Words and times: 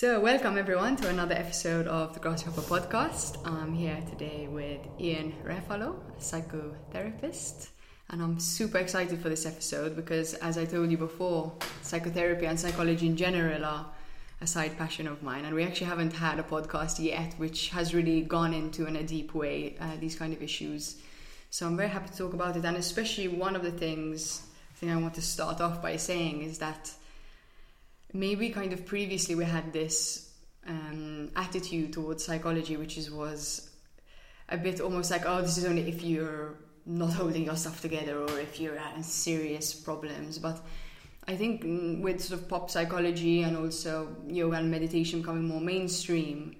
So, 0.00 0.18
welcome 0.18 0.56
everyone 0.56 0.96
to 0.96 1.10
another 1.10 1.34
episode 1.34 1.86
of 1.86 2.14
the 2.14 2.20
Grasshopper 2.20 2.62
Podcast. 2.62 3.36
I'm 3.46 3.74
here 3.74 4.02
today 4.08 4.48
with 4.48 4.80
Ian 4.98 5.34
Refalo, 5.44 5.96
a 6.16 6.18
psychotherapist, 6.18 7.68
and 8.08 8.22
I'm 8.22 8.40
super 8.40 8.78
excited 8.78 9.20
for 9.20 9.28
this 9.28 9.44
episode 9.44 9.96
because, 9.96 10.32
as 10.32 10.56
I 10.56 10.64
told 10.64 10.90
you 10.90 10.96
before, 10.96 11.52
psychotherapy 11.82 12.46
and 12.46 12.58
psychology 12.58 13.08
in 13.08 13.14
general 13.14 13.62
are 13.62 13.88
a 14.40 14.46
side 14.46 14.78
passion 14.78 15.06
of 15.06 15.22
mine, 15.22 15.44
and 15.44 15.54
we 15.54 15.64
actually 15.64 15.88
haven't 15.88 16.14
had 16.14 16.38
a 16.38 16.44
podcast 16.44 16.98
yet 16.98 17.34
which 17.36 17.68
has 17.68 17.92
really 17.92 18.22
gone 18.22 18.54
into 18.54 18.86
in 18.86 18.96
a 18.96 19.02
deep 19.02 19.34
way 19.34 19.76
uh, 19.82 19.96
these 20.00 20.16
kind 20.16 20.32
of 20.32 20.42
issues. 20.42 20.96
So, 21.50 21.66
I'm 21.66 21.76
very 21.76 21.90
happy 21.90 22.08
to 22.08 22.16
talk 22.16 22.32
about 22.32 22.56
it, 22.56 22.64
and 22.64 22.78
especially 22.78 23.28
one 23.28 23.54
of 23.54 23.62
the 23.62 23.70
things 23.70 24.44
I 24.72 24.78
think 24.78 24.92
I 24.92 24.96
want 24.96 25.12
to 25.16 25.20
start 25.20 25.60
off 25.60 25.82
by 25.82 25.98
saying 25.98 26.40
is 26.40 26.56
that 26.56 26.90
maybe 28.12 28.50
kind 28.50 28.72
of 28.72 28.86
previously 28.86 29.34
we 29.34 29.44
had 29.44 29.72
this 29.72 30.32
um, 30.66 31.30
attitude 31.36 31.92
towards 31.92 32.24
psychology, 32.24 32.76
which 32.76 32.98
is 32.98 33.10
was 33.10 33.70
a 34.48 34.56
bit 34.56 34.80
almost 34.80 35.10
like, 35.10 35.24
oh, 35.26 35.42
this 35.42 35.58
is 35.58 35.64
only 35.64 35.88
if 35.88 36.02
you're 36.02 36.56
not 36.86 37.12
holding 37.12 37.44
your 37.44 37.56
stuff 37.56 37.80
together 37.80 38.18
or 38.18 38.38
if 38.40 38.58
you're 38.58 38.76
having 38.76 39.02
serious 39.02 39.72
problems. 39.74 40.38
But 40.38 40.60
I 41.28 41.36
think 41.36 41.62
mm, 41.62 42.00
with 42.00 42.20
sort 42.20 42.40
of 42.40 42.48
pop 42.48 42.70
psychology 42.70 43.42
and 43.42 43.56
also 43.56 44.16
yoga 44.26 44.56
and 44.56 44.70
meditation 44.70 45.20
becoming 45.20 45.44
more 45.44 45.60
mainstream, 45.60 46.56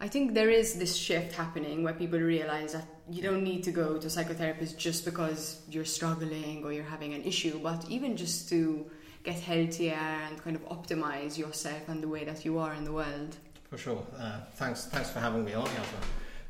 I 0.00 0.08
think 0.08 0.34
there 0.34 0.50
is 0.50 0.74
this 0.74 0.96
shift 0.96 1.32
happening 1.32 1.84
where 1.84 1.94
people 1.94 2.18
realize 2.18 2.72
that 2.72 2.86
you 3.08 3.22
don't 3.22 3.44
need 3.44 3.62
to 3.64 3.70
go 3.70 3.98
to 3.98 4.06
a 4.06 4.10
psychotherapist 4.10 4.76
just 4.76 5.04
because 5.04 5.62
you're 5.70 5.84
struggling 5.84 6.64
or 6.64 6.72
you're 6.72 6.84
having 6.84 7.14
an 7.14 7.22
issue, 7.22 7.60
but 7.62 7.88
even 7.88 8.16
just 8.16 8.48
to 8.48 8.90
get 9.22 9.38
healthier 9.38 9.94
and 9.94 10.42
kind 10.42 10.56
of 10.56 10.68
optimize 10.68 11.38
yourself 11.38 11.88
and 11.88 12.02
the 12.02 12.08
way 12.08 12.24
that 12.24 12.44
you 12.44 12.58
are 12.58 12.74
in 12.74 12.84
the 12.84 12.92
world. 12.92 13.36
For 13.70 13.78
sure. 13.78 14.04
Uh, 14.18 14.40
thanks. 14.54 14.86
Thanks 14.86 15.10
for 15.10 15.20
having 15.20 15.44
me 15.44 15.54
on. 15.54 15.68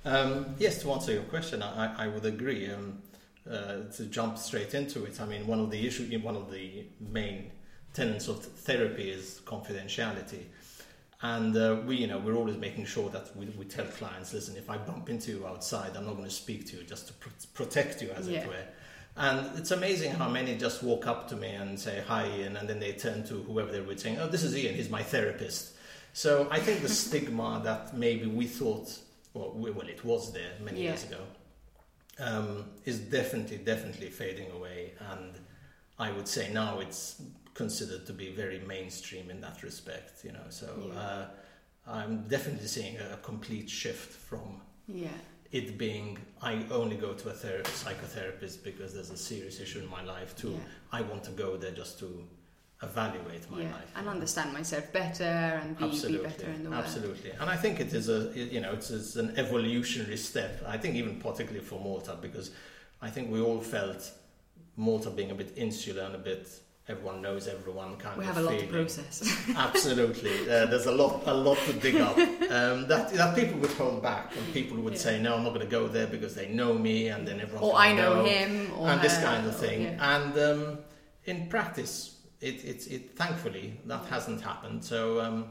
Um, 0.04 0.54
yes, 0.58 0.82
to 0.82 0.92
answer 0.92 1.12
your 1.12 1.22
question, 1.22 1.62
I, 1.62 2.04
I 2.04 2.08
would 2.08 2.24
agree. 2.24 2.70
Um, 2.70 3.02
uh, 3.50 3.90
to 3.96 4.04
jump 4.06 4.38
straight 4.38 4.72
into 4.74 5.04
it, 5.04 5.20
I 5.20 5.26
mean, 5.26 5.46
one 5.46 5.58
of 5.58 5.70
the 5.70 5.86
issue, 5.86 6.16
one 6.20 6.36
of 6.36 6.50
the 6.50 6.84
main 7.00 7.50
tenets 7.92 8.28
of 8.28 8.44
therapy 8.44 9.10
is 9.10 9.40
confidentiality. 9.44 10.44
And 11.22 11.56
uh, 11.56 11.80
we, 11.86 11.96
you 11.96 12.06
know, 12.08 12.18
we're 12.18 12.34
always 12.34 12.56
making 12.56 12.84
sure 12.86 13.08
that 13.10 13.36
we, 13.36 13.46
we 13.46 13.64
tell 13.64 13.84
clients, 13.84 14.32
listen, 14.32 14.56
if 14.56 14.68
I 14.68 14.76
bump 14.76 15.08
into 15.08 15.30
you 15.32 15.46
outside, 15.46 15.96
I'm 15.96 16.06
not 16.06 16.16
going 16.16 16.28
to 16.28 16.34
speak 16.34 16.66
to 16.66 16.78
you 16.78 16.82
just 16.82 17.08
to 17.08 17.12
pr- 17.14 17.28
protect 17.54 18.02
you, 18.02 18.10
as 18.10 18.28
yeah. 18.28 18.40
it 18.40 18.48
were. 18.48 18.64
And 19.16 19.58
it's 19.58 19.70
amazing 19.70 20.12
how 20.12 20.28
many 20.28 20.56
just 20.56 20.82
walk 20.82 21.06
up 21.06 21.28
to 21.28 21.36
me 21.36 21.48
and 21.48 21.78
say 21.78 22.02
hi, 22.06 22.28
Ian, 22.28 22.56
and 22.56 22.68
then 22.68 22.80
they 22.80 22.92
turn 22.92 23.24
to 23.24 23.34
whoever 23.34 23.70
they're 23.70 23.82
with 23.82 24.00
saying, 24.00 24.18
oh, 24.18 24.28
this 24.28 24.42
is 24.42 24.56
Ian, 24.56 24.74
he's 24.74 24.88
my 24.88 25.02
therapist. 25.02 25.74
So 26.14 26.48
I 26.50 26.60
think 26.60 26.80
the 26.80 26.88
stigma 27.04 27.60
that 27.64 27.94
maybe 27.96 28.26
we 28.26 28.46
thought, 28.46 28.98
well, 29.34 29.52
well 29.54 29.88
it 29.88 30.04
was 30.04 30.32
there 30.32 30.52
many 30.64 30.82
yeah. 30.82 30.90
years 30.90 31.04
ago, 31.04 31.20
um, 32.18 32.64
is 32.86 33.00
definitely, 33.00 33.58
definitely 33.58 34.08
fading 34.08 34.50
away. 34.52 34.92
And 35.10 35.34
I 35.98 36.10
would 36.10 36.26
say 36.26 36.50
now 36.50 36.80
it's 36.80 37.20
considered 37.52 38.06
to 38.06 38.14
be 38.14 38.30
very 38.32 38.60
mainstream 38.60 39.30
in 39.30 39.42
that 39.42 39.62
respect, 39.62 40.24
you 40.24 40.32
know. 40.32 40.46
So 40.48 40.68
yeah. 40.86 40.98
uh, 40.98 41.26
I'm 41.86 42.28
definitely 42.28 42.66
seeing 42.66 42.96
a 42.96 43.18
complete 43.18 43.68
shift 43.68 44.12
from 44.12 44.62
yeah 44.88 45.08
it 45.52 45.76
being 45.78 46.18
I 46.40 46.64
only 46.70 46.96
go 46.96 47.12
to 47.12 47.28
a 47.28 47.32
ther- 47.32 47.62
psychotherapist 47.62 48.64
because 48.64 48.94
there's 48.94 49.10
a 49.10 49.16
serious 49.16 49.60
issue 49.60 49.80
in 49.80 49.88
my 49.88 50.02
life 50.02 50.34
too. 50.36 50.50
yeah. 50.50 50.58
I 50.90 51.02
want 51.02 51.22
to 51.24 51.30
go 51.30 51.56
there 51.56 51.70
just 51.70 51.98
to 52.00 52.26
evaluate 52.82 53.48
my 53.48 53.60
yeah. 53.62 53.72
life 53.72 53.92
and 53.94 54.08
understand 54.08 54.52
myself 54.52 54.92
better 54.92 55.22
and 55.22 55.78
be, 55.78 55.88
be 55.88 56.18
better 56.18 56.46
in 56.46 56.64
the 56.64 56.70
world. 56.70 56.82
Absolutely, 56.82 57.30
and 57.30 57.48
I 57.48 57.56
think 57.56 57.78
it 57.78 57.92
is 57.92 58.08
a 58.08 58.32
you 58.34 58.60
know 58.60 58.72
it's, 58.72 58.90
it's 58.90 59.16
an 59.16 59.34
evolutionary 59.36 60.16
step. 60.16 60.62
I 60.66 60.78
think 60.78 60.96
even 60.96 61.20
particularly 61.20 61.64
for 61.64 61.78
Malta 61.78 62.16
because 62.20 62.50
I 63.00 63.10
think 63.10 63.30
we 63.30 63.40
all 63.40 63.60
felt 63.60 64.10
Malta 64.76 65.10
being 65.10 65.30
a 65.30 65.34
bit 65.34 65.52
insular 65.56 66.02
and 66.04 66.14
a 66.14 66.18
bit 66.18 66.48
everyone 66.88 67.22
knows 67.22 67.46
everyone 67.46 67.96
kind 67.96 68.18
we 68.18 68.24
of 68.24 68.34
have 68.34 68.44
a 68.44 68.48
feeling. 68.48 68.58
lot 68.58 68.66
to 68.66 68.72
process 68.72 69.48
absolutely 69.56 70.32
uh, 70.50 70.66
there's 70.66 70.86
a 70.86 70.92
lot 70.92 71.22
a 71.26 71.34
lot 71.34 71.56
to 71.58 71.72
dig 71.74 71.96
up 71.96 72.16
um, 72.18 72.88
that, 72.88 73.12
that 73.12 73.36
people 73.36 73.58
would 73.60 73.70
hold 73.72 74.02
back 74.02 74.36
and 74.36 74.52
people 74.52 74.76
would 74.78 74.94
yeah. 74.94 74.98
say 74.98 75.20
no 75.20 75.36
I'm 75.36 75.44
not 75.44 75.54
going 75.54 75.64
to 75.64 75.70
go 75.70 75.86
there 75.86 76.08
because 76.08 76.34
they 76.34 76.48
know 76.48 76.74
me 76.74 77.08
and 77.08 77.26
then 77.26 77.40
everyone 77.40 77.64
or 77.64 77.76
I 77.76 77.92
know 77.92 78.24
him 78.24 78.72
and 78.80 79.00
this 79.00 79.16
kind 79.22 79.46
of 79.46 79.56
thing 79.56 79.82
yeah. 79.82 80.16
and 80.16 80.38
um, 80.38 80.78
in 81.24 81.48
practice 81.48 82.16
it, 82.40 82.64
it, 82.64 82.90
it 82.90 83.16
thankfully 83.16 83.78
that 83.86 84.04
hasn't 84.06 84.40
happened 84.40 84.84
so 84.84 85.20
um, 85.20 85.46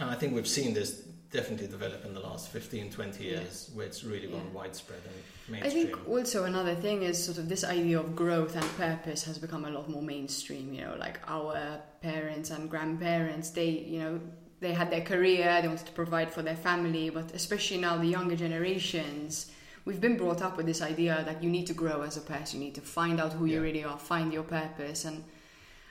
and 0.00 0.10
I 0.10 0.14
think 0.14 0.34
we've 0.34 0.48
seen 0.48 0.74
this 0.74 1.04
definitely 1.30 1.68
developed 1.68 2.04
in 2.04 2.12
the 2.12 2.20
last 2.20 2.48
15 2.48 2.90
20 2.90 3.24
years 3.24 3.68
yeah. 3.68 3.76
where 3.76 3.86
it's 3.86 4.02
really 4.02 4.26
gone 4.26 4.42
yeah. 4.52 4.58
widespread 4.58 5.00
and 5.04 5.14
mainstream. 5.52 5.86
I 5.86 5.92
think 5.92 6.08
also 6.08 6.44
another 6.44 6.74
thing 6.74 7.02
is 7.02 7.22
sort 7.22 7.38
of 7.38 7.48
this 7.48 7.62
idea 7.62 8.00
of 8.00 8.16
growth 8.16 8.56
and 8.56 8.64
purpose 8.76 9.24
has 9.24 9.38
become 9.38 9.64
a 9.64 9.70
lot 9.70 9.88
more 9.88 10.02
mainstream 10.02 10.74
you 10.74 10.82
know 10.82 10.96
like 10.98 11.20
our 11.28 11.80
parents 12.02 12.50
and 12.50 12.68
grandparents 12.68 13.50
they 13.50 13.68
you 13.68 14.00
know 14.00 14.20
they 14.60 14.72
had 14.72 14.90
their 14.90 15.02
career 15.02 15.60
they 15.62 15.68
wanted 15.68 15.86
to 15.86 15.92
provide 15.92 16.32
for 16.32 16.42
their 16.42 16.56
family 16.56 17.10
but 17.10 17.32
especially 17.32 17.78
now 17.78 17.96
the 17.96 18.06
younger 18.06 18.36
generations 18.36 19.52
we've 19.84 20.00
been 20.00 20.16
brought 20.16 20.42
up 20.42 20.56
with 20.56 20.66
this 20.66 20.82
idea 20.82 21.22
that 21.24 21.42
you 21.42 21.48
need 21.48 21.66
to 21.66 21.74
grow 21.74 22.02
as 22.02 22.16
a 22.16 22.20
person 22.20 22.60
you 22.60 22.66
need 22.66 22.74
to 22.74 22.80
find 22.80 23.20
out 23.20 23.32
who 23.32 23.46
yeah. 23.46 23.56
you 23.56 23.62
really 23.62 23.84
are 23.84 23.98
find 23.98 24.32
your 24.32 24.42
purpose 24.42 25.04
and 25.04 25.22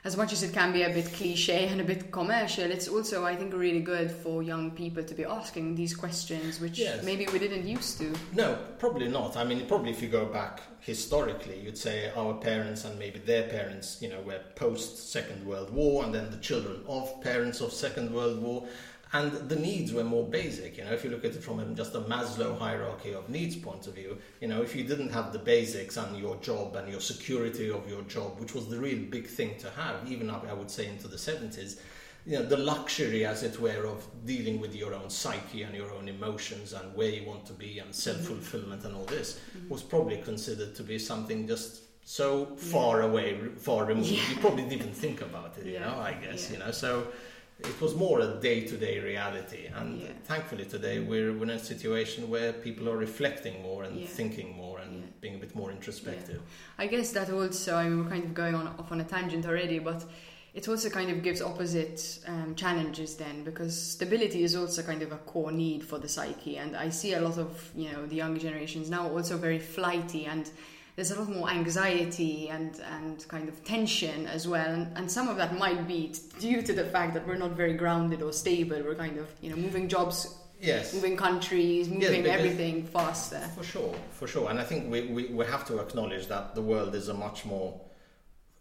as 0.04 0.16
much 0.16 0.32
as 0.32 0.44
it 0.44 0.54
can 0.54 0.72
be 0.72 0.84
a 0.84 0.90
bit 0.90 1.12
cliche 1.14 1.68
and 1.72 1.82
a 1.82 1.84
bit 1.84 2.12
commercial, 2.12 2.66
it's 2.66 2.88
also, 2.88 3.26
I 3.26 3.36
think, 3.36 3.54
really 3.54 3.82
good 3.82 4.12
for 4.12 4.42
young 4.42 4.72
people 4.72 5.04
to 5.04 5.14
be 5.14 5.26
asking 5.26 5.76
these 5.76 5.96
questions, 5.96 6.60
which 6.60 6.80
yes. 6.80 7.04
maybe 7.04 7.28
we 7.32 7.40
didn't 7.40 7.68
used 7.68 7.98
to. 8.00 8.14
No, 8.34 8.58
probably 8.78 9.08
not. 9.08 9.36
I 9.36 9.44
mean, 9.44 9.66
probably 9.68 9.92
if 9.92 10.02
you 10.02 10.08
go 10.08 10.26
back 10.26 10.62
historically, 10.80 11.60
you'd 11.60 11.78
say 11.78 12.12
our 12.16 12.34
parents 12.36 12.86
and 12.86 12.98
maybe 12.98 13.20
their 13.20 13.44
parents, 13.50 14.02
you 14.02 14.10
know, 14.10 14.22
were 14.22 14.40
post 14.56 15.12
Second 15.12 15.46
World 15.46 15.70
War, 15.72 16.04
and 16.04 16.14
then 16.14 16.32
the 16.32 16.38
children 16.38 16.82
of 16.88 17.22
parents 17.22 17.62
of 17.62 17.74
Second 17.74 18.14
World 18.14 18.42
War 18.42 18.66
and 19.14 19.32
the 19.50 19.56
needs 19.56 19.92
were 19.92 20.04
more 20.04 20.26
basic 20.26 20.78
you 20.78 20.84
know 20.84 20.92
if 20.92 21.04
you 21.04 21.10
look 21.10 21.26
at 21.26 21.32
it 21.32 21.44
from 21.44 21.76
just 21.76 21.96
a 21.96 22.02
maslow 22.02 22.58
hierarchy 22.58 23.14
of 23.14 23.28
needs 23.30 23.56
point 23.56 23.88
of 23.88 23.96
view 23.96 24.18
you 24.40 24.48
know 24.48 24.62
if 24.62 24.76
you 24.76 24.84
didn't 24.84 25.10
have 25.10 25.34
the 25.34 25.40
basics 25.40 25.98
and 25.98 26.18
your 26.18 26.36
job 26.38 26.76
and 26.76 26.90
your 26.90 27.02
security 27.02 27.70
of 27.70 27.90
your 27.90 28.02
job 28.04 28.40
which 28.40 28.54
was 28.54 28.68
the 28.68 28.78
real 28.78 29.00
big 29.10 29.28
thing 29.28 29.56
to 29.58 29.70
have 29.72 29.96
even 30.08 30.30
up 30.30 30.46
i 30.50 30.54
would 30.54 30.70
say 30.70 30.88
into 30.88 31.08
the 31.08 31.18
70s 31.18 31.80
you 32.26 32.38
know 32.38 32.46
the 32.46 32.58
luxury 32.58 33.26
as 33.26 33.44
it 33.44 33.60
were 33.60 33.86
of 33.86 34.06
dealing 34.26 34.60
with 34.60 34.76
your 34.76 34.94
own 34.94 35.10
psyche 35.10 35.64
and 35.64 35.74
your 35.76 35.92
own 35.94 36.08
emotions 36.08 36.74
and 36.74 36.96
where 36.96 37.10
you 37.10 37.28
want 37.28 37.46
to 37.46 37.54
be 37.54 37.80
and 37.80 37.94
self-fulfillment 37.96 38.84
and 38.86 38.96
all 38.96 39.06
this 39.06 39.40
mm-hmm. 39.58 39.70
was 39.70 39.82
probably 39.82 40.18
considered 40.18 40.76
to 40.76 40.84
be 40.84 41.00
something 41.00 41.48
just 41.48 41.82
so 42.04 42.46
far 42.56 43.02
away 43.02 43.38
far 43.58 43.86
removed. 43.86 44.10
Yeah. 44.10 44.30
you 44.30 44.36
probably 44.38 44.68
didn't 44.68 44.94
think 44.94 45.22
about 45.22 45.58
it 45.58 45.66
you 45.66 45.80
know 45.80 45.98
i 46.00 46.14
guess 46.14 46.52
you 46.52 46.58
know 46.58 46.72
so 46.72 47.08
it 47.64 47.82
was 47.82 47.96
more 47.96 48.22
a 48.22 48.40
day-to-day 48.40 49.00
reality 49.00 49.68
and 49.76 50.02
yeah. 50.02 50.08
thankfully 50.24 50.64
today 50.64 51.00
we're, 51.00 51.34
we're 51.34 51.44
in 51.44 51.50
a 51.52 51.60
situation 51.60 52.30
where 52.30 52.54
people 52.54 52.88
are 52.90 52.98
reflecting 52.98 53.62
more 53.62 53.84
and 53.84 54.00
yeah. 54.00 54.08
thinking 54.08 54.56
more 54.56 54.80
and 54.80 55.02
yeah. 55.02 55.08
being 55.20 55.36
a 55.36 55.38
bit 55.38 55.54
more 55.56 55.72
introspective 55.72 56.42
i 56.78 56.88
guess 56.88 57.12
that 57.12 57.30
also 57.30 57.76
i 57.76 57.84
mean 57.84 58.04
we're 58.04 58.10
kind 58.10 58.24
of 58.24 58.34
going 58.34 58.56
on 58.56 58.68
off 58.80 58.92
on 58.92 59.02
a 59.02 59.04
tangent 59.04 59.46
already 59.46 59.80
but 59.80 60.06
it 60.54 60.68
also 60.68 60.90
kind 60.90 61.12
of 61.12 61.22
gives 61.22 61.42
opposite 61.42 62.20
um, 62.28 62.56
challenges 62.56 63.16
then 63.16 63.44
because 63.44 63.80
stability 63.80 64.44
is 64.44 64.56
also 64.56 64.82
kind 64.82 65.02
of 65.02 65.12
a 65.12 65.18
core 65.18 65.52
need 65.52 65.84
for 65.84 66.00
the 66.00 66.08
psyche 66.08 66.58
and 66.58 66.78
i 66.78 66.90
see 66.90 67.14
a 67.14 67.22
lot 67.22 67.38
of 67.38 67.70
you 67.76 67.92
know 67.92 68.06
the 68.06 68.16
younger 68.16 68.40
generations 68.40 68.90
now 68.90 69.10
also 69.10 69.38
very 69.38 69.60
flighty 69.60 70.26
and 70.26 70.50
there's 71.00 71.12
a 71.12 71.16
lot 71.18 71.30
more 71.30 71.50
anxiety 71.50 72.50
and, 72.50 72.82
and 72.92 73.26
kind 73.30 73.48
of 73.48 73.64
tension 73.64 74.28
as 74.28 74.50
well. 74.50 74.70
And, 74.70 74.98
and 74.98 75.10
some 75.10 75.30
of 75.30 75.38
that 75.38 75.58
might 75.58 75.88
be 75.88 76.14
due 76.40 76.62
to 76.62 76.74
the 76.74 76.84
fact 76.84 77.14
that 77.14 77.26
we're 77.26 77.38
not 77.38 77.52
very 77.52 77.72
grounded 77.72 78.22
or 78.22 78.34
stable. 78.34 78.82
We're 78.84 78.96
kind 78.96 79.18
of, 79.18 79.30
you 79.40 79.50
know, 79.50 79.56
moving 79.56 79.88
jobs 79.88 80.36
yes. 80.60 80.94
moving 80.94 81.16
countries, 81.16 81.88
moving 81.88 82.26
yes, 82.26 82.38
everything 82.38 82.84
faster. 82.84 83.40
For 83.56 83.64
sure, 83.64 83.96
for 84.12 84.28
sure. 84.28 84.50
And 84.50 84.60
I 84.60 84.66
think 84.66 84.92
we, 84.92 85.04
we, 85.04 85.26
we 85.28 85.46
have 85.46 85.66
to 85.68 85.80
acknowledge 85.80 86.28
that 86.28 86.54
the 86.54 86.62
world 86.62 86.94
is 86.94 87.08
a 87.08 87.14
much 87.14 87.46
more, 87.46 87.80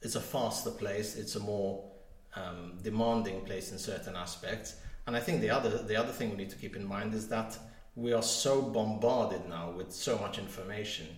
it's 0.01 0.15
a 0.15 0.21
faster 0.21 0.71
place, 0.71 1.17
it's 1.17 1.35
a 1.35 1.41
more 1.41 1.91
um, 2.37 2.75
demanding 2.85 3.41
place 3.47 3.73
in 3.73 3.79
certain 3.79 4.15
aspects. 4.15 4.77
And 5.09 5.17
I 5.17 5.21
think 5.21 5.41
the 5.41 5.51
other, 5.51 5.71
the 5.71 5.97
other 5.97 6.13
thing 6.13 6.31
we 6.31 6.37
need 6.37 6.51
to 6.51 6.57
keep 6.57 6.77
in 6.77 6.87
mind 6.87 7.15
is 7.15 7.27
that 7.31 7.59
we 7.97 8.13
are 8.13 8.23
so 8.23 8.63
bombarded 8.63 9.49
now 9.49 9.73
with 9.73 9.91
so 9.91 10.17
much 10.19 10.39
information 10.39 11.09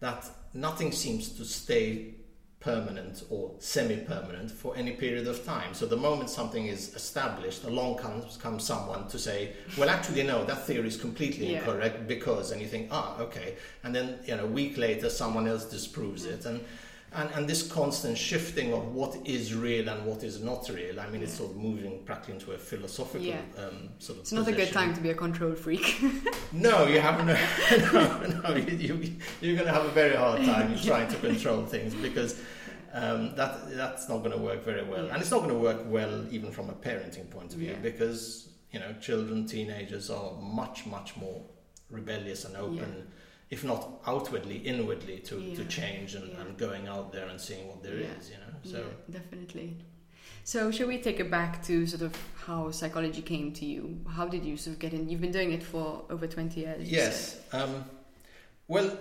that 0.00 0.28
nothing 0.54 0.92
seems 0.92 1.28
to 1.30 1.44
stay 1.44 2.14
permanent 2.60 3.24
or 3.30 3.52
semi-permanent 3.58 4.50
for 4.50 4.76
any 4.76 4.92
period 4.92 5.26
of 5.26 5.44
time. 5.46 5.72
So 5.72 5.86
the 5.86 5.96
moment 5.96 6.28
something 6.28 6.66
is 6.66 6.94
established, 6.94 7.64
along 7.64 7.96
comes 7.96 8.36
comes 8.36 8.64
someone 8.64 9.08
to 9.08 9.18
say, 9.18 9.54
"Well, 9.78 9.88
actually, 9.88 10.24
no, 10.24 10.44
that 10.44 10.66
theory 10.66 10.88
is 10.88 10.98
completely 10.98 11.52
yeah. 11.52 11.58
incorrect 11.60 12.06
because," 12.06 12.50
and 12.50 12.60
you 12.60 12.68
think, 12.68 12.88
"Ah, 12.90 13.18
okay," 13.18 13.56
and 13.82 13.94
then 13.94 14.18
you 14.26 14.36
know, 14.36 14.44
a 14.44 14.46
week 14.46 14.76
later, 14.76 15.08
someone 15.08 15.48
else 15.48 15.64
disproves 15.64 16.26
it, 16.26 16.44
and 16.44 16.60
and, 17.12 17.28
and 17.32 17.48
this 17.48 17.66
constant 17.66 18.16
shifting 18.16 18.72
of 18.72 18.94
what 18.94 19.16
is 19.24 19.52
real 19.54 19.88
and 19.88 20.04
what 20.06 20.22
is 20.22 20.40
not 20.40 20.68
real. 20.68 21.00
I 21.00 21.08
mean, 21.10 21.22
it's 21.22 21.34
sort 21.34 21.50
of 21.50 21.56
moving 21.56 22.02
practically 22.04 22.34
into 22.34 22.52
a 22.52 22.58
philosophical 22.58 23.26
Yeah. 23.26 23.40
um, 23.58 23.88
sort 23.98 24.18
of. 24.18 24.22
It's 24.22 24.32
not 24.32 24.46
a 24.46 24.52
good 24.52 24.70
time 24.72 24.94
to 24.94 25.00
be 25.00 25.10
a 25.10 25.14
control 25.14 25.54
freak. 25.54 26.00
No, 26.52 26.86
you 26.88 27.00
have 27.00 27.24
no, 27.24 27.36
no, 27.92 28.40
no 28.42 28.56
you, 28.56 28.76
you, 28.76 29.16
you're 29.40 29.54
going 29.54 29.66
to 29.68 29.72
have 29.72 29.84
a 29.84 29.90
very 29.90 30.16
hard 30.16 30.44
time 30.44 30.76
trying 30.84 31.06
to 31.08 31.16
control 31.18 31.64
things 31.64 31.94
because 31.94 32.40
um, 32.92 33.36
that 33.36 33.76
that's 33.76 34.08
not 34.08 34.18
going 34.18 34.32
to 34.32 34.38
work 34.38 34.64
very 34.64 34.82
well, 34.82 35.04
Yeah. 35.06 35.12
and 35.12 35.22
it's 35.22 35.30
not 35.30 35.38
going 35.38 35.50
to 35.50 35.58
work 35.60 35.82
well 35.86 36.26
even 36.32 36.50
from 36.50 36.68
a 36.68 36.72
parenting 36.72 37.30
point 37.30 37.52
of 37.52 37.60
view 37.60 37.70
Yeah. 37.70 37.76
because 37.82 38.48
you 38.72 38.80
know 38.80 38.92
children, 39.00 39.46
teenagers 39.46 40.10
are 40.10 40.32
much 40.40 40.86
much 40.86 41.16
more 41.16 41.40
rebellious 41.88 42.44
and 42.44 42.56
open, 42.56 42.76
Yeah. 42.78 43.04
If 43.50 43.64
not 43.64 44.00
outwardly, 44.06 44.58
inwardly 44.58 45.18
to, 45.18 45.54
to 45.56 45.64
change 45.64 46.14
and, 46.14 46.28
Yeah. 46.30 46.40
and 46.40 46.56
going 46.56 46.86
out 46.86 47.12
there 47.12 47.26
and 47.28 47.40
seeing 47.40 47.66
what 47.68 47.82
there 47.82 47.94
is. 47.94 48.30
Yeah. 48.30 48.36
You 48.36 48.40
know, 48.40 48.52
so. 48.62 48.78
yeah, 48.78 49.18
definitely. 49.18 49.76
So, 50.44 50.70
shall 50.70 50.86
we 50.88 50.98
take 50.98 51.20
it 51.20 51.30
back 51.30 51.62
to 51.64 51.86
sort 51.86 52.02
of 52.02 52.16
how 52.46 52.70
psychology 52.70 53.22
came 53.22 53.52
to 53.54 53.66
you? 53.66 54.00
How 54.08 54.26
did 54.26 54.44
you 54.44 54.56
sort 54.56 54.74
of 54.74 54.80
get 54.80 54.92
in? 54.94 55.08
You've 55.08 55.20
been 55.20 55.32
doing 55.32 55.52
it 55.52 55.62
for 55.62 56.04
over 56.08 56.26
20 56.26 56.60
years. 56.60 56.90
Yes. 56.90 57.40
Um, 57.52 57.84
well, 58.68 58.96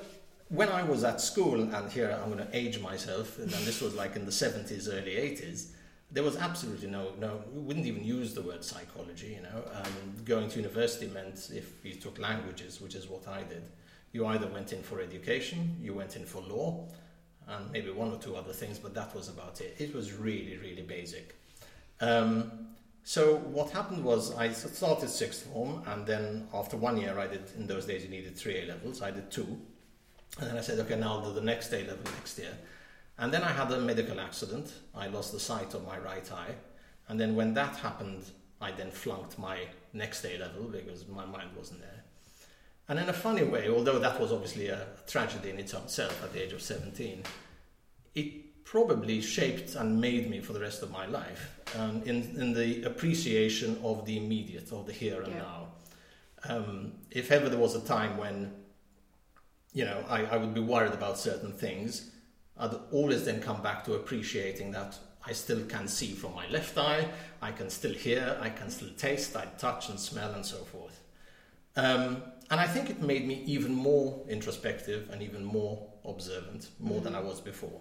when 0.50 0.70
I 0.70 0.84
was 0.84 1.04
at 1.04 1.22
school, 1.22 1.62
and 1.62 1.92
here 1.92 2.20
I'm 2.22 2.32
going 2.32 2.46
to 2.46 2.56
age 2.56 2.80
myself, 2.82 3.38
and 3.38 3.50
this 3.50 3.82
was 3.82 3.94
like 3.96 4.16
in 4.16 4.26
the 4.26 4.32
70s, 4.32 4.90
early 4.92 5.12
80s, 5.12 5.72
there 6.12 6.24
was 6.24 6.36
absolutely 6.38 6.88
no, 6.90 7.12
no, 7.20 7.44
we 7.54 7.62
wouldn't 7.62 7.86
even 7.86 8.04
use 8.04 8.34
the 8.34 8.42
word 8.42 8.64
psychology, 8.66 9.38
you 9.38 9.44
know. 9.44 9.64
Um, 9.76 10.26
going 10.26 10.50
to 10.50 10.58
university 10.58 11.08
meant 11.08 11.50
if 11.54 11.86
you 11.86 11.94
took 11.94 12.18
languages, 12.18 12.82
which 12.82 12.96
is 12.96 13.08
what 13.08 13.28
I 13.28 13.44
did, 13.44 13.62
you 14.12 14.26
either 14.26 14.48
went 14.48 14.74
in 14.74 14.82
for 14.82 15.02
education, 15.02 15.78
you 15.82 15.94
went 15.94 16.16
in 16.16 16.26
for 16.26 16.42
law, 16.42 16.88
and 17.48 17.72
maybe 17.72 17.90
one 17.90 18.12
or 18.12 18.18
two 18.18 18.36
other 18.36 18.54
things, 18.54 18.78
but 18.80 18.94
that 18.94 19.16
was 19.16 19.30
about 19.30 19.62
it. 19.62 19.76
It 19.80 19.94
was 19.94 20.14
really, 20.14 20.58
really 20.58 20.84
basic. 20.84 21.36
Um, 22.00 22.68
so 23.04 23.38
what 23.38 23.72
happened 23.72 24.04
was 24.04 24.36
I 24.36 24.52
started 24.52 25.10
sixth 25.10 25.48
form, 25.48 25.84
and 25.88 26.06
then 26.06 26.48
after 26.54 26.78
one 26.78 26.98
year, 26.98 27.18
I 27.18 27.28
did. 27.28 27.44
In 27.58 27.66
those 27.66 27.86
days, 27.86 28.04
you 28.04 28.10
needed 28.10 28.38
three 28.38 28.62
A 28.62 28.66
levels. 28.66 29.02
I 29.02 29.12
did 29.12 29.32
two, 29.32 29.60
and 30.40 30.48
then 30.48 30.58
I 30.58 30.62
said, 30.62 30.80
okay, 30.80 30.96
now 30.96 31.14
I'll 31.14 31.26
do 31.26 31.34
the 31.34 31.42
next 31.42 31.74
A 31.74 31.80
level 31.80 32.04
next 32.18 32.38
year. 32.38 32.56
And 33.18 33.34
then 33.34 33.44
I 33.44 33.52
had 33.52 33.72
a 33.72 33.80
medical 33.80 34.20
accident. 34.20 34.72
I 34.96 35.08
lost 35.08 35.32
the 35.32 35.40
sight 35.40 35.74
of 35.74 35.86
my 35.86 35.98
right 35.98 36.32
eye, 36.32 36.56
and 37.08 37.20
then 37.20 37.36
when 37.36 37.54
that 37.56 37.76
happened, 37.78 38.24
I 38.62 38.72
then 38.72 38.92
flunked 38.92 39.40
my 39.40 39.60
next 39.94 40.24
A 40.26 40.38
level 40.38 40.64
because 40.66 41.08
my 41.08 41.26
mind 41.26 41.50
wasn't 41.58 41.82
there. 41.82 41.99
And 42.90 42.98
in 42.98 43.08
a 43.08 43.14
funny 43.14 43.44
way, 43.44 43.70
although 43.70 44.00
that 44.00 44.20
was 44.20 44.32
obviously 44.32 44.68
a 44.68 44.88
tragedy 45.08 45.52
in 45.52 45.60
its 45.60 45.76
own 45.76 45.88
self 45.88 46.24
at 46.24 46.34
the 46.34 46.44
age 46.44 46.54
of 46.54 46.62
17, 46.62 47.24
it 48.16 48.66
probably 48.66 49.22
shaped 49.22 49.76
and 49.76 50.02
made 50.02 50.30
me 50.30 50.40
for 50.42 50.54
the 50.54 50.60
rest 50.60 50.82
of 50.82 50.90
my 50.92 51.06
life 51.06 51.60
um, 51.78 52.02
in, 52.06 52.36
in 52.40 52.54
the 52.54 52.84
appreciation 52.84 53.80
of 53.84 54.06
the 54.06 54.18
immediate, 54.18 54.72
of 54.72 54.88
the 54.88 54.92
here 54.92 55.22
and 55.22 55.34
Yeah. 55.34 55.40
now. 55.40 55.68
Um, 56.48 56.94
if 57.12 57.32
ever 57.32 57.48
there 57.48 57.60
was 57.60 57.76
a 57.76 57.82
time 57.82 58.18
when, 58.18 58.54
you 59.74 59.86
know, 59.86 60.04
I, 60.10 60.26
I 60.26 60.38
would 60.38 60.54
be 60.56 60.62
worried 60.62 60.94
about 60.94 61.20
certain 61.20 61.52
things, 61.52 62.10
I'd 62.58 62.74
always 62.92 63.24
then 63.26 63.40
come 63.42 63.62
back 63.62 63.84
to 63.86 63.94
appreciating 63.94 64.72
that 64.72 64.98
I 65.26 65.34
still 65.34 65.64
can 65.66 65.88
see 65.88 66.14
from 66.14 66.34
my 66.34 66.48
left 66.48 66.78
eye, 66.78 67.08
I 67.42 67.52
can 67.52 67.70
still 67.70 67.94
hear, 67.94 68.38
I 68.42 68.50
can 68.50 68.70
still 68.72 68.90
taste, 68.98 69.36
I 69.36 69.46
touch 69.58 69.90
and 69.90 70.00
smell 70.00 70.32
and 70.32 70.46
so 70.46 70.58
forth. 70.58 71.02
Um, 71.76 72.24
and 72.50 72.60
I 72.60 72.68
think 72.68 72.90
it 72.90 73.02
made 73.02 73.28
me 73.28 73.44
even 73.46 73.74
more 73.74 74.26
introspective 74.28 75.10
and 75.12 75.22
even 75.22 75.44
more 75.44 75.88
observant, 76.06 76.70
more 76.80 77.02
than 77.02 77.16
I 77.16 77.20
was 77.20 77.42
before. 77.42 77.80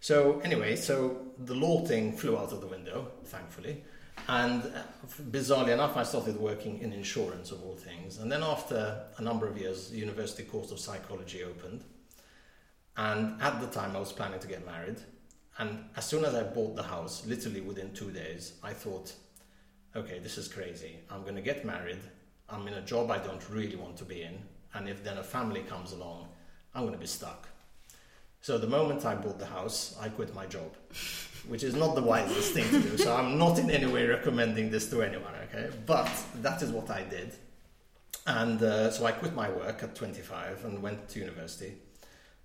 So 0.00 0.40
anyway, 0.40 0.76
so 0.76 1.26
the 1.38 1.54
law 1.54 1.84
thing 1.84 2.16
flew 2.16 2.38
out 2.38 2.52
of 2.52 2.60
the 2.60 2.66
window, 2.66 3.10
thankfully, 3.24 3.84
and 4.28 4.62
uh, 4.62 4.82
bizarrely 5.30 5.70
enough, 5.70 5.96
I 5.96 6.02
started 6.02 6.36
working 6.38 6.78
in 6.78 6.92
insurance 6.92 7.50
of 7.50 7.62
all 7.62 7.76
things. 7.76 8.18
And 8.18 8.30
then 8.30 8.42
after 8.42 9.02
a 9.16 9.22
number 9.22 9.46
of 9.46 9.58
years, 9.58 9.90
the 9.90 9.98
university 9.98 10.44
course 10.44 10.70
of 10.70 10.78
psychology 10.78 11.42
opened, 11.42 11.84
and 12.96 13.40
at 13.40 13.60
the 13.60 13.66
time, 13.66 13.96
I 13.96 14.00
was 14.00 14.12
planning 14.12 14.40
to 14.40 14.46
get 14.46 14.64
married. 14.66 14.98
And 15.58 15.84
as 15.96 16.06
soon 16.06 16.24
as 16.24 16.34
I 16.34 16.42
bought 16.42 16.76
the 16.76 16.82
house, 16.82 17.26
literally 17.26 17.60
within 17.60 17.92
two 17.92 18.10
days, 18.10 18.54
I 18.62 18.72
thought, 18.72 19.12
okay, 19.94 20.18
this 20.18 20.38
is 20.38 20.48
crazy. 20.48 20.98
I'm 21.10 21.22
going 21.22 21.34
to 21.34 21.42
get 21.42 21.64
married. 21.64 22.00
I'm 22.50 22.66
in 22.68 22.74
a 22.74 22.82
job 22.82 23.10
I 23.10 23.18
don't 23.18 23.48
really 23.50 23.76
want 23.76 23.96
to 23.98 24.04
be 24.04 24.22
in. 24.22 24.38
And 24.74 24.88
if 24.88 25.02
then 25.02 25.18
a 25.18 25.22
family 25.22 25.62
comes 25.62 25.92
along, 25.92 26.28
I'm 26.74 26.82
going 26.82 26.94
to 26.94 26.98
be 26.98 27.06
stuck. 27.06 27.48
So 28.40 28.56
the 28.56 28.66
moment 28.66 29.04
I 29.04 29.14
bought 29.14 29.38
the 29.38 29.46
house, 29.46 29.96
I 30.00 30.08
quit 30.08 30.34
my 30.34 30.46
job, 30.46 30.74
which 31.48 31.62
is 31.62 31.74
not 31.74 31.94
the 31.94 32.02
wisest 32.02 32.52
thing 32.52 32.68
to 32.70 32.80
do. 32.80 32.96
So 32.96 33.14
I'm 33.14 33.36
not 33.36 33.58
in 33.58 33.70
any 33.70 33.86
way 33.86 34.06
recommending 34.06 34.70
this 34.70 34.88
to 34.90 35.02
anyone, 35.02 35.34
okay? 35.44 35.70
But 35.84 36.10
that 36.36 36.62
is 36.62 36.70
what 36.70 36.90
I 36.90 37.02
did. 37.02 37.34
And 38.26 38.62
uh, 38.62 38.90
so 38.90 39.04
I 39.06 39.12
quit 39.12 39.34
my 39.34 39.50
work 39.50 39.82
at 39.82 39.94
25 39.94 40.64
and 40.64 40.82
went 40.82 41.08
to 41.10 41.20
university 41.20 41.74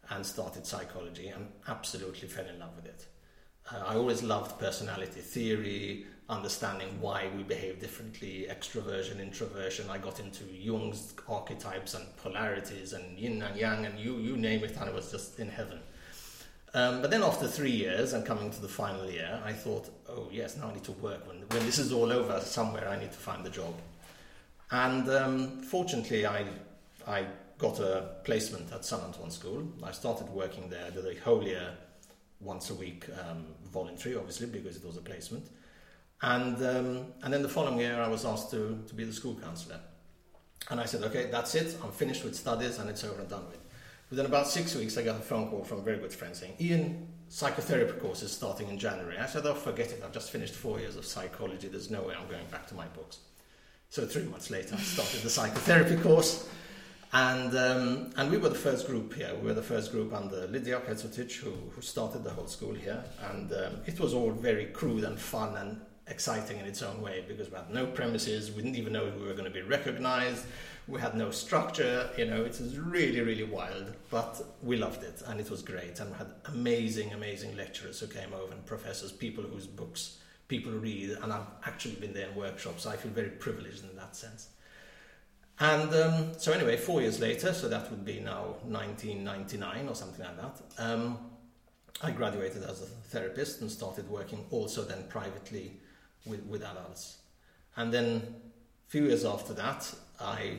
and 0.09 0.25
started 0.25 0.65
psychology 0.65 1.29
and 1.29 1.47
absolutely 1.67 2.27
fell 2.27 2.45
in 2.45 2.59
love 2.59 2.75
with 2.75 2.85
it. 2.85 3.05
Uh, 3.71 3.83
I 3.87 3.95
always 3.95 4.21
loved 4.21 4.59
personality 4.59 5.21
theory, 5.21 6.05
understanding 6.29 6.89
why 6.99 7.29
we 7.35 7.43
behave 7.43 7.79
differently, 7.79 8.47
extroversion, 8.49 9.19
introversion. 9.19 9.89
I 9.89 9.97
got 9.97 10.19
into 10.19 10.43
Jung's 10.45 11.13
archetypes 11.29 11.93
and 11.93 12.05
polarities 12.17 12.93
and 12.93 13.17
yin 13.17 13.41
and 13.41 13.55
yang 13.55 13.85
and 13.85 13.99
you, 13.99 14.17
you 14.17 14.35
name 14.35 14.63
it, 14.63 14.71
and 14.71 14.89
I 14.89 14.93
was 14.93 15.11
just 15.11 15.39
in 15.39 15.49
heaven. 15.49 15.79
Um, 16.73 17.01
but 17.01 17.09
then 17.09 17.23
after 17.23 17.47
three 17.47 17.71
years 17.71 18.13
and 18.13 18.25
coming 18.25 18.51
to 18.51 18.61
the 18.61 18.67
final 18.67 19.09
year, 19.09 19.39
I 19.45 19.53
thought, 19.53 19.89
oh 20.09 20.27
yes, 20.31 20.57
now 20.57 20.69
I 20.69 20.73
need 20.73 20.83
to 20.85 20.91
work. 20.93 21.25
When, 21.27 21.37
when 21.37 21.65
this 21.65 21.79
is 21.79 21.93
all 21.93 22.11
over, 22.11 22.39
somewhere 22.41 22.89
I 22.89 22.99
need 22.99 23.11
to 23.11 23.17
find 23.17 23.45
a 23.45 23.49
job. 23.49 23.73
And 24.71 25.09
um, 25.09 25.61
fortunately, 25.61 26.25
I, 26.25 26.45
I 27.07 27.27
got 27.59 27.79
a 27.79 28.15
placement 28.23 28.73
at 28.73 28.83
San 28.83 28.99
Anton 29.01 29.29
School. 29.31 29.63
I 29.83 29.91
started 29.91 30.27
working 30.29 30.69
there, 30.69 30.87
a 30.87 31.15
whole 31.23 31.43
year, 31.43 31.69
once 32.41 32.69
a 32.71 32.73
week, 32.73 33.05
um, 33.29 33.45
voluntary, 33.71 34.15
obviously, 34.15 34.47
because 34.47 34.75
it 34.75 34.83
was 34.83 34.97
a 34.97 35.01
placement. 35.01 35.47
And, 36.25 36.57
um, 36.65 37.05
and 37.21 37.31
then 37.31 37.43
the 37.43 37.49
following 37.49 37.77
year, 37.77 38.01
I 38.01 38.07
was 38.07 38.25
asked 38.25 38.49
to, 38.49 38.83
to 38.87 38.95
be 38.95 39.03
the 39.03 39.13
school 39.13 39.35
counselor. 39.35 39.79
And 40.71 40.79
I 40.79 40.85
said, 40.85 41.03
okay, 41.03 41.29
that's 41.31 41.53
it. 41.53 41.77
I'm 41.83 41.91
finished 41.91 42.23
with 42.23 42.35
studies 42.35 42.79
and 42.79 42.89
it's 42.89 43.03
over 43.03 43.21
and 43.21 43.29
done 43.29 43.45
with. 43.47 43.59
Within 44.09 44.25
about 44.25 44.47
six 44.47 44.73
weeks, 44.73 44.97
I 44.97 45.03
got 45.03 45.17
a 45.17 45.21
phone 45.21 45.49
call 45.49 45.63
from 45.63 45.79
a 45.79 45.81
very 45.83 45.99
good 45.99 46.11
friend 46.11 46.35
saying, 46.35 46.53
Ian, 46.59 47.07
psychotherapy 47.29 47.99
course 47.99 48.23
is 48.23 48.31
starting 48.31 48.69
in 48.69 48.79
January. 48.79 49.19
I 49.19 49.27
said, 49.27 49.45
oh, 49.45 49.53
forget 49.53 49.91
it. 49.91 50.01
I've 50.03 50.13
just 50.13 50.31
finished 50.31 50.55
four 50.55 50.79
years 50.79 50.95
of 50.95 51.05
psychology. 51.05 51.67
There's 51.67 51.91
no 51.91 52.01
way 52.01 52.15
I'm 52.19 52.27
going 52.27 52.47
back 52.49 52.65
to 52.69 52.73
my 52.73 52.87
books. 52.87 53.19
So 53.91 54.07
three 54.07 54.23
months 54.23 54.49
later, 54.49 54.73
I 54.73 54.79
started 54.79 55.21
the 55.21 55.29
psychotherapy 55.29 55.97
course. 55.97 56.49
And, 57.13 57.55
um, 57.55 58.13
and 58.17 58.31
we 58.31 58.37
were 58.37 58.49
the 58.49 58.55
first 58.55 58.87
group 58.87 59.13
here. 59.13 59.31
We 59.39 59.49
were 59.49 59.53
the 59.53 59.61
first 59.61 59.91
group 59.91 60.11
under 60.11 60.47
Lydia 60.47 60.79
Petzotic, 60.79 61.31
who, 61.33 61.51
who 61.51 61.81
started 61.81 62.23
the 62.23 62.31
whole 62.31 62.47
school 62.47 62.73
here. 62.73 63.03
And 63.29 63.53
um, 63.53 63.81
it 63.85 63.99
was 63.99 64.15
all 64.15 64.31
very 64.31 64.65
crude 64.65 65.03
and 65.03 65.19
fun 65.19 65.55
and 65.57 65.81
exciting 66.07 66.59
in 66.59 66.65
its 66.65 66.81
own 66.81 67.01
way 67.01 67.23
because 67.27 67.49
we 67.49 67.55
had 67.55 67.69
no 67.71 67.85
premises. 67.85 68.51
We 68.51 68.61
didn't 68.61 68.77
even 68.77 68.93
know 68.93 69.05
if 69.05 69.15
we 69.15 69.25
were 69.25 69.33
going 69.33 69.45
to 69.45 69.51
be 69.51 69.61
recognized. 69.61 70.45
We 70.87 71.01
had 71.01 71.15
no 71.15 71.31
structure. 71.31 72.09
You 72.17 72.25
know, 72.25 72.43
it 72.43 72.59
was 72.59 72.77
really, 72.77 73.21
really 73.21 73.43
wild. 73.43 73.93
But 74.11 74.41
we 74.61 74.77
loved 74.77 75.03
it 75.03 75.23
and 75.27 75.39
it 75.39 75.49
was 75.49 75.61
great. 75.61 75.99
And 75.99 76.11
we 76.11 76.17
had 76.17 76.27
amazing, 76.45 77.13
amazing 77.13 77.55
lecturers 77.57 77.99
who 77.99 78.07
came 78.07 78.33
over 78.33 78.51
and 78.51 78.65
professors, 78.65 79.11
people 79.11 79.43
whose 79.43 79.67
books 79.67 80.17
people 80.47 80.71
read. 80.71 81.11
And 81.23 81.33
I've 81.33 81.47
actually 81.65 81.95
been 81.95 82.13
there 82.13 82.29
in 82.29 82.35
workshops. 82.35 82.83
So 82.83 82.91
I 82.91 82.97
feel 82.97 83.11
very 83.11 83.29
privileged 83.29 83.83
in 83.89 83.95
that 83.97 84.15
sense. 84.15 84.49
And 85.59 85.93
um, 85.93 86.31
so, 86.37 86.51
anyway, 86.51 86.75
four 86.75 87.01
years 87.01 87.21
later, 87.21 87.53
so 87.53 87.69
that 87.69 87.89
would 87.89 88.03
be 88.03 88.19
now 88.19 88.57
1999 88.63 89.87
or 89.87 89.95
something 89.95 90.25
like 90.25 90.35
that, 90.35 90.61
um, 90.77 91.17
I 92.01 92.11
graduated 92.11 92.63
as 92.63 92.81
a 92.81 92.85
therapist 92.85 93.61
and 93.61 93.71
started 93.71 94.09
working 94.09 94.45
also 94.51 94.83
then 94.83 95.05
privately 95.07 95.79
with, 96.25 96.43
with 96.45 96.63
adults. 96.63 97.17
And 97.75 97.93
then, 97.93 98.21
a 98.87 98.89
few 98.89 99.03
years 99.05 99.25
after 99.25 99.53
that, 99.53 99.93
I 100.19 100.57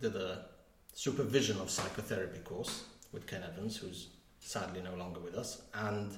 did 0.00 0.16
a 0.16 0.46
supervision 0.92 1.58
of 1.58 1.70
psychotherapy 1.70 2.40
course 2.40 2.84
with 3.12 3.26
Ken 3.26 3.42
Evans, 3.42 3.76
who's 3.76 4.08
sadly 4.40 4.82
no 4.82 4.94
longer 4.96 5.20
with 5.20 5.34
us. 5.34 5.62
And 5.74 6.12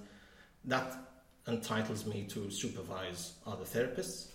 that 0.65 0.97
entitles 1.47 2.07
me 2.07 2.25
to 2.31 2.51
supervise 2.51 3.35
other 3.47 3.65
therapists. 3.65 4.29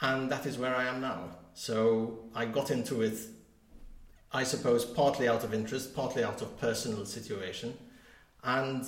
And 0.00 0.30
that 0.30 0.46
is 0.46 0.58
where 0.58 0.74
I 0.74 0.84
am 0.86 1.00
now. 1.00 1.30
So 1.54 2.20
I 2.34 2.44
got 2.46 2.70
into 2.70 3.02
it, 3.02 3.18
I 4.32 4.44
suppose, 4.44 4.84
partly 4.84 5.28
out 5.28 5.44
of 5.44 5.52
interest, 5.52 5.94
partly 5.94 6.22
out 6.22 6.40
of 6.40 6.58
personal 6.60 7.04
situation. 7.04 7.76
And 8.44 8.86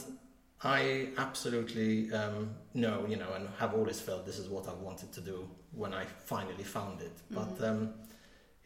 I 0.63 1.09
absolutely 1.17 2.13
um, 2.13 2.51
know, 2.75 3.07
you 3.09 3.17
know, 3.17 3.33
and 3.35 3.49
have 3.59 3.75
always 3.75 4.01
felt 4.01 4.27
this 4.27 4.39
is 4.39 4.49
what 4.49 4.69
I 4.69 4.75
wanted 4.75 5.11
to 5.13 5.21
do 5.21 5.49
when 5.73 5.95
I 5.95 6.05
finally 6.05 6.65
found 6.65 7.01
it. 7.01 7.17
Mm-hmm. 7.17 7.35
But 7.35 7.69
um, 7.69 7.95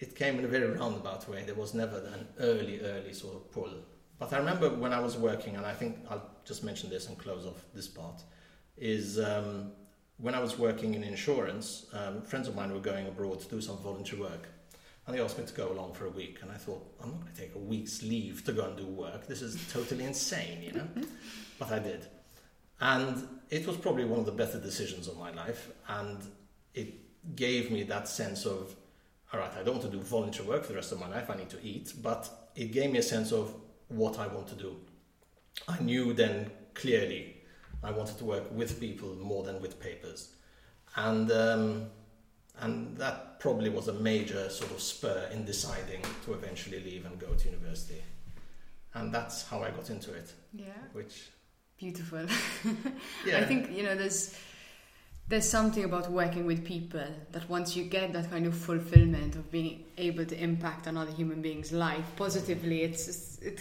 it 0.00 0.16
came 0.16 0.38
in 0.38 0.44
a 0.44 0.48
very 0.48 0.66
roundabout 0.66 1.28
way. 1.28 1.44
There 1.44 1.54
was 1.54 1.72
never 1.72 1.98
an 1.98 2.26
early, 2.40 2.80
early 2.80 3.12
sort 3.12 3.36
of 3.36 3.52
pull 3.52 3.70
but 4.18 4.32
I 4.32 4.38
remember 4.38 4.70
when 4.70 4.92
I 4.92 5.00
was 5.00 5.16
working, 5.16 5.56
and 5.56 5.66
I 5.66 5.72
think 5.72 5.98
I'll 6.08 6.30
just 6.44 6.62
mention 6.62 6.88
this 6.88 7.08
and 7.08 7.18
close 7.18 7.46
off 7.46 7.64
this 7.74 7.88
part, 7.88 8.22
is 8.76 9.18
um, 9.18 9.72
when 10.18 10.34
I 10.34 10.40
was 10.40 10.58
working 10.58 10.94
in 10.94 11.02
insurance, 11.02 11.86
um, 11.92 12.22
friends 12.22 12.48
of 12.48 12.54
mine 12.54 12.72
were 12.72 12.80
going 12.80 13.06
abroad 13.06 13.40
to 13.40 13.48
do 13.48 13.60
some 13.60 13.76
voluntary 13.78 14.22
work. 14.22 14.48
And 15.06 15.14
they 15.14 15.20
asked 15.20 15.38
me 15.38 15.44
to 15.44 15.54
go 15.54 15.70
along 15.70 15.94
for 15.94 16.06
a 16.06 16.10
week, 16.10 16.38
and 16.42 16.50
I 16.50 16.54
thought, 16.54 16.82
I'm 17.02 17.10
not 17.10 17.20
going 17.20 17.32
to 17.34 17.40
take 17.40 17.54
a 17.54 17.58
week's 17.58 18.02
leave 18.02 18.44
to 18.44 18.52
go 18.52 18.64
and 18.64 18.76
do 18.76 18.86
work. 18.86 19.26
This 19.26 19.42
is 19.42 19.58
totally 19.70 20.04
insane, 20.04 20.62
you 20.62 20.72
know? 20.72 20.88
but 21.58 21.70
I 21.70 21.78
did. 21.78 22.06
And 22.80 23.28
it 23.50 23.66
was 23.66 23.76
probably 23.76 24.06
one 24.06 24.18
of 24.18 24.26
the 24.26 24.32
better 24.32 24.58
decisions 24.58 25.06
of 25.06 25.18
my 25.18 25.30
life, 25.30 25.70
and 25.88 26.18
it 26.72 27.36
gave 27.36 27.70
me 27.70 27.82
that 27.84 28.08
sense 28.08 28.46
of, 28.46 28.74
all 29.32 29.40
right, 29.40 29.52
I 29.52 29.62
don't 29.62 29.76
want 29.76 29.90
to 29.90 29.96
do 29.96 30.02
voluntary 30.02 30.48
work 30.48 30.62
for 30.62 30.68
the 30.68 30.76
rest 30.76 30.92
of 30.92 31.00
my 31.00 31.08
life, 31.08 31.30
I 31.30 31.36
need 31.36 31.50
to 31.50 31.62
eat, 31.62 31.92
but 32.02 32.50
it 32.54 32.72
gave 32.72 32.90
me 32.90 32.98
a 32.98 33.02
sense 33.02 33.30
of 33.32 33.54
what 33.88 34.18
I 34.18 34.26
want 34.26 34.48
to 34.48 34.54
do. 34.54 34.76
I 35.68 35.80
knew 35.80 36.12
then 36.14 36.50
clearly 36.72 37.36
I 37.82 37.90
wanted 37.90 38.18
to 38.18 38.24
work 38.24 38.50
with 38.50 38.80
people 38.80 39.14
more 39.16 39.44
than 39.44 39.60
with 39.60 39.78
papers. 39.78 40.30
And 40.96 41.30
um, 41.30 41.86
and 42.60 42.96
that 42.98 43.40
probably 43.40 43.70
was 43.70 43.88
a 43.88 43.92
major 43.92 44.48
sort 44.48 44.70
of 44.70 44.80
spur 44.80 45.28
in 45.32 45.44
deciding 45.44 46.02
to 46.24 46.34
eventually 46.34 46.80
leave 46.80 47.04
and 47.04 47.18
go 47.18 47.34
to 47.34 47.48
university. 47.48 48.02
And 48.94 49.12
that's 49.12 49.46
how 49.48 49.62
I 49.62 49.70
got 49.70 49.90
into 49.90 50.12
it. 50.12 50.32
Yeah. 50.52 50.66
Which 50.92 51.30
Beautiful. 51.76 52.24
yeah, 53.26 53.38
I 53.38 53.44
think 53.44 53.70
you 53.70 53.82
know 53.82 53.96
there's 53.96 54.38
there's 55.26 55.48
something 55.48 55.84
about 55.84 56.10
working 56.10 56.46
with 56.46 56.64
people 56.64 57.04
that 57.32 57.48
once 57.48 57.74
you 57.74 57.84
get 57.84 58.12
that 58.12 58.30
kind 58.30 58.46
of 58.46 58.56
fulfillment 58.56 59.34
of 59.34 59.50
being 59.50 59.84
able 59.98 60.24
to 60.24 60.40
impact 60.40 60.86
another 60.86 61.10
human 61.10 61.42
being's 61.42 61.72
life 61.72 62.04
positively, 62.16 62.82
it's 62.82 63.38
it 63.38 63.60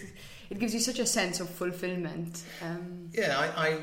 it 0.51 0.59
gives 0.59 0.73
you 0.75 0.79
such 0.79 0.99
a 0.99 1.05
sense 1.07 1.39
of 1.39 1.49
fulfillment. 1.49 2.43
Um, 2.61 3.09
yeah, 3.13 3.39
I, 3.39 3.67
I 3.67 3.77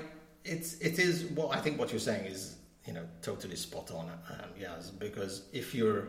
it's 0.44 0.74
it 0.74 1.00
is 1.00 1.24
what 1.24 1.56
I 1.56 1.60
think 1.60 1.78
what 1.78 1.90
you're 1.90 1.98
saying 1.98 2.26
is 2.26 2.54
you 2.86 2.92
know 2.92 3.06
totally 3.22 3.56
spot 3.56 3.90
on. 3.90 4.10
Um, 4.30 4.50
yes, 4.58 4.90
because 4.90 5.42
if 5.52 5.74
you're 5.74 6.08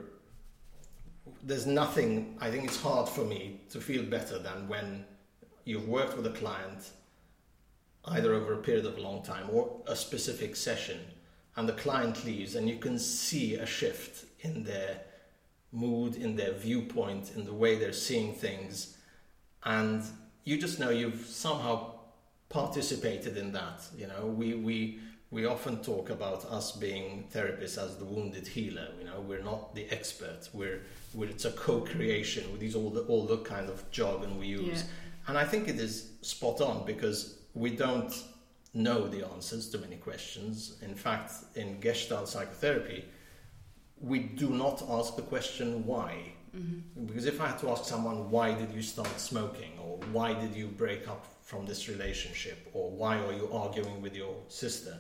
there's 1.44 1.68
nothing. 1.68 2.38
I 2.40 2.50
think 2.50 2.66
it's 2.66 2.82
hard 2.82 3.08
for 3.08 3.24
me 3.24 3.62
to 3.70 3.80
feel 3.80 4.04
better 4.04 4.40
than 4.40 4.68
when 4.68 5.06
you've 5.66 5.88
worked 5.88 6.18
with 6.18 6.25
a 6.25 6.32
client 6.32 6.92
either 8.06 8.34
over 8.34 8.54
a 8.54 8.58
period 8.58 8.86
of 8.86 8.98
a 8.98 9.01
long 9.01 9.22
time 9.22 9.48
or 9.51 9.82
a 9.88 9.96
specific 9.96 10.56
session 10.56 11.00
and 11.56 11.68
the 11.68 11.74
client 11.74 12.25
leaves 12.25 12.56
and 12.56 12.68
you 12.68 12.78
can 12.78 12.98
see 12.98 13.56
a 13.56 13.66
shift 13.66 14.25
in 14.40 14.63
their 14.63 15.01
mood 15.72 16.16
in 16.16 16.36
their 16.36 16.54
viewpoint 16.54 17.32
in 17.36 17.46
the 17.46 17.54
way 17.54 17.75
they're 17.75 17.94
seeing 17.94 18.34
things 18.34 18.98
and 19.66 20.04
you 20.44 20.58
just 20.58 20.80
know 20.80 20.90
you've 20.90 21.25
somehow 21.28 21.92
participated 22.50 23.38
in 23.38 23.51
that 23.51 23.82
you 23.96 24.08
know 24.08 24.25
we 24.25 24.56
we 24.56 25.00
we 25.31 25.45
often 25.45 25.81
talk 25.81 26.09
about 26.09 26.43
us 26.45 26.73
being 26.73 27.25
therapists 27.33 27.77
as 27.81 27.95
the 27.97 28.05
wounded 28.05 28.45
healer 28.47 28.89
you 29.00 29.05
know 29.05 29.19
we're 29.21 29.41
not 29.41 29.73
the 29.73 29.89
expert 29.89 30.50
we're, 30.53 30.81
we're 31.13 31.29
it's 31.29 31.45
a 31.45 31.51
co-creation 31.51 32.51
with 32.51 32.59
these 32.59 32.75
all 32.75 32.89
the 32.89 33.01
all 33.03 33.25
the 33.25 33.38
kind 33.38 33.69
of 33.69 33.89
jargon 33.91 34.38
we 34.38 34.47
use 34.47 34.83
Yeah. 34.83 35.27
and 35.27 35.38
i 35.38 35.45
think 35.45 35.67
it 35.67 35.79
is 35.79 36.11
spot 36.21 36.61
on 36.61 36.85
because 36.85 37.38
we 37.53 37.69
don't 37.75 38.13
know 38.73 39.07
the 39.07 39.25
answers 39.33 39.69
to 39.69 39.77
many 39.77 39.97
questions 39.97 40.77
in 40.81 40.95
fact 40.95 41.31
in 41.55 41.79
gestalt 41.79 42.27
psychotherapy 42.29 43.05
we 44.00 44.19
do 44.19 44.50
not 44.50 44.83
ask 44.89 45.15
the 45.15 45.21
question 45.21 45.85
why 45.85 46.33
mm-hmm. 46.55 47.05
because 47.05 47.25
if 47.25 47.39
I 47.39 47.47
had 47.47 47.59
to 47.59 47.69
ask 47.69 47.85
someone, 47.85 48.31
why 48.31 48.53
did 48.53 48.71
you 48.71 48.81
start 48.81 49.19
smoking? 49.19 49.73
Or 49.79 50.00
why 50.11 50.33
did 50.33 50.55
you 50.55 50.67
break 50.67 51.07
up 51.07 51.25
from 51.43 51.65
this 51.67 51.88
relationship? 51.88 52.67
Or 52.73 52.89
why 52.89 53.19
are 53.19 53.33
you 53.33 53.47
arguing 53.53 54.01
with 54.01 54.15
your 54.15 54.35
sister? 54.47 54.97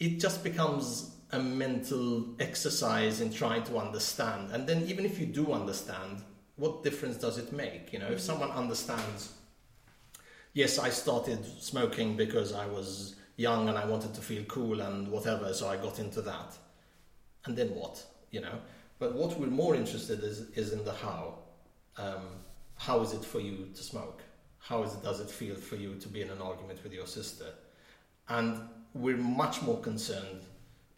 It 0.00 0.18
just 0.18 0.42
becomes 0.42 1.14
a 1.32 1.38
mental 1.38 2.34
exercise 2.40 3.20
in 3.20 3.32
trying 3.32 3.62
to 3.64 3.78
understand. 3.78 4.50
And 4.52 4.68
then, 4.68 4.82
even 4.88 5.04
if 5.04 5.20
you 5.20 5.26
do 5.26 5.52
understand, 5.52 6.22
what 6.56 6.82
difference 6.82 7.16
does 7.16 7.38
it 7.38 7.52
make? 7.52 7.92
You 7.92 8.00
know, 8.00 8.08
if 8.08 8.20
someone 8.20 8.50
understands, 8.50 9.32
yes, 10.52 10.78
I 10.78 10.90
started 10.90 11.44
smoking 11.60 12.16
because 12.16 12.52
I 12.52 12.66
was 12.66 13.16
young 13.36 13.68
and 13.68 13.78
I 13.78 13.86
wanted 13.86 14.12
to 14.14 14.20
feel 14.20 14.44
cool 14.44 14.80
and 14.80 15.08
whatever, 15.08 15.52
so 15.54 15.68
I 15.68 15.76
got 15.76 15.98
into 15.98 16.20
that. 16.22 16.56
And 17.44 17.56
then 17.56 17.68
what? 17.68 18.04
You 18.30 18.40
know? 18.40 18.58
But 18.98 19.14
what 19.14 19.38
we're 19.38 19.46
more 19.46 19.74
interested 19.74 20.22
is 20.22 20.50
is 20.50 20.72
in 20.72 20.84
the 20.84 20.92
how. 20.92 21.38
Um, 21.96 22.26
how 22.76 23.00
is 23.00 23.12
it 23.12 23.24
for 23.24 23.40
you 23.40 23.68
to 23.74 23.82
smoke? 23.82 24.22
How 24.58 24.82
is 24.82 24.94
it, 24.94 25.02
does 25.02 25.20
it 25.20 25.30
feel 25.30 25.54
for 25.54 25.76
you 25.76 25.94
to 25.96 26.08
be 26.08 26.22
in 26.22 26.30
an 26.30 26.40
argument 26.40 26.82
with 26.82 26.92
your 26.92 27.06
sister? 27.06 27.46
And 28.28 28.60
we're 28.94 29.16
much 29.16 29.62
more 29.62 29.78
concerned 29.80 30.42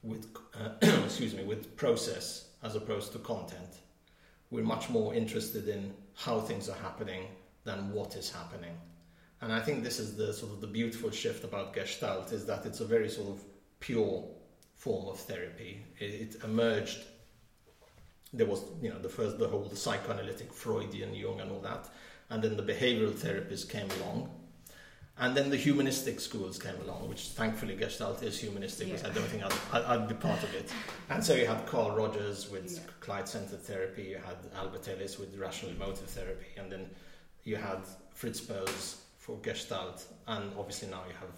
with 0.02 0.26
uh, 0.54 0.70
excuse 1.04 1.34
me 1.34 1.44
with 1.44 1.76
process 1.76 2.48
as 2.62 2.74
opposed 2.76 3.12
to 3.12 3.18
content. 3.18 3.78
We're 4.50 4.64
much 4.64 4.90
more 4.90 5.14
interested 5.14 5.68
in 5.68 5.94
how 6.14 6.40
things 6.40 6.68
are 6.68 6.76
happening 6.76 7.28
than 7.64 7.92
what 7.92 8.16
is 8.16 8.30
happening. 8.30 8.76
And 9.40 9.52
I 9.52 9.60
think 9.60 9.82
this 9.82 9.98
is 9.98 10.16
the 10.16 10.32
sort 10.32 10.52
of 10.52 10.60
the 10.60 10.66
beautiful 10.66 11.10
shift 11.10 11.42
about 11.42 11.74
Gestalt 11.74 12.32
is 12.32 12.46
that 12.46 12.64
it's 12.66 12.80
a 12.80 12.84
very 12.84 13.08
sort 13.08 13.28
of 13.30 13.42
pure 13.80 14.24
form 14.76 15.08
of 15.08 15.18
therapy. 15.18 15.82
It, 15.98 16.04
it 16.04 16.36
emerged 16.44 16.98
there 18.32 18.46
was 18.46 18.64
you 18.80 18.88
know 18.88 18.98
the 18.98 19.08
first 19.08 19.38
the 19.38 19.48
whole 19.48 19.64
the 19.64 19.76
psychoanalytic 19.76 20.52
Freudian 20.52 21.14
Jung 21.14 21.40
and 21.40 21.50
all 21.50 21.60
that, 21.60 21.88
and 22.30 22.42
then 22.42 22.56
the 22.56 22.62
behavioral 22.62 23.12
therapists 23.12 23.68
came 23.68 23.88
along, 24.00 24.30
and 25.22 25.36
then 25.36 25.50
the 25.50 25.56
humanistic 25.56 26.18
schools 26.18 26.58
came 26.58 26.74
along, 26.84 27.08
which 27.08 27.28
thankfully 27.28 27.76
Gestalt 27.76 28.24
is 28.24 28.40
humanistic, 28.40 28.90
which 28.90 29.04
I 29.04 29.10
don't 29.10 29.28
think 29.28 29.44
I'd, 29.72 29.82
I'd, 29.84 30.08
be 30.08 30.14
part 30.14 30.42
of 30.42 30.52
it. 30.52 30.68
And 31.10 31.22
so 31.24 31.32
you 31.34 31.46
had 31.46 31.64
Carl 31.64 31.92
Rogers 31.92 32.50
with 32.50 32.72
Yeah. 32.72 32.80
Client-centered 32.98 33.62
therapy, 33.62 34.02
you 34.02 34.16
had 34.16 34.36
Albert 34.56 34.88
Ellis 34.88 35.20
with 35.20 35.38
rational 35.38 35.70
emotive 35.70 36.10
therapy, 36.10 36.48
and 36.56 36.72
then 36.72 36.90
you 37.44 37.54
had 37.54 37.82
Fritz 38.12 38.40
Perls 38.40 38.96
for 39.18 39.36
Gestalt, 39.42 40.04
and 40.26 40.50
obviously 40.58 40.88
now 40.88 41.02
you 41.06 41.14
have 41.20 41.30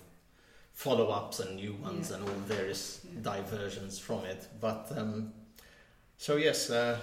follow-ups 0.73 1.41
and 1.41 1.57
new 1.57 1.75
ones 1.75 2.09
Yeah. 2.09 2.17
and 2.17 2.29
all 2.29 2.35
various 2.47 3.01
Yeah. 3.05 3.21
diversions 3.21 3.99
from 3.99 4.25
it. 4.25 4.49
But 4.63 4.91
um, 4.97 5.35
so 6.17 6.37
yes, 6.37 6.71
uh, 6.71 6.99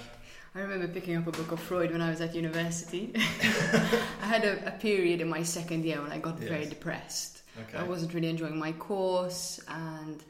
I 0.53 0.59
remember 0.59 0.87
picking 0.89 1.15
up 1.15 1.27
a 1.27 1.31
book 1.31 1.53
of 1.53 1.61
Freud 1.61 1.91
when 1.91 2.01
I 2.01 2.09
was 2.09 2.19
at 2.19 2.35
university. 2.35 3.13
I 3.15 4.25
had 4.25 4.43
a, 4.43 4.67
a 4.67 4.71
period 4.71 5.21
in 5.21 5.29
my 5.29 5.43
second 5.43 5.85
year 5.85 6.01
when 6.01 6.11
I 6.11 6.17
got 6.17 6.37
very 6.39 6.65
depressed. 6.65 7.41
okay. 7.57 7.77
I 7.77 7.83
wasn't 7.83 8.13
really 8.13 8.27
enjoying 8.27 8.59
my 8.59 8.73
course, 8.73 9.61
and 9.69 10.21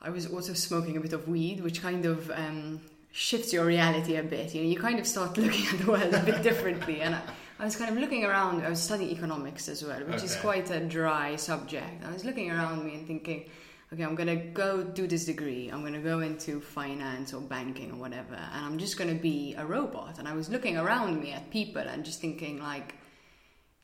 I 0.00 0.10
was 0.10 0.26
also 0.32 0.52
smoking 0.52 0.96
a 0.96 1.00
bit 1.00 1.12
of 1.12 1.26
weed, 1.26 1.60
which 1.60 1.82
kind 1.82 2.06
of 2.06 2.30
um, 2.30 2.80
shifts 3.10 3.52
your 3.52 3.66
reality 3.66 4.14
a 4.14 4.22
bit. 4.22 4.54
You 4.54 4.62
know, 4.62 4.68
you 4.68 4.78
kind 4.78 5.00
of 5.00 5.06
start 5.06 5.36
looking 5.36 5.66
at 5.66 5.84
the 5.84 5.90
world 5.90 6.14
a 6.14 6.22
bit 6.22 6.42
differently. 6.44 7.00
And 7.00 7.16
I, 7.16 7.22
I 7.58 7.64
was 7.64 7.74
kind 7.74 7.90
of 7.90 7.98
looking 7.98 8.24
around. 8.24 8.64
I 8.64 8.70
was 8.70 8.80
studying 8.80 9.10
economics 9.10 9.68
as 9.68 9.84
well, 9.84 10.00
which 10.04 10.22
is 10.22 10.36
quite 10.36 10.70
a 10.70 10.78
dry 10.78 11.34
subject. 11.34 12.04
I 12.04 12.12
was 12.12 12.24
looking 12.24 12.52
around 12.52 12.84
me 12.84 12.94
and 12.94 13.04
thinking, 13.04 13.50
okay, 13.92 14.02
I'm 14.02 14.14
gonna 14.14 14.36
go 14.36 14.82
do 14.82 15.06
this 15.06 15.24
degree. 15.24 15.68
I'm 15.68 15.82
gonna 15.82 16.00
go 16.00 16.20
into 16.20 16.60
finance 16.60 17.32
or 17.32 17.40
banking 17.40 17.92
or 17.92 17.96
whatever, 17.96 18.34
and 18.34 18.64
I'm 18.64 18.78
just 18.78 18.98
gonna 18.98 19.14
be 19.14 19.54
a 19.56 19.64
robot. 19.64 20.18
And 20.18 20.28
I 20.28 20.34
was 20.34 20.48
looking 20.48 20.76
around 20.76 21.20
me 21.20 21.32
at 21.32 21.50
people 21.50 21.82
and 21.82 22.04
just 22.04 22.20
thinking 22.20 22.60
like 22.60 22.94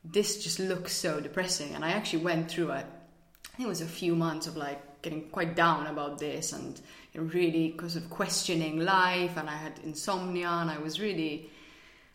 this 0.05 0.43
just 0.45 0.59
looks 0.59 0.95
so 0.95 1.21
depressing. 1.21 1.75
And 1.75 1.85
I 1.85 1.93
actually 1.93 2.25
went 2.25 2.51
through 2.51 2.71
a, 2.71 2.79
I 2.79 3.57
think 3.57 3.67
it 3.67 3.69
was 3.69 3.81
a 3.81 3.87
few 3.87 4.15
months 4.15 4.47
of 4.47 4.57
like 4.57 5.03
getting 5.03 5.29
quite 5.31 5.57
down 5.57 5.87
about 5.87 6.19
this 6.19 6.53
and 6.53 6.81
really 7.15 7.71
because 7.71 7.97
of 7.97 8.11
questioning 8.11 8.81
life. 8.81 9.37
And 9.37 9.49
I 9.49 9.57
had 9.57 9.81
insomnia 9.83 10.49
and 10.49 10.71
I 10.71 10.79
was 10.79 11.01
really, 11.01 11.51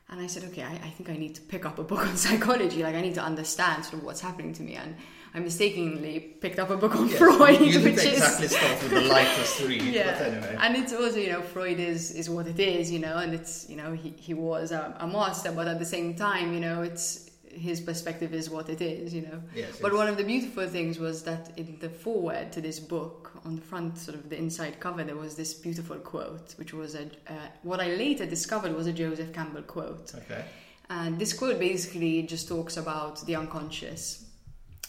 and 0.09 0.21
I 0.21 0.27
said, 0.27 0.43
okay, 0.45 0.63
I, 0.63 0.73
I 0.73 0.89
think 0.89 1.09
I 1.09 1.17
need 1.17 1.35
to 1.35 1.41
pick 1.41 1.65
up 1.65 1.79
a 1.79 1.83
book 1.83 1.99
on 2.07 2.15
psychology. 2.15 2.83
Like 2.83 2.95
I 2.95 3.01
need 3.01 3.15
to 3.15 3.23
understand 3.23 3.85
sort 3.85 3.95
of 3.95 4.03
what's 4.03 4.21
happening 4.21 4.53
to 4.53 4.63
me. 4.63 4.75
And 4.75 4.95
I 5.33 5.39
mistakenly 5.39 6.19
picked 6.19 6.57
up 6.59 6.69
a 6.71 6.77
book 6.77 6.95
on 6.95 7.07
Yes, 7.07 7.17
Freud, 7.19 7.61
you 7.61 7.79
which 7.81 8.03
exactly 8.05 8.45
is 8.47 8.55
start 8.55 8.81
with 8.81 8.91
the 8.91 9.01
lightest 9.01 9.61
read, 9.61 9.81
yeah, 9.83 10.17
but 10.17 10.27
anyway. 10.27 10.57
and 10.59 10.75
it's 10.75 10.93
also 10.93 11.17
you 11.17 11.29
know 11.31 11.41
Freud 11.41 11.79
is 11.79 12.11
is 12.11 12.29
what 12.29 12.47
it 12.47 12.59
is, 12.59 12.91
you 12.91 12.99
know, 12.99 13.17
and 13.17 13.33
it's 13.33 13.69
you 13.69 13.75
know 13.75 13.93
he 13.93 14.09
he 14.17 14.33
was 14.33 14.71
a, 14.71 14.95
a 14.99 15.07
master, 15.07 15.51
but 15.51 15.67
at 15.67 15.77
the 15.77 15.85
same 15.85 16.15
time, 16.15 16.53
you 16.53 16.59
know, 16.59 16.81
it's 16.81 17.29
his 17.51 17.81
perspective 17.81 18.33
is 18.33 18.49
what 18.49 18.69
it 18.69 18.81
is, 18.81 19.13
you 19.13 19.21
know. 19.21 19.41
Yes, 19.55 19.79
But 19.81 19.91
yes. 19.91 19.97
one 19.97 20.07
of 20.07 20.17
the 20.17 20.23
beautiful 20.23 20.67
things 20.67 20.99
was 20.99 21.23
that 21.23 21.51
in 21.57 21.77
the 21.79 21.89
foreword 21.89 22.51
to 22.53 22.61
this 22.61 22.79
book, 22.79 23.31
on 23.43 23.55
the 23.55 23.61
front, 23.61 23.97
sort 23.97 24.15
of 24.15 24.29
the 24.29 24.37
inside 24.37 24.79
cover, 24.79 25.03
there 25.03 25.15
was 25.15 25.35
this 25.35 25.53
beautiful 25.53 25.97
quote, 25.97 26.53
which 26.57 26.73
was 26.73 26.95
a 26.95 27.03
uh, 27.27 27.33
what 27.63 27.79
I 27.79 27.87
later 27.95 28.25
discovered 28.25 28.75
was 28.75 28.87
a 28.87 28.93
Joseph 28.93 29.31
Campbell 29.33 29.63
quote. 29.63 30.13
Okay. 30.15 30.43
And 30.89 31.19
this 31.19 31.33
quote 31.33 31.59
basically 31.59 32.23
just 32.23 32.47
talks 32.47 32.77
about 32.77 33.23
the 33.27 33.35
unconscious 33.35 34.25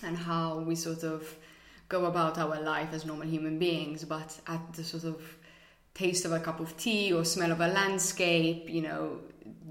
and 0.03 0.17
how 0.17 0.59
we 0.61 0.75
sort 0.75 1.05
of 1.05 1.37
go 1.89 2.07
about 2.07 2.39
our 2.39 2.61
life 2.61 2.91
as 2.93 3.05
normal 3.05 3.27
human 3.27 3.59
beings, 3.59 4.05
but 4.05 4.39
at 4.47 4.73
the 4.75 4.85
sort 4.85 5.05
of 5.05 5.21
taste 5.95 6.25
of 6.25 6.33
a 6.33 6.41
cup 6.41 6.61
of 6.61 6.77
tea 6.77 7.13
or 7.13 7.25
smell 7.25 7.53
of 7.53 7.61
a 7.61 7.69
landscape, 7.69 8.69
you 8.69 8.83
know, 8.83 9.19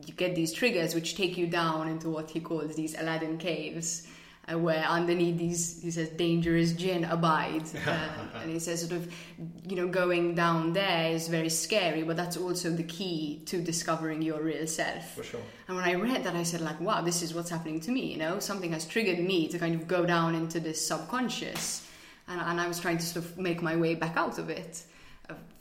you 0.06 0.14
get 0.14 0.36
these 0.36 0.54
triggers 0.54 0.94
which 0.94 1.16
take 1.16 1.38
you 1.38 1.48
down 1.48 1.88
into 1.88 2.10
what 2.10 2.30
he 2.30 2.40
calls 2.40 2.76
these 2.76 2.94
Aladdin 3.00 3.38
caves. 3.38 4.08
Uh, 4.50 4.58
where 4.58 4.84
underneath 4.86 5.38
these 5.38 5.82
he 5.82 5.92
says 5.92 6.10
dangerous 6.10 6.74
jinn 6.74 7.04
abides. 7.06 7.74
Uh, 7.90 8.42
and 8.42 8.52
he 8.52 8.60
says 8.60 8.82
sort 8.82 8.92
of 8.92 9.12
you 9.68 9.76
know 9.76 9.88
going 9.88 10.36
down 10.36 10.74
there 10.74 11.12
is 11.12 11.28
very 11.28 11.50
scary 11.50 12.04
but 12.04 12.16
that's 12.16 12.38
also 12.38 12.70
the 12.70 12.84
key 12.84 13.42
to 13.46 13.62
discovering 13.62 14.22
your 14.22 14.42
real 14.42 14.68
self. 14.68 15.12
For 15.16 15.24
sure. 15.24 15.42
and 15.68 15.76
when 15.76 15.86
i 15.86 15.94
read 15.94 16.24
that 16.24 16.36
i 16.36 16.44
said 16.44 16.62
like 16.62 16.80
wow 16.80 17.02
this 17.02 17.22
is 17.22 17.34
what's 17.34 17.50
happening 17.50 17.80
to 17.82 17.92
me 17.92 18.12
you 18.12 18.18
know? 18.18 18.40
Something 18.40 18.72
has 18.74 18.86
triggered 18.86 19.20
me 19.20 19.48
to 19.48 19.58
kind 19.58 19.76
of 19.76 19.88
go 19.88 20.06
down 20.06 20.36
into 20.36 20.60
this 20.60 20.86
subconscious. 20.86 21.88
And, 22.28 22.40
and 22.40 22.62
i 22.62 22.68
was 22.68 22.80
trying 22.80 22.98
to 22.98 23.06
sort 23.06 23.26
of 23.26 23.38
make 23.38 23.62
my 23.62 23.76
way 23.76 23.96
back 23.96 24.18
out 24.18 24.38
of 24.38 24.50
it 24.50 24.84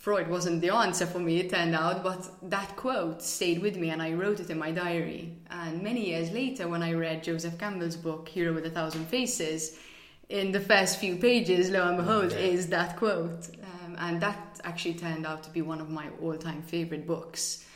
Freud 0.09 0.31
wasn't 0.31 0.63
the 0.63 0.71
answer 0.71 1.05
for 1.05 1.19
me, 1.19 1.39
it 1.39 1.51
turned 1.51 1.75
out, 1.75 2.03
but 2.03 2.31
that 2.49 2.77
quote 2.77 3.21
stayed 3.21 3.61
with 3.61 3.77
me 3.77 3.91
and 3.91 4.01
I 4.01 4.15
wrote 4.15 4.41
it 4.41 4.49
in 4.49 4.59
my 4.59 4.71
diary. 4.71 5.37
And 5.51 5.83
many 5.83 6.09
years 6.09 6.31
later, 6.31 6.67
when 6.67 6.83
I 6.83 6.95
read 6.95 7.23
Joseph 7.23 7.59
Campbell's 7.59 7.97
book, 7.97 8.27
Hero 8.27 8.55
with 8.55 8.65
a 8.65 8.71
Thousand 8.71 9.05
Faces, 9.09 9.79
in 10.31 10.51
the 10.51 10.61
first 10.61 10.99
few 10.99 11.17
pages, 11.17 11.69
lo 11.69 11.87
and 11.87 11.99
behold, 11.99 12.33
is 12.33 12.69
that 12.69 12.97
quote. 12.97 13.51
Um, 13.63 13.97
and 13.99 14.23
that 14.23 14.59
actually 14.65 14.95
turned 14.95 15.27
out 15.27 15.43
to 15.43 15.51
be 15.51 15.61
one 15.61 15.79
of 15.79 15.91
my 15.91 16.09
all 16.23 16.39
time 16.39 16.63
favorite 16.63 17.07
books 17.07 17.67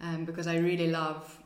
um, 0.00 0.24
because 0.24 0.46
I 0.46 0.56
really 0.56 0.88
love. 0.88 1.38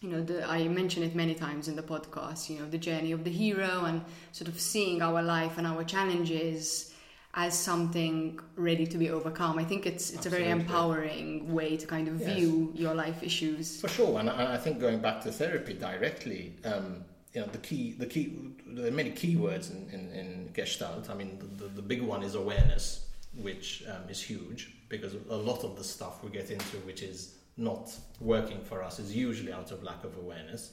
You 0.00 0.08
know, 0.08 0.24
the, 0.24 0.48
I 0.48 0.66
mention 0.66 1.02
it 1.02 1.14
many 1.14 1.34
times 1.34 1.68
in 1.68 1.76
the 1.76 1.82
podcast. 1.82 2.48
You 2.48 2.60
know, 2.60 2.70
the 2.70 2.78
journey 2.78 3.12
of 3.12 3.22
the 3.22 3.30
hero 3.30 3.84
and 3.84 4.02
sort 4.32 4.48
of 4.48 4.58
seeing 4.58 5.02
our 5.02 5.22
life 5.22 5.58
and 5.58 5.66
our 5.66 5.84
challenges 5.84 6.93
as 7.36 7.58
something 7.58 8.38
ready 8.56 8.86
to 8.86 8.96
be 8.96 9.10
overcome. 9.10 9.58
I 9.58 9.64
think 9.64 9.86
it's 9.86 10.12
it's 10.12 10.26
a 10.26 10.30
very 10.30 10.48
empowering 10.48 11.52
way 11.52 11.76
to 11.76 11.86
kind 11.86 12.06
of 12.08 12.20
Yes. 12.20 12.34
view 12.34 12.72
your 12.74 12.94
life 12.94 13.22
issues. 13.22 13.80
For 13.80 13.88
sure, 13.88 14.18
and 14.20 14.30
I 14.30 14.54
I 14.54 14.58
think 14.58 14.78
going 14.80 15.00
back 15.00 15.20
to 15.22 15.32
therapy 15.32 15.74
directly, 15.74 16.54
um, 16.64 17.04
you 17.32 17.40
know, 17.40 17.48
the 17.48 17.58
key, 17.58 17.92
the 17.98 18.06
key, 18.06 18.24
there 18.66 18.86
are 18.86 18.96
many 19.02 19.10
keywords 19.10 19.70
in, 19.72 19.80
in, 19.96 20.02
in 20.20 20.50
Gestalt. 20.54 21.10
I 21.10 21.14
mean, 21.14 21.38
the, 21.40 21.48
the, 21.64 21.68
the 21.80 21.82
big 21.82 22.00
one 22.02 22.22
is 22.22 22.34
awareness, 22.36 23.06
which 23.46 23.82
um, 23.92 24.08
is 24.08 24.20
huge 24.22 24.60
because 24.88 25.14
a 25.28 25.36
lot 25.50 25.64
of 25.64 25.76
the 25.76 25.82
stuff 25.82 26.22
we 26.22 26.30
get 26.30 26.50
into, 26.50 26.76
which 26.86 27.02
is 27.02 27.34
not 27.56 27.92
working 28.20 28.60
for 28.62 28.82
us, 28.84 29.00
is 29.00 29.14
usually 29.14 29.52
out 29.52 29.72
of 29.72 29.82
lack 29.82 30.04
of 30.04 30.16
awareness. 30.16 30.70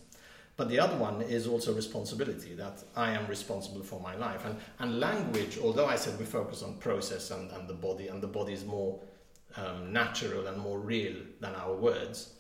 But 0.58 0.70
the 0.70 0.80
other 0.80 0.96
one 0.98 1.22
is 1.22 1.48
also 1.48 1.74
responsibility, 1.74 2.54
that 2.56 2.84
I 2.96 3.12
am 3.12 3.26
responsible 3.28 3.84
for 3.84 4.00
my 4.00 4.16
life. 4.16 4.46
And, 4.46 4.58
and 4.80 5.00
language, 5.00 5.58
although 5.58 5.88
I 5.88 5.96
said 5.96 6.20
we 6.20 6.26
focus 6.26 6.62
on 6.62 6.76
process 6.76 7.32
and, 7.32 7.50
and 7.52 7.68
the 7.68 7.74
body, 7.74 8.08
and 8.10 8.22
the 8.22 8.28
body 8.28 8.54
is 8.54 8.66
more 8.66 9.00
um, 9.56 9.92
natural 9.92 10.48
and 10.48 10.58
more 10.58 10.80
real 10.80 11.16
than 11.40 11.56
our 11.56 11.74
words, 11.74 12.34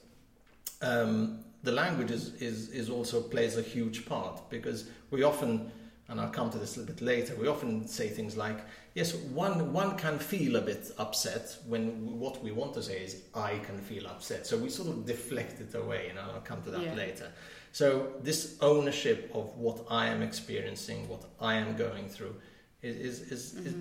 um, 0.81 1.39
the 1.63 1.71
language 1.71 2.11
is, 2.11 2.33
is, 2.35 2.69
is 2.69 2.89
also 2.89 3.21
plays 3.21 3.57
a 3.57 3.61
huge 3.61 4.05
part 4.05 4.49
because 4.49 4.89
we 5.11 5.23
often, 5.23 5.71
and 6.07 6.19
I'll 6.19 6.29
come 6.29 6.49
to 6.49 6.57
this 6.57 6.75
a 6.75 6.79
little 6.79 6.93
bit 6.95 7.01
later, 7.03 7.35
we 7.35 7.47
often 7.47 7.87
say 7.87 8.09
things 8.09 8.35
like, 8.35 8.59
yes, 8.95 9.13
one, 9.15 9.71
one 9.71 9.97
can 9.97 10.17
feel 10.19 10.55
a 10.55 10.61
bit 10.61 10.91
upset 10.97 11.55
when 11.67 12.19
what 12.19 12.43
we 12.43 12.51
want 12.51 12.73
to 12.73 12.83
say 12.83 13.03
is, 13.03 13.23
I 13.33 13.59
can 13.59 13.77
feel 13.77 14.07
upset. 14.07 14.45
So 14.47 14.57
we 14.57 14.69
sort 14.69 14.89
of 14.89 15.05
deflect 15.05 15.61
it 15.61 15.75
away, 15.75 16.07
and 16.09 16.19
I'll 16.19 16.41
come 16.41 16.61
to 16.63 16.71
that 16.71 16.81
Yeah. 16.81 16.93
later. 16.95 17.31
So 17.71 18.13
this 18.21 18.57
ownership 18.61 19.31
of 19.33 19.57
what 19.57 19.85
I 19.89 20.07
am 20.07 20.21
experiencing, 20.21 21.07
what 21.07 21.23
I 21.39 21.55
am 21.55 21.75
going 21.77 22.09
through, 22.09 22.35
is, 22.81 22.95
is, 22.97 23.31
is, 23.31 23.53
is, 23.65 23.75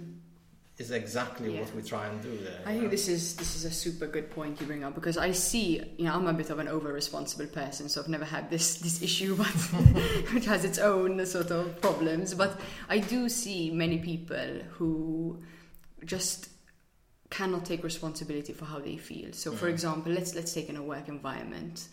is 0.79 0.91
exactly 0.93 1.53
Yeah. 1.55 1.61
what 1.61 1.75
we 1.75 1.83
try 1.83 2.07
and 2.07 2.23
do 2.23 2.37
there. 2.39 2.61
I 2.65 2.73
think 2.73 2.85
know? 2.85 2.89
this 2.91 3.09
is 3.09 3.35
this 3.37 3.57
is 3.57 3.65
a 3.65 3.71
super 3.71 4.07
good 4.07 4.31
point 4.31 4.61
you 4.61 4.67
bring 4.67 4.85
up 4.85 4.95
because 4.95 5.19
I 5.19 5.33
see, 5.33 5.83
you 5.99 6.05
know, 6.05 6.15
I'm 6.15 6.27
a 6.29 6.33
bit 6.33 6.51
of 6.51 6.59
an 6.59 6.69
over 6.69 6.93
responsible 6.93 7.47
person, 7.47 7.89
so 7.89 8.01
I've 8.01 8.09
never 8.09 8.25
had 8.25 8.49
this 8.51 8.77
this 8.77 9.03
issue, 9.03 9.35
but 9.43 9.47
which 10.35 10.47
has 10.47 10.65
its 10.65 10.79
own 10.79 11.25
sort 11.27 11.51
of 11.51 11.81
problems. 11.81 12.33
But 12.35 12.61
I 12.89 12.99
do 12.99 13.29
see 13.29 13.71
many 13.71 13.99
people 13.99 14.61
who 14.71 15.43
just 16.05 16.49
cannot 17.31 17.65
take 17.65 17.83
responsibility 17.85 18.53
for 18.53 18.65
how 18.67 18.79
they 18.79 18.97
feel. 18.97 19.33
So, 19.33 19.53
for 19.53 19.67
Mhm. 19.67 19.73
example, 19.75 20.13
let's 20.13 20.35
let's 20.35 20.53
take 20.55 20.69
in 20.69 20.77
a 20.77 20.83
work 20.83 21.09
environment. 21.09 21.89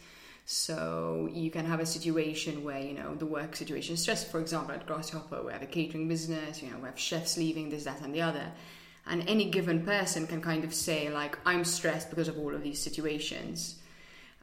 So 0.49 1.27
you 1.33 1.51
can 1.51 1.65
have 1.65 1.81
a 1.81 1.85
situation 1.85 2.63
where 2.63 2.79
you 2.79 2.93
know 2.93 3.15
the 3.15 3.25
work 3.25 3.53
situation 3.53 3.95
is 3.95 4.01
stressful. 4.01 4.31
For 4.31 4.39
example, 4.39 4.73
at 4.73 4.85
Grasshopper, 4.85 5.43
we 5.43 5.51
have 5.51 5.61
a 5.61 5.65
catering 5.65 6.07
business. 6.07 6.63
You 6.63 6.71
know, 6.71 6.77
we 6.77 6.85
have 6.85 6.97
chefs 6.97 7.35
leaving, 7.35 7.67
this, 7.69 7.83
that, 7.83 7.99
and 7.99 8.15
the 8.15 8.21
other. 8.21 8.53
And 9.05 9.27
any 9.27 9.49
given 9.51 9.83
person 9.83 10.25
can 10.25 10.41
kind 10.41 10.63
of 10.63 10.73
say 10.73 11.09
like, 11.09 11.37
"I'm 11.45 11.65
stressed 11.65 12.09
because 12.09 12.29
of 12.29 12.39
all 12.39 12.55
of 12.55 12.63
these 12.63 12.79
situations." 12.79 13.75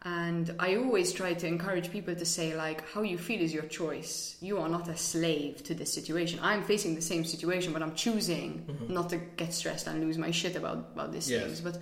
And 0.02 0.54
I 0.58 0.76
always 0.76 1.10
try 1.10 1.32
to 1.32 1.46
encourage 1.46 1.90
people 1.90 2.14
to 2.14 2.26
say 2.26 2.54
like, 2.54 2.86
"How 2.90 3.00
you 3.00 3.16
feel 3.16 3.40
is 3.40 3.54
your 3.54 3.62
choice. 3.62 4.36
You 4.42 4.58
are 4.58 4.68
not 4.68 4.88
a 4.88 4.98
slave 4.98 5.62
to 5.62 5.74
this 5.74 5.90
situation. 5.90 6.38
I'm 6.42 6.64
facing 6.64 6.96
the 6.96 7.00
same 7.00 7.24
situation, 7.24 7.72
but 7.72 7.82
I'm 7.82 7.94
choosing 7.94 8.66
not 8.90 9.08
to 9.08 9.16
get 9.16 9.54
stressed 9.54 9.86
and 9.86 10.02
lose 10.02 10.18
my 10.18 10.32
shit 10.32 10.54
about 10.54 10.90
about 10.92 11.12
these 11.14 11.30
Yes. 11.30 11.44
things." 11.44 11.60
But 11.62 11.78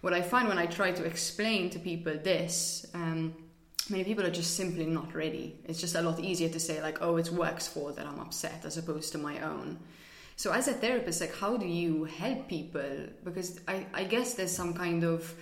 what 0.00 0.12
I 0.12 0.22
find 0.22 0.48
when 0.48 0.58
I 0.58 0.66
try 0.66 0.90
to 0.90 1.04
explain 1.04 1.70
to 1.70 1.78
people 1.78 2.14
this, 2.14 2.84
um, 2.94 3.32
many 3.90 4.04
people 4.04 4.24
are 4.24 4.30
just 4.30 4.56
simply 4.56 4.86
not 4.86 5.14
ready. 5.14 5.58
It's 5.64 5.80
just 5.80 5.94
a 5.94 6.02
lot 6.02 6.20
easier 6.20 6.48
to 6.48 6.60
say 6.60 6.80
like, 6.82 7.02
"Oh, 7.02 7.16
it's 7.16 7.30
work's 7.30 7.68
fault 7.68 7.96
that 7.96 8.06
I'm 8.06 8.20
upset," 8.20 8.64
as 8.64 8.76
opposed 8.76 9.12
to 9.12 9.18
my 9.18 9.40
own. 9.40 9.78
So 10.36 10.52
as 10.52 10.68
a 10.68 10.72
therapist, 10.72 11.20
like, 11.20 11.36
how 11.36 11.58
do 11.58 11.66
you 11.66 12.04
help 12.04 12.48
people? 12.48 13.08
Because 13.24 13.60
I, 13.68 13.84
I 13.92 14.04
guess 14.04 14.34
there's 14.34 14.56
some 14.56 14.72
kind 14.72 15.04
of 15.04 15.34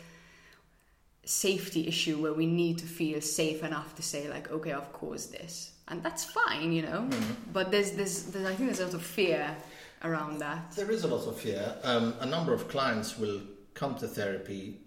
safety 1.24 1.86
issue 1.86 2.20
where 2.20 2.32
we 2.32 2.46
need 2.46 2.78
to 2.78 2.86
feel 2.86 3.20
safe 3.20 3.62
enough 3.62 3.94
to 3.94 4.02
say 4.02 4.28
like, 4.28 4.50
okay, 4.50 4.72
I've 4.72 4.92
caused 4.92 5.30
this, 5.30 5.72
and 5.86 6.02
that's 6.02 6.24
fine, 6.24 6.72
you 6.72 6.82
know. 6.82 7.08
But 7.52 7.70
there's, 7.70 7.92
there's, 7.92 8.24
there's, 8.24 8.46
I 8.46 8.54
think 8.54 8.70
there's 8.70 8.80
a 8.80 8.86
lot 8.86 8.94
of 8.94 9.02
fear 9.02 9.54
around 10.02 10.38
that. 10.38 10.72
There 10.72 10.90
is 10.90 11.04
a 11.04 11.08
lot 11.08 11.26
of 11.28 11.38
fear. 11.38 11.76
Um, 11.84 12.14
a 12.20 12.26
number 12.26 12.52
of 12.52 12.68
clients 12.68 13.18
will 13.18 13.40
come 13.74 13.94
to 13.96 14.08
therapy, 14.08 14.80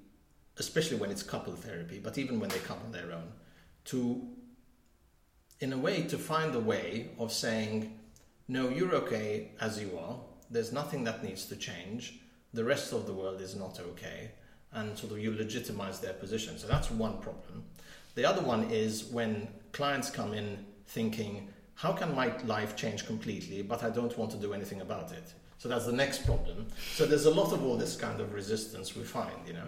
especially 0.58 0.98
when 0.98 1.12
it's 1.12 1.24
couple 1.24 1.54
therapy, 1.54 2.00
but 2.00 2.18
even 2.18 2.40
when 2.40 2.50
they 2.50 2.60
come 2.60 2.80
on 2.86 2.92
their 2.92 3.12
own, 3.14 3.32
to, 3.86 4.28
in 5.60 5.74
a 5.74 5.78
way, 5.78 6.04
to 6.04 6.18
find 6.18 6.56
a 6.56 6.60
way 6.60 7.12
of 7.20 7.32
saying, 7.32 7.98
no, 8.48 8.70
you're 8.70 8.94
okay 8.96 9.52
as 9.60 9.80
you 9.82 9.98
are. 9.98 10.18
There's 10.50 10.72
nothing 10.72 11.04
that 11.06 11.24
needs 11.24 11.46
to 11.46 11.56
change. 11.56 12.20
The 12.54 12.64
rest 12.64 12.92
of 12.92 13.06
the 13.06 13.14
world 13.14 13.42
is 13.42 13.56
not 13.56 13.80
okay. 13.80 14.32
And 14.74 14.98
sort 14.98 15.14
of 15.14 15.20
you 15.20 15.34
legitimize 15.34 16.00
their 16.00 16.14
position. 16.14 16.58
So 16.58 16.68
that's 16.68 16.92
one 16.92 17.18
problem. 17.20 17.64
The 18.16 18.26
other 18.26 18.42
one 18.42 18.70
is 18.70 19.06
when 19.06 19.48
clients 19.72 20.10
come 20.10 20.34
in 20.34 20.66
thinking, 20.88 21.48
how 21.76 21.94
can 21.94 22.14
my 22.14 22.38
life 22.44 22.76
change 22.76 23.06
completely, 23.06 23.62
but 23.62 23.84
I 23.84 23.90
don't 23.90 24.16
want 24.18 24.32
to 24.32 24.38
do 24.38 24.54
anything 24.54 24.82
about 24.82 25.12
it? 25.12 25.34
So 25.58 25.70
that's 25.70 25.86
the 25.86 25.94
next 25.94 26.26
problem. 26.26 26.68
So 26.96 27.06
there's 27.06 27.26
a 27.26 27.32
lot 27.32 27.54
of 27.54 27.64
all 27.64 27.78
this 27.78 27.96
kind 27.96 28.20
of 28.20 28.34
resistance 28.34 28.96
we 28.96 29.04
find, 29.04 29.48
you 29.48 29.54
know. 29.54 29.68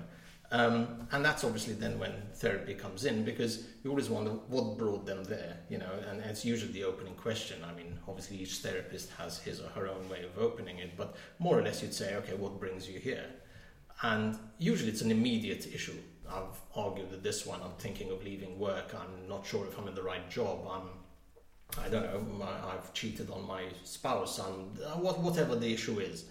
Um, 0.54 1.08
and 1.12 1.26
that's 1.26 1.44
obviously 1.44 1.74
then 1.74 1.98
when 1.98 2.14
therapy 2.36 2.76
comes 2.76 3.06
in 3.06 3.26
because 3.26 3.66
you 3.84 3.90
always 3.90 4.08
wonder 4.08 4.30
what 4.50 4.78
brought 4.78 5.04
them 5.04 5.24
there, 5.24 5.58
you 5.68 5.80
know, 5.80 5.90
and 6.08 6.22
it's 6.22 6.46
usually 6.46 6.72
the 6.72 6.84
opening 6.84 7.16
question. 7.16 7.58
I 7.68 7.74
mean, 7.74 7.98
obviously 8.08 8.38
each 8.38 8.58
therapist 8.58 9.10
has 9.18 9.40
his 9.40 9.60
or 9.60 9.70
her 9.70 9.88
own 9.88 10.08
way 10.10 10.24
of 10.24 10.38
opening 10.38 10.78
it, 10.78 10.96
but 10.96 11.16
more 11.40 11.58
or 11.58 11.64
less 11.64 11.82
you'd 11.82 11.96
say, 11.96 12.14
okay, 12.18 12.36
what 12.36 12.60
brings 12.60 12.88
you 12.88 13.00
here? 13.00 13.26
And 14.04 14.38
usually 14.60 14.92
it's 14.92 15.02
an 15.02 15.10
immediate 15.10 15.74
issue. 15.74 15.98
I've 16.32 16.62
argued 16.76 17.10
that 17.10 17.24
this 17.24 17.48
one, 17.48 17.60
I'm 17.64 17.74
thinking 17.80 18.12
of 18.12 18.24
leaving 18.24 18.60
work, 18.60 18.94
I'm 18.94 19.28
not 19.28 19.48
sure 19.48 19.66
if 19.66 19.80
I'm 19.80 19.88
in 19.88 19.96
the 19.96 20.04
right 20.04 20.30
job, 20.30 20.68
I'm 20.70 20.90
I 21.84 21.90
don't 21.90 22.04
know, 22.04 22.20
my, 22.38 22.52
I've 22.72 22.94
cheated 22.94 23.32
on 23.32 23.48
my 23.48 23.64
spouse, 23.84 24.38
I'm, 24.38 24.74
uh, 24.86 25.00
what, 25.00 25.20
whatever 25.20 25.56
the 25.56 25.74
issue 25.74 26.00
is. 26.00 26.26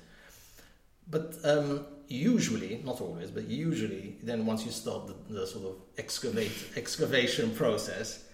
But 1.11 1.35
um, 1.43 1.87
usually, 2.09 2.81
not 2.85 3.01
always, 3.01 3.31
but 3.31 3.49
usually, 3.49 4.17
then 4.23 4.47
once 4.47 4.65
you 4.65 4.71
start 4.71 5.07
the, 5.07 5.35
the 5.35 5.47
sort 5.47 5.67
of 5.67 5.77
excavate, 5.99 6.53
excavation 6.77 7.55
process, 7.55 8.25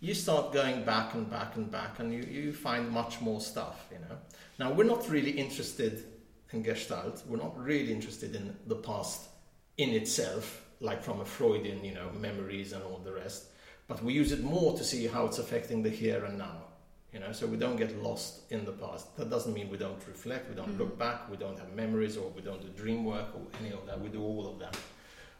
you 0.00 0.14
start 0.14 0.52
going 0.52 0.84
back 0.84 1.14
and 1.14 1.28
back 1.28 1.56
and 1.56 1.70
back, 1.70 1.98
and 1.98 2.12
you, 2.12 2.22
you 2.22 2.52
find 2.52 2.88
much 2.90 3.20
more 3.20 3.40
stuff, 3.40 3.86
you 3.90 3.98
know. 3.98 4.16
Now, 4.58 4.72
we're 4.72 4.84
not 4.84 5.08
really 5.08 5.32
interested 5.32 6.04
in 6.52 6.62
Gestalt, 6.62 7.22
we're 7.26 7.36
not 7.36 7.58
really 7.58 7.92
interested 7.92 8.34
in 8.34 8.56
the 8.66 8.76
past 8.76 9.28
in 9.76 9.90
itself, 9.90 10.64
like 10.80 11.02
from 11.02 11.20
a 11.20 11.24
Freudian, 11.24 11.84
you 11.84 11.94
know, 11.94 12.10
memories 12.18 12.72
and 12.72 12.82
all 12.84 12.98
the 12.98 13.12
rest, 13.12 13.46
but 13.86 14.02
we 14.02 14.12
use 14.12 14.32
it 14.32 14.42
more 14.42 14.76
to 14.76 14.84
see 14.84 15.06
how 15.06 15.26
it's 15.26 15.38
affecting 15.38 15.82
the 15.82 15.90
here 15.90 16.24
and 16.24 16.38
now. 16.38 16.64
You 17.12 17.20
know, 17.20 17.32
so 17.32 17.46
we 17.46 17.56
don't 17.56 17.76
get 17.76 18.02
lost 18.02 18.50
in 18.50 18.64
the 18.66 18.72
past. 18.72 19.16
That 19.16 19.30
doesn't 19.30 19.54
mean 19.54 19.70
we 19.70 19.78
don't 19.78 20.06
reflect, 20.06 20.48
we 20.50 20.54
don't 20.54 20.74
mm. 20.74 20.78
look 20.78 20.98
back, 20.98 21.30
we 21.30 21.38
don't 21.38 21.58
have 21.58 21.72
memories, 21.74 22.18
or 22.18 22.28
we 22.30 22.42
don't 22.42 22.60
do 22.60 22.68
dream 22.68 23.04
work, 23.04 23.28
or 23.34 23.40
any 23.60 23.72
of 23.72 23.86
that. 23.86 23.98
We 23.98 24.10
do 24.10 24.22
all 24.22 24.46
of 24.52 24.58
that, 24.58 24.76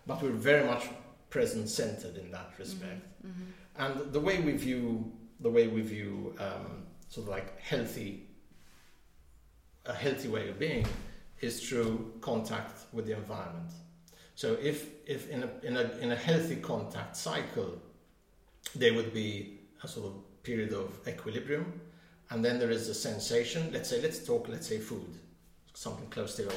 but 0.06 0.22
we're 0.22 0.30
very 0.30 0.66
much 0.66 0.86
present 1.28 1.68
centered 1.68 2.16
in 2.16 2.30
that 2.30 2.52
mm-hmm. 2.52 2.62
respect. 2.62 3.06
Mm-hmm. 3.26 3.42
And 3.76 4.12
the 4.12 4.20
way 4.20 4.40
we 4.40 4.52
view 4.52 5.12
the 5.40 5.50
way 5.50 5.68
we 5.68 5.82
view 5.82 6.34
um, 6.38 6.86
sort 7.08 7.26
of 7.26 7.30
like 7.30 7.60
healthy, 7.60 8.26
a 9.86 9.94
healthy 9.94 10.28
way 10.28 10.48
of 10.48 10.58
being, 10.58 10.86
is 11.40 11.68
through 11.68 12.12
contact 12.20 12.92
with 12.92 13.06
the 13.06 13.16
environment. 13.16 13.70
So 14.34 14.54
if, 14.60 14.88
if 15.06 15.30
in, 15.30 15.44
a, 15.44 15.50
in, 15.62 15.76
a, 15.76 15.90
in 15.98 16.12
a 16.12 16.16
healthy 16.16 16.56
contact 16.56 17.16
cycle, 17.16 17.80
there 18.74 18.94
would 18.94 19.12
be 19.12 19.60
a 19.82 19.88
sort 19.88 20.06
of 20.06 20.12
period 20.48 20.72
of 20.72 20.88
equilibrium, 21.06 21.66
and 22.30 22.42
then 22.42 22.58
there 22.58 22.70
is 22.70 22.88
a 22.88 22.94
sensation. 22.94 23.70
Let's 23.70 23.90
say, 23.90 24.00
let's 24.00 24.20
talk, 24.24 24.48
let's 24.48 24.66
say 24.66 24.78
food, 24.78 25.12
something 25.74 26.08
close 26.08 26.36
to 26.36 26.42
your. 26.44 26.52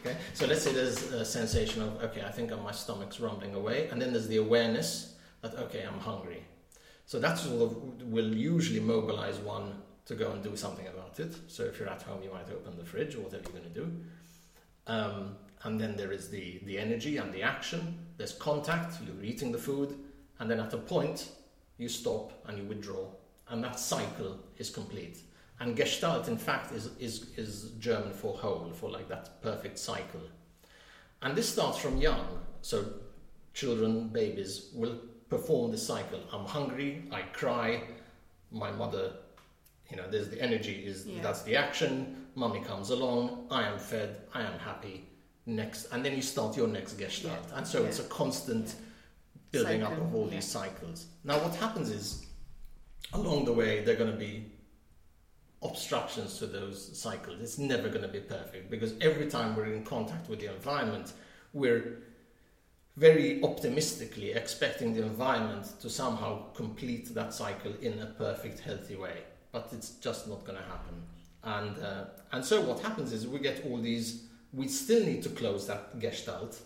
Okay, 0.00 0.16
so 0.34 0.46
let's 0.46 0.62
say 0.62 0.72
there's 0.72 1.00
a 1.12 1.24
sensation 1.24 1.80
of, 1.82 2.02
okay, 2.02 2.22
I 2.30 2.30
think 2.30 2.50
my 2.62 2.72
stomach's 2.72 3.20
rumbling 3.20 3.54
away, 3.54 3.88
and 3.88 3.96
then 4.00 4.12
there's 4.12 4.28
the 4.28 4.36
awareness 4.36 5.14
that, 5.40 5.54
okay, 5.64 5.82
I'm 5.88 5.98
hungry. 5.98 6.42
So 7.06 7.18
that 7.20 7.38
sort 7.38 7.62
of 7.62 8.02
will 8.02 8.34
usually 8.34 8.80
mobilize 8.80 9.38
one 9.38 9.68
to 10.04 10.14
go 10.14 10.32
and 10.32 10.42
do 10.42 10.54
something 10.54 10.86
about 10.86 11.18
it. 11.18 11.32
So 11.48 11.64
if 11.64 11.78
you're 11.78 11.88
at 11.88 12.02
home, 12.02 12.22
you 12.22 12.30
might 12.30 12.50
open 12.50 12.76
the 12.76 12.84
fridge 12.84 13.14
or 13.14 13.20
whatever 13.20 13.44
you're 13.44 13.60
going 13.60 13.72
to 13.72 13.80
do. 13.80 13.86
Um, 14.86 15.36
and 15.62 15.80
then 15.80 15.96
there 15.96 16.12
is 16.12 16.28
the, 16.28 16.60
the 16.66 16.78
energy 16.78 17.16
and 17.16 17.32
the 17.32 17.42
action. 17.42 17.98
There's 18.18 18.34
contact, 18.34 18.98
you're 19.06 19.24
eating 19.24 19.52
the 19.52 19.58
food, 19.58 19.96
and 20.38 20.50
then 20.50 20.60
at 20.60 20.74
a 20.74 20.78
point, 20.78 21.30
you 21.78 21.88
stop 21.88 22.32
and 22.46 22.58
you 22.58 22.64
withdraw. 22.64 23.06
And 23.52 23.62
that 23.62 23.78
cycle 23.78 24.38
is 24.56 24.70
complete. 24.70 25.18
And 25.60 25.76
Gestalt, 25.76 26.26
in 26.26 26.38
fact, 26.38 26.72
is, 26.72 26.90
is, 26.98 27.28
is 27.36 27.72
German 27.78 28.12
for 28.12 28.36
whole, 28.36 28.72
for 28.74 28.90
like 28.90 29.08
that 29.08 29.40
perfect 29.42 29.78
cycle. 29.78 30.22
And 31.20 31.36
this 31.36 31.48
starts 31.48 31.78
from 31.78 31.98
young. 31.98 32.26
So 32.62 32.84
children, 33.52 34.08
babies 34.08 34.70
will 34.74 34.98
perform 35.28 35.70
this 35.70 35.86
cycle. 35.86 36.20
I'm 36.32 36.46
hungry, 36.46 37.04
I 37.12 37.22
cry, 37.22 37.82
my 38.50 38.70
mother, 38.72 39.12
you 39.90 39.98
know, 39.98 40.10
there's 40.10 40.30
the 40.30 40.40
energy, 40.40 40.84
is 40.86 41.06
yeah. 41.06 41.22
that's 41.22 41.42
the 41.42 41.54
action, 41.54 42.26
mummy 42.34 42.60
comes 42.60 42.88
along, 42.88 43.46
I 43.50 43.64
am 43.68 43.78
fed, 43.78 44.22
I 44.32 44.40
am 44.42 44.58
happy, 44.58 45.04
next, 45.44 45.92
and 45.92 46.02
then 46.04 46.16
you 46.16 46.22
start 46.22 46.56
your 46.56 46.68
next 46.68 46.94
gestalt. 46.94 47.38
Yeah. 47.50 47.58
And 47.58 47.66
so 47.66 47.82
yeah. 47.82 47.88
it's 47.88 47.98
a 47.98 48.04
constant 48.04 48.74
building 49.50 49.82
Cycle. 49.82 49.96
up 49.96 50.02
of 50.02 50.14
all 50.14 50.26
these 50.26 50.46
cycles. 50.46 51.06
Now, 51.24 51.38
what 51.38 51.54
happens 51.56 51.90
is, 51.90 52.26
along 53.12 53.44
the 53.44 53.52
way, 53.52 53.84
there 53.84 53.94
are 53.94 53.98
going 53.98 54.12
to 54.12 54.16
be 54.18 54.46
obstructions 55.62 56.38
to 56.38 56.46
those 56.46 56.98
cycles. 56.98 57.40
It's 57.40 57.58
never 57.58 57.88
going 57.88 58.02
to 58.02 58.08
be 58.08 58.20
perfect 58.20 58.70
because 58.70 58.94
every 59.00 59.26
time 59.26 59.54
we're 59.54 59.72
in 59.72 59.84
contact 59.84 60.28
with 60.28 60.40
the 60.40 60.52
environment, 60.52 61.12
we're 61.52 61.98
very 62.96 63.42
optimistically 63.42 64.32
expecting 64.32 64.92
the 64.94 65.02
environment 65.02 65.66
to 65.80 65.88
somehow 65.88 66.50
complete 66.52 67.14
that 67.14 67.32
cycle 67.32 67.72
in 67.80 68.00
a 68.00 68.06
perfect, 68.06 68.60
healthy 68.60 68.96
way. 68.96 69.22
But 69.50 69.68
it's 69.72 69.90
just 69.90 70.28
not 70.28 70.44
going 70.44 70.58
to 70.58 70.64
happen. 70.64 71.02
And, 71.44 71.78
uh, 71.84 72.04
and 72.32 72.44
so 72.44 72.60
what 72.60 72.80
happens 72.80 73.12
is 73.12 73.26
we 73.26 73.38
get 73.38 73.64
all 73.64 73.78
these, 73.78 74.24
we 74.52 74.68
still 74.68 75.04
need 75.04 75.22
to 75.22 75.28
close 75.30 75.66
that 75.66 75.98
gestalt, 76.00 76.60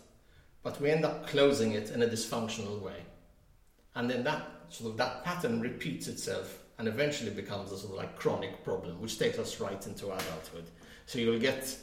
but 0.63 0.79
we 0.81 0.91
end 0.91 1.05
up 1.05 1.27
closing 1.27 1.73
it 1.73 1.91
in 1.91 2.01
a 2.01 2.07
dysfunctional 2.07 2.81
way. 2.81 3.05
And 3.95 4.09
then 4.09 4.23
that 4.25 4.56
sort 4.69 4.91
of 4.91 4.97
that 4.97 5.23
pattern 5.23 5.61
repeats 5.61 6.07
itself 6.07 6.59
and 6.79 6.87
eventually 6.87 7.31
becomes 7.31 7.71
a 7.71 7.77
sort 7.77 7.93
of 7.93 7.97
like 7.97 8.15
chronic 8.15 8.63
problem, 8.63 9.01
which 9.01 9.17
takes 9.17 9.39
us 9.39 9.59
right 9.59 9.85
into 9.87 10.05
adulthood. 10.07 10.69
So 11.05 11.19
you'll 11.19 11.39
get 11.39 11.75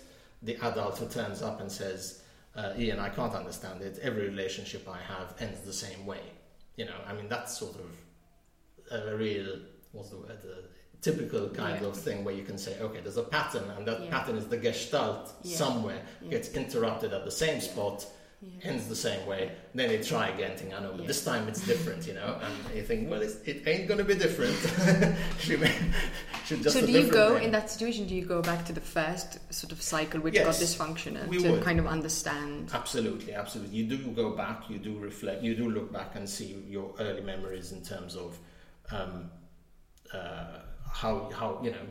the 0.42 0.56
adult 0.64 0.98
who 0.98 1.06
turns 1.06 1.42
up 1.42 1.60
and 1.60 1.70
says, 1.70 2.22
uh, 2.54 2.72
Ian, 2.78 3.00
I 3.00 3.08
can't 3.08 3.34
understand 3.34 3.82
it. 3.82 3.98
Every 4.02 4.28
relationship 4.28 4.88
I 4.88 4.98
have 5.12 5.34
ends 5.40 5.60
the 5.60 5.72
same 5.72 6.06
way. 6.06 6.20
You 6.76 6.84
know, 6.84 6.94
I 7.06 7.12
mean, 7.12 7.28
that's 7.28 7.56
sort 7.58 7.76
of 7.76 9.10
a 9.10 9.16
real, 9.16 9.58
what's 9.92 10.10
the 10.10 10.18
word, 10.18 10.38
a 10.44 11.00
typical 11.00 11.48
kind 11.48 11.80
yeah. 11.80 11.88
of 11.88 11.96
thing 11.96 12.24
where 12.24 12.34
you 12.34 12.44
can 12.44 12.58
say, 12.58 12.78
okay, 12.80 13.00
there's 13.00 13.16
a 13.16 13.22
pattern, 13.22 13.64
and 13.76 13.86
that 13.86 14.04
yeah. 14.04 14.10
pattern 14.10 14.36
is 14.36 14.46
the 14.46 14.56
gestalt 14.56 15.32
yeah. 15.42 15.56
somewhere, 15.56 16.02
gets 16.30 16.50
interrupted 16.52 17.12
at 17.12 17.24
the 17.24 17.30
same 17.30 17.60
spot, 17.60 18.06
yeah. 18.44 18.70
ends 18.70 18.88
the 18.88 18.96
same 18.96 19.26
way. 19.26 19.52
Then 19.74 19.88
they 19.88 20.02
try 20.02 20.28
again, 20.28 20.56
think, 20.56 20.74
I 20.74 20.80
know, 20.80 20.92
but 20.92 21.02
yeah. 21.02 21.06
this 21.06 21.24
time 21.24 21.48
it's 21.48 21.64
different, 21.66 22.06
you 22.06 22.14
know. 22.14 22.38
And 22.42 22.76
you 22.76 22.82
think, 22.82 23.10
well, 23.10 23.22
it 23.22 23.62
ain't 23.66 23.88
going 23.88 23.98
to 23.98 24.04
be 24.04 24.14
different. 24.14 24.54
so 26.68 26.84
do 26.84 26.92
you 26.92 27.10
go 27.10 27.34
thing. 27.34 27.44
in 27.44 27.50
that 27.52 27.70
situation? 27.70 28.06
Do 28.06 28.14
you 28.14 28.24
go 28.24 28.42
back 28.42 28.64
to 28.66 28.72
the 28.72 28.80
first 28.80 29.38
sort 29.52 29.72
of 29.72 29.80
cycle 29.80 30.20
which 30.20 30.34
yes, 30.34 30.44
got 30.44 30.54
dysfunctional 30.64 31.30
to 31.42 31.52
would. 31.52 31.62
kind 31.62 31.78
of 31.78 31.86
understand? 31.86 32.70
Absolutely, 32.72 33.34
absolutely. 33.34 33.76
You 33.76 33.84
do 33.84 33.98
go 34.12 34.30
back, 34.30 34.68
you 34.68 34.78
do 34.78 34.98
reflect, 34.98 35.42
you 35.42 35.54
do 35.54 35.70
look 35.70 35.92
back 35.92 36.16
and 36.16 36.28
see 36.28 36.62
your 36.68 36.92
early 36.98 37.22
memories 37.22 37.72
in 37.72 37.82
terms 37.82 38.16
of 38.16 38.38
um, 38.90 39.30
uh, 40.12 40.58
how 40.92 41.30
how 41.30 41.60
you 41.62 41.70
know 41.70 41.86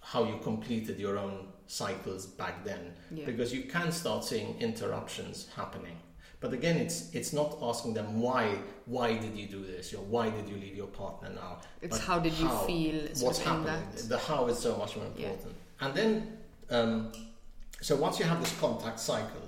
how 0.00 0.24
you 0.24 0.38
completed 0.42 0.98
your 0.98 1.18
own 1.18 1.47
cycles 1.68 2.26
back 2.26 2.64
then. 2.64 2.94
Yeah. 3.12 3.26
because 3.26 3.52
you 3.52 3.62
can 3.62 3.92
start 3.92 4.24
seeing 4.24 4.58
interruptions 4.58 5.48
happening. 5.54 5.96
But 6.40 6.52
again 6.52 6.76
it's 6.76 7.14
it's 7.14 7.32
not 7.32 7.58
asking 7.62 7.94
them 7.94 8.20
why 8.20 8.56
why 8.86 9.16
did 9.16 9.36
you 9.36 9.46
do 9.46 9.64
this? 9.64 9.92
Or 9.92 9.98
why 9.98 10.30
did 10.30 10.48
you 10.48 10.56
leave 10.56 10.74
your 10.74 10.86
partner 10.86 11.30
now? 11.30 11.58
It's 11.82 11.98
how 11.98 12.18
did 12.18 12.32
you 12.38 12.48
feel 12.66 13.08
what's 13.20 13.38
happening? 13.38 13.82
that? 13.94 14.08
the 14.08 14.18
how 14.18 14.46
is 14.46 14.58
so 14.58 14.76
much 14.76 14.96
more 14.96 15.06
important. 15.06 15.54
Yeah. 15.54 15.86
and 15.86 15.94
then 15.94 16.38
um, 16.70 17.12
so 17.80 17.96
once 17.96 18.18
you 18.18 18.24
have 18.24 18.40
this 18.40 18.58
contact 18.58 18.98
cycle 18.98 19.42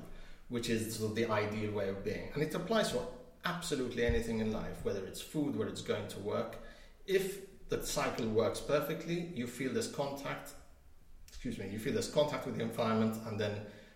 which 0.48 0.68
is 0.68 0.96
sort 0.96 1.10
of 1.10 1.16
the 1.16 1.26
ideal 1.26 1.72
way 1.72 1.88
of 1.88 2.04
being 2.04 2.28
and 2.34 2.42
it 2.42 2.54
applies 2.54 2.90
for 2.90 3.06
absolutely 3.44 4.04
anything 4.04 4.40
in 4.40 4.52
life 4.52 4.78
whether 4.82 5.04
it's 5.06 5.20
food 5.20 5.56
whether 5.56 5.70
it's 5.70 5.82
going 5.82 6.08
to 6.08 6.18
work 6.20 6.56
if 7.06 7.38
the 7.68 7.84
cycle 7.86 8.26
works 8.26 8.60
perfectly 8.60 9.30
you 9.34 9.46
feel 9.46 9.72
this 9.72 9.86
contact 9.86 10.52
excuse 11.40 11.56
me, 11.56 11.72
you 11.72 11.78
feel 11.78 11.94
there's 11.94 12.10
contact 12.10 12.44
with 12.44 12.58
the 12.58 12.62
environment 12.62 13.16
and 13.26 13.40
then 13.40 13.52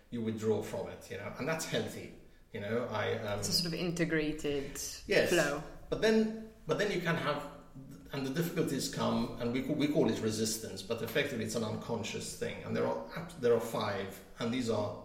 you 0.09 0.19
withdraw 0.19 0.63
from 0.63 0.87
it, 0.87 1.07
you 1.11 1.17
know, 1.17 1.31
and 1.37 1.47
that's 1.47 1.63
healthy. 1.63 2.11
You 2.51 2.61
know, 2.61 2.87
I 2.91 3.13
um, 3.19 3.37
it's 3.37 3.49
a 3.49 3.51
sort 3.51 3.71
of 3.71 3.79
integrated 3.79 4.81
yes, 5.05 5.29
flow. 5.29 5.61
But 5.91 6.01
then, 6.01 6.45
but 6.65 6.79
then 6.79 6.91
you 6.91 7.01
can 7.01 7.15
have, 7.15 7.43
and 8.13 8.25
the 8.25 8.31
difficulties 8.31 8.89
come, 8.89 9.37
and 9.39 9.53
we 9.53 9.61
we 9.61 9.87
call 9.87 10.09
it 10.09 10.19
resistance, 10.21 10.81
but 10.81 11.03
effectively 11.03 11.45
it's 11.45 11.55
an 11.55 11.63
unconscious 11.63 12.35
thing. 12.35 12.55
And 12.65 12.75
there 12.75 12.87
are 12.87 12.97
there 13.39 13.53
are 13.53 13.59
five, 13.59 14.19
and 14.39 14.51
these 14.51 14.71
are 14.71 14.95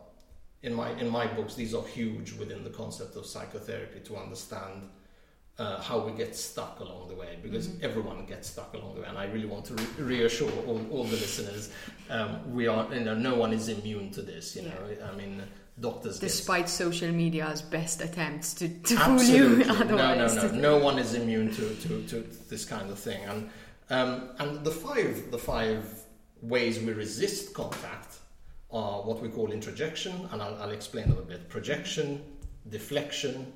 in 0.62 0.72
my 0.72 0.92
in 0.98 1.11
my 1.11 1.26
books 1.26 1.55
these 1.55 1.74
are 1.74 1.85
huge 1.85 2.33
within 2.33 2.64
the 2.64 2.70
concept 2.70 3.16
of 3.16 3.26
psychotherapy 3.26 4.00
to 4.00 4.16
understand 4.16 4.88
uh, 5.60 5.78
how 5.82 5.98
we 5.98 6.10
get 6.12 6.34
stuck 6.34 6.80
along 6.80 7.06
the 7.08 7.14
way 7.14 7.38
because 7.42 7.68
mm-hmm. 7.68 7.84
everyone 7.84 8.24
gets 8.24 8.48
stuck 8.48 8.72
along 8.72 8.94
the 8.94 9.02
way 9.02 9.06
and 9.06 9.18
I 9.18 9.26
really 9.26 9.46
want 9.46 9.66
to 9.66 9.74
re- 9.74 10.16
reassure 10.16 10.50
all, 10.66 10.80
all 10.90 11.04
the 11.04 11.16
listeners 11.16 11.70
um, 12.08 12.54
we 12.54 12.66
are 12.66 12.92
you 12.94 13.00
know 13.00 13.14
no 13.14 13.34
one 13.34 13.52
is 13.52 13.68
immune 13.68 14.10
to 14.12 14.22
this 14.22 14.56
you 14.56 14.62
know 14.62 14.72
I 15.04 15.14
mean 15.14 15.42
doctors 15.78 16.18
despite 16.18 16.64
get... 16.64 16.70
social 16.70 17.12
media's 17.12 17.60
best 17.60 18.00
attempts 18.00 18.54
to, 18.54 18.70
to 18.70 18.96
fool 18.96 19.22
you 19.22 19.62
otherwise 19.68 20.34
no 20.36 20.42
no 20.42 20.52
no. 20.52 20.60
No 20.60 20.78
one 20.78 20.98
is 20.98 21.12
immune 21.12 21.54
to, 21.54 21.74
to, 21.74 22.02
to 22.08 22.26
this 22.48 22.64
kind 22.64 22.90
of 22.90 22.98
thing. 22.98 23.22
And 23.24 23.50
um, 23.90 24.30
and 24.38 24.64
the 24.64 24.70
five 24.70 25.30
the 25.30 25.38
five 25.38 25.84
ways 26.40 26.80
we 26.80 26.94
resist 26.94 27.52
contact 27.52 28.16
are 28.72 29.02
what 29.02 29.20
we 29.20 29.28
call 29.28 29.52
introjection 29.52 30.26
and 30.32 30.40
I'll, 30.40 30.54
I'll 30.62 30.70
explain 30.70 31.08
them 31.10 31.18
a 31.18 31.22
bit. 31.22 31.50
Projection 31.50 32.22
deflection 32.70 33.52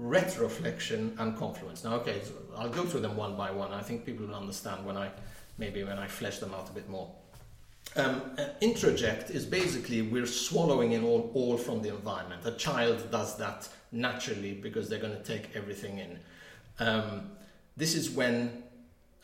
retroflexion 0.00 1.18
and 1.18 1.36
confluence. 1.36 1.84
Now, 1.84 1.94
okay, 1.96 2.20
so 2.24 2.32
I'll 2.56 2.68
go 2.68 2.84
through 2.84 3.00
them 3.00 3.16
one 3.16 3.36
by 3.36 3.50
one. 3.50 3.72
I 3.72 3.82
think 3.82 4.04
people 4.04 4.26
will 4.26 4.34
understand 4.34 4.84
when 4.84 4.96
I 4.96 5.10
maybe 5.58 5.84
when 5.84 5.98
I 5.98 6.06
flesh 6.06 6.38
them 6.38 6.54
out 6.54 6.68
a 6.70 6.72
bit 6.72 6.88
more. 6.88 7.10
Um, 7.94 8.22
introject 8.62 9.30
is 9.30 9.44
basically 9.44 10.00
we're 10.00 10.26
swallowing 10.26 10.92
in 10.92 11.04
all, 11.04 11.30
all 11.34 11.58
from 11.58 11.82
the 11.82 11.90
environment. 11.90 12.40
A 12.46 12.52
child 12.52 13.10
does 13.10 13.36
that 13.36 13.68
naturally 13.90 14.54
because 14.54 14.88
they're 14.88 14.98
going 14.98 15.16
to 15.16 15.22
take 15.22 15.54
everything 15.54 15.98
in. 15.98 16.18
Um, 16.78 17.30
this 17.76 17.94
is 17.94 18.10
when 18.10 18.62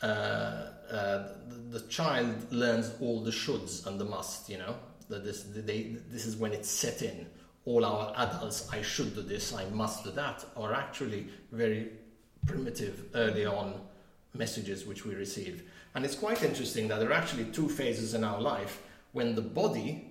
uh, 0.03 0.05
uh, 0.05 1.27
the, 1.47 1.79
the, 1.79 1.87
child 1.87 2.51
learns 2.51 2.91
all 3.01 3.21
the 3.21 3.31
shoulds 3.31 3.87
and 3.87 3.99
the 3.99 4.05
must, 4.05 4.49
you 4.49 4.57
know. 4.57 4.75
That 5.09 5.25
this, 5.25 5.43
they, 5.43 5.95
this 6.11 6.27
is 6.27 6.37
when 6.37 6.53
it's 6.53 6.69
set 6.69 7.01
in 7.01 7.25
all 7.65 7.85
our 7.85 8.13
adults, 8.17 8.69
I 8.71 8.81
should 8.81 9.15
do 9.15 9.21
this, 9.21 9.53
I 9.53 9.65
must 9.69 10.03
do 10.03 10.11
that, 10.11 10.45
are 10.55 10.73
actually 10.73 11.27
very 11.51 11.89
primitive 12.45 13.05
early 13.15 13.45
on 13.45 13.79
messages 14.33 14.85
which 14.85 15.05
we 15.05 15.15
receive. 15.15 15.63
And 15.95 16.05
it's 16.05 16.15
quite 16.15 16.43
interesting 16.43 16.87
that 16.87 16.99
there 16.99 17.09
are 17.09 17.13
actually 17.13 17.45
two 17.45 17.67
phases 17.67 18.13
in 18.13 18.23
our 18.23 18.39
life 18.39 18.81
when 19.11 19.35
the 19.35 19.41
body 19.41 20.05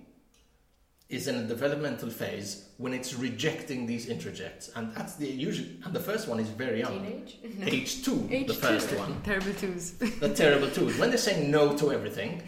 is 1.09 1.27
in 1.27 1.35
a 1.35 1.43
developmental 1.43 2.09
phase 2.09 2.69
when 2.77 2.93
it's 2.93 3.15
rejecting 3.15 3.87
these 3.87 4.05
introjects. 4.05 4.69
And 4.75 4.93
that's 4.93 5.15
the 5.15 5.27
usual 5.27 5.67
and 5.83 5.93
the 5.93 5.99
first 5.99 6.27
one 6.27 6.39
is 6.39 6.49
very 6.49 6.79
young. 6.79 7.01
Teenage? 7.01 7.37
Age 7.73 8.05
two, 8.05 8.27
Age 8.29 8.47
the 8.47 8.53
first 8.53 8.91
one. 8.95 9.19
Terrible 9.25 9.53
twos. 9.53 9.93
the 9.93 10.29
terrible 10.29 10.69
twos. 10.69 10.97
When 10.99 11.09
they're 11.09 11.17
saying 11.17 11.49
no 11.49 11.75
to 11.77 11.91
everything, 11.91 12.43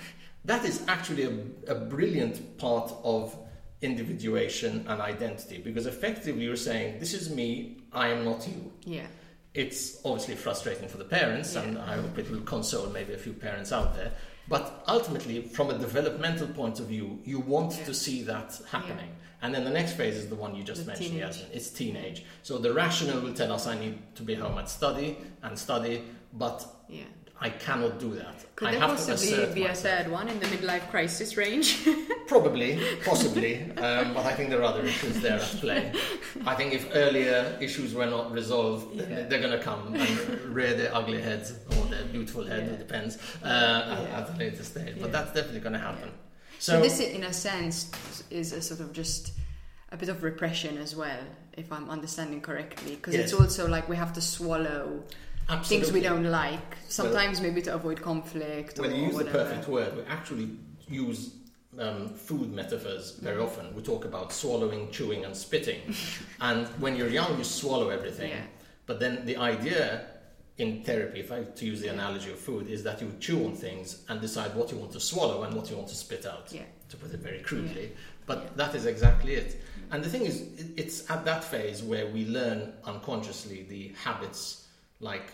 that 0.46 0.64
is 0.64 0.84
actually 0.88 1.24
a, 1.24 1.72
a 1.72 1.76
brilliant 1.76 2.60
part 2.60 2.94
of 3.04 3.36
individuation 3.82 4.86
and 4.88 5.02
identity 5.02 5.58
because 5.58 5.86
effectively 5.88 6.44
you're 6.44 6.56
saying 6.56 7.00
this 7.00 7.14
is 7.14 7.30
me 7.30 7.78
i 7.94 8.08
am 8.08 8.24
not 8.24 8.48
you 8.48 8.72
yeah 8.86 9.08
it's 9.54 10.00
obviously 10.06 10.36
frustrating 10.36 10.88
for 10.88 10.98
the 10.98 11.04
parents 11.04 11.56
yeah. 11.56 11.64
and 11.64 11.78
i 11.80 11.96
hope 11.96 12.18
it 12.18 12.30
will 12.32 12.42
console 12.42 12.88
maybe 12.90 13.14
a 13.14 13.18
few 13.18 13.34
parents 13.34 13.72
out 13.72 13.96
there 13.96 14.12
But 14.50 14.66
ultimately, 14.88 15.38
from 15.58 15.68
a 15.70 15.78
developmental 15.88 16.48
point 16.62 16.78
of 16.82 16.88
view, 16.94 17.08
you 17.32 17.40
want 17.56 17.72
Yeah. 17.78 17.86
to 17.90 17.94
see 17.94 18.18
that 18.32 18.50
happening. 18.76 19.12
And 19.42 19.50
then 19.54 19.64
the 19.70 19.76
next 19.80 19.94
phase 20.00 20.18
is 20.22 20.28
the 20.34 20.40
one 20.44 20.52
you 20.58 20.64
just 20.72 20.82
The 20.82 20.88
mentioned, 20.92 21.12
teenage. 21.12 21.38
Yasmin. 21.38 21.58
It's 21.58 21.70
teenage. 21.82 22.20
So 22.48 22.52
the 22.66 22.74
rational 22.84 23.18
will 23.24 23.36
tell 23.42 23.52
us 23.58 23.64
I 23.74 23.76
need 23.84 23.96
to 24.20 24.24
be 24.30 24.36
home 24.44 24.58
and 24.62 24.68
study 24.80 25.10
and 25.46 25.54
study, 25.68 25.96
but 26.44 26.58
Yeah. 26.90 27.10
I 27.44 27.50
cannot 27.50 28.00
do 28.00 28.14
that. 28.16 28.36
Could 28.56 28.68
I 28.68 28.74
have 28.76 28.92
possibly 28.92 29.52
be 29.56 29.64
a 29.66 29.74
third 29.74 30.12
one 30.12 30.28
in 30.28 30.40
the 30.40 30.46
midlife 30.46 30.88
crisis 30.92 31.36
range? 31.36 31.84
Probably, 32.28 32.80
possibly, 33.04 33.64
um, 33.72 34.14
but 34.14 34.26
I 34.28 34.34
think 34.36 34.52
there 34.52 34.60
are 34.60 34.66
other 34.66 34.84
issues 34.86 35.20
there 35.22 35.38
at 35.40 35.42
play. 35.60 35.92
I 36.46 36.54
think 36.54 36.74
if 36.74 36.88
earlier 36.94 37.58
issues 37.60 37.96
were 37.96 38.06
not 38.06 38.32
resolved, 38.32 38.96
Yeah. 38.96 39.24
they're 39.28 39.40
going 39.42 39.58
to 39.58 39.64
come 39.64 39.96
and 39.96 40.40
rear 40.54 40.76
their 40.76 40.94
ugly 40.96 41.20
heads 41.20 41.54
or 41.76 41.86
their 41.86 42.06
beautiful 42.06 42.46
head, 42.46 42.68
Yeah. 42.68 42.74
it 42.74 42.78
depends, 42.80 43.18
uh, 43.44 43.48
Yeah. 44.12 44.20
at, 44.20 44.30
a 44.36 44.38
later 44.38 44.64
stage. 44.64 44.98
But 45.02 45.12
that's 45.12 45.34
definitely 45.34 45.62
going 45.62 45.74
to 45.74 45.80
happen. 45.80 46.12
so, 46.60 46.74
So, 46.74 46.82
this, 46.82 47.00
in 47.00 47.24
a 47.24 47.34
sense, 47.34 47.90
is 48.30 48.54
a 48.54 48.62
sort 48.62 48.82
of 48.82 48.94
just 48.94 49.32
a 49.92 49.98
bit 49.98 50.10
of 50.10 50.22
repression 50.22 50.78
as 50.78 50.96
well, 50.96 51.24
if 51.58 51.72
I'm 51.72 51.90
understanding 51.90 52.42
correctly, 52.42 52.96
because 52.98 53.16
it's 53.16 53.34
also 53.34 53.68
like 53.68 53.90
we 53.90 53.96
have 53.96 54.14
to 54.14 54.22
swallow 54.22 55.04
absolutely. 55.52 55.86
things 55.86 55.94
we 55.94 56.02
don't 56.02 56.26
like. 56.32 56.78
Sometimes 56.88 57.42
maybe 57.42 57.62
to 57.64 57.74
avoid 57.74 58.02
conflict 58.02 58.80
Well, 58.80 58.90
or 58.90 58.94
you 58.94 59.06
use 59.06 59.14
whatever. 59.16 59.38
the 59.38 59.44
perfect 59.46 59.68
word. 59.68 59.96
We 59.98 60.04
actually 60.04 60.50
use 60.90 61.36
um, 61.80 62.10
food 62.10 62.52
metaphors 62.54 63.12
very 63.22 63.38
Mm-hmm. 63.38 63.46
often. 63.46 63.76
We 63.76 63.82
talk 63.82 64.06
about 64.06 64.32
swallowing, 64.34 64.92
chewing, 64.92 65.26
and 65.26 65.36
spitting. 65.36 65.82
and 66.42 66.68
when 66.80 66.96
you're 66.96 67.10
young, 67.10 67.38
you 67.38 67.44
swallow 67.44 67.90
everything. 67.90 68.30
Yeah. 68.32 68.42
But 68.86 69.00
then 69.00 69.26
the 69.26 69.38
idea 69.38 70.08
in 70.58 70.84
therapy, 70.84 71.22
if 71.22 71.32
I 71.32 71.44
to 71.44 71.66
use 71.66 71.80
the 71.80 71.88
Yeah. 71.88 71.94
analogy 71.94 72.30
of 72.32 72.40
food, 72.40 72.68
is 72.68 72.84
that 72.84 73.02
you 73.02 73.12
chew 73.20 73.46
on 73.46 73.56
things 73.56 74.04
and 74.10 74.20
decide 74.20 74.54
what 74.54 74.72
you 74.72 74.78
want 74.78 74.92
to 74.94 75.00
swallow 75.00 75.44
and 75.44 75.56
what 75.56 75.70
you 75.70 75.76
want 75.78 75.88
to 75.90 75.96
spit 75.96 76.26
out. 76.26 76.50
Yeah. 76.52 76.64
To 76.90 76.98
put 76.98 77.14
it 77.14 77.22
very 77.22 77.40
crudely, 77.40 77.94
but 78.26 78.40
Yeah. 78.40 78.50
that 78.58 78.76
is 78.76 78.86
exactly 78.86 79.36
it. 79.36 79.62
And 79.92 80.04
the 80.04 80.10
thing 80.10 80.24
is, 80.26 80.44
it's 80.76 81.10
at 81.10 81.24
that 81.26 81.42
phase 81.44 81.82
where 81.82 82.08
we 82.08 82.26
learn 82.26 82.74
unconsciously 82.86 83.66
the 83.70 83.94
habits, 84.04 84.68
like 85.00 85.32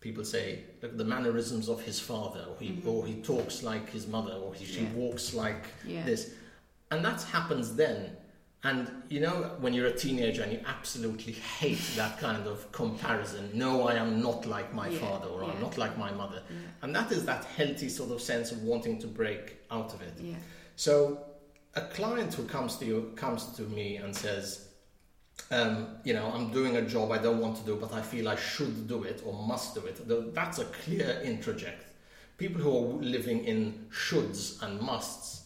people 0.00 0.24
say, 0.24 0.64
look, 0.82 0.92
at 0.92 0.98
the 0.98 1.04
mannerisms 1.04 1.68
of 1.68 1.80
his 1.82 2.00
father, 2.00 2.44
or 2.48 2.56
he, 2.58 2.82
or 2.86 3.04
he 3.06 3.14
talks 3.22 3.62
like 3.62 3.90
his 3.90 4.06
mother, 4.06 4.32
or 4.32 4.54
he, 4.54 4.64
she 4.64 4.80
Mm-hmm. 4.80 4.98
Yeah. 4.98 5.04
walks 5.06 5.34
like 5.34 5.66
Yeah. 5.86 6.04
this. 6.04 6.32
And 6.90 7.04
that 7.04 7.22
happens 7.22 7.76
then. 7.76 8.16
And 8.62 8.90
you 9.08 9.20
know, 9.20 9.56
when 9.60 9.72
you're 9.72 9.86
a 9.86 9.96
teenager 9.96 10.42
and 10.42 10.52
you 10.52 10.60
absolutely 10.66 11.32
hate 11.34 11.80
that 11.96 12.18
kind 12.18 12.46
of 12.46 12.70
comparison, 12.72 13.50
no, 13.54 13.86
I 13.88 13.94
am 13.94 14.20
not 14.20 14.44
like 14.46 14.74
my 14.74 14.88
Yeah, 14.88 14.98
father, 15.00 15.28
or 15.28 15.44
I'm 15.44 15.60
not 15.60 15.78
like 15.78 15.96
my 15.96 16.10
mother. 16.12 16.42
And 16.82 16.94
that 16.94 17.12
is 17.12 17.24
that 17.26 17.44
healthy 17.44 17.88
sort 17.88 18.10
of 18.10 18.20
sense 18.20 18.52
of 18.52 18.62
wanting 18.62 18.98
to 19.00 19.06
break 19.06 19.56
out 19.70 19.94
of 19.94 20.02
it. 20.02 20.14
So 20.76 21.24
a 21.74 21.82
client 21.82 22.34
who 22.34 22.44
comes 22.44 22.76
to 22.78 22.84
you 22.86 23.12
comes 23.16 23.46
to 23.56 23.62
me 23.62 23.96
and 23.96 24.14
says, 24.16 24.68
um, 25.50 25.88
you 26.04 26.12
know, 26.14 26.26
I'm 26.34 26.50
doing 26.52 26.76
a 26.76 26.82
job 26.82 27.10
I 27.12 27.18
don't 27.18 27.40
want 27.40 27.56
to 27.56 27.64
do, 27.64 27.76
but 27.76 27.92
I 27.92 28.02
feel 28.02 28.28
I 28.28 28.36
should 28.36 28.86
do 28.88 29.02
it 29.04 29.22
or 29.26 29.32
must 29.34 29.74
do 29.74 29.82
it. 29.86 29.96
That's 30.34 30.58
a 30.58 30.64
clear 30.66 31.20
introject. 31.24 31.82
People 32.38 32.60
who 32.62 32.70
are 32.76 33.02
living 33.02 33.44
in 33.44 33.86
shoulds 33.90 34.62
and 34.62 34.80
musts 34.80 35.42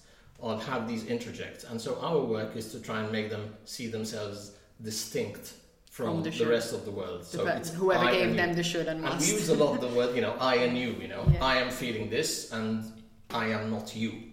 have 0.67 0.87
these 0.87 1.05
introjects. 1.05 1.69
and 1.71 1.81
so 1.81 1.99
our 2.01 2.21
work 2.21 2.55
is 2.55 2.71
to 2.73 2.79
try 2.81 3.01
and 3.01 3.11
make 3.11 3.31
them 3.31 3.55
see 3.65 3.87
themselves 3.87 4.53
distinct 4.83 5.55
from, 5.91 6.07
From 6.07 6.23
the 6.25 6.31
the, 6.31 6.47
rest 6.47 6.75
of 6.75 6.85
the 6.85 6.91
world. 6.91 7.25
So 7.25 7.47
whoever 7.47 8.11
gave 8.11 8.23
and 8.23 8.31
you. 8.33 8.37
them 8.37 8.53
the 8.55 8.63
should 8.63 8.87
and 8.89 8.99
And 8.99 9.05
we 9.05 9.11
must. 9.11 9.29
use 9.33 9.49
a 9.49 9.55
lot 9.55 9.75
of 9.77 9.81
the 9.81 9.97
word, 9.97 10.15
you 10.15 10.21
know, 10.21 10.35
I 10.41 10.57
and 10.57 10.77
you, 10.77 10.91
you 11.01 11.09
know, 11.09 11.25
Yeah. 11.33 11.43
I 11.45 11.57
am 11.57 11.71
feeling 11.71 12.11
this 12.11 12.53
and 12.53 12.85
I 13.31 13.47
am 13.47 13.71
not 13.71 13.95
you. 13.97 14.24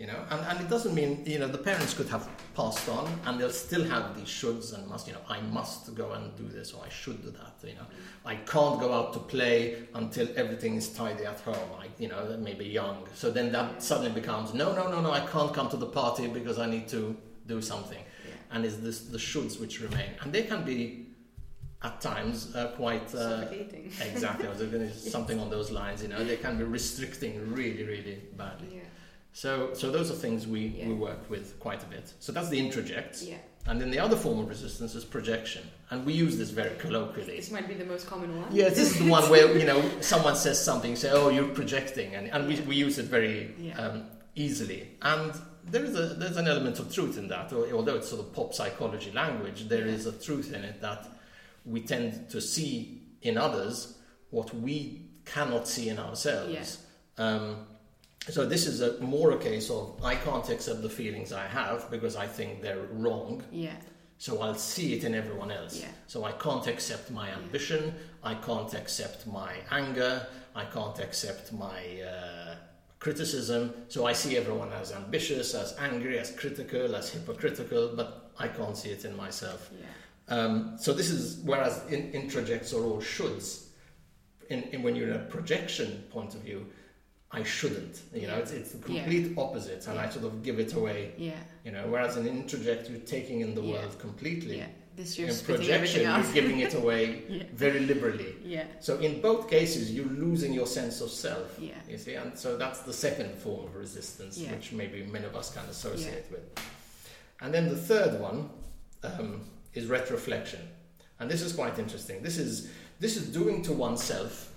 You 0.00 0.06
know? 0.06 0.24
And, 0.30 0.40
and 0.46 0.60
it 0.60 0.70
doesn't 0.70 0.94
mean 0.94 1.22
you 1.26 1.38
know 1.38 1.46
the 1.46 1.58
parents 1.58 1.92
could 1.92 2.08
have 2.08 2.26
passed 2.54 2.88
on 2.88 3.06
and 3.26 3.38
they'll 3.38 3.50
still 3.50 3.84
have 3.84 4.16
these 4.16 4.28
shoulds 4.28 4.74
and 4.74 4.88
must 4.88 5.06
you 5.06 5.12
know 5.12 5.20
i 5.28 5.40
must 5.42 5.94
go 5.94 6.12
and 6.12 6.34
do 6.36 6.48
this 6.48 6.72
or 6.72 6.82
i 6.84 6.88
should 6.88 7.22
do 7.22 7.30
that 7.30 7.54
you 7.62 7.74
know? 7.74 7.86
I 8.24 8.36
can't 8.36 8.80
go 8.80 8.92
out 8.92 9.12
to 9.12 9.18
play 9.18 9.84
until 9.94 10.26
everything 10.36 10.74
is 10.76 10.88
tidy 10.88 11.26
at 11.26 11.40
home 11.40 11.70
i 11.78 11.86
you 11.98 12.08
know 12.08 12.36
maybe 12.40 12.64
young. 12.64 13.06
So 13.14 13.30
then 13.30 13.52
that 13.52 13.82
suddenly 13.82 14.12
becomes 14.12 14.54
no 14.54 14.74
no 14.74 14.90
no 14.90 15.02
no 15.02 15.10
i 15.12 15.20
can't 15.20 15.52
come 15.52 15.68
to 15.68 15.76
the 15.76 15.90
party 16.00 16.26
because 16.28 16.58
i 16.58 16.66
need 16.66 16.88
to 16.88 17.14
do 17.46 17.60
something. 17.60 18.02
Yeah. 18.26 18.34
and 18.52 18.64
it's 18.64 18.76
this 18.76 19.00
the 19.00 19.18
shoulds 19.18 19.60
which 19.60 19.80
remain. 19.80 20.10
And 20.22 20.32
they 20.32 20.44
can 20.44 20.64
be 20.64 21.06
at 21.82 22.00
times 22.00 22.54
uh, 22.54 22.68
quite 22.76 23.14
uh, 23.14 23.46
exactly. 24.12 24.46
I 24.46 24.50
was 24.50 24.62
going 24.62 24.88
to 24.88 24.94
something 24.94 25.38
on 25.38 25.50
those 25.50 25.70
lines 25.70 26.02
you 26.02 26.08
know? 26.08 26.22
They 26.24 26.36
can 26.36 26.56
be 26.56 26.64
restricting 26.64 27.32
really 27.52 27.84
really 27.84 28.16
badly. 28.36 28.76
Yeah. 28.76 28.99
So, 29.32 29.72
so 29.74 29.90
those 29.90 30.10
are 30.10 30.14
things 30.14 30.46
we, 30.46 30.60
Yeah. 30.68 30.88
we 30.88 30.94
work 30.94 31.28
with 31.30 31.58
quite 31.60 31.82
a 31.82 31.86
bit. 31.86 32.12
So 32.20 32.32
that's 32.32 32.48
the 32.48 32.60
introject. 32.60 33.26
Yeah. 33.28 33.36
And 33.66 33.80
then 33.80 33.90
the 33.90 33.98
other 33.98 34.16
form 34.16 34.38
of 34.40 34.48
resistance 34.48 34.94
is 34.94 35.04
projection. 35.04 35.62
And 35.90 36.04
we 36.06 36.12
use 36.14 36.38
this 36.38 36.50
very 36.50 36.74
colloquially. 36.78 37.36
This 37.36 37.50
might 37.50 37.68
be 37.68 37.74
the 37.74 37.84
most 37.84 38.06
common 38.06 38.40
one. 38.40 38.48
Yeah, 38.50 38.70
this 38.70 38.78
is 38.92 38.98
the 38.98 39.08
one 39.10 39.28
where, 39.30 39.56
you 39.56 39.66
know, 39.66 39.82
someone 40.00 40.34
says 40.34 40.62
something, 40.62 40.96
say, 40.96 41.10
oh, 41.12 41.28
you're 41.28 41.48
projecting. 41.48 42.14
And, 42.14 42.28
and 42.28 42.48
we, 42.48 42.58
we 42.62 42.76
use 42.76 42.98
it 42.98 43.06
very 43.06 43.54
Yeah. 43.58 43.78
um, 43.78 44.04
easily. 44.34 44.88
And 45.02 45.32
there 45.64 45.84
is 45.84 45.94
a, 45.94 46.14
there's 46.14 46.38
an 46.38 46.48
element 46.48 46.78
of 46.78 46.92
truth 46.92 47.18
in 47.18 47.28
that. 47.28 47.52
Although 47.52 47.96
it's 47.96 48.08
sort 48.08 48.20
of 48.22 48.32
pop 48.32 48.54
psychology 48.54 49.12
language, 49.12 49.68
there 49.68 49.86
is 49.86 50.06
a 50.06 50.12
truth 50.12 50.52
in 50.54 50.64
it 50.64 50.80
that 50.80 51.06
we 51.66 51.82
tend 51.82 52.30
to 52.30 52.40
see 52.40 53.02
in 53.22 53.36
others 53.36 53.98
what 54.30 54.54
we 54.54 55.02
cannot 55.26 55.68
see 55.68 55.90
in 55.90 55.98
ourselves. 55.98 56.78
Um, 57.18 57.66
so 58.28 58.44
this 58.44 58.66
is 58.66 58.80
a 58.80 59.00
more 59.00 59.32
a 59.32 59.38
case 59.38 59.70
of 59.70 59.98
I 60.04 60.14
can't 60.14 60.48
accept 60.48 60.82
the 60.82 60.90
feelings 60.90 61.32
I 61.32 61.46
have 61.46 61.90
because 61.90 62.16
I 62.16 62.26
think 62.26 62.62
they're 62.62 62.86
wrong. 62.92 63.42
Yeah. 63.50 63.76
So 64.18 64.42
I'll 64.42 64.54
see 64.54 64.92
it 64.92 65.04
in 65.04 65.14
everyone 65.14 65.50
else. 65.50 65.80
Yeah. 65.80 65.88
So 66.06 66.24
I 66.24 66.32
can't 66.32 66.66
accept 66.66 67.10
my 67.10 67.30
ambition. 67.30 67.94
I 68.22 68.34
can't 68.34 68.74
accept 68.74 69.26
my 69.26 69.54
anger. 69.70 70.26
I 70.54 70.64
can't 70.66 70.98
accept 70.98 71.52
my 71.54 72.02
uh, 72.02 72.56
criticism. 72.98 73.72
So 73.88 74.04
I 74.04 74.12
see 74.12 74.36
everyone 74.36 74.72
as 74.72 74.92
ambitious, 74.92 75.54
as 75.54 75.74
angry, 75.78 76.18
as 76.18 76.30
critical, 76.32 76.94
as 76.94 77.10
hypocritical, 77.10 77.92
but 77.96 78.30
I 78.38 78.48
can't 78.48 78.76
see 78.76 78.90
it 78.90 79.06
in 79.06 79.16
myself. 79.16 79.70
Yeah. 79.72 79.86
Um, 80.36 80.76
so 80.78 80.92
this 80.92 81.10
is 81.10 81.40
whereas 81.42 81.82
in, 81.88 82.12
introjects 82.12 82.74
are 82.74 82.84
all 82.84 83.00
shoulds. 83.00 83.68
In, 84.50 84.64
in 84.64 84.82
when 84.82 84.96
you're 84.96 85.08
in 85.08 85.16
a 85.16 85.24
projection 85.24 86.04
point 86.10 86.34
of 86.34 86.42
view, 86.42 86.66
I 87.32 87.42
shouldn't. 87.44 88.00
You 88.12 88.26
know, 88.26 88.36
it's, 88.36 88.50
it's 88.50 88.72
the 88.72 88.78
complete 88.78 89.38
opposite, 89.38 89.86
and 89.86 89.98
I 89.98 90.08
sort 90.08 90.24
of 90.24 90.42
give 90.42 90.58
it 90.58 90.74
away. 90.74 91.12
Yeah. 91.16 91.32
You 91.64 91.70
know, 91.72 91.86
whereas 91.88 92.16
in 92.16 92.24
introject, 92.26 92.90
you're 92.90 92.98
taking 93.00 93.40
in 93.40 93.54
the 93.54 93.62
Yeah. 93.62 93.72
world 93.74 93.98
completely. 94.00 94.58
Yeah. 94.58 94.66
This 94.96 95.16
you're 95.16 95.28
In 95.28 95.36
projection, 95.38 96.02
you're 96.02 96.32
giving 96.32 96.58
it 96.58 96.74
away 96.82 97.22
Yeah. 97.28 97.44
very 97.54 97.80
liberally. 97.80 98.34
Yeah. 98.44 98.64
So 98.80 98.98
in 98.98 99.20
both 99.20 99.48
cases, 99.48 99.92
you're 99.92 100.06
losing 100.06 100.52
your 100.52 100.66
sense 100.66 101.00
of 101.00 101.10
self. 101.10 101.56
Yeah. 101.60 101.74
You 101.88 101.98
see, 101.98 102.14
and 102.14 102.36
so 102.36 102.56
that's 102.56 102.80
the 102.80 102.92
second 102.92 103.36
form 103.38 103.64
of 103.66 103.76
resistance, 103.76 104.36
Yeah. 104.36 104.50
which 104.52 104.72
maybe 104.72 105.04
many 105.04 105.26
of 105.26 105.36
us 105.36 105.54
can 105.54 105.64
associate 105.66 106.24
with. 106.32 106.42
And 107.40 107.54
then 107.54 107.68
the 107.68 107.76
third 107.76 108.20
one 108.20 108.50
um, 109.04 109.42
is 109.72 109.86
retroflexion, 109.86 110.60
and 111.20 111.30
this 111.30 111.42
is 111.42 111.52
quite 111.52 111.78
interesting. 111.78 112.22
This 112.22 112.38
is 112.38 112.68
this 112.98 113.16
is 113.16 113.28
doing 113.32 113.62
to 113.62 113.72
oneself 113.72 114.49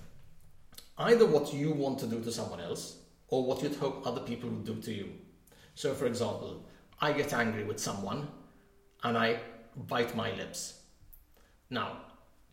either 0.97 1.25
what 1.25 1.53
you 1.53 1.71
want 1.71 1.99
to 1.99 2.05
do 2.07 2.21
to 2.21 2.31
someone 2.31 2.59
else 2.59 2.97
or 3.27 3.45
what 3.45 3.61
you'd 3.63 3.75
hope 3.75 4.05
other 4.05 4.21
people 4.21 4.49
would 4.49 4.65
do 4.65 4.75
to 4.75 4.93
you. 4.93 5.09
So, 5.75 5.93
for 5.93 6.05
example, 6.05 6.65
I 7.01 7.13
get 7.13 7.33
angry 7.33 7.63
with 7.63 7.79
someone 7.79 8.27
and 9.03 9.17
I 9.17 9.39
bite 9.87 10.15
my 10.15 10.31
lips. 10.35 10.81
Now, 11.69 11.97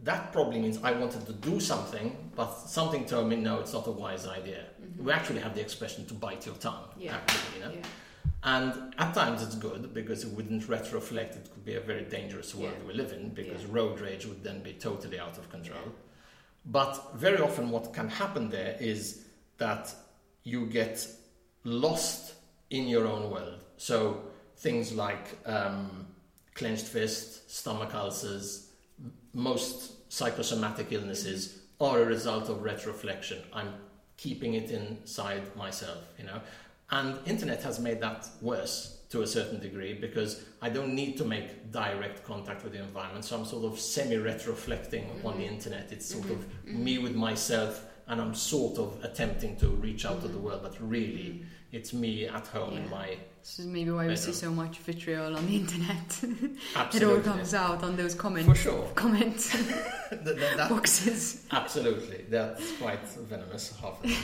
that 0.03 0.33
probably 0.33 0.59
means 0.61 0.79
I 0.83 0.93
wanted 0.93 1.27
to 1.27 1.33
do 1.35 1.61
something, 1.61 2.31
but 2.35 2.55
something 2.55 3.05
told 3.05 3.29
me 3.29 3.37
no, 3.37 3.61
it's 3.61 3.75
not 3.75 3.87
a 3.87 3.91
wise 3.91 4.27
idea. 4.27 4.65
We 4.99 5.13
actually 5.13 5.41
have 5.41 5.55
the 5.55 5.61
expression 5.61 6.07
to 6.07 6.15
bite 6.15 6.47
your 6.47 6.55
tongue, 6.57 6.85
Mm-hmm. 6.93 7.03
Yeah. 7.03 7.17
actually, 7.17 7.59
you 7.59 7.65
know. 7.67 7.73
Yeah. 7.75 7.87
And 8.43 8.95
at 8.99 9.13
times 9.13 9.43
it's 9.43 9.55
good 9.57 9.93
because 9.93 10.25
it 10.25 10.31
wouldn't 10.31 10.63
retroflect. 10.63 11.37
It 11.37 11.51
could 11.53 11.65
be 11.67 11.75
a 11.75 11.81
very 11.81 12.05
dangerous 12.05 12.55
world 12.55 12.73
Yeah. 12.81 12.89
we 12.89 12.95
live 12.95 13.13
in 13.13 13.29
because 13.35 13.61
Yeah. 13.63 13.69
road 13.73 14.01
rage 14.01 14.25
would 14.25 14.43
then 14.43 14.63
be 14.63 14.73
totally 14.73 15.21
out 15.21 15.37
of 15.37 15.51
control. 15.51 15.93
But 16.65 17.17
very 17.17 17.39
often, 17.39 17.71
what 17.71 17.93
can 17.93 18.09
happen 18.09 18.51
there 18.51 18.77
is 18.81 19.25
that 19.59 19.93
you 20.43 20.67
get 20.67 21.07
lost 21.65 22.35
in 22.71 22.87
your 22.87 23.07
own 23.07 23.31
world. 23.31 23.61
So 23.77 24.23
things 24.57 24.93
like 24.93 25.39
um, 25.47 26.07
clenched 26.55 26.87
fist, 26.87 27.51
stomach 27.51 27.95
ulcers, 27.95 28.69
most 29.33 30.13
psychosomatic 30.13 30.93
illnesses 30.93 31.61
are 31.81 32.03
a 32.03 32.05
result 32.05 32.49
of 32.49 32.59
retroflexion. 32.59 33.41
I'm 33.53 33.73
keeping 34.17 34.55
it 34.55 34.71
inside 34.71 35.57
myself, 35.57 36.05
you 36.19 36.25
know. 36.25 36.41
And 36.91 37.19
internet 37.27 37.63
has 37.63 37.79
made 37.79 38.01
that 38.01 38.29
worse 38.43 39.00
to 39.11 39.23
a 39.23 39.27
certain 39.27 39.61
degree 39.61 39.93
because 39.93 40.45
I 40.63 40.71
don't 40.71 40.95
need 40.95 41.17
to 41.19 41.25
make 41.25 41.73
direct 41.73 42.25
contact 42.25 42.63
with 42.63 42.73
the 42.73 42.79
environment. 42.79 43.25
So 43.25 43.37
I'm 43.37 43.45
sort 43.45 43.65
of 43.65 43.79
semi 43.79 44.17
retroflecting 44.17 45.25
on 45.25 45.37
the 45.37 45.45
mm-hmm. 45.45 45.55
internet. 45.55 45.91
It's 45.91 46.07
sort 46.07 46.25
mm-hmm. 46.25 46.33
of 46.33 46.65
mm-hmm. 46.65 46.85
me 46.85 46.99
with 46.99 47.15
myself 47.15 47.85
and 48.07 48.21
I'm 48.21 48.35
sort 48.35 48.79
of 48.79 49.05
attempting 49.05 49.57
to 49.59 49.69
reach 49.69 50.05
out 50.07 50.23
to 50.23 50.29
the 50.29 50.39
world, 50.39 50.63
but 50.63 50.77
really 50.81 51.45
it's 51.73 51.93
me 51.93 52.27
at 52.27 52.47
home 52.49 52.77
in 52.77 52.83
Mm-hmm. 52.85 52.91
My 52.91 53.17
This 53.41 53.59
is 53.61 53.67
maybe 53.67 53.91
why 53.91 54.07
we 54.07 54.17
see 54.17 54.33
so 54.33 54.51
much 54.51 54.79
vitriol 54.79 55.35
on 55.37 55.47
the 55.47 55.57
internet. 55.57 56.21
it 56.95 57.03
all 57.03 57.21
comes 57.21 57.55
out 57.55 57.83
on 57.83 57.97
those 57.97 58.15
comment 58.15 58.47
for 58.47 58.55
sure. 58.55 58.87
comment 58.95 59.37
That- 60.11 60.25
that- 60.25 60.57
that- 60.57 60.69
boxes. 60.77 61.47
Absolutely, 61.51 62.27
that's 62.29 62.77
quite 62.77 63.03
venomous. 63.09 63.75
Half 63.81 64.05
of 64.05 64.11
it. 64.11 64.17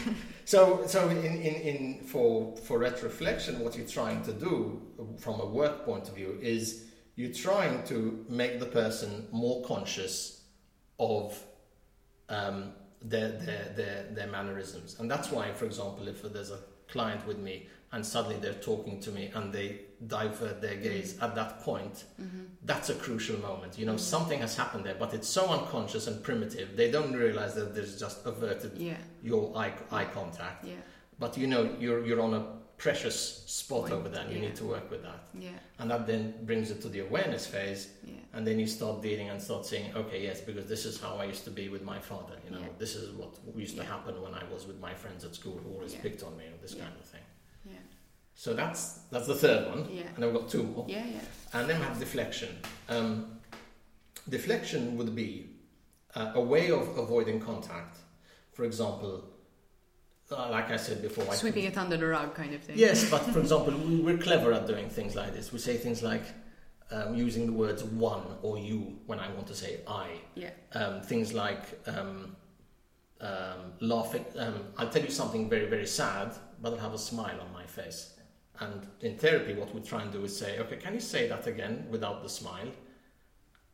So, 0.45 0.87
so 0.87 1.09
in, 1.09 1.17
in, 1.25 1.55
in 1.71 2.05
for 2.05 2.57
for 2.59 2.79
retroflexion, 2.79 3.59
what 3.61 3.77
you're 3.77 3.87
trying 3.87 4.23
to 4.25 4.33
do 4.33 4.83
from 5.19 5.41
a 5.41 5.47
work 5.47 5.85
point 5.85 6.09
of 6.09 6.15
view 6.15 6.39
is 6.41 6.85
you're 7.15 7.33
trying 7.33 7.83
to 7.85 8.25
make 8.29 8.61
the 8.61 8.67
person 8.67 9.27
more 9.33 9.65
conscious 9.65 10.43
of 10.99 11.43
um, 12.29 12.73
their, 13.01 13.31
their 13.33 13.73
their 13.77 14.03
their 14.13 14.27
mannerisms, 14.27 15.01
and 15.01 15.11
that's 15.11 15.31
why, 15.31 15.53
for 15.53 15.65
example, 15.65 16.07
if 16.07 16.23
there's 16.23 16.51
a 16.51 16.59
client 16.89 17.27
with 17.27 17.39
me 17.39 17.67
and 17.93 18.05
suddenly 18.05 18.37
they're 18.37 18.55
talking 18.55 19.01
to 19.01 19.11
me 19.11 19.31
and 19.35 19.53
they 19.53 19.81
divert 20.07 20.61
their 20.61 20.77
gaze 20.77 21.15
mm-hmm. 21.15 21.25
at 21.25 21.35
that 21.35 21.61
point 21.61 22.05
mm-hmm. 22.21 22.43
that's 22.65 22.91
a 22.91 22.95
crucial 22.95 23.39
moment. 23.39 23.79
You 23.79 23.87
know 23.87 23.93
mm-hmm. 23.93 23.99
something 23.99 24.41
has 24.41 24.57
happened 24.57 24.85
there 24.85 24.97
but 24.99 25.15
it's 25.15 25.29
so 25.29 25.49
unconscious 25.49 26.07
and 26.07 26.23
primitive 26.23 26.77
they 26.77 26.91
don't 26.91 27.13
realize 27.13 27.55
that 27.55 27.75
there's 27.75 27.99
just 27.99 28.25
averted 28.27 28.77
Yeah, 28.77 28.97
your 29.23 29.57
eye, 29.57 29.73
eye 29.91 30.05
contact. 30.05 30.65
Yeah, 30.65 30.75
but 31.19 31.37
you 31.39 31.47
know 31.47 31.71
you're 31.79 32.05
you're 32.05 32.21
on 32.21 32.35
a 32.35 32.45
precious 32.77 33.45
spot 33.47 33.83
Point, 33.83 33.93
over 33.95 34.09
there 34.11 34.21
and 34.21 34.31
you 34.31 34.39
yeah. 34.39 34.49
need 34.49 34.57
to 34.57 34.65
work 34.67 34.91
with 34.91 35.03
that. 35.03 35.29
Yeah, 35.33 35.49
and 35.79 35.91
that 35.91 36.07
then 36.07 36.35
brings 36.45 36.71
it 36.71 36.81
to 36.83 36.89
the 36.89 37.01
awareness 37.01 37.47
phase 37.47 37.89
yeah, 38.05 38.15
and 38.33 38.47
then 38.47 38.59
you 38.59 38.67
start 38.67 39.03
dealing 39.03 39.29
and 39.29 39.41
start 39.41 39.67
saying 39.67 39.95
okay 39.95 40.23
yes 40.23 40.41
because 40.41 40.67
this 40.67 40.85
is 40.85 41.01
how 41.01 41.17
i 41.17 41.25
used 41.25 41.45
to 41.45 41.51
be 41.51 41.69
with 41.69 41.83
my 41.83 41.99
father 41.99 42.35
you 42.45 42.51
know 42.51 42.61
Yeah. 42.61 42.79
this 42.79 42.95
is 42.95 43.11
what 43.13 43.31
used 43.55 43.77
to 43.77 43.85
happen 43.85 44.21
when 44.23 44.35
i 44.35 44.43
was 44.53 44.67
with 44.67 44.81
my 44.81 44.95
friends 44.95 45.25
at 45.25 45.35
school 45.35 45.59
who 45.63 45.75
always 45.75 45.95
picked 45.95 46.23
on 46.23 46.37
me 46.37 46.45
or 46.45 46.57
this 46.63 46.75
kind 46.75 46.95
of 47.01 47.07
thing 47.07 47.26
so 48.39 48.53
that's 48.55 49.01
that's 49.11 49.27
the 49.27 49.35
third 49.35 49.67
one 49.69 49.89
yeah, 49.91 50.03
and 50.15 50.25
i've 50.25 50.33
got 50.33 50.49
two 50.49 50.63
more 50.63 50.85
yeah, 50.89 51.05
yeah. 51.05 51.19
and 51.55 51.69
then 51.69 51.81
we 51.81 51.87
have 51.87 51.99
deflection. 51.99 52.51
Um, 52.89 53.39
deflection 54.29 54.97
would 54.99 55.15
be 55.15 55.51
uh, 56.15 56.33
a 56.35 56.41
way 56.41 56.71
of 56.71 56.97
avoiding 56.99 57.41
contact. 57.41 57.99
For 58.53 58.65
example, 58.65 59.25
uh, 60.31 60.51
like 60.51 60.71
I 60.71 60.77
said 60.77 61.03
before, 61.03 61.33
Sweeping 61.35 61.65
it 61.65 61.77
under 61.79 61.97
the 61.97 62.07
rug, 62.07 62.35
kind 62.35 62.55
of 62.55 62.63
thing. 62.63 62.77
Yes, 62.79 63.09
but 63.11 63.19
for 63.19 63.41
example, 63.45 63.75
we, 63.77 64.01
we're 64.01 64.19
clever 64.19 64.53
at 64.53 64.67
doing 64.67 64.89
things 64.89 65.15
like 65.15 65.35
this. 65.35 65.53
We 65.53 65.59
say 65.59 65.77
things 65.77 66.03
like 66.03 66.25
um, 66.91 67.15
using 67.15 67.47
the 67.47 67.53
words 67.53 67.85
one 67.85 68.23
or 68.43 68.59
you 68.59 68.99
when 69.07 69.19
I 69.19 69.29
want 69.33 69.47
to 69.49 69.55
say 69.55 69.81
I. 69.87 70.09
Yeah, 70.35 70.51
Um, 70.73 71.01
things 71.03 71.33
like 71.33 71.65
um, 71.87 72.37
um, 73.21 73.73
laughing. 73.81 74.25
Um, 74.39 74.55
I'll 74.79 74.89
tell 74.91 75.03
you 75.03 75.11
something 75.11 75.49
very, 75.49 75.67
very 75.69 75.87
sad, 75.87 76.33
but 76.61 76.73
I'll 76.73 76.79
have 76.81 76.95
a 76.95 76.99
smile 76.99 77.41
on 77.41 77.53
my 77.53 77.65
face. 77.67 78.15
And 78.61 78.87
in 79.01 79.17
therapy, 79.19 79.55
what 79.55 79.75
we 79.75 79.81
try 79.81 80.03
and 80.03 80.13
do 80.13 80.25
is 80.25 80.37
say, 80.37 80.59
okay, 80.61 80.77
can 80.77 80.95
you 80.95 81.01
say 81.01 81.29
that 81.29 81.47
again 81.47 81.87
without 81.91 82.23
the 82.23 82.29
smile? 82.29 82.69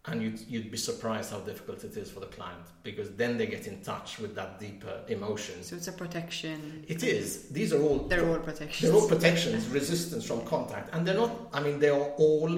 And 0.06 0.20
you'd, 0.20 0.40
you'd 0.48 0.70
be 0.72 0.76
surprised 0.76 1.30
how 1.30 1.38
difficult 1.40 1.84
it 1.84 1.96
is 1.96 2.10
for 2.10 2.18
the 2.18 2.26
client 2.26 2.66
because 2.82 3.10
then 3.10 3.38
they 3.38 3.46
get 3.46 3.68
in 3.68 3.80
touch 3.82 4.18
with 4.18 4.34
that 4.34 4.58
deeper 4.58 5.00
emotion. 5.06 5.62
so 5.62 5.76
it's 5.76 5.86
a 5.86 5.92
protection. 5.92 6.84
It 6.88 7.04
is. 7.04 7.48
These 7.50 7.72
are 7.72 7.80
all 7.80 7.98
They're 8.08 8.28
all 8.28 8.40
protections. 8.40 8.80
they're 8.90 9.00
all 9.00 9.08
protections, 9.08 9.68
resistance 9.68 10.24
from 10.26 10.44
contact, 10.44 10.92
and 10.92 11.06
they're 11.06 11.14
not. 11.14 11.30
I 11.52 11.60
mean, 11.60 11.78
they 11.78 11.90
are 11.90 12.08
all 12.18 12.50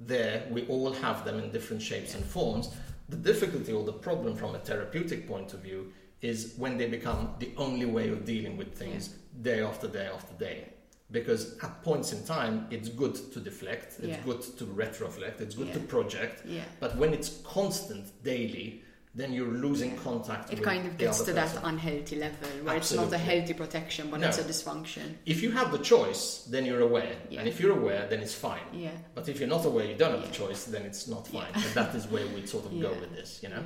there. 0.00 0.48
We 0.50 0.66
all 0.66 0.92
have 0.94 1.24
them 1.24 1.38
in 1.38 1.52
different 1.52 1.80
shapes 1.80 2.16
and 2.16 2.24
forms. 2.24 2.74
The 3.08 3.16
difficulty 3.16 3.72
or 3.72 3.84
the 3.84 3.92
problem 3.92 4.34
from 4.34 4.56
a 4.56 4.58
therapeutic 4.58 5.28
point 5.28 5.54
of 5.54 5.60
view 5.60 5.92
is 6.22 6.54
when 6.56 6.76
they 6.76 6.88
become 6.88 7.34
the 7.38 7.52
only 7.56 7.86
way 7.86 8.08
of 8.08 8.24
dealing 8.24 8.56
with 8.56 8.74
things 8.76 9.10
day 9.42 9.62
after 9.62 9.86
day 9.86 10.08
after 10.12 10.34
day. 10.34 10.70
Because 11.12 11.58
at 11.62 11.82
points 11.82 12.12
in 12.12 12.24
time, 12.24 12.66
it's 12.70 12.88
good 12.88 13.14
to 13.32 13.40
deflect, 13.40 13.98
it's 13.98 14.06
Yeah. 14.08 14.20
good 14.24 14.42
to 14.58 14.64
retroflect, 14.64 15.40
it's 15.40 15.56
good 15.56 15.68
Yeah. 15.68 15.74
to 15.74 15.80
project. 15.80 16.46
Yeah. 16.46 16.62
But 16.78 16.96
when 16.96 17.12
it's 17.12 17.40
constant 17.42 18.06
daily, 18.22 18.82
then 19.12 19.32
you're 19.32 19.48
losing 19.52 19.96
contact. 19.96 20.52
It 20.52 20.62
kind 20.62 20.86
of 20.86 20.96
gets 20.96 21.18
to 21.18 21.32
person. 21.32 21.34
that 21.34 21.64
unhealthy 21.64 22.14
level 22.14 22.48
where 22.62 22.76
it's 22.76 22.92
not 22.92 23.12
a 23.12 23.18
healthy 23.18 23.54
protection, 23.54 24.08
but 24.08 24.20
No. 24.20 24.28
it's 24.28 24.38
a 24.38 24.44
dysfunction. 24.44 25.16
If 25.26 25.42
you 25.42 25.50
have 25.50 25.72
the 25.72 25.78
choice, 25.78 26.44
then 26.48 26.64
you're 26.64 26.82
aware. 26.82 27.16
And 27.36 27.48
if 27.48 27.58
you're 27.58 27.76
aware, 27.76 28.06
then 28.08 28.20
it's 28.20 28.34
fine. 28.34 28.62
Yeah. 28.72 28.92
But 29.16 29.28
if 29.28 29.40
you're 29.40 29.48
not 29.48 29.64
aware, 29.64 29.84
you 29.86 29.96
don't 29.96 30.12
have 30.12 30.22
the 30.24 30.32
choice, 30.32 30.62
then 30.66 30.82
it's 30.82 31.08
not 31.08 31.26
fine. 31.26 31.52
And 31.54 31.64
that 31.74 31.92
is 31.96 32.06
where 32.06 32.24
we 32.28 32.46
sort 32.46 32.66
of 32.66 32.80
go 32.80 32.90
with 33.00 33.12
this, 33.16 33.40
you 33.42 33.48
know. 33.48 33.64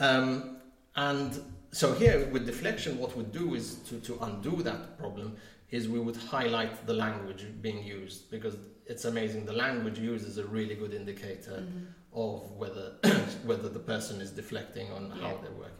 Um, 0.00 0.56
and 0.96 1.40
so 1.70 1.92
here 1.94 2.26
with 2.32 2.46
deflection, 2.46 2.98
what 2.98 3.16
we 3.16 3.22
do 3.24 3.54
is 3.54 3.76
to, 3.88 4.00
to 4.00 4.18
undo 4.22 4.60
that 4.64 4.98
problem 4.98 5.36
is 5.70 5.88
we 5.88 6.00
would 6.00 6.16
highlight 6.16 6.86
the 6.86 6.94
language 6.94 7.44
being 7.60 7.82
used 7.82 8.30
because 8.30 8.56
it's 8.86 9.04
amazing. 9.04 9.44
The 9.46 9.52
language 9.52 9.98
used 9.98 10.26
is 10.26 10.38
a 10.38 10.46
really 10.46 10.74
good 10.74 10.94
indicator 10.94 11.62
Mhm. 11.62 11.86
of 12.12 12.50
whether 12.52 12.94
whether 13.44 13.68
the 13.68 13.78
person 13.78 14.20
is 14.20 14.30
deflecting 14.30 14.90
on 14.92 15.10
how 15.10 15.36
they're 15.42 15.52
working. 15.52 15.76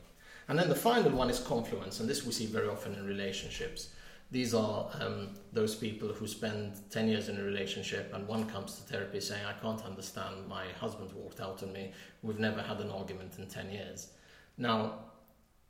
And 0.48 0.58
then 0.58 0.68
the 0.68 0.74
final 0.90 1.12
one 1.12 1.30
is 1.30 1.38
confluence, 1.40 2.00
and 2.00 2.08
this 2.08 2.24
we 2.26 2.32
see 2.32 2.46
very 2.46 2.68
often 2.68 2.94
in 2.94 3.04
relationships. 3.06 3.90
These 4.32 4.54
are 4.54 4.88
um, 5.00 5.34
those 5.52 5.74
people 5.74 6.08
who 6.08 6.26
spend 6.28 6.88
10 6.90 7.08
years 7.08 7.28
in 7.28 7.36
a 7.38 7.42
relationship 7.42 8.12
and 8.14 8.28
one 8.28 8.48
comes 8.48 8.76
to 8.76 8.82
therapy 8.82 9.18
saying, 9.20 9.44
I 9.44 9.54
can't 9.54 9.84
understand, 9.84 10.46
my 10.46 10.66
husband 10.78 11.10
walked 11.12 11.40
out 11.40 11.64
on 11.64 11.72
me, 11.72 11.92
we've 12.22 12.38
never 12.38 12.62
had 12.62 12.80
an 12.80 12.90
argument 12.92 13.32
in 13.38 13.48
10 13.48 13.72
years. 13.72 14.10
Now, 14.56 15.00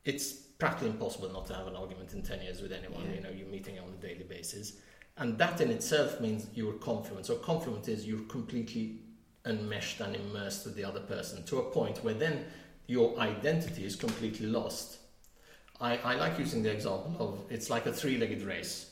it's 0.04 0.42
practically 0.60 0.90
impossible 0.90 1.30
not 1.32 1.46
to 1.46 1.54
have 1.54 1.66
an 1.66 1.74
argument 1.74 2.12
in 2.12 2.22
10 2.22 2.42
years 2.42 2.60
with 2.62 2.72
anyone, 2.72 3.02
Yeah. 3.06 3.14
you 3.14 3.20
know, 3.22 3.30
you're 3.30 3.48
meeting 3.48 3.78
on 3.78 3.88
a 3.88 4.00
daily 4.00 4.24
basis. 4.24 4.74
And 5.16 5.36
that 5.38 5.60
in 5.60 5.70
itself 5.70 6.20
means 6.20 6.46
you're 6.54 6.74
confluent. 6.74 7.26
So, 7.26 7.36
confluent 7.36 7.88
is 7.88 8.06
you're 8.06 8.26
completely 8.28 9.00
enmeshed 9.44 10.00
and 10.00 10.14
immersed 10.14 10.66
with 10.66 10.76
the 10.76 10.84
other 10.84 11.00
person 11.00 11.44
to 11.46 11.58
a 11.58 11.70
point 11.70 12.04
where 12.04 12.14
then 12.14 12.44
your 12.86 13.18
identity 13.18 13.84
is 13.84 13.96
completely 13.96 14.46
lost. 14.46 14.98
I, 15.80 15.96
I 15.98 16.14
like 16.16 16.38
using 16.38 16.62
the 16.62 16.70
example 16.70 17.16
of 17.18 17.50
it's 17.50 17.70
like 17.70 17.86
a 17.86 17.92
three 17.92 18.18
legged 18.18 18.42
race 18.42 18.90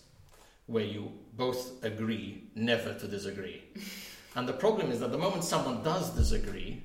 where 0.66 0.85
you 0.85 1.12
both 1.35 1.83
agree 1.85 2.45
never 2.55 2.95
to 2.95 3.07
disagree. 3.07 3.62
and 4.37 4.49
the 4.49 4.53
problem 4.53 4.91
is 4.91 5.01
that 5.01 5.12
the 5.12 5.19
moment 5.19 5.45
someone 5.45 5.83
does 5.83 6.11
disagree, 6.11 6.83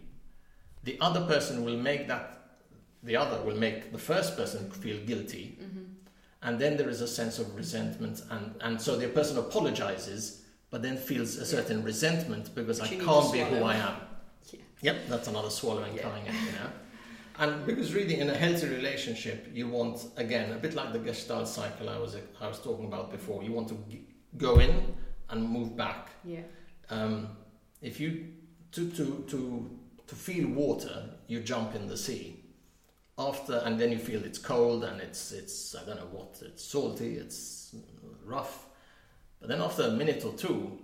the 0.84 0.98
other 1.00 1.26
person 1.26 1.64
will 1.64 1.78
make 1.78 2.08
that, 2.08 2.43
the 3.04 3.16
other 3.16 3.42
will 3.44 3.58
make 3.58 3.92
the 3.92 3.98
first 3.98 4.38
person 4.38 4.70
feel 4.72 4.98
guilty. 5.06 5.58
Mm-hmm. 5.62 5.80
And 6.42 6.60
then 6.60 6.76
there 6.78 6.90
is 6.90 7.02
a 7.02 7.08
sense 7.08 7.40
of 7.40 7.56
resentment, 7.56 8.22
and, 8.30 8.56
and 8.62 8.82
so 8.82 8.98
the 8.98 9.08
person 9.08 9.38
apologizes, 9.38 10.44
but 10.70 10.82
then 10.82 10.98
feels 10.98 11.38
a 11.38 11.46
certain 11.46 11.84
resentment 11.84 12.54
because 12.54 12.82
Which 12.82 12.92
I 12.94 12.96
can't 12.98 13.32
be 13.32 13.40
who. 13.40 13.64
I 13.64 13.76
am. 13.76 13.96
Yeah. 14.52 14.60
Yep, 14.82 14.98
that's 15.08 15.28
another 15.30 15.50
swallowing 15.50 15.96
Yeah. 15.96 16.02
coming 16.04 16.26
in, 16.26 16.34
you 16.34 16.52
know. 16.54 16.70
And 17.40 17.66
because 17.66 17.96
really, 17.96 18.20
in 18.20 18.30
a 18.30 18.36
healthy 18.36 18.68
relationship, 18.68 19.48
you 19.54 19.68
want 19.68 20.06
again 20.18 20.52
a 20.52 20.56
bit 20.58 20.76
like 20.76 20.94
the 20.94 21.00
Gestalt 21.00 21.48
cycle 21.48 21.90
I 21.90 21.98
was 21.98 22.16
I 22.40 22.48
was 22.48 22.60
talking 22.60 22.86
about 22.86 23.10
before. 23.10 23.42
You 23.42 23.54
want 23.54 23.70
to 23.70 23.78
g- 23.90 24.06
go 24.38 24.60
in 24.60 24.94
and 25.30 25.50
move 25.50 25.76
back. 25.76 26.10
Yeah. 26.24 26.42
Um, 26.92 27.30
if 27.82 28.00
you 28.00 28.28
to 28.74 28.88
to 28.92 29.26
to 29.32 29.80
to 30.06 30.16
feel 30.16 30.48
water, 30.50 31.10
you 31.28 31.40
jump 31.40 31.74
in 31.74 31.88
the 31.88 31.98
sea. 31.98 32.43
After 33.18 33.62
and 33.66 33.80
then 33.80 33.92
you 33.92 34.00
feel 34.00 34.24
it's 34.24 34.40
cold 34.40 34.84
and 34.84 35.00
it's 35.00 35.32
it's 35.32 35.76
I 35.76 35.86
don't 35.86 35.98
know 35.98 36.10
what 36.12 36.42
it's 36.42 36.64
salty, 36.64 37.16
it's 37.16 37.76
rough. 38.26 38.66
But 39.40 39.50
then 39.50 39.62
after 39.62 39.84
a 39.84 39.92
minute 39.92 40.24
or 40.26 40.34
two, 40.34 40.80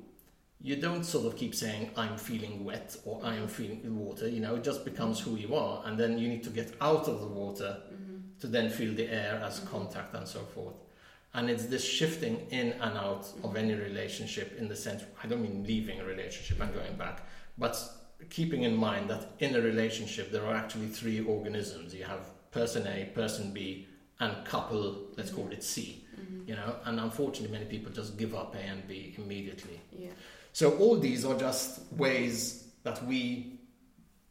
you 0.61 0.75
don't 0.75 1.03
sort 1.03 1.25
of 1.25 1.37
keep 1.37 1.55
saying 1.55 1.91
I'm 1.95 2.17
feeling 2.17 2.65
wet 2.65 2.97
or 3.05 3.21
I 3.23 3.35
am 3.35 3.47
feeling 3.47 3.81
water. 3.97 4.27
You 4.27 4.41
know, 4.41 4.55
it 4.55 4.63
just 4.63 4.83
becomes 4.83 5.19
who 5.19 5.37
you 5.37 5.55
are, 5.55 5.81
and 5.85 5.97
then 5.97 6.17
you 6.17 6.27
need 6.27 6.43
to 6.43 6.49
get 6.49 6.73
out 6.81 7.07
of 7.07 7.21
the 7.21 7.27
water 7.27 7.77
mm-hmm. 7.91 8.17
to 8.41 8.47
then 8.47 8.69
feel 8.69 8.93
the 8.93 9.07
air 9.09 9.41
as 9.43 9.59
mm-hmm. 9.59 9.69
contact 9.69 10.13
and 10.13 10.27
so 10.27 10.41
forth. 10.41 10.75
And 11.33 11.49
it's 11.49 11.67
this 11.67 11.85
shifting 11.85 12.47
in 12.49 12.73
and 12.73 12.97
out 12.97 13.31
of 13.43 13.55
any 13.55 13.75
relationship 13.75 14.57
in 14.57 14.67
the 14.67 14.75
sense, 14.75 15.03
I 15.23 15.27
don't 15.27 15.41
mean 15.41 15.63
leaving 15.63 15.99
a 15.99 16.03
relationship 16.03 16.59
and 16.59 16.73
going 16.73 16.95
back, 16.95 17.21
but 17.57 17.79
keeping 18.29 18.63
in 18.63 18.75
mind 18.75 19.09
that 19.09 19.31
in 19.39 19.55
a 19.55 19.61
relationship 19.61 20.31
there 20.31 20.45
are 20.45 20.55
actually 20.55 20.87
three 20.87 21.21
organisms. 21.23 21.93
You 21.93 22.03
have 22.03 22.51
person 22.51 22.87
A, 22.87 23.05
person 23.13 23.51
B, 23.53 23.87
and 24.19 24.45
couple, 24.45 25.07
let's 25.17 25.31
call 25.31 25.49
it 25.51 25.63
C. 25.63 26.05
You 26.45 26.55
know, 26.55 26.75
and 26.85 26.99
unfortunately 26.99 27.57
many 27.57 27.69
people 27.69 27.91
just 27.91 28.17
give 28.17 28.35
up 28.35 28.55
A 28.55 28.59
and 28.59 28.85
B 28.87 29.15
immediately. 29.17 29.79
Yeah. 29.91 30.09
So 30.51 30.77
all 30.77 30.97
these 30.97 31.23
are 31.23 31.37
just 31.37 31.81
ways 31.93 32.67
that 32.83 33.05
we 33.05 33.59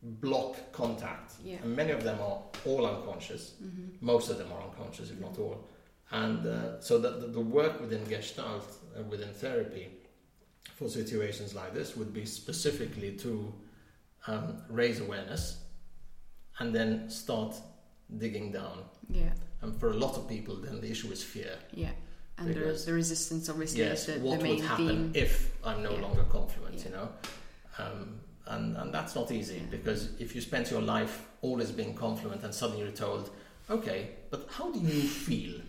block 0.02 0.72
contact. 0.72 1.34
Yeah. 1.42 1.56
And 1.62 1.74
many 1.74 1.92
of 1.92 2.04
them 2.04 2.20
are 2.20 2.42
all 2.66 2.86
unconscious. 2.86 3.54
Mm-hmm. 3.62 4.04
Most 4.04 4.30
of 4.30 4.38
them 4.38 4.52
are 4.52 4.62
unconscious, 4.62 5.10
if 5.10 5.20
not 5.20 5.38
all. 5.38 5.64
And 6.10 6.46
uh, 6.46 6.80
so 6.80 6.98
that 6.98 7.20
the, 7.20 7.28
the 7.28 7.40
work 7.40 7.80
within 7.80 8.04
Gestalt, 8.04 8.64
uh, 8.98 9.02
within 9.04 9.32
therapy, 9.32 9.88
for 10.74 10.88
situations 10.88 11.54
like 11.54 11.74
this 11.74 11.96
would 11.96 12.12
be 12.12 12.24
specifically 12.24 13.12
to 13.16 13.52
um, 14.28 14.62
raise 14.68 15.00
awareness 15.00 15.58
and 16.58 16.74
then 16.74 17.08
start 17.10 17.56
digging 18.18 18.52
down. 18.52 18.84
Yeah. 19.08 19.32
And 19.62 19.74
for 19.80 19.90
a 19.90 19.94
lot 19.94 20.16
of 20.16 20.28
people, 20.28 20.54
then 20.56 20.80
the 20.80 20.90
issue 20.90 21.10
is 21.10 21.22
fear. 21.22 21.54
Yeah. 21.72 21.90
And 22.38 22.48
Because- 22.48 22.62
there's 22.62 22.84
the 22.84 22.92
resistance, 22.92 23.48
obviously, 23.48 23.80
Yes, 23.80 24.06
the, 24.06 24.12
what 24.20 24.40
the 24.40 24.48
would 24.50 24.60
happen 24.60 24.86
theme. 24.86 25.12
if 25.14 25.32
I'm 25.64 25.82
no 25.82 25.92
Yeah. 25.92 26.02
longer 26.02 26.24
confluent? 26.30 26.74
Yeah. 26.78 26.84
You 26.84 26.90
know, 26.96 27.08
um, 27.78 28.20
and 28.46 28.76
and 28.76 28.94
that's 28.94 29.14
not 29.14 29.30
easy 29.32 29.56
Yeah. 29.56 29.70
because 29.76 30.00
if 30.20 30.34
you 30.34 30.40
spend 30.40 30.70
your 30.70 30.80
life 30.96 31.14
always 31.42 31.70
being 31.72 31.94
confluent 31.94 32.44
and 32.44 32.52
suddenly 32.54 32.82
you're 32.82 32.92
told, 33.06 33.30
okay, 33.68 34.10
but 34.30 34.46
how 34.56 34.70
do 34.70 34.78
you 34.78 35.02
feel? 35.26 35.60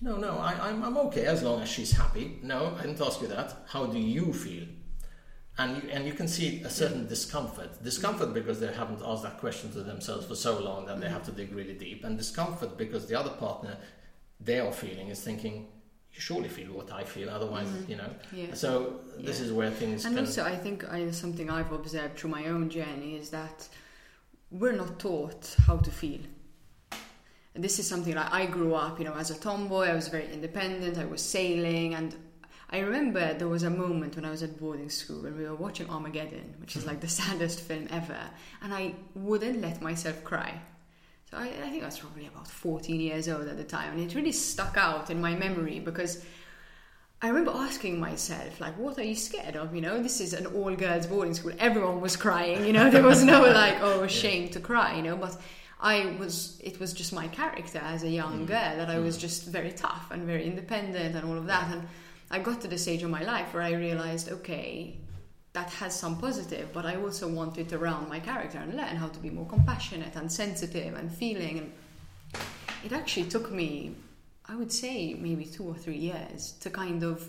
No, 0.00 0.16
no, 0.16 0.32
I, 0.38 0.52
I'm 0.68 0.82
I'm 0.82 0.96
okay 1.06 1.26
as 1.26 1.42
long 1.42 1.62
as 1.62 1.68
she's 1.68 1.92
happy. 1.92 2.38
No, 2.42 2.58
I 2.78 2.82
didn't 2.82 3.00
ask 3.00 3.20
you 3.22 3.28
that. 3.28 3.48
How 3.68 3.86
do 3.86 3.98
you 3.98 4.32
feel? 4.32 4.66
And 5.62 5.82
you, 5.82 5.90
and 5.90 6.06
you 6.06 6.12
can 6.12 6.28
see 6.28 6.60
a 6.62 6.70
certain 6.70 7.06
discomfort. 7.06 7.82
Discomfort 7.84 8.34
because 8.34 8.58
they 8.60 8.72
haven't 8.72 9.00
asked 9.04 9.22
that 9.22 9.38
question 9.38 9.70
to 9.72 9.82
themselves 9.82 10.26
for 10.26 10.34
so 10.34 10.58
long 10.58 10.86
that 10.86 11.00
they 11.00 11.08
have 11.08 11.24
to 11.24 11.32
dig 11.32 11.54
really 11.54 11.74
deep. 11.74 12.04
And 12.04 12.18
discomfort 12.18 12.76
because 12.76 13.06
the 13.06 13.18
other 13.18 13.30
partner 13.30 13.76
they 14.40 14.58
are 14.58 14.72
feeling 14.72 15.08
is 15.08 15.20
thinking, 15.22 15.68
you 16.12 16.20
surely 16.20 16.48
feel 16.48 16.72
what 16.72 16.92
I 16.92 17.04
feel, 17.04 17.30
otherwise, 17.30 17.68
mm-hmm. 17.68 17.90
you 17.90 17.96
know. 17.96 18.10
Yeah. 18.32 18.54
So 18.54 19.00
this 19.18 19.38
Yeah. 19.38 19.46
is 19.46 19.52
where 19.52 19.70
things 19.70 20.04
And 20.04 20.16
can. 20.16 20.26
also, 20.26 20.44
I 20.44 20.56
think 20.56 20.78
I, 20.92 21.10
something 21.10 21.48
I've 21.48 21.72
observed 21.72 22.18
through 22.18 22.30
my 22.30 22.46
own 22.46 22.68
journey 22.68 23.16
is 23.16 23.30
that 23.30 23.68
we're 24.50 24.76
not 24.84 24.98
taught 24.98 25.54
how 25.66 25.76
to 25.78 25.90
feel. 25.90 26.20
And 27.54 27.62
this 27.62 27.78
is 27.78 27.86
something 27.86 28.14
like 28.14 28.32
I 28.32 28.46
grew 28.46 28.74
up, 28.74 28.98
you 28.98 29.04
know, 29.04 29.14
as 29.14 29.30
a 29.30 29.38
tomboy. 29.38 29.84
I 29.86 29.94
was 29.94 30.08
very 30.08 30.32
independent. 30.32 30.98
I 30.98 31.04
was 31.04 31.22
sailing, 31.22 31.94
and 31.94 32.14
I 32.72 32.78
remember 32.78 33.34
there 33.34 33.48
was 33.48 33.64
a 33.64 33.70
moment 33.70 34.16
when 34.16 34.24
I 34.24 34.30
was 34.30 34.42
at 34.42 34.58
boarding 34.58 34.88
school 34.88 35.26
and 35.26 35.36
we 35.36 35.44
were 35.44 35.54
watching 35.54 35.90
Armageddon, 35.90 36.54
which 36.58 36.74
is 36.74 36.86
like 36.86 37.00
the 37.00 37.08
saddest 37.20 37.60
film 37.60 37.86
ever, 37.90 38.18
and 38.62 38.72
I 38.72 38.94
wouldn't 39.14 39.60
let 39.60 39.82
myself 39.82 40.24
cry. 40.24 40.58
So 41.30 41.36
I, 41.36 41.48
I 41.48 41.68
think 41.68 41.82
I 41.82 41.86
was 41.86 41.98
probably 41.98 42.26
about 42.26 42.48
14 42.48 42.98
years 42.98 43.28
old 43.28 43.46
at 43.46 43.58
the 43.58 43.64
time, 43.64 43.92
and 43.92 44.00
it 44.00 44.14
really 44.14 44.32
stuck 44.32 44.76
out 44.78 45.10
in 45.10 45.20
my 45.20 45.34
memory 45.34 45.80
because 45.80 46.24
I 47.20 47.28
remember 47.28 47.52
asking 47.54 48.00
myself, 48.00 48.58
like, 48.58 48.76
what 48.78 48.98
are 48.98 49.04
you 49.04 49.14
scared 49.14 49.54
of? 49.54 49.74
You 49.74 49.82
know, 49.82 50.02
this 50.02 50.20
is 50.20 50.32
an 50.32 50.46
all 50.46 50.74
girls 50.74 51.06
boarding 51.06 51.34
school. 51.34 51.52
Everyone 51.58 52.00
was 52.00 52.16
crying, 52.16 52.64
you 52.64 52.72
know, 52.72 52.90
there 52.94 53.02
was 53.02 53.22
no 53.22 53.42
like, 53.42 53.82
oh, 53.82 54.06
shame 54.06 54.48
to 54.50 54.60
cry, 54.60 54.96
you 54.96 55.02
know, 55.02 55.16
but 55.16 55.38
I 55.78 56.16
was, 56.18 56.58
it 56.64 56.80
was 56.80 56.94
just 56.94 57.12
my 57.12 57.28
character 57.28 57.80
as 57.84 58.02
a 58.02 58.08
young 58.08 58.44
mm. 58.44 58.48
girl 58.48 58.76
that 58.76 58.88
I 58.88 58.98
was 58.98 59.18
mm. 59.18 59.20
just 59.20 59.46
very 59.46 59.72
tough 59.72 60.10
and 60.10 60.24
very 60.24 60.46
independent 60.46 61.14
and 61.14 61.28
all 61.28 61.36
of 61.36 61.46
that. 61.46 61.70
And 61.70 61.86
I 62.32 62.38
got 62.38 62.62
to 62.62 62.68
the 62.68 62.78
stage 62.78 63.02
of 63.02 63.10
my 63.10 63.22
life 63.22 63.52
where 63.52 63.62
I 63.62 63.72
realized, 63.72 64.32
okay, 64.32 64.96
that 65.52 65.68
has 65.68 65.94
some 65.94 66.18
positive, 66.18 66.72
but 66.72 66.86
I 66.86 66.96
also 66.96 67.28
wanted 67.28 67.68
to 67.68 67.78
round 67.78 68.08
my 68.08 68.20
character 68.20 68.56
and 68.56 68.74
learn 68.74 68.96
how 68.96 69.08
to 69.08 69.18
be 69.18 69.28
more 69.28 69.44
compassionate 69.46 70.16
and 70.16 70.32
sensitive 70.32 70.94
and 70.94 71.12
feeling. 71.12 71.58
And 71.58 71.72
it 72.84 72.92
actually 72.92 73.28
took 73.28 73.52
me, 73.52 73.94
I 74.48 74.56
would 74.56 74.72
say, 74.72 75.12
maybe 75.12 75.44
two 75.44 75.64
or 75.64 75.74
three 75.74 75.98
years 75.98 76.52
to 76.60 76.70
kind 76.70 77.02
of. 77.02 77.28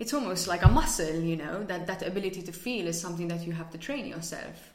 It's 0.00 0.12
almost 0.12 0.48
like 0.48 0.64
a 0.64 0.68
muscle, 0.68 1.20
you 1.20 1.36
know, 1.36 1.62
that 1.62 1.86
that 1.86 2.02
ability 2.02 2.42
to 2.42 2.52
feel 2.52 2.88
is 2.88 3.00
something 3.00 3.28
that 3.28 3.46
you 3.46 3.52
have 3.52 3.70
to 3.70 3.78
train 3.78 4.06
yourself. 4.06 4.73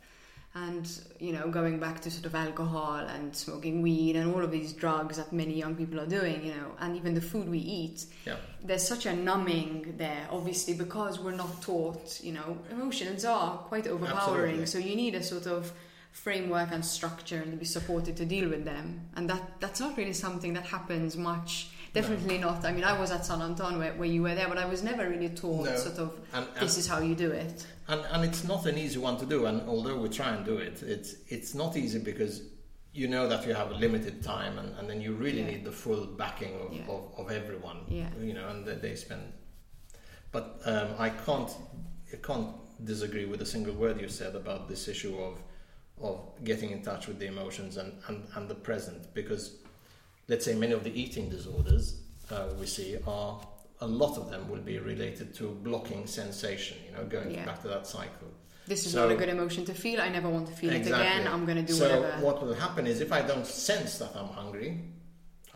And, 0.56 0.90
you 1.20 1.32
know, 1.32 1.48
going 1.50 1.80
back 1.80 2.02
to 2.02 2.12
sort 2.12 2.26
of 2.26 2.34
alcohol 2.34 2.96
and 2.96 3.36
smoking 3.36 3.84
weed 3.84 4.16
and 4.16 4.34
all 4.34 4.44
of 4.44 4.52
these 4.52 4.74
drugs 4.74 5.18
that 5.18 5.32
many 5.32 5.54
young 5.54 5.76
people 5.76 6.00
are 6.00 6.08
doing, 6.08 6.44
you 6.44 6.54
know, 6.56 6.72
and 6.80 6.96
even 6.98 7.14
the 7.14 7.22
food 7.22 7.48
we 7.48 7.60
eat, 7.60 8.08
yeah. 8.26 8.38
there's 8.64 8.86
such 8.86 9.06
a 9.06 9.14
numbing 9.16 9.94
there, 9.98 10.28
obviously, 10.32 10.74
because 10.74 11.20
we're 11.20 11.36
not 11.36 11.62
taught, 11.62 12.20
you 12.24 12.34
know, 12.34 12.58
emotions 12.72 13.26
are 13.26 13.58
quite 13.58 13.86
overpowering. 13.86 14.62
Absolutely. 14.62 14.66
So 14.66 14.80
you 14.80 14.96
need 14.96 15.14
a 15.14 15.22
sort 15.22 15.46
of 15.46 15.72
framework 16.12 16.72
and 16.72 16.84
structure 16.84 17.38
and 17.38 17.52
to 17.52 17.58
be 17.58 17.66
supported 17.66 18.18
to 18.18 18.26
deal 18.26 18.50
with 18.50 18.66
them. 18.66 19.02
And 19.16 19.30
that 19.30 19.60
that's 19.60 19.80
not 19.80 19.98
really 19.98 20.14
something 20.14 20.54
that 20.54 20.66
happens 20.66 21.16
much. 21.16 21.70
Definitely 21.94 22.38
not. 22.38 22.64
I 22.66 22.72
mean, 22.72 22.84
I 22.84 23.00
was 23.00 23.12
at 23.12 23.26
San 23.26 23.42
Anton 23.42 23.80
where, 23.80 23.94
where 23.94 24.08
you 24.08 24.22
were 24.22 24.36
there, 24.36 24.48
but 24.48 24.58
I 24.58 24.66
was 24.66 24.84
never 24.84 25.10
really 25.10 25.30
taught 25.30 25.66
No. 25.66 25.76
sort 25.76 25.98
of 25.98 26.20
And, 26.34 26.46
and, 26.56 26.60
this 26.60 26.78
is 26.78 26.88
how 26.88 27.00
you 27.00 27.16
do 27.16 27.32
it. 27.32 27.66
and, 27.88 28.02
and 28.12 28.24
it's 28.24 28.44
not 28.44 28.66
an 28.66 28.78
easy 28.78 29.00
one 29.00 29.18
to 29.18 29.26
do. 29.26 29.46
And 29.48 29.68
although 29.68 29.98
we 30.00 30.10
try 30.10 30.30
and 30.36 30.46
do 30.46 30.58
it, 30.58 30.84
it's 30.84 31.16
it's 31.28 31.56
not 31.56 31.76
easy 31.76 32.00
because 32.00 32.44
you 32.94 33.08
know 33.08 33.28
that 33.28 33.46
you 33.46 33.54
have 33.54 33.72
a 33.72 33.76
limited 33.76 34.24
time, 34.24 34.58
and, 34.58 34.76
and 34.78 34.90
then 34.90 35.00
you 35.02 35.14
really 35.14 35.42
Yeah. 35.42 35.48
need 35.52 35.64
the 35.64 35.72
full 35.72 36.06
backing 36.06 36.54
of, 36.62 36.74
Yeah. 36.74 36.84
of, 36.90 37.14
of 37.18 37.32
everyone. 37.32 37.78
Yeah. 37.88 38.10
You 38.22 38.34
know, 38.34 38.48
and 38.50 38.66
that 38.66 38.82
they 38.82 38.96
spend. 38.96 39.34
But 40.32 40.60
um, 40.66 40.90
I 40.98 41.10
can't 41.10 41.52
I 42.14 42.18
can't 42.18 42.50
disagree 42.84 43.26
with 43.26 43.42
a 43.42 43.46
single 43.46 43.74
word 43.74 44.00
you 44.00 44.10
said 44.10 44.36
about 44.36 44.68
this 44.68 44.88
issue 44.88 45.18
of 45.20 45.40
of 46.02 46.22
getting 46.46 46.72
in 46.72 46.82
touch 46.82 47.08
with 47.08 47.20
the 47.20 47.26
emotions 47.28 47.76
and, 47.78 47.92
and, 48.08 48.26
and 48.36 48.48
the 48.48 48.56
present 48.56 49.14
because 49.14 49.58
let's 50.30 50.46
say 50.46 50.54
many 50.56 50.74
of 50.74 50.84
the 50.84 50.94
eating 51.02 51.30
disorders 51.30 51.86
uh, 52.32 52.48
we 52.60 52.66
see 52.66 52.98
are 53.08 53.40
a 53.82 53.88
lot 53.88 54.18
of 54.18 54.30
them 54.32 54.48
will 54.50 54.62
be 54.72 54.78
related 54.78 55.34
to 55.40 55.44
blocking 55.68 56.06
sensation 56.08 56.78
you 56.86 56.92
know 56.96 57.04
going 57.06 57.32
Yeah. 57.32 57.46
back 57.46 57.62
to 57.64 57.68
that 57.70 57.86
cycle 57.88 58.30
This 58.68 58.86
is 58.86 58.92
So- 58.94 59.00
not 59.08 59.12
a 59.16 59.18
good 59.22 59.30
emotion 59.30 59.66
to 59.66 59.74
feel. 59.74 60.00
I 60.00 60.10
never 60.10 60.30
want 60.30 60.46
to 60.52 60.54
feel 60.62 60.72
Exactly. 60.74 60.92
it 61.08 61.10
again. 61.22 61.28
I'm 61.34 61.44
going 61.50 61.60
to 61.66 61.68
do 61.72 61.74
so 61.74 61.86
whatever. 61.86 62.24
what 62.26 62.38
will 62.44 62.54
happen 62.66 62.84
is 62.92 62.96
if 63.08 63.12
i 63.20 63.22
don't 63.32 63.48
sense 63.70 63.92
that 64.02 64.12
i'm 64.20 64.32
hungry 64.42 64.70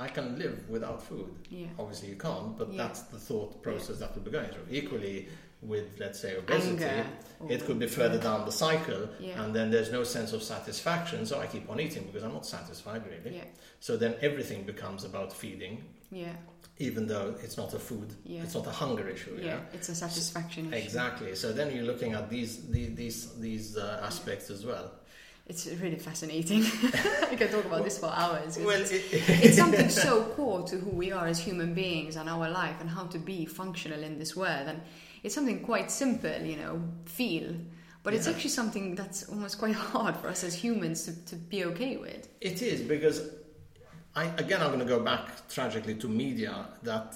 i 0.05 0.07
can 0.17 0.28
live 0.43 0.57
without 0.76 0.99
food 1.09 1.30
Yeah. 1.49 1.67
obviously 1.82 2.07
you 2.13 2.19
can't 2.28 2.57
but 2.59 2.67
Yeah. 2.71 2.82
that's 2.84 3.01
the 3.13 3.19
thought 3.28 3.51
process 3.67 3.95
that 4.01 4.09
will 4.15 4.24
be 4.30 4.32
going 4.38 4.49
through 4.53 4.67
equally 4.80 5.15
with 5.68 5.88
let's 5.99 6.20
say 6.20 6.36
obesity 6.38 7.03
it 7.49 7.66
could 7.66 7.78
be 7.80 7.88
further 7.88 8.18
down 8.18 8.45
the 8.45 8.51
cycle 8.51 9.09
Yeah. 9.20 9.41
and 9.43 9.53
then 9.55 9.70
there's 9.72 9.91
no 9.91 10.03
sense 10.03 10.32
of 10.34 10.41
satisfaction 10.43 11.26
so 11.26 11.39
i 11.39 11.47
keep 11.47 11.70
on 11.70 11.80
eating 11.80 12.03
because 12.03 12.24
i'm 12.24 12.34
not 12.34 12.45
satisfied 12.45 13.01
really 13.11 13.38
Yeah. 13.38 13.43
so 13.80 13.97
then 13.97 14.16
everything 14.22 14.64
becomes 14.64 15.03
about 15.03 15.34
feeding 15.34 15.84
Yeah. 16.11 16.36
even 16.80 17.07
though 17.07 17.36
it's 17.43 17.57
not 17.57 17.74
a 17.74 17.80
food 17.80 18.09
Yeah. 18.24 18.43
it's 18.43 18.55
not 18.55 18.68
a 18.68 18.72
hunger 18.72 19.07
issue 19.09 19.38
Yeah. 19.41 19.59
It's 19.74 19.89
a 19.89 19.95
satisfaction 19.95 20.64
issue. 20.74 20.84
exactly 20.86 21.36
so 21.36 21.51
then 21.51 21.68
you're 21.76 21.89
looking 21.91 22.14
at 22.14 22.30
these 22.30 22.51
these 22.76 22.91
these, 22.95 23.18
these 23.39 23.78
uh, 23.78 24.01
aspects 24.09 24.49
as 24.49 24.66
well 24.66 24.88
It's 25.51 25.66
really 25.84 25.99
fascinating. 26.09 26.61
I 27.32 27.36
can 27.39 27.49
talk 27.55 27.66
about 27.72 27.84
this 27.88 27.97
for 28.03 28.09
hours. 28.24 28.51
well 28.68 28.80
it's, 28.84 28.91
it, 28.97 29.03
it's 29.45 29.57
something 29.64 29.89
so 29.89 30.11
core 30.36 30.61
to 30.72 30.76
who 30.84 30.91
we 31.03 31.07
are 31.20 31.28
as 31.34 31.39
human 31.49 31.72
beings 31.84 32.16
and 32.20 32.26
our 32.36 32.47
life 32.61 32.78
and 32.82 32.89
how 32.97 33.05
to 33.16 33.20
be 33.32 33.38
functional 33.61 34.01
in 34.09 34.14
this 34.22 34.32
world. 34.41 34.66
And 34.72 34.80
it's 35.24 35.34
something 35.36 35.61
quite 35.63 35.89
simple, 35.91 36.38
you 36.41 36.57
know, 36.57 36.82
feel. 37.05 37.55
But 38.03 38.13
it's 38.13 38.28
actually 38.28 38.49
something 38.49 38.95
that's 38.95 39.24
almost 39.30 39.57
quite 39.57 39.76
hard 39.76 40.17
for 40.17 40.28
us 40.28 40.43
as 40.43 40.53
humans 40.53 41.05
to, 41.05 41.26
to 41.28 41.36
be 41.38 41.63
okay 41.65 41.95
with. 41.97 42.28
It 42.41 42.61
is 42.61 42.82
because 42.82 43.30
I 44.15 44.26
again 44.38 44.61
I'm 44.61 44.67
going 44.67 44.80
to 44.80 44.86
go 44.86 44.99
back 44.99 45.47
tragically 45.49 45.95
to 45.95 46.07
media 46.09 46.67
that 46.84 47.15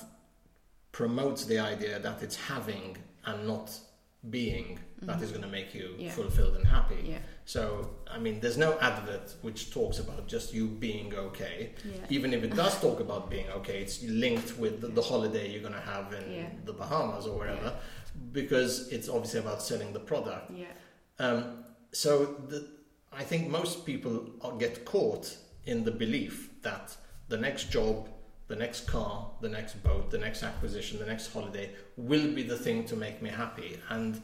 promotes 0.92 1.46
the 1.46 1.60
idea 1.60 2.00
that 2.00 2.24
it's 2.24 2.36
having 2.36 2.98
and 3.26 3.46
not 3.48 3.78
being 4.30 4.80
that 5.04 5.22
is 5.22 5.30
going 5.32 5.44
to 5.44 5.48
make 5.48 5.76
you 5.76 5.90
Mm-hmm. 5.90 6.02
Yeah. 6.02 6.12
fulfilled 6.12 6.56
and 6.56 6.66
happy. 6.66 7.02
Yeah. 7.04 7.20
So 7.46 7.90
I 8.10 8.18
mean, 8.18 8.40
there's 8.40 8.58
no 8.58 8.78
advert 8.80 9.36
which 9.42 9.72
talks 9.72 10.00
about 10.00 10.28
just 10.28 10.54
you 10.54 10.68
being 10.68 11.14
okay. 11.14 11.72
Yeah. 11.86 12.06
Even 12.10 12.34
if 12.34 12.44
it 12.44 12.56
does 12.56 12.80
talk 12.82 13.00
about 13.00 13.30
being 13.30 13.48
okay, 13.58 13.80
it's 13.82 14.02
linked 14.04 14.58
with 14.58 14.82
the, 14.82 14.88
the 15.00 15.02
holiday 15.02 15.50
you're 15.52 15.62
going 15.62 15.74
to 15.84 15.88
have 15.96 16.14
in 16.14 16.32
Yeah. 16.34 16.50
the 16.66 16.74
Bahamas 16.74 17.28
or 17.28 17.38
wherever, 17.38 17.74
because 18.32 18.90
it's 18.90 19.10
obviously 19.10 19.40
about 19.40 19.62
selling 19.62 19.94
the 19.94 20.00
product. 20.00 20.52
Yeah. 20.52 20.66
Um, 21.20 21.64
so 21.92 22.26
the, 22.48 22.68
I 23.12 23.24
think 23.24 23.50
most 23.50 23.86
people 23.86 24.30
are- 24.42 24.58
get 24.58 24.86
caught 24.86 25.36
in 25.66 25.84
the 25.84 25.92
belief 25.92 26.62
that 26.62 26.96
the 27.30 27.38
next 27.38 27.72
job, 27.72 28.10
the 28.48 28.56
next 28.56 28.88
car, 28.88 29.30
the 29.42 29.50
next 29.50 29.84
boat, 29.84 30.10
the 30.12 30.18
next 30.18 30.44
acquisition, 30.44 31.00
the 31.00 31.06
next 31.06 31.34
holiday 31.34 31.72
will 31.98 32.34
be 32.34 32.44
the 32.44 32.58
thing 32.58 32.86
to 32.86 32.96
make 32.96 33.22
me 33.22 33.30
happy. 33.30 33.80
And 33.90 34.22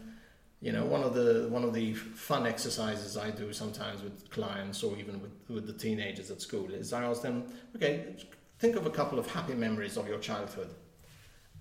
you 0.61 0.71
know, 0.71 0.85
one 0.85 1.03
of 1.03 1.13
the 1.13 1.47
one 1.49 1.65
of 1.65 1.73
the 1.73 1.93
fun 1.93 2.47
exercises 2.47 3.17
I 3.17 3.31
do 3.31 3.51
sometimes 3.51 4.01
with 4.01 4.29
clients 4.29 4.81
or 4.81 4.97
even 4.97 5.21
with, 5.21 5.31
with 5.49 5.67
the 5.67 5.73
teenagers 5.73 6.31
at 6.31 6.39
school 6.41 6.73
is 6.73 6.93
I 6.93 7.03
ask 7.03 7.21
them, 7.21 7.43
okay, 7.75 8.15
think 8.59 8.77
of 8.77 8.85
a 8.85 8.89
couple 8.89 9.19
of 9.19 9.27
happy 9.29 9.55
memories 9.55 9.97
of 9.97 10.07
your 10.07 10.19
childhood. 10.19 10.69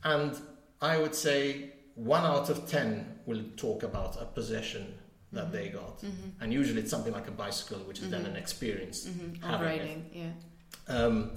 And 0.04 0.36
I 0.80 0.98
would 0.98 1.16
say 1.16 1.72
one 1.94 2.24
out 2.24 2.48
of 2.50 2.68
ten 2.68 3.18
will 3.26 3.42
talk 3.56 3.82
about 3.82 4.20
a 4.20 4.24
possession 4.24 4.94
that 5.32 5.50
they 5.52 5.68
got. 5.70 6.02
And 6.40 6.52
usually 6.52 6.80
it's 6.82 6.90
something 6.90 7.12
like 7.12 7.28
a 7.28 7.32
bicycle, 7.32 7.78
which 7.80 8.00
is 8.00 8.10
then 8.10 8.26
an 8.26 8.36
experience. 8.36 9.06
Mm-hmm. 9.06 9.42
having 9.46 9.80
it. 9.80 9.98
Yeah. 10.12 10.94
Um, 10.94 11.30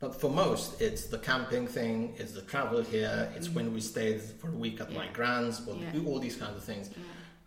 but 0.00 0.20
for 0.20 0.28
most, 0.30 0.80
it's 0.82 1.06
the 1.06 1.18
camping 1.18 1.66
thing, 1.66 2.14
it's 2.18 2.32
the 2.32 2.42
travel 2.42 2.82
here, 2.82 3.30
it's 3.36 3.48
when 3.48 3.72
we 3.72 3.80
stayed 3.80 4.20
for 4.20 4.48
a 4.48 4.52
week 4.56 4.80
at 4.80 4.92
my 4.92 5.04
Yeah. 5.06 5.12
grand's, 5.12 5.66
or 5.66 5.76
Yeah. 5.76 6.00
all 6.06 6.18
these 6.18 6.36
kinds 6.36 6.56
of 6.56 6.64
things. 6.64 6.90
Yeah. 6.90 6.96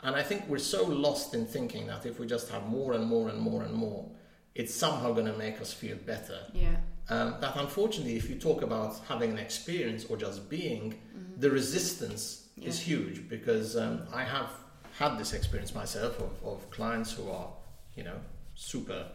And 0.08 0.16
I 0.16 0.24
think 0.24 0.48
we're 0.48 0.58
so 0.60 0.86
lost 0.86 1.34
in 1.34 1.46
thinking 1.46 1.88
that 1.88 2.06
if 2.06 2.20
we 2.20 2.26
just 2.28 2.50
have 2.50 2.66
more 2.68 2.94
and 2.94 3.06
more 3.06 3.30
and 3.30 3.40
more 3.40 3.64
and 3.64 3.74
more, 3.74 4.10
it's 4.56 4.74
somehow 4.74 5.12
going 5.14 5.26
to 5.26 5.38
make 5.38 5.60
us 5.62 5.74
feel 5.74 5.98
better. 5.98 6.40
Yeah. 6.54 6.78
Um, 7.10 7.36
that 7.42 7.56
unfortunately, 7.58 8.16
if 8.16 8.30
you 8.30 8.38
talk 8.40 8.62
about 8.62 9.00
having 9.08 9.32
an 9.32 9.38
experience 9.38 10.06
or 10.06 10.16
just 10.18 10.50
being, 10.50 10.96
the 11.38 11.50
resistance 11.50 12.42
is 12.62 12.80
Mm-hmm. 12.80 12.90
Huge 12.90 13.30
because 13.30 13.76
um, 13.76 14.04
I 14.14 14.24
have 14.24 14.50
had 14.98 15.18
this 15.18 15.34
experience 15.34 15.76
myself 15.76 16.20
of, 16.22 16.32
of 16.44 16.70
clients 16.72 17.12
who 17.12 17.30
are, 17.30 17.50
you 17.96 18.04
know, 18.04 18.16
super 18.56 19.08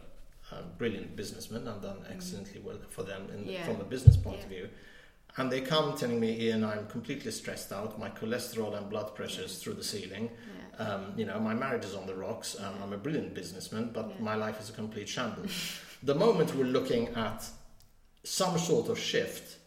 uh, 0.51 0.61
brilliant 0.77 1.15
businessmen 1.15 1.67
and 1.67 1.81
done 1.81 1.97
excellently 2.11 2.61
well 2.63 2.77
for 2.89 3.01
them 3.03 3.27
in, 3.33 3.45
Yeah. 3.45 3.65
from 3.65 3.81
a 3.81 3.83
business 3.83 4.15
point 4.15 4.37
Yeah. 4.37 4.43
of 4.43 4.49
view. 4.49 4.69
And 5.37 5.51
they 5.51 5.61
come 5.61 5.97
telling 5.97 6.19
me, 6.19 6.39
Ian, 6.41 6.63
I'm 6.63 6.85
completely 6.87 7.31
stressed 7.31 7.71
out. 7.71 7.97
My 7.97 8.09
cholesterol 8.09 8.77
and 8.77 8.89
blood 8.89 9.15
pressure 9.15 9.43
is 9.43 9.57
through 9.57 9.75
the 9.75 9.83
ceiling. 9.83 10.29
Yeah. 10.29 10.85
Um, 10.85 11.13
you 11.17 11.25
know, 11.25 11.39
my 11.39 11.53
marriage 11.55 11.85
is 11.85 11.95
on 11.95 12.05
the 12.05 12.13
rocks. 12.13 12.55
Um, 12.59 12.75
I'm 12.83 12.93
a 12.93 12.97
brilliant 12.97 13.33
businessman, 13.33 13.89
but 13.93 14.07
Yeah. 14.09 14.15
my 14.23 14.35
life 14.35 14.59
is 14.61 14.69
a 14.69 14.73
complete 14.73 15.09
shambles. 15.09 15.51
the 16.03 16.15
moment 16.15 16.53
we're 16.55 16.65
looking 16.65 17.07
at 17.15 17.43
some 18.23 18.59
sort 18.59 18.89
of 18.89 18.99
shift, 18.99 19.57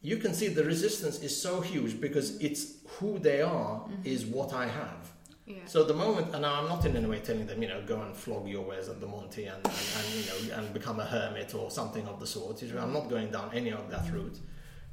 you 0.00 0.16
can 0.18 0.34
see 0.34 0.48
the 0.48 0.64
resistance 0.64 1.20
is 1.20 1.40
so 1.40 1.60
huge 1.60 2.00
because 2.00 2.36
it's 2.38 2.74
who 2.98 3.18
they 3.18 3.42
are 3.42 3.80
mm-hmm. 3.80 4.02
is 4.04 4.24
what 4.26 4.52
I 4.52 4.66
have. 4.66 5.12
Yeah. 5.46 5.58
So 5.66 5.84
the 5.84 5.94
moment, 5.94 6.34
and 6.34 6.44
I'm 6.44 6.68
not 6.68 6.84
in 6.84 6.96
any 6.96 7.06
way 7.06 7.20
telling 7.20 7.46
them, 7.46 7.62
you 7.62 7.68
know, 7.68 7.80
go 7.86 8.00
and 8.00 8.16
flog 8.16 8.48
your 8.48 8.64
wares 8.64 8.88
at 8.88 9.00
the 9.00 9.06
Monte 9.06 9.44
and, 9.44 9.64
and, 9.64 9.74
and 9.74 10.14
you 10.14 10.50
know, 10.50 10.56
and 10.56 10.74
become 10.74 10.98
a 10.98 11.04
hermit 11.04 11.54
or 11.54 11.70
something 11.70 12.06
of 12.08 12.18
the 12.18 12.26
sort. 12.26 12.62
I'm 12.62 12.92
not 12.92 13.08
going 13.08 13.30
down 13.30 13.50
any 13.54 13.70
of 13.70 13.88
that 13.90 14.12
route, 14.12 14.40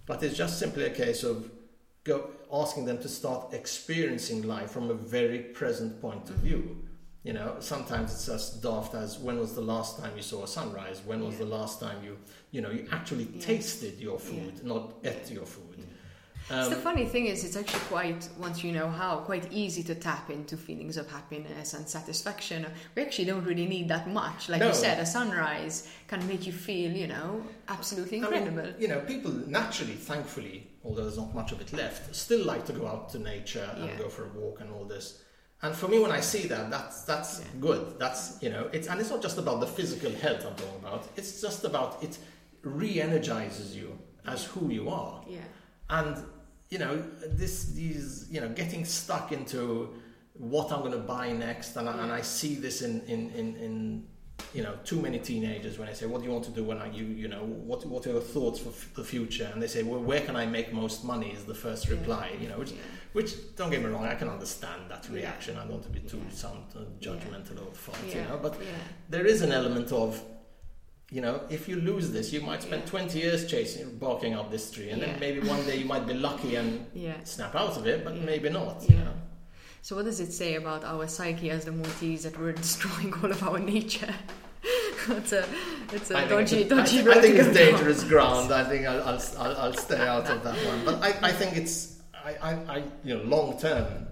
but 0.06 0.22
it's 0.22 0.38
just 0.38 0.60
simply 0.60 0.86
a 0.86 0.91
case 0.91 1.24
of 1.24 1.49
go 2.04 2.30
asking 2.51 2.86
them 2.86 2.99
to 2.99 3.10
start 3.10 3.54
experiencing 3.54 4.43
life 4.43 4.70
from 4.70 4.91
a 4.91 4.93
very 4.93 5.39
present 5.39 5.99
point 5.99 6.30
of 6.30 6.36
mm-hmm. 6.36 6.45
view. 6.45 6.88
You 7.24 7.32
know, 7.32 7.55
sometimes 7.59 8.11
it's 8.11 8.28
as 8.28 8.49
daft 8.61 8.93
as 8.95 9.17
when 9.17 9.39
was 9.39 9.55
the 9.55 9.61
last 9.61 9.97
time 9.97 10.11
you 10.17 10.21
saw 10.21 10.43
a 10.43 10.47
sunrise? 10.47 11.01
When 11.05 11.24
was 11.24 11.36
Yeah. 11.36 11.45
the 11.45 11.51
last 11.51 11.80
time 11.80 12.03
you, 12.03 12.17
you 12.51 12.61
know, 12.61 12.69
you 12.69 12.86
actually 12.91 13.30
Yeah. 13.34 13.41
tasted 13.45 13.97
your 13.97 14.19
food, 14.19 14.63
not 14.65 14.95
ate 15.05 15.32
your 15.32 15.45
food. 15.45 15.78
So 16.49 16.69
the 16.71 16.76
Um, 16.76 16.82
funny 16.82 17.05
thing 17.05 17.28
is, 17.28 17.45
it's 17.45 17.55
actually 17.55 17.80
quite 17.88 18.28
once 18.38 18.61
you 18.65 18.74
know 18.74 18.89
how 18.89 19.21
quite 19.21 19.47
easy 19.53 19.82
to 19.84 19.95
tap 19.95 20.30
into 20.30 20.57
feelings 20.57 20.97
of 20.97 21.09
happiness 21.09 21.74
and 21.74 21.88
satisfaction. 21.88 22.65
We 22.95 23.01
actually 23.03 23.24
don't 23.24 23.45
really 23.45 23.65
need 23.67 23.88
that 23.88 24.09
much, 24.09 24.49
like 24.49 24.59
No. 24.59 24.67
you 24.67 24.74
said. 24.74 24.99
A 24.99 25.05
sunrise 25.05 25.88
can 26.09 26.28
make 26.28 26.45
you 26.45 26.51
feel, 26.51 26.91
you 26.91 27.07
know, 27.07 27.41
absolutely 27.69 28.17
I 28.17 28.30
mean, 28.30 28.34
incredible. 28.43 28.82
you 28.82 28.89
know, 28.89 28.99
people 28.99 29.32
naturally, 29.47 29.93
thankfully, 29.95 30.67
although 30.84 31.03
there's 31.03 31.17
not 31.17 31.34
much 31.34 31.53
of 31.53 31.61
it 31.61 31.71
left, 31.71 32.13
still 32.13 32.43
like 32.45 32.65
to 32.65 32.74
go 32.74 32.86
out 32.86 33.07
to 33.11 33.19
nature 33.19 33.69
and 33.76 33.86
Yeah. 33.86 33.97
go 33.97 34.09
for 34.09 34.26
a 34.26 34.30
walk 34.38 34.59
and 34.59 34.69
all 34.69 34.84
this. 34.84 35.22
And 35.64 35.74
for 35.74 35.88
me, 35.88 35.97
when 35.99 36.11
I 36.11 36.20
see 36.22 36.47
that, 36.47 36.70
that's 36.70 37.03
that's 37.03 37.39
Yeah. 37.39 37.45
good. 37.61 37.82
That's 37.97 38.22
you 38.43 38.49
know, 38.49 38.70
it's 38.74 38.88
and 38.89 38.99
it's 39.01 39.09
not 39.09 39.22
just 39.22 39.38
about 39.38 39.59
the 39.61 39.68
physical 39.68 40.11
health 40.11 40.45
I'm 40.45 40.55
talking 40.55 40.80
about. 40.84 41.07
It's 41.16 41.41
just 41.41 41.64
about 41.64 42.03
it 42.03 42.18
re-energizes 42.61 43.76
you 43.76 43.97
as 44.26 44.43
who 44.45 44.70
you 44.70 44.89
are. 44.89 45.22
yeah, 45.28 45.39
And 45.89 46.18
you 46.70 46.80
know, 46.80 46.95
this 47.41 47.66
these 47.80 48.28
you 48.30 48.41
know, 48.41 48.49
getting 48.49 48.86
stuck 48.86 49.32
into 49.32 49.89
what 50.34 50.72
I'm 50.72 50.80
going 50.80 50.93
to 50.93 50.97
buy 51.16 51.32
next, 51.32 51.76
and, 51.78 51.88
I, 51.89 51.93
and 52.03 52.11
I 52.11 52.22
see 52.22 52.55
this 52.55 52.82
in 52.82 53.01
in 53.07 53.30
in. 53.32 53.55
in 53.57 54.07
you 54.54 54.64
know, 54.64 54.74
too 54.84 55.02
many 55.02 55.20
teenagers 55.20 55.78
when 55.80 55.88
I 55.89 55.94
say, 55.94 56.06
"What 56.06 56.20
do 56.22 56.26
you 56.28 56.32
want 56.34 56.46
to 56.46 56.52
do 56.52 56.64
when 56.64 56.78
I 56.78 56.88
you 56.91 57.06
you 57.06 57.28
know 57.28 57.44
what 57.70 57.86
what 57.86 58.06
are 58.08 58.12
your 58.12 58.22
thoughts 58.22 58.60
for 58.60 58.70
f- 58.70 58.89
the 58.96 59.04
future?" 59.04 59.50
and 59.54 59.62
they 59.62 59.68
say, 59.68 59.84
"Well, 59.84 60.02
where 60.02 60.22
can 60.22 60.36
I 60.36 60.46
make 60.46 60.74
most 60.74 61.04
money?" 61.04 61.32
is 61.32 61.44
the 61.46 61.56
first 61.56 61.88
Yeah. 61.88 61.96
reply. 61.96 62.32
You 62.41 62.50
know, 62.50 62.58
which 62.60 62.72
yeah. 62.72 62.78
which 63.14 63.32
don't 63.56 63.72
get 63.72 63.82
me 63.84 63.89
wrong, 63.89 64.06
I 64.06 64.16
can 64.16 64.30
understand 64.30 64.82
that 64.89 65.04
Yeah. 65.10 65.16
reaction. 65.22 65.56
I 65.58 65.62
don't 65.62 65.72
want 65.72 65.84
to 65.84 65.89
be 66.00 66.02
too 66.02 66.18
Yeah. 66.26 66.36
sound 66.44 66.64
uh, 66.76 66.80
judgmental 67.00 67.58
or 67.66 67.72
fault, 67.74 67.98
yeah. 68.08 68.16
you 68.22 68.28
know, 68.30 68.38
but 68.41 68.54
yeah. 68.60 68.68
there 69.10 69.26
is 69.26 69.41
an 69.41 69.52
element 69.52 69.91
of 69.91 70.22
you 71.12 71.22
know, 71.22 71.41
if 71.50 71.68
you 71.70 71.76
lose 71.76 72.10
this, 72.12 72.34
you 72.34 72.41
might 72.41 72.64
spend 72.64 72.82
Yeah. 72.84 72.89
20 72.89 73.20
years 73.20 73.46
chasing, 73.46 73.98
barking 74.00 74.34
up 74.34 74.50
this 74.50 74.72
tree, 74.72 74.89
and 74.89 75.00
Yeah. 75.00 75.08
then 75.12 75.20
maybe 75.20 75.39
one 75.48 75.64
day 75.66 75.76
you 75.78 75.86
might 75.86 76.08
be 76.08 76.16
lucky 76.16 76.56
and 76.56 76.88
yeah. 76.96 77.14
snap 77.24 77.54
out 77.56 77.78
of 77.78 77.86
it, 77.86 78.04
but 78.04 78.16
Yeah. 78.16 78.24
maybe 78.26 78.50
not. 78.50 78.82
You 78.89 78.96
Yeah. 78.96 79.04
know? 79.04 79.14
So 79.84 79.97
what 79.97 80.05
does 80.05 80.21
it 80.21 80.31
say 80.31 80.55
about 80.55 80.86
our 80.86 81.09
psyche 81.09 81.49
as 81.49 81.65
the 81.65 81.73
Maltese 81.73 82.23
that 82.23 82.39
we're 82.39 82.53
destroying 82.65 83.13
all 83.15 83.29
of 83.29 83.43
our 83.43 83.59
nature? 83.59 84.15
it's 85.09 85.34
a 85.34 85.45
it's 85.91 86.09
a 86.09 86.19
I 86.19 86.25
dodgy 86.25 86.63
I 86.63 86.67
dodgy 86.69 87.01
road 87.01 87.17
I 87.17 87.21
think 87.21 87.36
it's 87.36 87.47
down. 87.47 87.73
dangerous 87.73 88.03
ground. 88.05 88.53
I 88.53 88.63
think 88.63 88.88
I'll, 88.88 89.03
I'll, 89.03 89.21
I'll, 89.38 89.57
I'll 89.57 89.73
stay 89.73 89.99
out 89.99 90.29
of 90.29 90.41
that 90.41 90.55
one. 90.65 90.86
But 90.86 91.03
I, 91.03 91.27
I 91.27 91.31
think 91.34 91.57
it's, 91.57 91.99
I, 92.13 92.36
I, 92.41 92.51
I, 92.75 92.84
you 93.03 93.17
know, 93.17 93.23
long 93.23 93.59
term, 93.59 94.07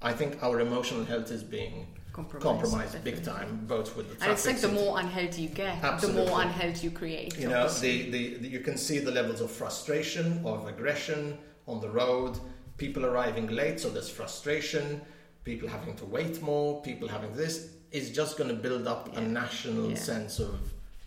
I 0.00 0.12
think 0.12 0.40
our 0.44 0.60
emotional 0.60 1.04
health 1.04 1.32
is 1.32 1.42
being 1.42 1.88
Compromise, 2.12 2.44
compromised 2.44 3.02
big 3.02 3.24
time, 3.24 3.64
both 3.66 3.96
with 3.96 4.16
the 4.16 4.22
And 4.22 4.32
it's 4.32 4.46
like 4.46 4.60
the 4.60 4.68
more 4.68 5.00
unhealthy 5.00 5.42
you 5.42 5.48
get, 5.48 6.00
the 6.00 6.12
more 6.12 6.40
unhealthy 6.40 6.86
you 6.86 6.92
create. 6.92 7.36
You 7.36 7.48
know, 7.48 7.68
the, 7.68 8.10
the, 8.10 8.34
the, 8.36 8.48
you 8.48 8.60
can 8.60 8.76
see 8.78 9.00
the 9.00 9.10
levels 9.10 9.40
of 9.40 9.50
frustration, 9.50 10.40
of 10.46 10.68
aggression 10.68 11.36
on 11.66 11.80
the 11.80 11.90
road, 11.90 12.38
people 12.78 13.04
arriving 13.04 13.48
late, 13.48 13.80
so 13.80 13.90
there's 13.90 14.08
frustration, 14.08 15.02
people 15.46 15.68
having 15.68 15.94
to 16.02 16.04
wait 16.04 16.42
more, 16.42 16.82
people 16.82 17.08
having 17.08 17.34
this. 17.34 17.54
Is 17.92 18.10
just 18.10 18.36
going 18.36 18.50
to 18.54 18.56
build 18.66 18.86
up 18.94 19.16
a 19.16 19.20
national 19.22 19.88
Yeah. 19.90 19.96
sense 20.12 20.34
of, 20.40 20.58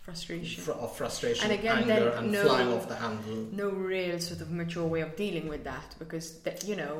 frustration. 0.02 0.62
fr- 0.64 0.72
of 0.84 0.90
frustration, 0.96 1.44
And 1.44 1.52
again, 1.60 1.78
anger, 1.90 2.08
and 2.18 2.32
no- 2.32 2.44
flying 2.48 2.72
off 2.76 2.88
the 2.88 2.96
handle. 2.96 3.46
no 3.64 3.68
real 3.68 4.18
sort 4.18 4.40
of 4.40 4.48
mature 4.50 4.86
way 4.94 5.02
of 5.02 5.14
dealing 5.14 5.46
with 5.52 5.62
that 5.72 5.88
because 6.02 6.26
that 6.46 6.64
you 6.70 6.74
know 6.82 6.94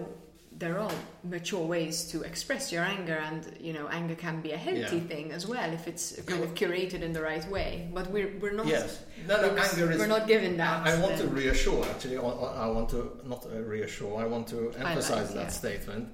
there 0.64 0.76
are 0.84 0.93
mature 1.24 1.64
ways 1.74 1.97
to 2.12 2.16
express 2.30 2.70
your 2.74 2.84
anger 2.95 3.18
and 3.30 3.41
you 3.66 3.72
know 3.76 3.86
anger 3.88 4.14
can 4.26 4.36
be 4.47 4.51
a 4.59 4.61
healthy 4.68 5.01
Yeah. 5.03 5.12
thing 5.12 5.26
as 5.38 5.45
well 5.53 5.68
if 5.78 5.88
it's 5.93 6.05
kind 6.28 6.41
Yeah. 6.41 6.47
of 6.49 6.55
curated 6.61 7.01
in 7.07 7.12
the 7.18 7.22
right 7.30 7.47
way 7.57 7.68
but 7.97 8.05
we're 8.14 8.32
we're 8.41 8.57
not 8.61 8.66
Yes, 8.66 8.99
no, 9.26 9.34
no, 9.41 9.49
anger 9.66 9.86
is. 9.93 9.99
we're 10.01 10.14
not 10.18 10.26
given 10.34 10.53
that 10.62 10.86
I 10.86 10.93
I 10.93 11.01
want 11.05 11.16
to 11.22 11.26
reassure, 11.41 11.82
actually, 11.93 12.18
I 12.66 12.68
want 12.76 12.88
to, 12.95 13.01
not 13.32 13.41
reassure, 13.74 14.14
I 14.24 14.26
want 14.34 14.47
to 14.55 14.59
emphasize 14.84 15.28
that 15.38 15.49
yeah. 15.51 15.61
statement. 15.62 16.05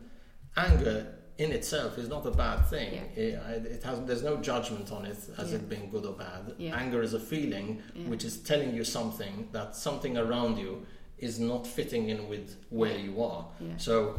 Anger 0.68 0.99
in 1.39 1.53
itself 1.53 1.99
is 1.99 2.09
not 2.09 2.24
a 2.26 2.30
bad 2.30 2.64
thing. 2.66 2.95
Yeah. 2.95 3.22
It, 3.22 3.66
it 3.66 3.82
has, 3.82 4.01
there's 4.05 4.22
no 4.22 4.37
judgment 4.39 4.91
on 4.91 5.05
it 5.05 5.18
as 5.39 5.51
Yeah. 5.51 5.57
it 5.59 5.68
being 5.68 5.91
good 5.91 6.07
or 6.07 6.14
bad. 6.14 6.55
Yeah. 6.59 6.76
Anger 6.76 7.03
is 7.03 7.12
a 7.14 7.20
feeling 7.20 7.82
which 8.07 8.24
is 8.24 8.39
telling 8.39 8.74
you 8.74 8.84
something 8.84 9.49
that 9.53 9.76
something 9.76 10.16
around 10.16 10.59
you 10.59 10.87
is 11.18 11.39
not 11.39 11.66
fitting 11.66 12.09
in 12.09 12.28
with 12.28 12.57
where 12.70 12.97
you 12.99 13.22
are. 13.22 13.47
So 13.76 14.18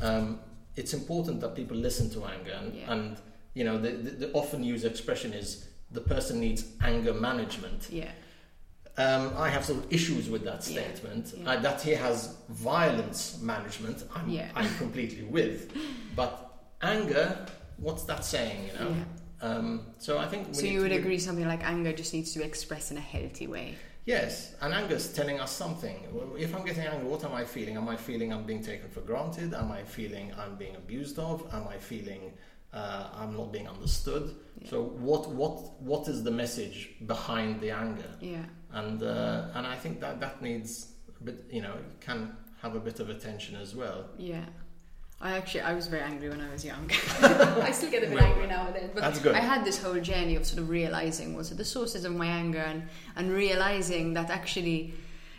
um, 0.00 0.38
it's 0.76 0.94
important 0.94 1.40
that 1.40 1.54
people 1.54 1.76
listen 1.76 2.10
to 2.10 2.24
anger. 2.26 2.52
And, 2.52 2.74
and 2.88 3.16
you 3.54 3.64
know, 3.64 3.76
the, 3.78 3.90
the, 3.90 4.10
the 4.26 4.32
often 4.32 4.62
used 4.62 4.84
expression 4.84 5.32
is 5.32 5.68
the 5.90 6.00
person 6.00 6.40
needs 6.40 6.64
anger 6.82 7.12
management. 7.14 7.88
yeah 7.90 8.10
Um, 8.98 9.32
I 9.36 9.48
have 9.48 9.64
some 9.64 9.82
issues 9.90 10.28
with 10.28 10.44
that 10.44 10.62
statement. 10.62 11.34
Uh, 11.46 11.56
that 11.60 11.80
he 11.82 11.92
has 11.92 12.36
violence 12.50 13.38
management, 13.40 14.04
I'm. 14.14 14.28
I'm 14.54 14.70
completely 14.76 15.24
with. 15.24 15.72
But 16.16 16.51
anger, 16.82 17.46
what's 17.78 18.04
that 18.04 18.24
saying? 18.24 18.66
You 18.66 18.72
know. 18.78 18.90
yeah 18.90 19.04
Um, 19.48 19.80
so 19.98 20.18
I 20.18 20.26
think. 20.28 20.48
we 20.48 20.54
so 20.54 20.66
you 20.66 20.80
would 20.82 20.92
agree 20.92 21.18
something 21.18 21.48
like 21.48 21.64
anger 21.64 21.92
just 21.92 22.12
needs 22.14 22.32
to 22.32 22.38
be 22.38 22.44
expressed 22.44 22.90
in 22.92 22.96
a 22.96 23.06
healthy 23.14 23.46
way 23.46 23.74
Yes, 24.04 24.54
and 24.60 24.74
anger 24.74 24.96
is 24.96 25.12
telling 25.12 25.38
us 25.38 25.52
something. 25.52 25.96
If 26.36 26.56
I'm 26.56 26.64
getting 26.64 26.86
angry, 26.86 27.08
what 27.08 27.22
am 27.24 27.34
I 27.34 27.44
feeling? 27.44 27.76
Am 27.76 27.88
I 27.88 27.96
feeling 27.96 28.32
I'm 28.32 28.44
being 28.44 28.62
taken 28.62 28.88
for 28.90 29.00
granted? 29.00 29.54
Am 29.54 29.70
I 29.70 29.84
feeling 29.84 30.32
I'm 30.36 30.56
being 30.56 30.74
abused 30.74 31.18
of? 31.20 31.46
Am 31.54 31.68
I 31.68 31.76
feeling 31.78 32.32
uh, 32.72 33.10
I'm 33.14 33.36
not 33.36 33.52
being 33.52 33.68
understood? 33.68 34.34
Yeah. 34.60 34.70
So 34.70 34.82
what 34.82 35.28
what 35.30 35.80
what 35.80 36.08
is 36.08 36.24
the 36.24 36.32
message 36.32 36.90
behind 37.06 37.60
the 37.60 37.70
anger? 37.70 38.10
yeah 38.20 38.44
and 38.72 39.02
uh, 39.02 39.48
and 39.54 39.66
I 39.66 39.76
think 39.76 40.00
that 40.00 40.18
that 40.20 40.42
needs 40.42 40.70
a 41.20 41.24
bit, 41.24 41.44
you 41.50 41.62
know, 41.62 41.76
can 42.00 42.36
have 42.60 42.74
a 42.74 42.80
bit 42.80 42.98
of 43.00 43.08
attention 43.08 43.54
as 43.54 43.74
well. 43.76 44.06
yeah 44.18 44.46
I 45.22 45.32
actually 45.38 45.60
I 45.60 45.72
was 45.72 45.86
very 45.86 46.02
angry 46.02 46.28
when 46.28 46.40
I 46.40 46.50
was 46.50 46.64
young. 46.64 46.90
I 47.22 47.70
still 47.70 47.90
get 47.90 48.02
a 48.02 48.06
bit 48.06 48.16
Well, 48.16 48.24
angry 48.24 48.46
now 48.48 48.66
and 48.66 48.74
then. 48.76 48.90
But 48.92 49.02
that's 49.02 49.20
good. 49.20 49.34
I 49.36 49.40
had 49.40 49.64
this 49.64 49.80
whole 49.82 50.00
journey 50.00 50.34
of 50.36 50.44
sort 50.44 50.58
of 50.62 50.68
realizing 50.68 51.34
what 51.36 51.50
are 51.52 51.54
the 51.54 51.64
sources 51.64 52.04
of 52.04 52.12
my 52.14 52.26
anger 52.26 52.58
and, 52.72 52.82
and 53.16 53.30
realizing 53.30 54.14
that 54.14 54.30
actually 54.30 54.94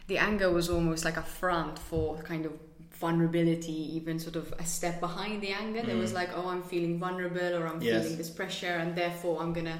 the 0.07 0.17
anger 0.17 0.49
was 0.49 0.69
almost 0.69 1.03
like 1.03 1.17
a 1.17 1.21
front 1.23 1.77
for 1.77 2.17
kind 2.23 2.45
of 2.45 2.53
vulnerability, 2.93 3.95
even 3.97 4.17
sort 4.19 4.38
of 4.38 4.53
a 4.57 4.65
step 4.65 4.99
behind 5.01 5.41
the 5.41 5.49
anger. 5.51 5.81
There 5.81 5.97
was 5.97 6.11
Mm. 6.11 6.15
like, 6.21 6.29
oh, 6.36 6.47
I'm 6.47 6.63
feeling 6.63 6.97
vulnerable 6.99 7.53
or 7.57 7.67
I'm 7.67 7.81
Yes. 7.81 8.03
feeling 8.03 8.17
this 8.17 8.29
pressure 8.29 8.75
and 8.81 8.95
therefore 8.95 9.41
I'm 9.41 9.51
gonna 9.51 9.79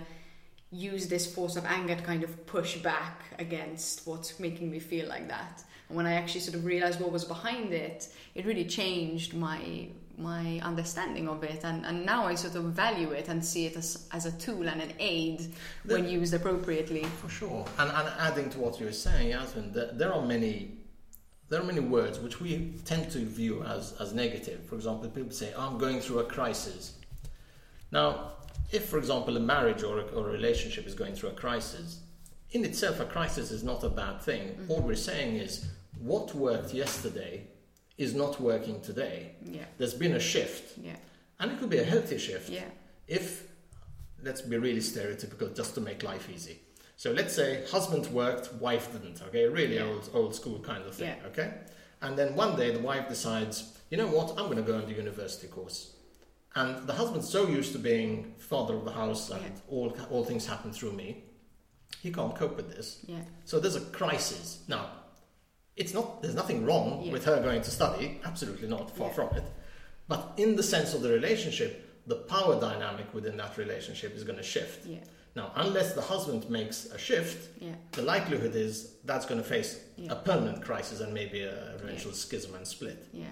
use 0.72 1.08
this 1.08 1.26
force 1.34 1.56
of 1.56 1.66
anger 1.66 1.95
to 1.95 2.01
kind 2.04 2.24
of 2.24 2.45
push 2.45 2.78
back 2.78 3.22
against 3.39 4.06
what's 4.08 4.39
making 4.39 4.70
me 4.72 4.80
feel 4.80 5.08
like 5.08 5.30
that. 5.30 5.64
And 5.94 5.98
when 5.98 6.08
I 6.08 6.16
actually 6.16 6.41
sort 6.41 6.56
of 6.56 6.66
realized 6.66 7.00
what 7.00 7.12
was 7.12 7.24
behind 7.24 7.72
it, 7.72 8.08
it 8.34 8.48
really 8.48 8.66
changed 8.66 9.36
my 9.36 9.89
my 10.18 10.60
understanding 10.64 11.28
of 11.28 11.44
it 11.44 11.64
and, 11.64 11.86
and 11.88 12.06
now 12.06 12.26
I 12.28 12.36
sort 12.36 12.56
of 12.56 12.66
value 12.66 13.12
it 13.12 13.30
and 13.30 13.44
see 13.44 13.66
it 13.66 13.76
as, 13.76 14.08
as 14.12 14.28
a 14.28 14.32
tool 14.34 14.68
and 14.70 14.80
an 14.80 14.94
aid 15.00 15.52
when 15.86 16.08
used 16.08 16.36
appropriately. 16.36 17.04
For 17.04 17.30
sure. 17.30 17.66
And, 17.80 17.89
and 17.89 18.08
adding 18.20 18.50
to 18.52 18.60
what 18.60 18.80
you 18.80 18.86
were 18.88 18.91
saying, 18.91 19.30
Yasmin, 19.30 19.72
there, 19.72 19.91
there 19.91 20.14
are 20.14 20.22
many 20.22 20.72
there 21.50 21.62
are 21.62 21.64
many 21.64 21.80
words 21.80 22.20
which 22.20 22.41
we 22.41 22.74
tend 22.86 23.12
to 23.12 23.20
view 23.20 23.64
as, 23.64 23.94
as 24.00 24.14
negative. 24.14 24.64
For 24.66 24.76
example, 24.76 25.10
people 25.10 25.32
say, 25.32 25.54
I'm 25.56 25.78
going 25.78 26.00
through 26.00 26.20
a 26.20 26.26
crisis. 26.26 26.94
Now, 27.91 28.32
if, 28.72 28.86
for 28.86 28.98
example, 28.98 29.38
a 29.38 29.39
marriage 29.39 29.84
or 29.84 30.00
a, 30.00 30.04
or 30.06 30.30
a 30.30 30.32
relationship 30.32 30.88
is 30.88 30.96
going 30.96 31.14
through 31.14 31.30
a 31.30 31.34
crisis, 31.34 32.00
in 32.54 32.64
itself, 32.64 33.00
a 33.00 33.06
crisis 33.06 33.52
is 33.52 33.64
not 33.64 33.84
a 33.84 33.89
bad 33.89 34.22
thing. 34.22 34.50
Mm-hmm. 34.50 34.72
All 34.72 34.82
we're 34.82 34.96
saying 34.96 35.36
is 35.38 35.68
what 36.04 36.36
worked 36.36 36.74
yesterday 36.74 37.47
is 37.97 38.14
not 38.14 38.39
working 38.41 38.82
today. 38.82 39.36
Yeah, 39.45 39.66
There's 39.78 39.93
been 39.93 40.14
a 40.14 40.20
shift, 40.20 40.78
yeah, 40.78 40.95
and 41.39 41.51
it 41.51 41.60
could 41.60 41.70
be 41.70 41.78
a 41.80 41.84
healthy 41.84 42.18
shift. 42.18 42.49
yeah, 42.49 42.66
If 43.08 43.47
let's 44.24 44.41
be 44.41 44.58
really 44.58 44.80
stereotypical 44.82 45.54
just 45.56 45.76
to 45.76 45.82
make 45.82 46.04
life 46.04 46.30
easy. 46.30 46.60
So 46.97 47.12
let's 47.12 47.34
say 47.36 47.66
husband 47.70 48.08
worked, 48.08 48.54
wife 48.54 48.91
didn't. 48.93 49.22
Okay, 49.28 49.47
really 49.47 49.76
Yeah. 49.76 49.86
old 49.89 50.10
old 50.14 50.36
school 50.36 50.60
kind 50.60 50.84
of 50.86 50.93
thing. 50.95 51.16
Yeah. 51.22 51.28
Okay, 51.30 51.49
and 52.01 52.18
then 52.18 52.36
one 52.36 52.56
day 52.56 52.72
the 52.72 52.80
wife 52.91 53.08
decides, 53.10 53.56
you 53.89 53.97
know 53.97 54.08
what, 54.08 54.30
I'm 54.38 54.45
going 54.51 54.58
to 54.66 54.72
go 54.72 54.78
on 54.78 54.86
the 54.86 54.93
university 55.06 55.47
course. 55.47 55.91
And 56.56 56.88
the 56.88 56.93
husband's 56.93 57.30
so 57.30 57.47
used 57.47 57.72
to 57.74 57.80
being 57.80 58.36
father 58.38 58.76
of 58.76 58.86
the 58.86 58.91
house 58.91 59.30
and 59.32 59.41
Yeah. 59.41 59.74
all 59.74 59.89
all 60.12 60.24
things 60.26 60.45
happen 60.45 60.72
through 60.72 60.93
me, 60.93 61.24
he 62.01 62.12
can't 62.12 62.36
cope 62.36 62.56
with 62.58 62.70
this. 62.76 62.99
Yeah. 63.08 63.24
So 63.45 63.60
there's 63.60 63.76
a 63.76 63.86
crisis. 63.99 64.60
Now, 64.68 64.84
it's 65.76 65.94
not 65.94 66.22
there's 66.22 66.36
nothing 66.36 66.66
wrong 66.66 67.02
Yeah. 67.04 67.12
with 67.12 67.26
her 67.26 67.42
going 67.42 67.62
to 67.62 67.72
study, 67.72 68.20
absolutely 68.24 68.68
not, 68.68 68.96
far 68.96 69.08
Yeah. 69.08 69.14
from 69.14 69.38
it. 69.38 69.44
But 70.08 70.34
in 70.38 70.56
the 70.56 70.64
sense 70.64 70.94
of 70.94 71.02
the 71.02 71.10
relationship, 71.10 71.72
the 72.08 72.16
power 72.16 72.60
dynamic 72.60 73.14
within 73.14 73.38
that 73.38 73.58
relationship 73.58 74.16
is 74.16 74.24
going 74.24 74.38
to 74.38 74.44
shift. 74.44 74.86
Yeah. 74.86 75.00
Now, 75.36 75.52
unless 75.56 75.94
the 75.94 76.02
husband 76.02 76.48
makes 76.50 76.86
a 76.86 76.98
shift, 76.98 77.50
Yeah. 77.60 77.76
the 77.94 78.04
likelihood 78.04 78.56
is 78.56 78.90
that's 79.06 79.26
going 79.26 79.42
to 79.42 79.48
face 79.48 79.80
a 80.10 80.16
permanent 80.16 80.62
crisis 80.64 81.00
and 81.00 81.14
maybe 81.14 81.42
a 81.44 81.76
eventual 81.76 82.14
schism 82.14 82.54
and 82.56 82.68
split. 82.68 83.08
Yeah. 83.12 83.26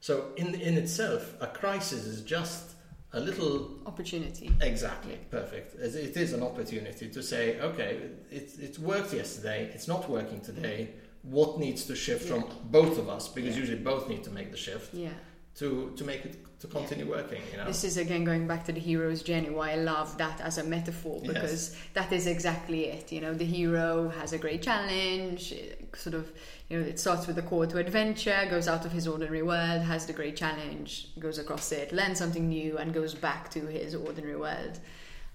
So, 0.00 0.32
in 0.36 0.54
in 0.54 0.74
itself, 0.78 1.34
a 1.40 1.48
crisis 1.48 2.04
is 2.06 2.20
just 2.22 2.64
a 3.12 3.18
little 3.20 3.54
Opportunity. 3.86 4.50
Exactly, 4.60 5.16
perfect. 5.30 5.74
It 5.80 5.94
it 5.96 6.16
is 6.16 6.32
an 6.34 6.42
opportunity 6.42 7.08
to 7.08 7.22
say, 7.22 7.58
okay, 7.60 7.92
it, 8.30 8.50
it 8.60 8.78
worked 8.78 9.12
yesterday, 9.14 9.70
it's 9.74 9.88
not 9.88 10.08
working 10.08 10.40
today. 10.40 10.90
What 11.30 11.58
needs 11.58 11.84
to 11.86 11.94
shift 11.96 12.26
from 12.28 12.44
both 12.70 12.98
of 12.98 13.08
us? 13.08 13.28
Because 13.28 13.54
Yeah. 13.54 13.60
usually 13.60 13.78
both 13.78 14.08
need 14.08 14.24
to 14.24 14.30
make 14.30 14.50
the 14.50 14.56
shift 14.56 14.94
Yeah. 14.94 15.10
to, 15.56 15.92
to 15.96 16.04
make 16.04 16.24
it 16.24 16.36
to 16.60 16.66
continue 16.66 17.08
working. 17.08 17.40
You 17.52 17.58
know, 17.58 17.66
This 17.66 17.84
is 17.84 17.96
again 17.98 18.24
going 18.24 18.48
back 18.48 18.64
to 18.66 18.72
the 18.72 18.80
hero's 18.80 19.22
journey. 19.22 19.50
Why 19.50 19.72
I 19.72 19.76
love 19.76 20.18
that 20.18 20.40
as 20.40 20.58
a 20.58 20.64
metaphor 20.64 21.20
Yes. 21.22 21.32
because 21.32 21.76
that 21.94 22.10
is 22.12 22.26
exactly 22.26 22.86
it. 22.86 23.12
You 23.12 23.20
know, 23.20 23.32
the 23.34 23.44
hero 23.44 24.08
has 24.08 24.32
a 24.32 24.38
great 24.38 24.62
challenge. 24.62 25.54
Sort 25.94 26.14
of, 26.14 26.32
you 26.68 26.80
know, 26.80 26.84
it 26.86 26.98
starts 26.98 27.26
with 27.28 27.38
a 27.38 27.42
call 27.42 27.66
to 27.66 27.78
adventure, 27.78 28.40
goes 28.50 28.66
out 28.66 28.84
of 28.84 28.90
his 28.92 29.06
ordinary 29.06 29.42
world, 29.42 29.82
has 29.82 30.06
the 30.06 30.12
great 30.12 30.36
challenge, 30.36 31.08
goes 31.18 31.38
across 31.38 31.70
it, 31.72 31.92
learns 31.92 32.18
something 32.18 32.48
new, 32.48 32.78
and 32.78 32.92
goes 32.92 33.14
back 33.14 33.50
to 33.50 33.60
his 33.66 33.94
ordinary 33.94 34.36
world. 34.36 34.80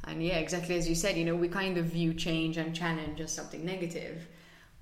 And 0.05 0.21
yeah, 0.21 0.39
exactly 0.39 0.75
as 0.75 0.89
you 0.89 0.95
said, 0.95 1.15
you 1.15 1.23
know, 1.23 1.35
we 1.35 1.47
kind 1.47 1.77
of 1.77 1.85
view 1.85 2.13
change 2.13 2.57
and 2.57 2.75
challenge 2.75 3.21
as 3.21 3.31
something 3.31 3.63
negative. 3.63 4.27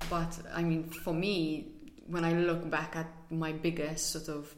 But 0.10 0.40
I 0.54 0.64
mean, 0.64 0.90
for 0.90 1.14
me, 1.14 1.72
when 2.08 2.26
I 2.26 2.34
look 2.34 2.70
back 2.70 2.96
at 2.96 3.08
my 3.30 3.52
biggest 3.52 4.12
sort 4.12 4.28
of 4.28 4.54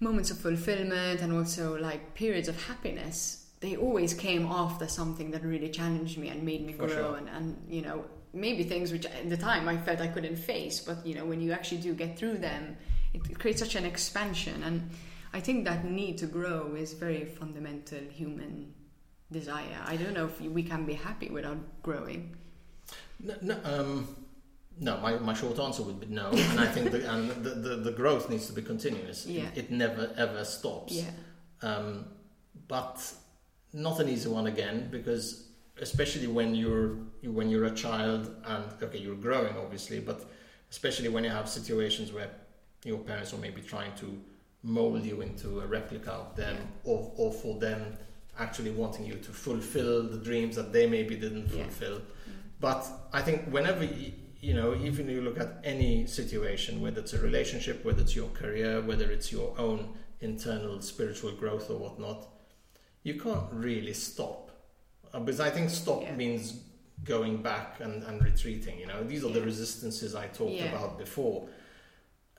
moments 0.00 0.30
of 0.30 0.38
fulfillment 0.38 1.20
and 1.20 1.32
also 1.32 1.78
like 1.78 2.14
periods 2.14 2.48
of 2.48 2.62
happiness 2.66 3.46
they 3.60 3.76
always 3.76 4.12
came 4.12 4.46
after 4.46 4.86
something 4.86 5.30
that 5.30 5.42
really 5.42 5.70
challenged 5.70 6.18
me 6.18 6.28
and 6.28 6.42
made 6.42 6.64
me 6.66 6.72
For 6.74 6.86
grow 6.86 6.96
sure. 6.96 7.16
and, 7.16 7.28
and 7.30 7.66
you 7.68 7.82
know 7.82 8.04
maybe 8.34 8.62
things 8.64 8.92
which 8.92 9.06
at 9.06 9.30
the 9.30 9.36
time 9.36 9.66
i 9.68 9.76
felt 9.78 10.00
i 10.00 10.06
couldn't 10.06 10.36
face 10.36 10.80
but 10.80 11.06
you 11.06 11.14
know 11.14 11.24
when 11.24 11.40
you 11.40 11.52
actually 11.52 11.78
do 11.78 11.94
get 11.94 12.18
through 12.18 12.38
them 12.38 12.76
it 13.14 13.38
creates 13.38 13.60
such 13.60 13.76
an 13.76 13.86
expansion. 13.86 14.62
And 14.62 14.90
i 15.32 15.40
think 15.40 15.64
that 15.64 15.86
need 15.86 16.18
to 16.18 16.26
grow 16.26 16.74
is 16.74 16.92
very 16.92 17.24
fundamental 17.24 18.00
human 18.10 18.74
desire. 19.32 19.78
I 19.86 19.96
don't 19.96 20.12
know 20.12 20.26
if 20.26 20.40
we 20.40 20.62
can 20.62 20.84
be 20.84 20.92
happy 20.92 21.30
without 21.30 21.82
growing. 21.82 22.36
No, 23.20 23.34
no, 23.42 23.58
um, 23.64 24.16
no 24.78 24.98
my, 25.00 25.18
my 25.18 25.34
short 25.34 25.58
answer 25.58 25.82
would 25.82 26.00
be 26.00 26.06
no. 26.06 26.28
And 26.30 26.60
I 26.60 26.66
think 26.66 26.90
the, 26.90 27.10
and 27.12 27.30
the, 27.44 27.50
the, 27.50 27.76
the 27.76 27.92
growth 27.92 28.28
needs 28.30 28.46
to 28.46 28.52
be 28.52 28.62
continuous. 28.62 29.26
Yeah. 29.26 29.44
It, 29.54 29.58
it 29.58 29.70
never 29.70 30.10
ever 30.16 30.44
stops. 30.44 30.92
yeah 30.92 31.10
um, 31.62 32.04
but 32.68 33.00
not 33.72 34.00
an 34.00 34.08
easy 34.08 34.28
one 34.28 34.46
again 34.46 34.88
because 34.90 35.48
especially 35.80 36.26
when 36.26 36.54
you're 36.54 36.96
when 37.24 37.48
you're 37.50 37.64
a 37.66 37.74
child 37.74 38.34
and 38.46 38.64
okay 38.82 38.98
you're 38.98 39.14
growing 39.28 39.54
obviously 39.56 40.00
but 40.00 40.24
especially 40.70 41.08
when 41.08 41.22
you 41.24 41.30
have 41.30 41.48
situations 41.48 42.12
where 42.12 42.30
your 42.84 42.98
parents 42.98 43.32
are 43.32 43.38
maybe 43.38 43.60
trying 43.62 43.94
to 43.94 44.18
mold 44.62 45.04
you 45.04 45.20
into 45.20 45.60
a 45.60 45.66
replica 45.66 46.12
of 46.12 46.34
them 46.36 46.56
or, 46.84 47.12
or 47.16 47.32
for 47.32 47.58
them 47.58 47.96
actually 48.38 48.70
wanting 48.70 49.04
you 49.06 49.14
to 49.14 49.30
fulfill 49.30 50.02
the 50.02 50.18
dreams 50.18 50.56
that 50.56 50.72
they 50.72 50.86
maybe 50.86 51.14
didn't 51.16 51.48
Yeah. 51.52 51.62
fulfill 51.64 52.00
but 52.60 52.86
I 53.12 53.20
think 53.22 53.44
whenever 53.50 53.84
you, 53.84 54.12
you 54.40 54.54
know, 54.54 54.74
even 54.74 55.08
you 55.08 55.20
look 55.22 55.38
at 55.40 55.60
any 55.64 56.06
situation, 56.06 56.80
whether 56.80 57.00
it's 57.00 57.12
a 57.14 57.18
relationship, 57.20 57.84
whether 57.84 58.02
it's 58.02 58.14
your 58.14 58.28
career, 58.28 58.80
whether 58.82 59.10
it's 59.10 59.32
your 59.32 59.54
own 59.58 59.94
internal 60.20 60.80
spiritual 60.80 61.32
growth 61.32 61.70
or 61.70 61.78
whatnot, 61.78 62.26
you 63.02 63.14
can't 63.20 63.46
really 63.52 63.92
stop. 63.94 64.50
Uh, 65.12 65.20
because 65.20 65.40
I 65.40 65.50
think 65.50 65.70
stop 65.70 66.02
Yeah. 66.02 66.14
means 66.16 66.60
going 67.04 67.42
back 67.42 67.80
and, 67.80 68.02
and 68.04 68.22
retreating. 68.22 68.78
You 68.78 68.86
know, 68.86 69.04
these 69.04 69.24
are 69.24 69.30
the 69.32 69.42
resistances 69.42 70.14
I 70.14 70.26
talked 70.28 70.52
Yeah. 70.52 70.74
about 70.74 70.98
before. 70.98 71.48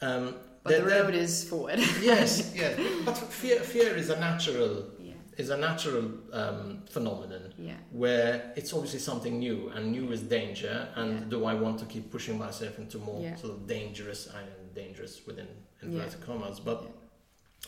Um, 0.02 0.36
but 0.64 0.70
they're- 0.72 0.82
the 0.82 0.86
they're- 0.90 1.04
road 1.06 1.16
is 1.16 1.44
forward 1.48 1.80
yes, 2.02 2.52
yes, 2.56 2.80
but 3.06 3.16
fear, 3.18 3.60
fear 3.62 3.96
is 3.96 4.10
a 4.10 4.20
natural 4.20 4.86
yeah 5.00 5.14
is 5.38 5.50
a 5.50 5.58
natural 5.58 6.06
um, 6.34 6.82
phenomenon 6.90 7.47
yeah 7.58 7.74
where 7.92 8.54
it's 8.56 8.72
obviously 8.74 9.00
something 9.00 9.40
new 9.40 9.70
and 9.76 9.92
new 9.92 10.12
is 10.12 10.22
danger 10.22 10.88
and 10.96 11.10
Yeah. 11.20 11.26
do 11.30 11.46
I 11.46 11.54
want 11.56 11.80
to 11.80 11.86
keep 11.86 12.12
pushing 12.12 12.38
myself 12.38 12.78
into 12.78 12.98
more 13.00 13.22
Yeah. 13.22 13.36
sort 13.36 13.54
of 13.54 13.68
dangerous 13.68 14.28
I 14.34 14.42
am 14.42 14.48
dangerous 14.76 15.26
within 15.26 15.48
Yeah. 15.48 15.86
inverted 15.90 16.22
commas 16.22 16.60
but 16.60 16.84
Yeah. 16.84 16.90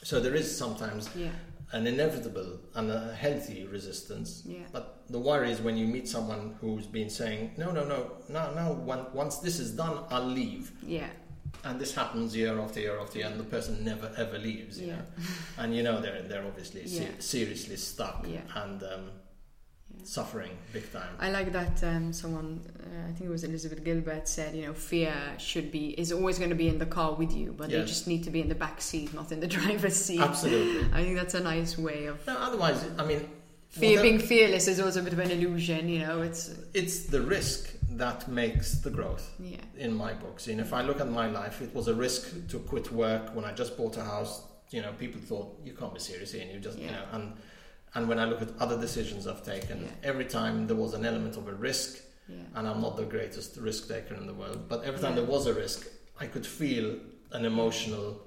so 0.03 0.19
there 0.19 0.35
is 0.35 0.47
sometimes 0.63 1.09
yeah 1.15 1.31
an 1.71 1.85
inevitable 1.85 2.59
and 2.75 2.89
a 2.91 3.13
healthy 3.13 3.63
resistance 3.65 4.43
yeah 4.45 4.65
but 4.71 4.85
the 5.09 5.19
worry 5.19 5.51
is 5.51 5.59
when 5.61 5.77
you 5.77 5.85
meet 5.87 6.07
someone 6.07 6.55
who's 6.61 6.87
been 6.87 7.09
saying 7.09 7.51
no 7.57 7.71
no 7.71 7.83
no 7.93 7.99
no 8.29 8.53
no 8.53 8.65
once 9.13 9.37
this 9.37 9.59
is 9.59 9.71
done 9.71 9.97
I'll 10.09 10.25
leave 10.43 10.71
yeah 10.83 11.09
and 11.63 11.79
this 11.79 11.93
happens 11.95 12.35
year 12.35 12.59
after 12.59 12.79
year 12.79 12.99
after 12.99 13.17
year 13.19 13.27
and 13.27 13.39
the 13.39 13.43
person 13.55 13.83
never 13.83 14.11
ever 14.17 14.37
leaves 14.39 14.79
you 14.79 14.87
yeah 14.87 14.95
know 14.97 15.03
and 15.59 15.75
you 15.75 15.83
know 15.83 15.99
they're 16.01 16.21
they're 16.29 16.45
obviously 16.45 16.87
se- 16.97 17.15
seriously 17.19 17.75
stuck 17.75 18.25
Yeah. 18.27 18.41
and 18.63 18.81
um, 18.83 18.89
Yeah. 19.05 19.11
Suffering 20.03 20.51
big 20.73 20.91
time 20.91 21.09
I 21.19 21.29
like 21.29 21.51
that 21.51 21.83
um, 21.83 22.11
someone, 22.13 22.61
uh, 22.83 23.09
I 23.09 23.11
think 23.13 23.29
it 23.29 23.29
was 23.29 23.43
Elizabeth 23.43 23.83
Gilbert, 23.83 24.27
said, 24.27 24.55
you 24.55 24.63
know, 24.65 24.73
fear 24.73 25.13
should 25.37 25.71
be 25.71 25.89
is 25.99 26.11
always 26.11 26.37
going 26.37 26.49
to 26.49 26.55
be 26.55 26.67
in 26.67 26.77
the 26.79 26.85
car 26.85 27.13
with 27.13 27.31
you, 27.33 27.53
but 27.57 27.69
they 27.69 27.81
just 27.85 28.07
need 28.07 28.23
to 28.23 28.29
be 28.31 28.41
in 28.41 28.49
the 28.49 28.55
back 28.55 28.81
seat, 28.81 29.13
not 29.13 29.31
in 29.31 29.39
the 29.39 29.47
driver's 29.57 29.95
seat. 29.95 30.19
Absolutely. 30.21 30.87
I 30.93 31.03
think 31.03 31.15
that's 31.17 31.33
a 31.35 31.39
nice 31.41 31.77
way 31.77 32.05
of 32.05 32.25
No, 32.27 32.37
otherwise, 32.37 32.83
I 32.97 33.05
mean, 33.05 33.29
fear. 33.69 33.89
whatever- 33.97 34.03
Being 34.03 34.19
fearless 34.19 34.67
is 34.67 34.79
also 34.79 34.99
a 35.01 35.03
bit 35.03 35.13
of 35.13 35.19
an 35.19 35.31
illusion, 35.31 35.89
you 35.89 35.99
know. 35.99 36.21
It's 36.21 36.53
it's 36.73 37.05
the 37.05 37.21
risk 37.21 37.71
that 37.91 38.27
makes 38.27 38.75
the 38.79 38.89
growth. 38.89 39.29
yeah, 39.39 39.57
In 39.77 39.93
my 39.93 40.13
books, 40.13 40.47
and 40.47 40.59
if 40.59 40.71
I 40.73 40.81
look 40.81 40.99
at 41.01 41.09
my 41.09 41.27
life, 41.27 41.61
it 41.61 41.73
was 41.75 41.87
a 41.87 41.93
risk 41.93 42.47
to 42.49 42.59
quit 42.59 42.91
work 42.91 43.35
when 43.35 43.45
I 43.45 43.51
just 43.53 43.77
bought 43.77 43.97
a 43.97 44.03
house. 44.03 44.43
You 44.71 44.81
know, 44.83 44.93
people 44.93 45.19
thought 45.19 45.59
you 45.65 45.73
can't 45.73 45.93
be 45.93 45.99
serious 45.99 46.31
here, 46.31 46.43
and 46.43 46.51
you 46.51 46.59
just, 46.59 46.77
you 46.77 46.91
know, 46.91 47.03
and 47.13 47.33
and 47.95 48.07
when 48.07 48.19
I 48.19 48.25
look 48.25 48.41
at 48.41 48.49
other 48.59 48.79
decisions 48.79 49.27
I've 49.27 49.43
taken, 49.43 49.81
Yeah. 49.81 50.09
every 50.11 50.25
time 50.25 50.67
there 50.67 50.75
was 50.75 50.93
an 50.93 51.05
element 51.05 51.37
of 51.37 51.47
a 51.47 51.53
risk, 51.53 51.99
yeah, 52.27 52.35
and 52.55 52.67
I'm 52.67 52.81
not 52.81 52.97
the 52.97 53.05
greatest 53.05 53.57
risk 53.57 53.87
taker 53.87 54.13
in 54.15 54.27
the 54.27 54.33
world, 54.33 54.67
but 54.69 54.83
every 54.83 54.99
time 54.99 55.11
Yeah. 55.15 55.21
there 55.21 55.29
was 55.29 55.47
a 55.47 55.53
risk, 55.53 55.87
I 56.19 56.27
could 56.27 56.45
feel 56.45 56.97
an 57.31 57.45
emotional 57.45 58.21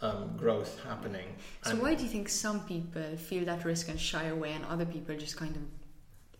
um, 0.00 0.36
growth 0.36 0.80
happening. 0.82 1.28
So 1.62 1.76
why 1.76 1.94
do 1.94 2.02
you 2.02 2.08
think 2.08 2.28
some 2.28 2.58
people 2.66 3.16
feel 3.16 3.44
that 3.44 3.64
risk 3.64 3.88
and 3.88 4.00
shy 4.00 4.24
away, 4.24 4.52
and 4.52 4.64
other 4.64 4.84
people 4.84 5.14
just 5.16 5.36
kind 5.36 5.54
of, 5.54 5.62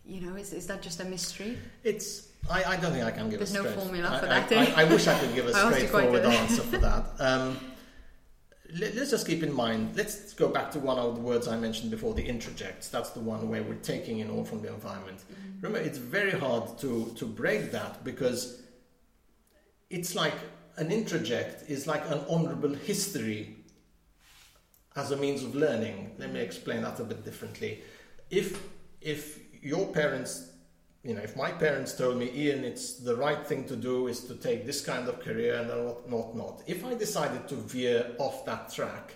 you 0.05 0.19
know, 0.19 0.35
is 0.35 0.51
is 0.51 0.67
that 0.67 0.81
just 0.81 0.99
a 0.99 1.05
mystery? 1.05 1.57
It's. 1.83 2.27
I, 2.51 2.61
I 2.73 2.75
don't 2.75 2.91
think 2.91 3.05
I 3.05 3.11
can 3.11 3.29
give 3.29 3.39
There's 3.39 3.51
a 3.51 3.63
no 3.63 3.69
straight. 3.69 3.79
formula 3.79 4.09
I, 4.09 4.19
for 4.19 4.25
I, 4.25 4.29
that, 4.41 4.51
eh? 4.51 4.73
I, 4.75 4.81
I 4.81 4.83
wish 4.83 5.07
I 5.07 5.17
could 5.17 5.33
give 5.33 5.47
a 5.47 5.51
I 5.55 5.61
asked 5.61 5.81
you 5.81 5.87
quite 5.87 6.09
straightforward 6.09 6.25
answer 6.25 6.61
for 6.63 6.77
that. 6.79 7.05
Um, 7.19 7.57
let, 8.79 8.95
us 8.97 9.11
just 9.11 9.27
keep 9.27 9.43
in 9.43 9.53
mind. 9.53 9.95
Let's 9.95 10.33
go 10.33 10.49
back 10.49 10.71
to 10.71 10.79
one 10.79 10.97
of 10.97 11.15
the 11.15 11.21
words 11.21 11.47
I 11.47 11.57
mentioned 11.57 11.91
before, 11.91 12.13
the 12.13 12.27
introjects. 12.27 12.89
That's 12.89 13.11
the 13.11 13.19
one 13.19 13.49
where 13.49 13.63
we're 13.63 13.75
taking 13.75 14.19
in 14.19 14.29
all 14.29 14.43
from 14.43 14.61
the 14.61 14.69
environment. 14.69 15.19
Mm-hmm. 15.19 15.61
Remember, 15.61 15.87
it's 15.87 15.97
very 15.97 16.31
hard 16.31 16.77
to 16.79 17.13
to 17.15 17.25
break 17.25 17.71
that 17.71 18.03
because 18.03 18.61
it's 19.89 20.15
like 20.15 20.33
an 20.77 20.89
introject 20.89 21.69
is 21.69 21.85
like 21.85 22.03
an 22.09 22.19
honourable 22.29 22.73
history 22.73 23.57
as 24.95 25.11
a 25.11 25.17
means 25.17 25.43
of 25.43 25.55
learning. 25.55 26.15
Let 26.17 26.31
me 26.31 26.39
explain 26.39 26.81
that 26.81 26.99
a 26.99 27.03
bit 27.03 27.23
differently. 27.23 27.81
If 28.29 28.61
if 29.01 29.39
your 29.61 29.87
parents, 29.87 30.49
you 31.03 31.13
know, 31.13 31.21
if 31.21 31.35
my 31.35 31.51
parents 31.51 31.97
told 31.97 32.17
me, 32.17 32.31
Ian, 32.33 32.63
it's 32.63 32.93
the 32.93 33.15
right 33.15 33.45
thing 33.45 33.65
to 33.65 33.75
do 33.75 34.07
is 34.07 34.21
to 34.25 34.35
take 34.35 34.65
this 34.65 34.81
kind 34.81 35.07
of 35.09 35.19
career 35.19 35.55
and 35.55 35.67
not 35.67 36.09
not 36.09 36.35
not. 36.35 36.63
If 36.65 36.85
I 36.85 36.93
decided 36.93 37.47
to 37.49 37.55
veer 37.55 38.15
off 38.19 38.45
that 38.45 38.71
track, 38.73 39.13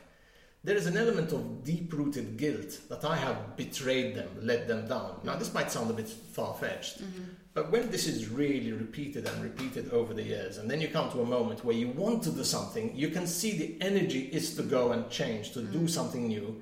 there 0.66 0.76
is 0.76 0.86
an 0.86 0.98
element 0.98 1.32
of 1.32 1.64
deep-rooted 1.64 2.36
guilt 2.36 2.80
that 2.90 3.06
I 3.06 3.16
have 3.16 3.56
betrayed 3.56 4.16
them, 4.16 4.28
let 4.42 4.68
them 4.68 4.86
down. 4.86 5.22
Now, 5.24 5.38
this 5.38 5.54
might 5.54 5.72
sound 5.72 5.90
a 5.90 5.94
bit 5.94 6.10
far-fetched, 6.10 7.02
mm-hmm. 7.02 7.24
but 7.54 7.72
when 7.72 7.90
this 7.90 8.06
is 8.06 8.28
really 8.28 8.74
repeated 8.74 9.26
and 9.30 9.42
repeated 9.42 9.90
over 9.92 10.14
the 10.14 10.24
years, 10.24 10.58
and 10.58 10.70
then 10.70 10.82
you 10.82 10.90
come 10.90 11.10
to 11.12 11.22
a 11.22 11.26
moment 11.26 11.64
where 11.64 11.76
you 11.76 11.88
want 11.90 12.22
to 12.24 12.32
do 12.32 12.44
something, 12.44 12.94
you 12.94 13.10
can 13.10 13.26
see 13.28 13.58
the 13.58 13.78
energy 13.80 14.30
is 14.34 14.56
to 14.58 14.64
go 14.64 14.92
and 14.92 15.10
change, 15.10 15.54
to 15.54 15.60
mm-hmm. 15.60 15.80
do 15.80 15.88
something 15.88 16.28
new. 16.28 16.62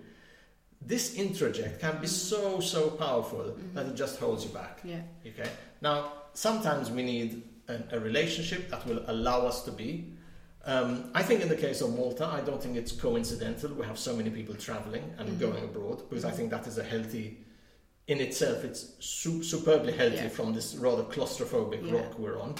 This 0.81 1.15
introject 1.17 1.79
can 1.79 1.99
be 2.01 2.07
so 2.07 2.59
so 2.59 2.89
powerful 2.91 3.55
that 3.73 3.85
it 3.87 3.95
just 3.95 4.19
holds 4.19 4.43
you 4.43 4.51
back. 4.51 4.79
Yeah. 4.83 5.01
Okay. 5.25 5.49
Now, 5.81 6.11
sometimes 6.33 6.89
we 6.91 7.03
need 7.03 7.43
a, 7.67 7.77
a 7.91 7.99
relationship 7.99 8.69
that 8.69 8.85
will 8.87 9.03
allow 9.07 9.45
us 9.47 9.63
to 9.63 9.71
be. 9.71 10.11
Um, 10.65 11.11
I 11.13 11.21
think 11.23 11.41
in 11.41 11.49
the 11.49 11.55
case 11.55 11.81
of 11.81 11.95
Malta, 11.95 12.25
I 12.25 12.41
don't 12.41 12.61
think 12.61 12.75
it's 12.75 12.91
coincidental. 12.91 13.71
We 13.73 13.85
have 13.85 13.99
so 13.99 14.15
many 14.15 14.29
people 14.31 14.55
traveling 14.55 15.03
and 15.17 15.29
Mhm. 15.29 15.39
going 15.39 15.63
abroad 15.63 16.09
because 16.09 16.25
I 16.25 16.31
think 16.31 16.49
that 16.51 16.65
is 16.67 16.77
a 16.79 16.83
healthy, 16.83 17.37
in 18.07 18.19
itself, 18.19 18.63
it's 18.63 18.93
su- 18.99 19.43
superbly 19.43 19.93
healthy 19.93 20.15
Yeah. 20.25 20.29
from 20.29 20.53
this 20.53 20.75
rather 20.75 21.03
claustrophobic 21.03 21.85
Yeah. 21.85 21.93
rock 21.97 22.17
we're 22.19 22.39
on. 22.39 22.55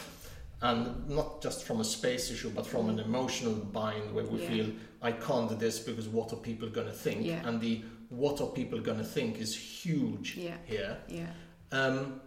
And 0.62 1.10
not 1.10 1.42
just 1.42 1.64
from 1.64 1.80
a 1.80 1.84
space 1.84 2.32
issue, 2.32 2.50
but 2.52 2.66
from 2.66 2.90
an 2.90 3.00
emotional 3.00 3.54
bind 3.54 4.14
where 4.14 4.24
we 4.26 4.40
Yeah. 4.42 4.50
feel, 4.50 4.68
I 5.02 5.12
can't 5.12 5.50
do 5.50 5.56
this 5.56 5.80
because 5.80 6.08
what 6.08 6.32
are 6.34 6.38
people 6.38 6.70
going 6.70 6.88
to 6.88 6.94
think? 6.94 7.26
Yeah. 7.26 7.48
And 7.48 7.60
the 7.60 7.84
what 8.10 8.42
are 8.42 8.48
people 8.48 8.80
going 8.80 8.98
to 8.98 9.04
think 9.04 9.38
is 9.40 9.56
huge 9.56 10.38
Yeah. 10.38 10.58
here. 10.66 10.98
Yeah. 11.08 11.28
Um, 11.72 12.22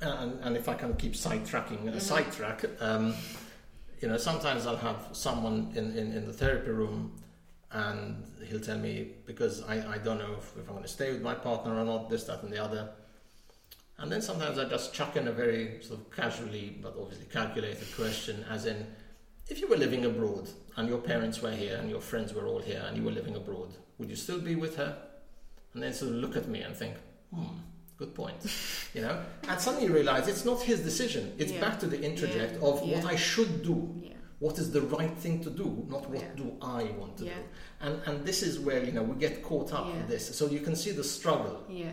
and, 0.00 0.38
and 0.40 0.56
if 0.56 0.68
I 0.68 0.74
can 0.74 0.94
keep 0.94 1.14
sidetracking 1.14 1.88
a 1.88 1.92
Mhm. 1.92 2.00
sidetrack, 2.00 2.64
um, 2.80 3.14
you 4.00 4.08
know, 4.08 4.16
sometimes 4.16 4.66
I'll 4.66 4.76
have 4.76 5.08
someone 5.12 5.72
in, 5.74 5.96
in, 5.96 6.12
in 6.12 6.26
the 6.26 6.32
therapy 6.32 6.70
room 6.70 7.20
and 7.72 8.24
he'll 8.46 8.60
tell 8.60 8.78
me, 8.78 9.12
because 9.26 9.62
I, 9.64 9.94
I 9.94 9.98
don't 9.98 10.18
know 10.18 10.34
if, 10.38 10.56
if 10.56 10.68
I'm 10.68 10.74
going 10.74 10.82
to 10.82 10.88
stay 10.88 11.12
with 11.12 11.22
my 11.22 11.34
partner 11.34 11.78
or 11.78 11.84
not, 11.84 12.08
this, 12.08 12.24
that, 12.24 12.42
and 12.42 12.52
the 12.52 12.62
other. 12.62 12.90
And 13.98 14.10
then 14.12 14.22
sometimes 14.22 14.58
I 14.58 14.64
just 14.64 14.94
chuck 14.94 15.16
in 15.16 15.26
a 15.26 15.32
very 15.32 15.82
sort 15.82 16.00
of 16.00 16.10
casually, 16.14 16.78
but 16.80 16.94
obviously 16.98 17.26
calculated 17.26 17.88
question, 17.96 18.44
as 18.48 18.64
in, 18.66 18.86
if 19.48 19.60
you 19.60 19.68
were 19.68 19.76
living 19.76 20.04
abroad 20.04 20.48
and 20.76 20.88
your 20.88 20.98
parents 20.98 21.40
were 21.42 21.50
here 21.52 21.76
and 21.76 21.88
your 21.90 22.00
friends 22.00 22.32
were 22.34 22.46
all 22.46 22.60
here 22.60 22.82
and 22.86 22.96
you 22.96 23.02
were 23.02 23.10
living 23.10 23.34
abroad, 23.36 23.70
would 23.98 24.08
you 24.10 24.16
still 24.16 24.40
be 24.40 24.54
with 24.54 24.76
her? 24.76 24.96
And 25.74 25.82
then 25.82 25.92
sort 25.92 26.12
of 26.12 26.18
look 26.18 26.36
at 26.36 26.48
me 26.48 26.60
and 26.60 26.74
think, 26.74 26.94
hmm, 27.34 27.44
good 27.96 28.14
point. 28.14 28.36
you 28.94 29.02
know? 29.02 29.20
And 29.48 29.60
suddenly 29.60 29.86
you 29.86 29.92
realize 29.94 30.28
it's 30.28 30.44
not 30.44 30.60
his 30.62 30.80
decision. 30.80 31.34
It's 31.38 31.52
Yeah. 31.52 31.60
back 31.60 31.80
to 31.80 31.86
the 31.86 31.98
introject 31.98 32.52
Yeah. 32.60 32.68
of 32.68 32.82
what 32.82 33.04
I 33.04 33.16
should 33.16 33.62
do. 33.62 33.94
Yeah. 34.02 34.12
What 34.38 34.58
is 34.58 34.70
the 34.70 34.82
right 34.82 35.16
thing 35.18 35.42
to 35.42 35.50
do, 35.50 35.84
not 35.88 36.08
what 36.08 36.20
Yeah. 36.20 36.34
do 36.36 36.56
I 36.62 36.84
want 36.98 37.16
to 37.18 37.24
Yeah. 37.24 37.34
do. 37.34 37.42
And 37.80 38.00
and 38.06 38.24
this 38.26 38.42
is 38.42 38.58
where, 38.58 38.82
you 38.84 38.92
know, 38.92 39.02
we 39.02 39.16
get 39.18 39.42
caught 39.42 39.72
up 39.72 39.86
Yeah. 39.86 40.00
in 40.00 40.08
this. 40.08 40.36
So 40.36 40.46
you 40.46 40.60
can 40.60 40.76
see 40.76 40.92
the 40.92 41.04
struggle, 41.04 41.64
Yeah. 41.68 41.92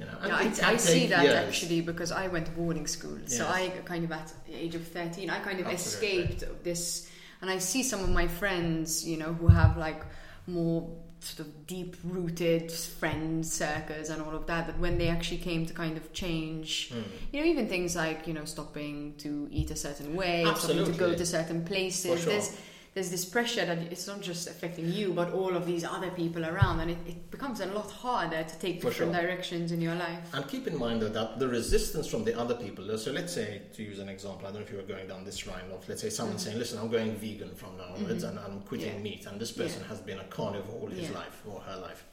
You 0.00 0.06
know. 0.06 0.18
Yeah, 0.26 0.40
it 0.48 0.62
I, 0.62 0.72
I 0.72 0.76
see 0.76 1.00
take 1.00 1.10
that 1.10 1.22
years. 1.24 1.34
actually 1.34 1.80
because 1.82 2.10
I 2.12 2.26
went 2.28 2.46
to 2.46 2.52
boarding 2.52 2.86
school. 2.86 3.18
So 3.26 3.46
I 3.46 3.68
kind 3.84 4.04
of 4.04 4.12
at 4.12 4.32
the 4.46 4.54
age 4.54 4.74
of 4.74 4.86
13, 4.88 5.30
I 5.30 5.38
kind 5.40 5.60
of 5.60 5.66
Absolutely. 5.66 6.22
escaped 6.34 6.64
this. 6.64 7.10
And 7.42 7.50
I 7.50 7.58
see 7.58 7.82
some 7.82 8.00
of 8.00 8.10
my 8.10 8.26
friends, 8.28 9.06
you 9.06 9.16
know, 9.16 9.32
who 9.32 9.46
have 9.48 9.76
like 9.76 10.02
more 10.46 10.88
sort 11.20 11.40
of 11.46 11.66
deep 11.66 11.96
rooted 12.02 12.72
friend 12.72 13.46
circles 13.46 14.08
and 14.08 14.22
all 14.22 14.34
of 14.34 14.46
that, 14.46 14.66
that 14.66 14.78
when 14.78 14.96
they 14.98 15.08
actually 15.08 15.36
came 15.38 15.66
to 15.66 15.74
kind 15.74 15.96
of 15.98 16.12
change, 16.14 16.88
Hmm. 16.90 17.02
you 17.32 17.40
know, 17.40 17.46
even 17.46 17.68
things 17.68 17.94
like, 17.94 18.26
you 18.26 18.32
know, 18.32 18.44
stopping 18.46 19.14
to 19.18 19.46
eat 19.50 19.70
a 19.70 19.76
certain 19.76 20.16
way, 20.16 20.44
or 20.46 20.54
stopping 20.56 20.84
to 20.86 20.92
go 20.92 21.14
to 21.14 21.26
certain 21.26 21.64
places. 21.64 22.10
For 22.10 22.16
sure. 22.18 22.32
There's 22.32 22.56
there's 22.94 23.08
this 23.10 23.24
pressure 23.24 23.64
that 23.64 23.78
it's 23.92 24.06
not 24.08 24.20
just 24.20 24.48
affecting 24.48 24.92
you, 24.92 25.12
but 25.12 25.32
all 25.32 25.54
of 25.56 25.64
these 25.64 25.84
other 25.84 26.10
people 26.10 26.44
around, 26.44 26.80
and 26.80 26.90
it, 26.90 26.98
it 27.06 27.30
becomes 27.30 27.60
a 27.60 27.66
lot 27.66 27.88
harder 27.90 28.42
to 28.42 28.58
take 28.58 28.80
For 28.82 28.88
different 28.88 29.12
sure. 29.14 29.22
directions 29.22 29.70
in 29.70 29.80
your 29.80 29.94
life. 29.94 30.18
And 30.34 30.46
keep 30.48 30.66
in 30.66 30.76
mind 30.76 31.00
though, 31.02 31.08
that 31.10 31.38
the 31.38 31.46
resistance 31.46 32.08
from 32.08 32.24
the 32.24 32.36
other 32.38 32.54
people, 32.54 32.98
so 32.98 33.12
let's 33.12 33.32
say, 33.32 33.62
to 33.74 33.82
use 33.82 34.00
an 34.00 34.08
example, 34.08 34.40
I 34.46 34.50
don't 34.50 34.54
know 34.56 34.60
if 34.66 34.70
you 34.72 34.76
were 34.78 34.82
going 34.82 35.06
down 35.06 35.24
this 35.24 35.46
line 35.46 35.70
of, 35.72 35.88
let's 35.88 36.02
say 36.02 36.10
someone 36.10 36.36
Mhm. 36.36 36.40
saying, 36.40 36.58
listen, 36.58 36.78
I'm 36.80 36.90
going 36.90 37.14
vegan 37.14 37.54
from 37.54 37.76
now 37.76 37.94
onwards 37.94 38.24
and 38.24 38.38
I'm 38.38 38.60
quitting 38.62 38.94
Yeah. 38.94 38.98
meat, 39.00 39.26
and 39.26 39.40
this 39.40 39.52
person 39.52 39.82
Yeah. 39.82 39.88
has 39.88 40.00
been 40.00 40.18
a 40.18 40.24
carnivore 40.24 40.80
all 40.80 40.88
his 40.88 41.08
Yeah. 41.10 41.18
life 41.18 41.42
or 41.46 41.60
her 41.60 41.76
life. 41.76 42.04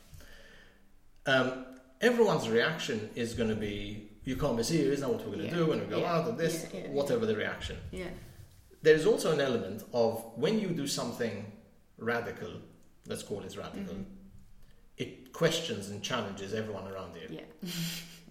Um, 1.25 1.65
everyone's 2.01 2.47
reaction 2.47 3.09
is 3.15 3.33
going 3.33 3.49
to 3.49 3.55
be, 3.55 4.09
you 4.23 4.35
can't 4.35 4.55
be 4.55 4.63
serious, 4.63 5.01
now 5.01 5.09
what 5.11 5.25
we're 5.27 5.35
going 5.37 5.49
to 5.49 5.55
do 5.55 5.65
when 5.65 5.79
we 5.79 5.85
go 5.87 6.05
out, 6.05 6.27
and 6.27 6.37
this, 6.37 6.67
whatever 6.89 7.25
the 7.25 7.35
reaction. 7.35 7.77
Yeah. 7.91 8.05
There's 8.81 9.05
also 9.05 9.31
an 9.31 9.41
element 9.41 9.83
of 9.93 10.23
when 10.35 10.59
you 10.59 10.69
do 10.69 10.87
something 10.87 11.51
radical, 11.97 12.51
let's 13.07 13.23
call 13.23 13.41
it 13.41 13.55
radical, 13.57 13.95
Mhm. 13.95 14.05
it 14.97 15.33
questions 15.33 15.89
and 15.89 16.01
challenges 16.03 16.53
everyone 16.53 16.87
around 16.91 17.15
you. 17.15 17.27
Yeah. 17.39 17.69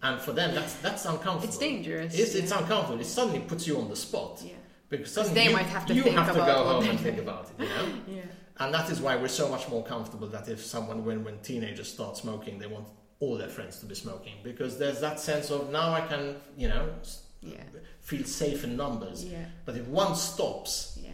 And 0.03 0.21
for 0.21 0.33
them, 0.33 0.55
that's 0.55 0.75
that's 0.75 1.05
uncomfortable. 1.07 1.45
It's 1.49 1.59
dangerous. 1.59 2.15
It's, 2.15 2.35
yeah. 2.35 2.43
it's 2.43 2.53
uncomfortable. 2.53 3.01
It 3.01 3.07
suddenly 3.07 3.41
puts 3.41 3.67
you 3.67 3.79
on 3.79 3.89
the 3.89 3.97
spot 3.97 4.43
yeah. 4.45 4.53
Because 4.91 5.11
suddenly 5.11 5.35
they 5.41 5.47
you, 5.49 5.57
might 5.57 5.67
have 5.67 5.87
to 5.87 5.95
you 5.95 6.03
think 6.03 6.17
have 6.17 6.29
to 6.35 6.39
go 6.39 6.65
home 6.65 6.85
and 6.87 7.01
think 7.01 7.19
about 7.19 7.51
it. 7.51 7.63
You 7.63 7.69
know, 7.75 7.87
Yeah. 8.19 8.23
and 8.59 8.75
that 8.75 8.91
is 8.91 9.01
why 9.01 9.17
we're 9.17 9.37
so 9.43 9.49
much 9.49 9.69
more 9.71 9.83
comfortable 9.83 10.29
that 10.29 10.49
if 10.49 10.61
someone, 10.65 11.05
when 11.05 11.25
when 11.25 11.39
teenagers 11.41 11.91
start 11.91 12.17
smoking, 12.19 12.59
they 12.59 12.67
want 12.67 12.87
all 13.21 13.37
their 13.39 13.49
friends 13.49 13.81
to 13.81 13.87
be 13.87 13.95
smoking 13.95 14.35
because 14.45 14.79
there's 14.79 15.01
that 15.01 15.19
sense 15.19 15.51
of 15.51 15.71
now 15.71 15.93
I 15.95 16.03
can, 16.03 16.37
you 16.59 16.69
know, 16.69 16.85
Yeah. 17.41 17.65
Feel 18.07 18.25
safe 18.25 18.63
in 18.65 18.77
numbers. 18.77 19.25
Yeah. 19.25 19.45
But 19.65 19.77
if 19.77 19.87
one 19.89 20.15
stops, 20.15 20.97
Yeah. 21.03 21.11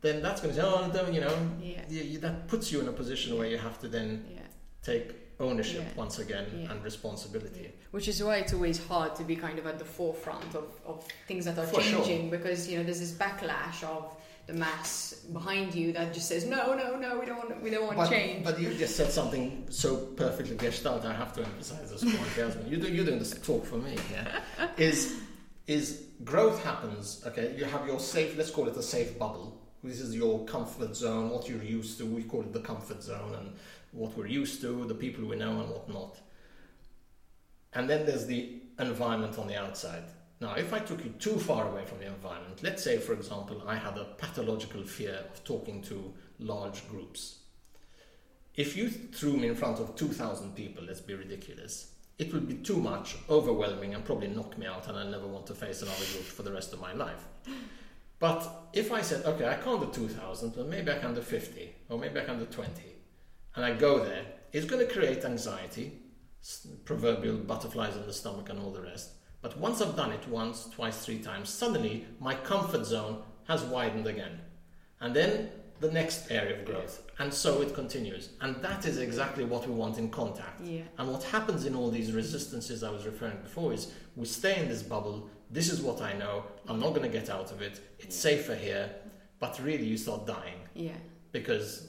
then 0.00 0.20
that's 0.20 0.40
going 0.42 0.52
to 0.54 0.60
say, 0.60 0.66
oh, 0.66 0.90
don't, 0.92 1.14
you 1.14 1.20
know, 1.20 1.36
Yeah. 1.60 1.82
you, 1.88 2.18
that 2.18 2.48
puts 2.48 2.72
you 2.72 2.80
in 2.80 2.88
a 2.88 2.92
position 2.92 3.38
where 3.38 3.46
you 3.48 3.58
have 3.58 3.78
to 3.82 3.88
then 3.88 4.08
Yeah. 4.28 4.40
take 4.82 5.06
ownership 5.38 5.82
Yeah. 5.86 5.94
once 6.04 6.18
again 6.18 6.46
Yeah. 6.52 6.72
and 6.72 6.82
responsibility. 6.84 7.72
Which 7.92 8.08
is 8.08 8.20
why 8.22 8.36
it's 8.42 8.52
always 8.52 8.78
hard 8.84 9.14
to 9.16 9.22
be 9.24 9.36
kind 9.36 9.58
of 9.60 9.66
at 9.66 9.78
the 9.78 9.84
forefront 9.84 10.54
of, 10.56 10.66
of 10.84 11.06
things 11.28 11.44
that 11.44 11.56
are 11.58 11.66
For 11.66 11.80
sure. 11.80 12.04
changing 12.04 12.30
because 12.30 12.68
you 12.68 12.78
know 12.78 12.84
there's 12.84 13.00
this 13.06 13.12
backlash 13.12 13.84
of 13.84 14.04
the 14.46 14.52
mass 14.54 15.14
behind 15.32 15.74
you 15.74 15.92
that 15.92 16.12
just 16.12 16.28
says 16.28 16.44
no 16.44 16.74
no 16.82 16.96
no 17.04 17.18
we 17.18 17.24
don't 17.26 17.38
want 17.42 17.62
we 17.62 17.70
don't 17.70 17.86
want 17.86 17.96
But, 17.96 18.10
change 18.10 18.44
but 18.44 18.60
you 18.60 18.74
just 18.74 18.94
said 18.94 19.10
something 19.10 19.66
so 19.70 19.96
perfectly 20.22 20.56
gestalt. 20.56 21.04
I 21.04 21.14
have 21.14 21.32
to 21.36 21.42
emphasize 21.50 21.90
this 21.90 22.02
point, 22.04 22.30
Jasmine. 22.36 22.68
You 22.70 22.76
do, 22.76 22.88
you're 22.94 23.06
doing 23.06 23.20
this 23.20 23.32
talk 23.50 23.64
for 23.64 23.78
me 23.78 23.96
here. 24.10 24.26
Is 24.88 24.98
is 25.66 26.04
growth 26.24 26.62
happens? 26.62 27.22
Okay, 27.26 27.54
you 27.56 27.64
have 27.64 27.86
your 27.86 28.00
safe. 28.00 28.36
Let's 28.36 28.50
call 28.50 28.68
it 28.68 28.76
a 28.76 28.82
safe 28.82 29.18
bubble. 29.18 29.60
This 29.82 30.00
is 30.00 30.14
your 30.14 30.44
comfort 30.44 30.96
zone. 30.96 31.30
What 31.30 31.48
you're 31.48 31.62
used 31.62 31.98
to. 31.98 32.06
We 32.06 32.22
call 32.22 32.40
it 32.40 32.52
the 32.52 32.60
comfort 32.60 33.02
zone, 33.02 33.34
and 33.34 33.52
what 33.92 34.16
we're 34.16 34.26
used 34.26 34.60
to, 34.62 34.84
the 34.86 34.94
people 34.94 35.24
we 35.26 35.36
know, 35.36 35.60
and 35.60 35.70
what 35.70 35.88
not. 35.88 36.18
And 37.72 37.88
then 37.88 38.06
there's 38.06 38.26
the 38.26 38.60
environment 38.78 39.38
on 39.38 39.46
the 39.46 39.60
outside. 39.60 40.04
Now, 40.40 40.54
if 40.54 40.72
I 40.72 40.78
took 40.78 41.04
you 41.04 41.10
too 41.18 41.38
far 41.38 41.68
away 41.68 41.84
from 41.86 42.00
the 42.00 42.06
environment, 42.06 42.62
let's 42.62 42.82
say, 42.82 42.98
for 42.98 43.12
example, 43.12 43.62
I 43.66 43.76
had 43.76 43.96
a 43.96 44.14
pathological 44.18 44.82
fear 44.82 45.24
of 45.32 45.42
talking 45.44 45.80
to 45.82 46.12
large 46.38 46.88
groups. 46.88 47.38
If 48.54 48.76
you 48.76 48.88
threw 48.88 49.36
me 49.36 49.48
in 49.48 49.54
front 49.54 49.80
of 49.80 49.96
2,000 49.96 50.54
people, 50.54 50.84
let's 50.84 51.00
be 51.00 51.14
ridiculous, 51.14 51.93
it 52.18 52.32
would 52.32 52.46
be 52.46 52.54
too 52.54 52.76
much, 52.76 53.16
overwhelming, 53.28 53.94
and 53.94 54.04
probably 54.04 54.28
knock 54.28 54.56
me 54.56 54.66
out, 54.66 54.88
and 54.88 54.96
I 54.96 55.04
never 55.10 55.26
want 55.26 55.46
to 55.48 55.54
face 55.54 55.82
another 55.82 56.04
group 56.12 56.24
for 56.24 56.42
the 56.42 56.52
rest 56.52 56.72
of 56.72 56.80
my 56.80 56.92
life. 56.92 57.24
But 58.20 58.68
if 58.72 58.92
I 58.92 59.02
said, 59.02 59.24
okay, 59.24 59.48
I 59.48 59.56
can't 59.56 59.80
do 59.80 60.06
2,000, 60.08 60.54
but 60.54 60.68
maybe 60.68 60.92
I 60.92 60.98
can 60.98 61.14
do 61.14 61.20
50, 61.20 61.74
or 61.88 61.98
maybe 61.98 62.20
I 62.20 62.24
can 62.24 62.38
do 62.38 62.46
20, 62.46 62.70
and 63.56 63.64
I 63.64 63.74
go 63.74 64.04
there, 64.04 64.24
it's 64.52 64.66
going 64.66 64.86
to 64.86 64.92
create 64.92 65.24
anxiety, 65.24 66.00
proverbial 66.84 67.38
butterflies 67.38 67.96
in 67.96 68.06
the 68.06 68.12
stomach, 68.12 68.48
and 68.48 68.60
all 68.60 68.70
the 68.70 68.82
rest. 68.82 69.10
But 69.42 69.58
once 69.58 69.82
I've 69.82 69.96
done 69.96 70.12
it 70.12 70.26
once, 70.28 70.68
twice, 70.70 71.04
three 71.04 71.18
times, 71.18 71.50
suddenly 71.50 72.06
my 72.20 72.34
comfort 72.34 72.86
zone 72.86 73.22
has 73.48 73.62
widened 73.64 74.06
again. 74.06 74.40
And 75.00 75.14
then 75.14 75.50
the 75.80 75.90
next 75.90 76.30
area 76.30 76.58
of 76.58 76.64
growth. 76.64 77.02
And 77.18 77.32
so 77.32 77.60
it 77.62 77.74
continues. 77.74 78.30
And 78.40 78.56
that 78.62 78.86
is 78.86 78.98
exactly 78.98 79.44
what 79.44 79.66
we 79.68 79.74
want 79.74 79.98
in 79.98 80.10
contact. 80.10 80.60
yeah 80.62 80.82
And 80.98 81.10
what 81.10 81.22
happens 81.24 81.64
in 81.66 81.74
all 81.74 81.90
these 81.90 82.12
resistances 82.12 82.82
I 82.82 82.90
was 82.90 83.04
referring 83.06 83.38
before 83.42 83.72
is 83.72 83.92
we 84.16 84.26
stay 84.26 84.60
in 84.60 84.68
this 84.68 84.82
bubble. 84.82 85.28
This 85.50 85.70
is 85.70 85.80
what 85.82 86.00
I 86.00 86.12
know. 86.14 86.44
I'm 86.68 86.80
not 86.80 86.90
going 86.90 87.02
to 87.02 87.08
get 87.20 87.28
out 87.30 87.50
of 87.52 87.60
it. 87.62 87.80
It's 87.98 88.16
safer 88.16 88.54
here. 88.54 88.90
But 89.40 89.60
really, 89.62 89.84
you 89.84 89.96
start 89.96 90.26
dying 90.26 90.60
yeah 90.74 90.92
because 91.32 91.88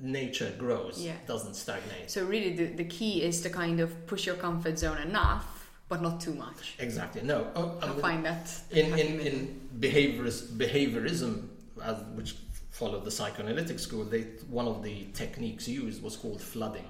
nature 0.00 0.52
grows, 0.58 1.02
Yeah. 1.02 1.14
doesn't 1.26 1.54
stagnate. 1.54 2.10
so 2.10 2.24
really 2.24 2.52
the, 2.54 2.66
the 2.66 2.84
key 2.84 3.22
is 3.22 3.40
to 3.42 3.50
kind 3.50 3.80
of 3.80 4.06
push 4.06 4.26
your 4.26 4.36
comfort 4.36 4.78
zone 4.78 4.98
enough 4.98 5.46
but 5.88 6.02
not 6.02 6.20
too 6.20 6.34
much 6.34 6.74
Exactly. 6.78 7.22
No. 7.22 7.46
Oh, 7.54 7.78
I 7.80 7.86
I 7.86 7.88
mean, 7.90 8.00
find 8.00 8.24
that 8.26 8.50
in, 8.72 8.86
in, 8.98 9.20
in 9.20 9.60
behavioris, 9.78 10.38
behaviorism, 10.64 11.48
as, 11.82 11.96
which 12.14 12.34
followed 12.76 13.04
the 13.04 13.10
psychoanalytic 13.10 13.78
school, 13.78 14.04
they, 14.04 14.22
one 14.50 14.68
of 14.68 14.82
the 14.82 15.06
techniques 15.14 15.66
used 15.66 16.02
was 16.02 16.14
called 16.14 16.42
flooding, 16.42 16.84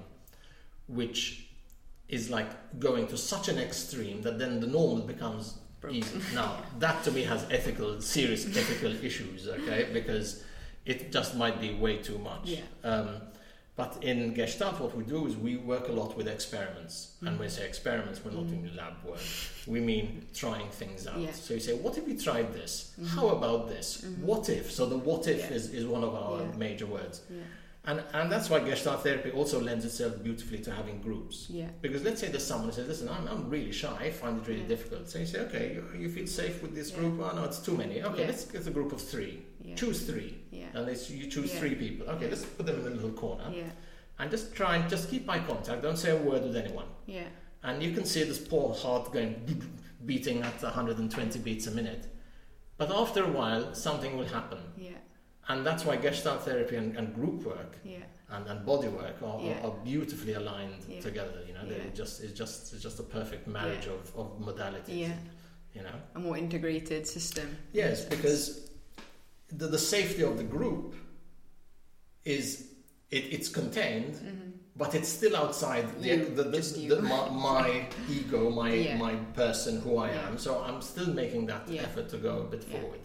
which 0.87 1.47
is 2.09 2.29
like 2.29 2.49
going 2.77 3.07
to 3.07 3.17
such 3.17 3.47
an 3.47 3.57
extreme 3.57 4.21
that 4.21 4.37
then 4.37 4.59
the 4.59 4.67
normal 4.67 4.99
becomes 4.99 5.57
Broken. 5.79 5.97
easy. 5.97 6.19
Now, 6.35 6.57
that 6.79 7.03
to 7.05 7.11
me 7.11 7.23
has 7.23 7.45
ethical, 7.49 8.01
serious 8.01 8.45
ethical 8.45 8.93
issues, 9.01 9.47
okay, 9.47 9.87
because 9.93 10.43
it 10.85 11.11
just 11.11 11.35
might 11.35 11.61
be 11.61 11.73
way 11.75 11.97
too 11.97 12.17
much. 12.17 12.45
Yeah. 12.45 12.61
Um, 12.83 13.21
but 13.77 13.97
in 14.01 14.33
Gestalt, 14.33 14.81
what 14.81 14.93
we 14.93 15.05
do 15.05 15.25
is 15.25 15.37
we 15.37 15.55
work 15.55 15.87
a 15.87 15.93
lot 15.93 16.17
with 16.17 16.27
experiments. 16.27 17.15
And 17.21 17.31
when 17.39 17.47
we 17.47 17.49
say 17.49 17.65
experiments, 17.65 18.25
we're 18.25 18.31
not 18.31 18.47
doing 18.47 18.69
lab 18.75 18.95
work. 19.05 19.19
We 19.67 19.79
mean 19.79 20.25
trying 20.33 20.69
things 20.69 21.07
out. 21.07 21.19
Yeah. 21.19 21.31
So 21.33 21.53
you 21.53 21.59
say, 21.59 21.73
what 21.75 21.97
if 21.97 22.05
we 22.07 22.15
tried 22.15 22.53
this? 22.53 22.93
Mhm. 22.99 23.07
How 23.07 23.27
about 23.29 23.67
this? 23.69 24.01
Mhm. 24.05 24.19
What 24.19 24.49
if? 24.49 24.71
So 24.71 24.85
the 24.85 24.97
what 24.97 25.27
if 25.27 25.39
Yeah. 25.39 25.53
is, 25.57 25.69
is 25.73 25.85
one 25.85 26.03
of 26.03 26.13
our 26.15 26.41
Yeah. 26.41 26.51
major 26.57 26.85
words. 26.85 27.21
yeah 27.29 27.43
And, 27.89 28.03
and 28.13 28.29
that's 28.29 28.49
why 28.49 28.59
Gestalt 28.59 29.01
therapy 29.03 29.31
also 29.31 29.61
lends 29.61 29.85
itself 29.85 30.21
beautifully 30.21 30.59
to 30.59 30.71
having 30.71 30.99
groups. 31.01 31.47
Yeah. 31.49 31.69
Because 31.81 32.03
let's 32.03 32.19
say 32.21 32.27
there's 32.27 32.43
someone 32.45 32.67
who 32.69 32.75
says, 32.75 32.87
listen, 32.87 33.07
I'm, 33.07 33.25
I'm 33.33 33.49
really 33.49 33.71
shy, 33.71 33.95
I 34.07 34.09
find 34.11 34.33
it 34.41 34.45
really 34.51 34.67
difficult. 34.73 35.07
So 35.09 35.19
you 35.19 35.25
say, 35.25 35.39
okay, 35.47 35.65
you, 35.75 35.81
you 36.01 36.09
feel 36.09 36.27
safe 36.27 36.61
with 36.61 36.73
this 36.75 36.89
group? 36.91 37.13
Oh, 37.21 37.33
no, 37.35 37.43
it's 37.45 37.59
too 37.59 37.77
many. 37.77 38.03
Okay, 38.03 38.25
let's 38.27 38.43
get 38.43 38.67
a 38.67 38.71
group 38.71 38.91
of 38.91 39.01
three. 39.01 39.35
Choose 39.75 40.01
three. 40.09 40.31
Yeah. 40.51 40.65
And 40.73 40.87
you 41.21 41.27
choose 41.35 41.51
three 41.59 41.75
people. 41.75 42.09
Okay, 42.13 42.27
let's 42.29 42.43
put 42.57 42.65
them 42.65 42.77
in 42.81 42.87
a 42.91 42.95
little 42.97 43.11
corner. 43.11 43.49
Yeah. 43.53 43.69
And 44.19 44.31
just 44.31 44.53
try 44.53 44.75
and 44.77 44.89
just 44.89 45.09
keep 45.11 45.29
eye 45.29 45.39
contact. 45.39 45.81
Don't 45.81 45.97
say 46.05 46.11
a 46.11 46.17
word 46.29 46.43
with 46.43 46.55
anyone. 46.57 46.87
Yeah. 47.05 47.27
And 47.67 47.83
you 47.83 47.91
can 47.91 48.05
see 48.05 48.23
this 48.23 48.39
poor 48.39 48.73
heart 48.73 49.11
going 49.11 49.61
beating 50.05 50.41
at 50.41 50.61
120 50.63 51.39
beats 51.39 51.67
a 51.67 51.71
minute. 51.71 52.07
But 52.77 52.91
after 52.91 53.23
a 53.25 53.27
while, 53.27 53.75
something 53.75 54.17
will 54.17 54.25
happen. 54.25 54.59
Yeah. 54.77 54.91
And 55.49 55.65
that's 55.65 55.83
why 55.83 55.97
Gestalt 55.97 56.43
therapy 56.43 56.77
and, 56.77 56.95
and 56.95 57.13
group 57.13 57.43
work 57.43 57.75
Yeah. 57.83 57.97
and, 58.29 58.47
and 58.47 58.65
body 58.65 58.87
work 58.87 59.21
are, 59.21 59.41
Yeah. 59.41 59.59
are, 59.63 59.71
are 59.71 59.75
beautifully 59.83 60.33
aligned 60.33 60.85
Yeah. 60.87 61.01
together. 61.01 61.43
You 61.45 61.53
know, 61.55 61.65
they 61.67 61.81
just 61.93 62.23
it's 62.23 62.31
just 62.33 62.73
it's 62.73 62.81
just 62.81 62.99
a 62.99 63.03
perfect 63.03 63.47
marriage 63.47 63.87
of, 63.87 64.15
of 64.15 64.39
modalities. 64.39 64.97
Yeah. 65.07 65.15
You 65.73 65.81
know. 65.83 65.95
A 66.15 66.19
more 66.19 66.37
integrated 66.37 67.05
system. 67.05 67.57
Yes, 67.73 68.05
because 68.05 68.69
the, 69.49 69.67
the 69.67 69.77
safety 69.79 70.23
of 70.23 70.37
the 70.37 70.43
group 70.43 70.95
is 72.23 72.67
it, 73.11 73.25
it's 73.31 73.49
contained, 73.49 74.13
Mhm. 74.15 74.51
But 74.77 74.93
it's 74.95 75.09
still 75.09 75.35
outside 75.35 75.85
the, 76.01 76.15
the, 76.17 76.43
the, 76.43 76.59
the, 76.95 77.01
my, 77.01 77.29
my 77.29 77.85
ego, 78.09 78.49
my 78.49 78.73
Yeah. 78.73 78.97
my 78.97 79.15
person, 79.33 79.81
who 79.81 79.97
I 79.97 80.09
Yeah. 80.11 80.27
am. 80.27 80.37
So 80.37 80.63
I'm 80.63 80.81
still 80.81 81.13
making 81.13 81.47
that 81.47 81.63
Yeah. 81.67 81.83
effort 81.83 82.09
to 82.09 82.17
go 82.17 82.33
a 82.41 82.43
bit 82.55 82.63
forward. 82.63 82.99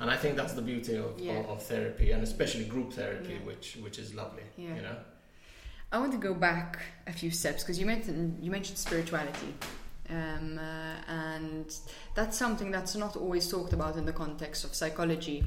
And 0.00 0.10
I 0.10 0.16
think 0.16 0.36
that's 0.36 0.52
the 0.52 0.62
beauty 0.62 0.96
of, 0.96 1.18
of, 1.34 1.46
of 1.52 1.62
therapy, 1.62 2.12
and 2.12 2.22
especially 2.22 2.64
group 2.66 2.92
therapy, 2.92 3.38
which 3.44 3.76
which 3.84 3.98
is 3.98 4.14
lovely. 4.14 4.44
You 4.56 4.82
know. 4.86 4.96
I 5.92 5.98
want 5.98 6.12
to 6.12 6.18
go 6.18 6.34
back 6.34 6.78
a 7.06 7.12
few 7.12 7.30
steps 7.30 7.62
because 7.62 7.78
you 7.80 7.86
mentioned 7.86 8.38
you 8.44 8.50
mentioned 8.50 8.78
spirituality, 8.78 9.54
um, 10.10 10.58
uh, 10.58 10.96
and 11.08 11.66
that's 12.14 12.36
something 12.36 12.70
that's 12.72 12.94
not 12.96 13.16
always 13.16 13.48
talked 13.48 13.72
about 13.72 13.96
in 13.96 14.04
the 14.04 14.12
context 14.12 14.64
of 14.64 14.74
psychology. 14.74 15.44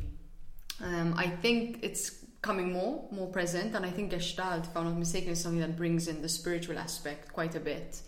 Um, 0.81 1.13
I 1.17 1.27
think 1.27 1.79
it's 1.83 2.25
coming 2.41 2.71
more 2.71 3.03
more 3.11 3.27
present, 3.27 3.75
and 3.75 3.85
I 3.85 3.89
think 3.89 4.11
Gestalt, 4.11 4.65
if 4.65 4.77
I'm 4.77 4.85
not 4.85 4.97
mistaken, 4.97 5.31
is 5.31 5.41
something 5.41 5.61
that 5.61 5.75
brings 5.77 6.07
in 6.07 6.21
the 6.21 6.29
spiritual 6.29 6.77
aspect 6.77 7.33
quite 7.33 7.55
a 7.55 7.59
bit. 7.59 8.01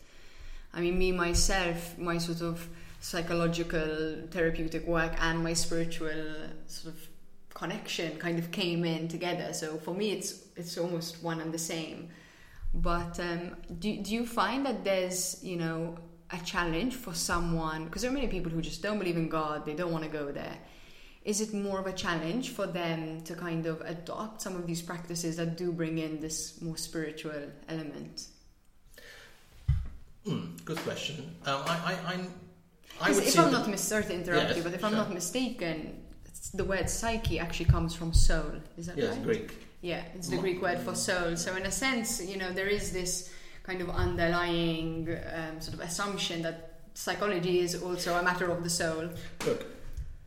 I 0.73 0.79
mean, 0.81 0.97
me 0.97 1.11
myself, 1.11 1.97
my 1.97 2.17
sort 2.17 2.41
of 2.41 2.67
psychological 3.01 4.27
therapeutic 4.29 4.85
work 4.87 5.13
and 5.19 5.43
my 5.43 5.53
spiritual 5.53 6.23
sort 6.67 6.93
of 6.93 7.07
connection 7.53 8.17
kind 8.19 8.39
of 8.39 8.51
came 8.51 8.85
in 8.85 9.07
together. 9.07 9.53
So 9.53 9.77
for 9.77 9.93
me, 9.93 10.11
it's 10.11 10.45
it's 10.55 10.77
almost 10.77 11.21
one 11.23 11.41
and 11.41 11.53
the 11.53 11.59
same. 11.59 12.09
But 12.73 13.19
um, 13.19 13.57
do 13.79 13.97
do 13.97 14.13
you 14.13 14.25
find 14.25 14.65
that 14.65 14.83
there's 14.83 15.43
you 15.43 15.57
know 15.57 15.97
a 16.31 16.37
challenge 16.45 16.95
for 16.95 17.13
someone 17.13 17.85
because 17.85 18.03
there 18.03 18.11
are 18.11 18.13
many 18.13 18.27
people 18.27 18.51
who 18.51 18.61
just 18.61 18.81
don't 18.81 18.99
believe 18.99 19.17
in 19.17 19.27
God, 19.27 19.65
they 19.65 19.73
don't 19.73 19.91
want 19.91 20.05
to 20.05 20.09
go 20.09 20.31
there. 20.31 20.57
Is 21.23 21.39
it 21.39 21.53
more 21.53 21.79
of 21.79 21.85
a 21.85 21.93
challenge 21.93 22.49
for 22.49 22.65
them 22.65 23.21
to 23.21 23.35
kind 23.35 23.67
of 23.67 23.81
adopt 23.81 24.41
some 24.41 24.55
of 24.55 24.65
these 24.65 24.81
practices 24.81 25.35
that 25.37 25.55
do 25.55 25.71
bring 25.71 25.99
in 25.99 26.19
this 26.19 26.59
more 26.61 26.77
spiritual 26.77 27.43
element? 27.69 28.27
Mm, 30.25 30.63
good 30.65 30.77
question. 30.79 31.35
Um, 31.45 31.61
I, 31.65 31.97
I, 32.07 32.13
I'm, 32.13 32.33
I 32.99 33.11
if 33.11 33.37
I'm 33.39 33.51
not 33.51 33.67
mis- 33.67 33.81
sorry 33.81 34.03
to 34.03 34.13
interrupt 34.13 34.49
Yes, 34.49 34.57
you, 34.57 34.63
but 34.63 34.73
if 34.73 34.83
I'm 34.83 34.93
not 34.93 35.13
mistaken, 35.13 36.01
the 36.53 36.65
word 36.65 36.89
psyche 36.89 37.39
actually 37.39 37.65
comes 37.65 37.95
from 37.95 38.13
soul. 38.13 38.53
Is 38.77 38.87
that 38.87 38.97
yes, 38.97 39.15
right? 39.15 39.23
Greek. 39.23 39.55
Yeah, 39.81 40.03
it's 40.15 40.27
the 40.27 40.37
Greek 40.37 40.61
word 40.61 40.79
for 40.79 40.93
soul. 40.93 41.35
So 41.35 41.55
in 41.55 41.63
a 41.63 41.71
sense, 41.71 42.23
you 42.23 42.37
know, 42.37 42.51
there 42.51 42.67
is 42.67 42.91
this 42.91 43.33
kind 43.63 43.81
of 43.81 43.89
underlying 43.89 45.17
um, 45.33 45.59
sort 45.61 45.75
of 45.75 45.79
assumption 45.81 46.41
that 46.43 46.81
psychology 46.93 47.59
is 47.59 47.81
also 47.81 48.15
a 48.15 48.23
matter 48.23 48.49
of 48.51 48.63
the 48.63 48.69
soul. 48.69 49.09
Look, 49.45 49.65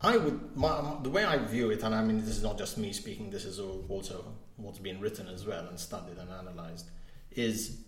I 0.01 0.17
would 0.17 0.55
my, 0.55 0.97
the 1.03 1.09
way 1.09 1.23
I 1.23 1.37
view 1.37 1.71
it, 1.71 1.81
and 1.83 1.95
I 1.95 2.03
mean 2.03 2.19
this 2.19 2.29
is 2.37 2.43
not 2.43 2.57
just 2.57 2.77
me 2.77 2.93
speaking. 2.93 3.29
This 3.29 3.45
is 3.45 3.59
all, 3.59 3.85
also 3.89 4.25
what's 4.57 4.79
been 4.79 4.99
written 4.99 5.27
as 5.27 5.45
well 5.45 5.65
and 5.67 5.79
studied 5.79 6.17
and 6.17 6.29
analyzed. 6.31 6.89
Is 7.31 7.79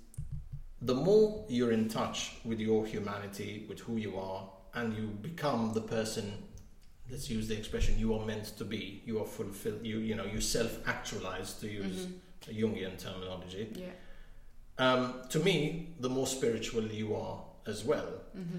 the 0.81 0.95
more 0.95 1.45
you're 1.49 1.71
in 1.71 1.89
touch 1.89 2.33
with 2.45 2.59
your 2.59 2.85
humanity, 2.85 3.65
with 3.69 3.79
who 3.79 3.97
you 3.97 4.17
are, 4.17 4.49
and 4.73 4.93
you 4.95 5.07
become 5.07 5.73
the 5.73 5.81
person. 5.81 6.43
Let's 7.09 7.29
use 7.29 7.47
the 7.47 7.57
expression 7.57 7.97
you 7.97 8.13
are 8.15 8.25
meant 8.25 8.57
to 8.57 8.65
be. 8.65 9.01
You 9.05 9.19
are 9.21 9.25
fulfilled. 9.25 9.85
You 9.85 9.99
you 9.99 10.15
know 10.15 10.25
you 10.25 10.41
self-actualize 10.41 11.53
to 11.61 11.67
use 11.67 12.05
Mhm. 12.05 12.13
Jungian 12.59 12.97
terminology. 12.97 13.67
Yeah. 13.75 13.91
Um, 14.77 15.21
to 15.29 15.39
me, 15.39 15.95
the 15.99 16.09
more 16.09 16.27
spiritual 16.27 16.83
you 16.85 17.15
are 17.15 17.43
as 17.65 17.83
well. 17.83 18.21
hmm 18.33 18.57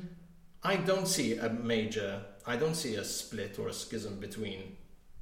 I 0.62 0.76
don't 0.76 1.06
see 1.06 1.38
a 1.38 1.48
major, 1.48 2.20
I 2.46 2.56
don't 2.56 2.74
see 2.74 2.96
a 2.96 3.04
split 3.04 3.58
or 3.58 3.68
a 3.68 3.72
schism 3.72 4.18
between 4.18 4.76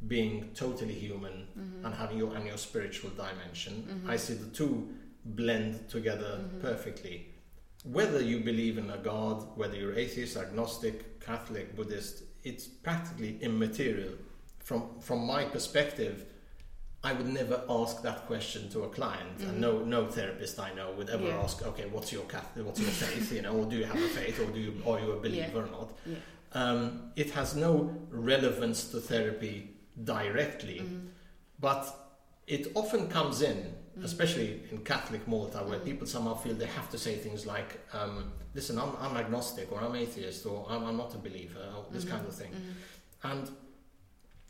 being 0.07 0.51
totally 0.55 0.95
human 0.95 1.47
hmm 1.55 1.85
and 1.87 1.95
having 1.95 2.19
your 2.19 2.35
and 2.37 2.47
your 2.47 2.59
spiritual 2.59 3.11
dimension. 3.11 3.75
Mhm. 4.05 4.11
I 4.11 4.17
see 4.17 4.35
the 4.35 4.51
two 4.51 4.89
blend 5.25 5.89
together 5.89 6.33
Mhm. 6.41 6.61
perfectly. 6.61 7.35
Whether 7.85 8.21
you 8.21 8.41
believe 8.41 8.77
in 8.79 8.91
a 8.91 8.99
god, 8.99 9.57
whether 9.57 9.77
you're 9.77 9.95
atheist, 9.95 10.37
agnostic, 10.37 11.21
Catholic, 11.21 11.77
Buddhist, 11.77 12.23
it's 12.43 12.67
practically 12.67 13.39
immaterial. 13.41 14.15
From 14.59 15.01
from 15.01 15.21
my 15.27 15.45
perspective, 15.45 16.25
I 17.07 17.13
would 17.13 17.29
never 17.41 17.63
ask 17.81 18.03
that 18.03 18.27
question 18.27 18.69
to 18.71 18.79
a 18.83 18.89
client, 18.99 19.39
Mhm. 19.39 19.49
and 19.49 19.61
no 19.67 19.73
no 19.95 20.01
therapist 20.17 20.55
I 20.69 20.71
know 20.79 20.89
would 20.99 21.11
ever 21.17 21.29
Yeah. 21.29 21.45
ask, 21.45 21.57
okay, 21.71 21.87
what's 21.95 22.11
your 22.15 22.25
what's 22.69 22.81
your 22.87 22.95
faith, 23.07 23.29
you 23.37 23.43
know, 23.47 23.55
or 23.61 23.65
do 23.73 23.77
you 23.81 23.87
have 23.93 24.01
a 24.09 24.11
faith, 24.21 24.37
or 24.45 24.49
do 24.57 24.61
you 24.67 24.73
are 24.91 24.99
you 25.03 25.09
a 25.19 25.21
believer 25.27 25.61
or 25.67 25.71
not? 25.79 25.89
Yeah. 26.13 26.17
Um, 26.61 26.81
it 27.23 27.31
has 27.39 27.49
no 27.67 27.73
relevance 28.11 28.79
to 28.93 28.97
therapy 29.13 29.55
directly, 30.15 30.79
Mhm. 30.81 31.01
but 31.67 31.83
it 32.57 32.65
often 32.81 33.03
comes 33.17 33.37
in, 33.51 33.59
Mhm. 33.99 34.05
especially 34.09 34.49
in 34.73 34.77
Catholic 34.93 35.23
Malta, 35.33 35.59
where 35.69 35.79
Mhm. 35.81 35.85
people 35.91 36.07
somehow 36.17 36.35
feel 36.45 36.55
they 36.65 36.73
have 36.81 36.89
to 36.95 36.99
say 37.07 37.15
things 37.27 37.41
like, 37.55 37.71
um, 37.99 38.15
"Listen, 38.59 38.75
I'm, 38.83 38.93
I'm 39.05 39.17
agnostic, 39.25 39.67
or 39.73 39.79
I'm 39.85 39.95
atheist, 40.05 40.41
or 40.51 40.59
I'm, 40.73 40.83
I'm 40.89 40.97
not 41.03 41.11
a 41.15 41.19
believer," 41.29 41.65
or 41.77 41.83
this 41.97 42.05
kind 42.13 42.25
of 42.31 42.35
thing, 42.43 42.53
and 43.31 43.45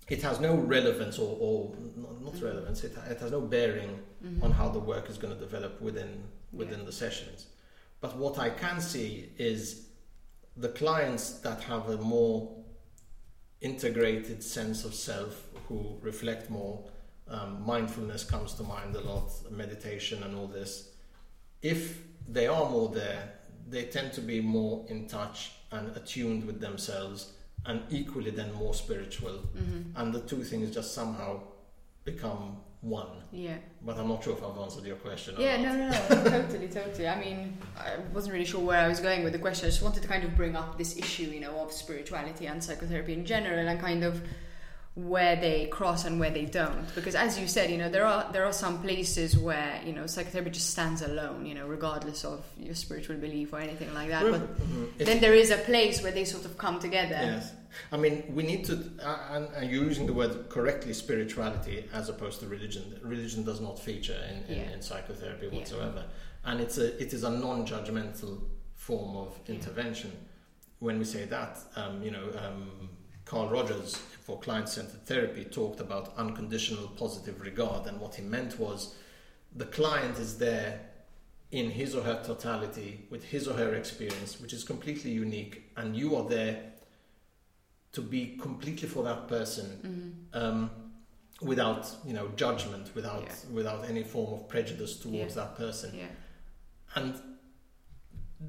it 0.08 0.22
has 0.22 0.40
no 0.40 0.54
relevance 0.54 1.18
or, 1.18 1.36
or 1.40 1.74
not, 1.96 2.22
not 2.22 2.34
Mhm. 2.34 2.42
relevance. 2.42 2.84
It, 2.84 2.96
it 3.10 3.18
has 3.20 3.30
no 3.32 3.40
bearing 3.40 4.02
Mhm. 4.24 4.42
on 4.42 4.52
how 4.52 4.68
the 4.68 4.78
work 4.78 5.10
is 5.10 5.18
going 5.18 5.34
to 5.34 5.40
develop 5.40 5.80
within 5.80 6.24
within 6.52 6.84
the 6.86 6.92
sessions. 6.92 7.46
But 8.00 8.16
what 8.16 8.38
I 8.38 8.50
can 8.50 8.80
see 8.80 9.30
is 9.36 9.88
the 10.56 10.68
clients 10.70 11.40
that 11.40 11.60
have 11.62 11.90
a 11.90 11.96
more 11.98 12.54
integrated 13.60 14.42
sense 14.42 14.84
of 14.84 14.94
self, 14.94 15.44
who 15.68 15.98
reflect 16.02 16.48
more. 16.50 16.84
Um, 17.28 17.62
mindfulness 17.66 18.22
comes 18.24 18.54
to 18.54 18.62
mind 18.62 18.94
a 18.94 19.00
lot, 19.00 19.30
meditation 19.50 20.22
and 20.22 20.36
all 20.36 20.46
this. 20.46 20.90
If 21.62 22.02
they 22.28 22.46
are 22.46 22.70
more 22.70 22.88
there, 22.88 23.34
they 23.68 23.84
tend 23.86 24.12
to 24.14 24.20
be 24.20 24.40
more 24.40 24.86
in 24.88 25.08
touch 25.08 25.52
and 25.72 25.94
attuned 25.96 26.44
with 26.44 26.60
themselves, 26.60 27.32
and 27.66 27.82
equally 27.90 28.30
then 28.30 28.52
more 28.54 28.74
spiritual. 28.74 29.40
Mhm. 29.56 29.92
And 29.96 30.14
the 30.14 30.20
two 30.20 30.42
things 30.44 30.72
just 30.74 30.94
somehow 30.94 31.40
become 32.04 32.58
one. 32.80 33.22
Yeah. 33.32 33.56
But 33.82 33.98
I'm 33.98 34.08
not 34.08 34.22
sure 34.22 34.34
if 34.34 34.42
I've 34.42 34.56
answered 34.58 34.84
your 34.84 34.96
question. 34.96 35.36
Or 35.36 35.40
Yeah, 35.40 35.56
no, 35.60 35.72
no, 35.76 35.88
no, 35.90 36.30
totally, 36.42 36.68
totally. 36.68 37.08
I 37.08 37.18
mean, 37.18 37.58
I 37.76 37.96
wasn't 38.14 38.34
really 38.34 38.44
sure 38.44 38.60
where 38.60 38.80
I 38.80 38.88
was 38.88 39.00
going 39.00 39.24
with 39.24 39.32
the 39.32 39.38
question. 39.40 39.66
I 39.66 39.70
just 39.70 39.82
wanted 39.82 40.02
to 40.02 40.08
kind 40.08 40.22
of 40.24 40.36
bring 40.36 40.54
up 40.54 40.78
this 40.78 40.96
issue, 40.96 41.24
you 41.24 41.40
know, 41.40 41.58
of 41.60 41.72
spirituality 41.72 42.46
and 42.46 42.62
psychotherapy 42.62 43.12
in 43.12 43.24
general, 43.24 43.66
and 43.66 43.80
kind 43.80 44.04
of 44.04 44.22
where 44.96 45.36
they 45.36 45.66
cross 45.66 46.06
and 46.06 46.18
where 46.18 46.30
they 46.30 46.46
don't. 46.46 46.92
Because 46.94 47.14
as 47.14 47.38
you 47.38 47.46
said, 47.46 47.70
you 47.70 47.76
know, 47.76 47.90
there 47.90 48.06
are 48.06 48.26
there 48.32 48.46
are 48.46 48.52
some 48.52 48.80
places 48.80 49.36
where 49.38 49.78
you 49.84 49.92
know 49.92 50.06
psychotherapy 50.06 50.50
just 50.50 50.70
stands 50.70 51.02
alone, 51.02 51.44
you 51.44 51.54
know, 51.54 51.66
regardless 51.66 52.24
of 52.24 52.44
your 52.58 52.74
spiritual 52.74 53.16
belief 53.16 53.52
or 53.52 53.58
anything 53.60 53.92
like 53.92 54.08
that. 54.08 54.22
But 54.22 54.58
mhm. 54.58 54.96
Then 54.96 55.20
there 55.20 55.34
is 55.34 55.50
a 55.50 55.58
place 55.58 56.02
where 56.02 56.12
they 56.12 56.24
sort 56.24 56.46
of 56.46 56.56
come 56.56 56.78
together. 56.80 57.14
Yes. 57.20 57.52
I 57.92 57.98
mean, 57.98 58.24
we 58.34 58.42
need 58.42 58.64
to, 58.66 58.90
uh, 59.02 59.18
and, 59.32 59.48
and 59.54 59.70
you're 59.70 59.84
using 59.84 60.06
the 60.06 60.14
word 60.14 60.48
correctly, 60.48 60.94
spirituality, 60.94 61.84
as 61.92 62.08
opposed 62.08 62.40
to 62.40 62.46
religion. 62.46 62.98
Religion 63.02 63.44
does 63.44 63.60
not 63.60 63.78
feature 63.78 64.16
in, 64.30 64.50
in, 64.50 64.60
Yeah. 64.62 64.70
in 64.72 64.80
psychotherapy 64.80 65.48
Yeah. 65.52 65.58
whatsoever. 65.58 66.04
And 66.46 66.58
it's 66.62 66.78
a, 66.78 66.98
it 67.02 67.12
is 67.12 67.22
a 67.22 67.28
non 67.30 67.66
judgmental 67.66 68.40
form 68.76 69.14
of 69.18 69.38
Yeah. 69.46 69.56
intervention. 69.56 70.12
When 70.78 70.98
we 70.98 71.04
say 71.04 71.26
that, 71.26 71.58
um, 71.76 72.02
you 72.02 72.12
know, 72.12 72.30
um, 72.42 72.88
Carl 73.26 73.50
Rogers 73.50 74.00
for 74.26 74.36
client 74.40 74.68
centered 74.68 75.06
therapy 75.06 75.44
talked 75.44 75.78
about 75.78 76.12
unconditional 76.16 76.88
positive 76.98 77.40
regard, 77.40 77.86
and 77.86 78.00
what 78.00 78.16
he 78.16 78.22
meant 78.22 78.58
was 78.58 78.96
the 79.54 79.66
client 79.66 80.18
is 80.18 80.38
there 80.38 80.80
in 81.52 81.70
his 81.70 81.94
or 81.94 82.02
her 82.02 82.20
totality 82.26 83.06
with 83.08 83.22
his 83.22 83.46
or 83.46 83.54
her 83.54 83.74
experience, 83.76 84.40
which 84.40 84.52
is 84.52 84.64
completely 84.64 85.12
unique, 85.12 85.70
and 85.76 85.96
you 85.96 86.16
are 86.16 86.28
there 86.28 86.72
to 87.92 88.00
be 88.02 88.36
completely 88.40 88.88
for 88.88 89.04
that 89.04 89.28
person. 89.28 90.26
Mhm. 90.34 90.42
Um, 90.42 90.70
without 91.42 91.86
you 92.04 92.14
know 92.14 92.28
judgment, 92.34 92.92
without 92.96 93.22
Yeah. 93.22 93.50
without 93.52 93.84
any 93.88 94.02
form 94.02 94.32
of 94.34 94.48
prejudice 94.48 94.96
towards 94.98 95.36
Yeah. 95.36 95.44
that 95.44 95.54
person, 95.56 95.94
Yeah. 95.94 96.08
and 96.96 97.14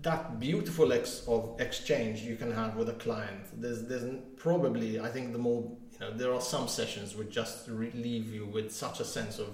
that 0.01 0.39
beautiful 0.39 0.91
ex 0.91 1.23
of 1.27 1.55
exchange 1.59 2.21
you 2.21 2.35
can 2.35 2.51
have 2.51 2.75
with 2.75 2.89
a 2.89 2.93
client. 2.93 3.45
There's 3.61 3.83
there's 3.87 4.03
probably 4.35 4.99
I 4.99 5.09
think 5.09 5.31
the 5.31 5.39
more 5.39 5.61
you 5.93 5.99
know 5.99 6.11
there 6.13 6.33
are 6.33 6.41
some 6.41 6.67
sessions 6.67 7.15
which 7.15 7.29
just 7.29 7.67
leave 7.69 8.33
you 8.33 8.45
with 8.45 8.71
such 8.71 8.99
a 8.99 9.05
sense 9.05 9.39
of 9.39 9.49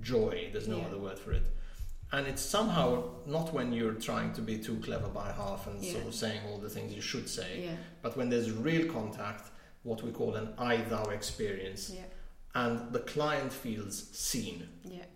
joy. 0.00 0.48
There's 0.52 0.68
no 0.68 0.78
Yeah. 0.78 0.86
other 0.86 0.98
word 0.98 1.18
for 1.18 1.32
it. 1.32 1.46
And 2.12 2.26
it's 2.26 2.42
somehow 2.42 3.04
not 3.26 3.54
when 3.54 3.72
you're 3.72 3.94
trying 3.94 4.34
to 4.34 4.42
be 4.42 4.58
too 4.58 4.76
clever 4.80 5.08
by 5.08 5.32
half 5.32 5.66
and 5.66 5.82
sort 5.82 6.06
of 6.06 6.14
saying 6.14 6.42
all 6.46 6.58
the 6.58 6.68
things 6.68 6.92
you 6.94 7.00
should 7.00 7.28
say, 7.28 7.64
Yeah. 7.64 7.76
but 8.02 8.16
when 8.18 8.28
there's 8.28 8.50
real 8.50 8.86
contact, 8.92 9.50
what 9.82 10.02
we 10.02 10.10
call 10.12 10.34
an 10.36 10.52
I 10.58 10.76
thou 10.76 11.04
experience, 11.04 11.88
Yeah. 11.90 12.02
and 12.54 12.92
the 12.92 13.00
client 13.00 13.50
feels 13.52 14.10
seen 14.12 14.68
Yeah. 14.84 15.06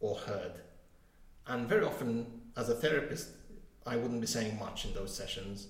or 0.00 0.16
heard. 0.16 0.54
And 1.46 1.68
very 1.68 1.84
often, 1.84 2.40
as 2.56 2.70
a 2.70 2.74
therapist, 2.74 3.28
I 3.86 3.96
wouldn't 3.96 4.20
be 4.20 4.26
saying 4.26 4.58
much 4.58 4.84
in 4.84 4.92
those 4.94 5.14
sessions, 5.14 5.68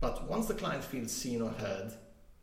but 0.00 0.28
once 0.28 0.46
the 0.46 0.54
client 0.54 0.84
feels 0.84 1.10
seen 1.12 1.42
or 1.42 1.50
heard, 1.50 1.92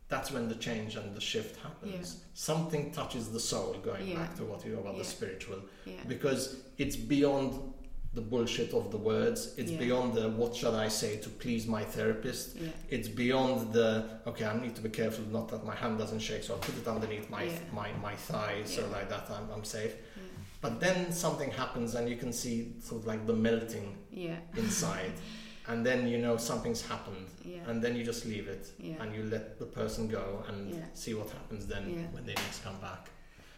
that's 0.08 0.30
when 0.30 0.48
the 0.48 0.54
change 0.54 0.96
and 0.96 1.14
the 1.14 1.20
shift 1.20 1.60
happens. 1.62 2.14
Yeah. 2.18 2.20
Something 2.34 2.92
touches 2.92 3.30
the 3.30 3.40
soul, 3.40 3.74
going 3.82 4.08
Yeah. 4.08 4.16
back 4.20 4.36
to 4.36 4.44
what 4.44 4.64
you 4.64 4.72
know 4.72 4.80
about 4.80 4.94
Yeah. 4.96 5.02
the 5.02 5.08
spiritual, 5.08 5.60
Yeah. 5.84 5.92
because 6.06 6.56
it's 6.78 6.96
beyond 6.96 7.74
the 8.14 8.22
bullshit 8.22 8.72
of 8.72 8.90
the 8.90 8.96
words. 8.96 9.52
It's 9.58 9.70
beyond 9.70 10.14
the 10.14 10.30
what 10.30 10.56
should 10.56 10.72
I 10.74 10.88
say 10.88 11.18
to 11.18 11.28
please 11.28 11.66
my 11.66 11.84
therapist. 11.84 12.56
It's 12.88 13.06
beyond 13.08 13.72
the 13.74 13.88
okay. 14.26 14.46
I 14.46 14.58
need 14.58 14.74
to 14.76 14.82
be 14.82 14.88
careful 14.88 15.24
not 15.26 15.48
that 15.50 15.62
my 15.64 15.74
hand 15.76 15.98
doesn't 15.98 16.20
shake, 16.20 16.42
so 16.42 16.54
I'll 16.54 16.60
put 16.60 16.76
it 16.78 16.88
underneath 16.88 17.28
my 17.28 17.44
my, 17.72 17.92
my 18.08 18.16
thigh, 18.16 18.62
so 18.64 18.80
like 18.88 19.08
that 19.10 19.30
I'm, 19.30 19.50
I'm 19.54 19.64
safe. 19.64 19.94
But 20.60 20.80
then 20.80 21.12
something 21.12 21.50
happens, 21.52 21.94
and 21.94 22.08
you 22.08 22.16
can 22.16 22.32
see 22.32 22.72
sort 22.82 23.02
of 23.02 23.06
like 23.06 23.26
the 23.26 23.34
melting 23.34 23.96
Yeah. 24.18 24.36
inside, 24.56 25.12
and 25.68 25.86
then 25.86 26.08
you 26.12 26.18
know 26.18 26.36
something's 26.36 26.82
happened, 26.92 27.28
Yeah. 27.44 27.68
and 27.68 27.76
then 27.82 27.92
you 27.96 28.04
just 28.04 28.24
leave 28.32 28.48
it, 28.48 28.64
Yeah. 28.78 29.00
and 29.00 29.14
you 29.14 29.22
let 29.24 29.58
the 29.58 29.66
person 29.80 30.08
go 30.08 30.24
and 30.48 30.58
Yeah. 30.70 30.84
see 30.94 31.14
what 31.14 31.30
happens 31.30 31.66
then 31.66 31.84
when 32.14 32.24
they 32.26 32.34
next 32.34 32.64
come 32.64 32.78
back. 32.80 33.02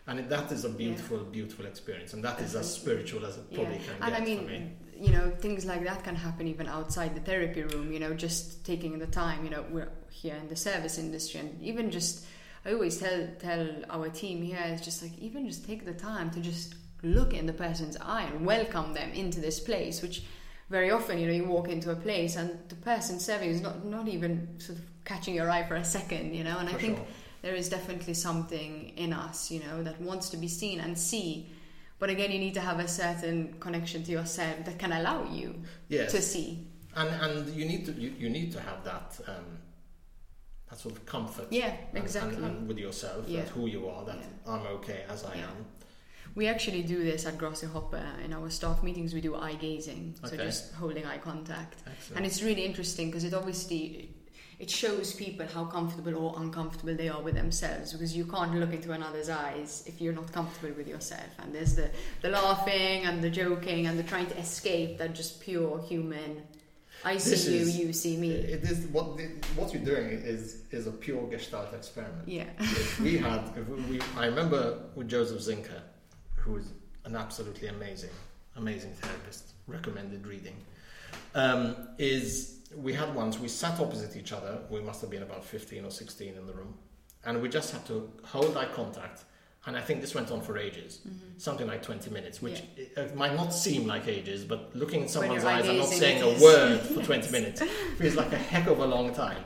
And 0.07 0.19
it, 0.21 0.29
that 0.29 0.51
is 0.53 0.65
a 0.65 0.69
beautiful, 0.69 1.19
beautiful 1.39 1.67
experience, 1.67 2.13
and 2.15 2.23
that 2.25 2.41
is 2.41 2.55
as 2.57 2.69
spiritual 2.81 3.25
as 3.27 3.37
it 3.39 3.47
probably 3.55 3.79
can 3.87 3.95
and 4.03 4.13
get 4.13 4.21
I 4.21 4.25
mean, 4.25 4.39
for 4.45 4.51
me. 4.51 4.61
you 5.07 5.13
know, 5.17 5.31
things 5.45 5.65
like 5.65 5.83
that 5.85 6.03
can 6.05 6.17
happen 6.17 6.47
even 6.49 6.67
outside 6.67 7.15
the 7.15 7.21
therapy 7.31 7.63
room. 7.63 7.93
You 7.95 8.01
know, 8.01 8.13
just 8.27 8.65
taking 8.71 8.99
the 8.99 9.07
time. 9.07 9.39
You 9.45 9.51
know, 9.55 9.65
we're 9.71 9.93
here 10.11 10.37
in 10.43 10.49
the 10.49 10.57
service 10.57 10.99
industry, 10.99 11.41
and 11.41 11.51
even 11.63 11.91
just, 11.91 12.25
I 12.67 12.73
always 12.75 12.99
tell 12.99 13.21
tell 13.39 13.65
our 13.97 14.09
team 14.23 14.43
here, 14.43 14.65
it's 14.73 14.85
just 14.91 15.01
like 15.05 15.17
even 15.19 15.47
just 15.47 15.65
take 15.71 15.85
the 15.85 15.95
time 15.95 16.31
to 16.33 16.41
just 16.41 16.75
look 17.03 17.33
in 17.33 17.47
the 17.47 17.53
person's 17.67 17.97
eye 18.17 18.25
and 18.31 18.45
welcome 18.45 18.89
them 18.95 19.11
into 19.13 19.41
this 19.41 19.61
place, 19.61 20.03
which. 20.03 20.23
Very 20.71 20.91
often, 20.93 21.19
you 21.19 21.27
know, 21.27 21.33
you 21.33 21.45
walk 21.45 21.69
into 21.69 21.91
a 21.91 21.97
place 21.97 22.37
and 22.37 22.57
the 22.69 22.77
person 22.77 23.19
serving 23.19 23.51
is 23.51 23.61
not, 23.61 23.85
not 23.85 24.07
even 24.07 24.49
sort 24.61 24.79
of 24.79 24.85
catching 25.05 25.35
your 25.35 25.51
eye 25.51 25.65
for 25.67 25.75
a 25.75 25.85
second, 25.85 26.33
you 26.35 26.45
know. 26.45 26.59
And 26.59 26.69
I 26.69 26.75
think 26.75 26.97
sure. 26.97 27.07
there 27.43 27.55
is 27.57 27.69
definitely 27.69 28.15
something 28.15 28.93
in 28.97 29.13
us, 29.13 29.51
you 29.51 29.61
know, 29.65 29.83
that 29.83 30.01
wants 30.01 30.29
to 30.31 30.37
be 30.37 30.47
seen 30.47 30.79
and 30.79 30.97
see. 30.97 31.51
But 31.99 32.09
again, 32.09 32.31
you 32.31 32.39
need 32.39 32.55
to 32.55 32.61
have 32.61 32.79
a 32.79 32.87
certain 32.87 33.57
connection 33.59 34.05
to 34.05 34.13
yourself 34.13 34.65
that 34.65 34.79
can 34.79 34.93
allow 34.93 35.25
you 35.25 35.61
Yes, 35.89 36.13
to 36.13 36.23
see. 36.23 36.67
and 36.97 37.09
and 37.09 37.49
you 37.55 37.65
need 37.67 37.85
to 37.87 37.93
you, 37.93 38.11
you 38.19 38.31
need 38.31 38.53
to 38.53 38.61
have 38.61 38.83
that 38.85 39.21
um, 39.27 39.59
that 40.71 40.79
sort 40.79 40.95
of 40.95 41.05
comfort. 41.05 41.49
Yeah, 41.51 41.67
and- 41.67 41.79
and- 41.95 41.99
exactly. 42.05 42.45
And, 42.45 42.69
with 42.69 42.79
yourself, 42.79 43.25
Yeah. 43.29 43.41
that 43.41 43.49
who 43.51 43.67
you 43.67 43.89
are, 43.89 44.05
that 44.07 44.17
Yeah. 44.19 44.53
I'm 44.55 44.67
okay 44.79 45.05
as 45.09 45.25
I 45.25 45.35
Yeah. 45.35 45.51
am. 45.51 45.67
We 46.35 46.47
actually 46.47 46.83
do 46.83 47.03
this 47.03 47.27
at 47.27 47.39
Grasshopper 47.39 47.97
uh, 47.97 48.25
in 48.25 48.33
our 48.33 48.51
staff 48.51 48.83
meetings. 48.83 49.13
We 49.15 49.21
do 49.21 49.35
eye 49.37 49.55
gazing, 49.55 50.15
so 50.23 50.29
Okay. 50.29 50.37
just 50.45 50.73
holding 50.75 51.05
eye 51.05 51.19
contact, 51.19 51.77
Excellent. 51.87 52.17
and 52.17 52.27
it's 52.27 52.43
really 52.43 52.65
interesting 52.65 53.07
because 53.09 53.25
it 53.25 53.35
obviously 53.35 54.11
it 54.59 54.71
shows 54.71 55.15
people 55.15 55.47
how 55.47 55.65
comfortable 55.65 56.15
or 56.17 56.35
uncomfortable 56.39 56.95
they 56.95 57.09
are 57.09 57.23
with 57.23 57.35
themselves 57.35 57.93
because 57.95 58.15
you 58.15 58.27
can't 58.27 58.55
look 58.57 58.73
into 58.75 58.93
another's 58.93 59.31
eyes 59.31 59.83
if 59.87 60.01
you're 60.03 60.13
not 60.13 60.31
comfortable 60.33 60.75
with 60.77 60.87
yourself. 60.87 61.31
And 61.41 61.55
there's 61.55 61.75
the 61.77 61.91
the 62.21 62.29
laughing 62.29 63.07
and 63.07 63.23
the 63.23 63.31
joking 63.31 63.87
and 63.87 63.99
the 63.99 64.03
trying 64.05 64.27
to 64.27 64.39
escape 64.39 64.99
that 64.99 65.15
just 65.15 65.41
pure 65.41 65.81
human. 65.83 66.43
I 67.03 67.17
see 67.17 67.31
This 67.31 67.49
you, 67.49 67.61
is- 67.61 67.79
you 67.79 67.93
see 67.95 68.17
me. 68.19 68.31
It 68.33 68.63
is 68.65 68.87
what 68.89 69.07
what 69.57 69.73
you're 69.73 69.83
doing 69.95 70.09
is 70.11 70.63
is 70.71 70.87
a 70.87 70.93
pure 70.93 71.27
Gestalt 71.31 71.73
experiment. 71.75 72.29
Yeah. 72.29 72.45
If 72.61 73.01
we 73.01 73.17
had, 73.17 73.43
if 73.57 73.67
we, 73.69 73.77
we, 73.91 74.01
I 74.17 74.27
remember 74.27 74.79
with 74.95 75.09
Joseph 75.09 75.41
Zinker, 75.41 75.81
who 76.41 76.57
is 76.57 76.73
an 77.05 77.17
absolutely 77.17 77.69
amazing, 77.69 78.11
amazing 78.57 78.93
therapist, 78.93 79.53
recommended 79.67 80.27
reading. 80.27 80.57
Um, 81.35 81.77
is 81.99 82.61
we 82.77 82.93
had 82.93 83.15
once 83.15 83.39
we 83.39 83.49
sat 83.49 83.81
opposite 83.81 84.17
each 84.17 84.33
other. 84.33 84.59
We 84.71 84.81
must 84.81 85.01
have 85.01 85.11
been 85.11 85.23
about 85.23 85.45
fifteen 85.45 85.85
or 85.85 85.91
sixteen 85.91 86.35
in 86.37 86.47
the 86.47 86.53
room, 86.53 86.75
and 87.25 87.41
we 87.43 87.49
just 87.49 87.73
had 87.73 87.85
to 87.87 88.11
hold 88.25 88.57
eye 88.57 88.67
contact. 88.67 89.25
And 89.67 89.77
I 89.77 89.83
think 89.83 90.01
this 90.01 90.15
went 90.15 90.31
on 90.31 90.41
for 90.41 90.57
ages, 90.57 91.01
something 91.37 91.67
like 91.67 91.83
twenty 91.83 92.11
minutes, 92.11 92.41
which 92.41 92.63
it, 92.77 92.93
it 92.97 93.15
might 93.15 93.35
not 93.37 93.53
seem 93.53 93.87
like 93.87 94.09
ages, 94.09 94.43
but 94.43 94.75
looking 94.75 95.03
in 95.03 95.09
someone's 95.09 95.45
eyes 95.45 95.69
and 95.69 95.79
not 95.79 95.89
saying 95.89 96.23
a 96.23 96.43
word 96.43 96.81
for 96.81 97.03
twenty 97.11 97.31
minutes 97.31 97.63
feels 97.99 98.15
like 98.15 98.33
a 98.33 98.39
heck 98.39 98.69
of 98.69 98.79
a 98.79 98.87
long 98.87 99.13
time. 99.13 99.45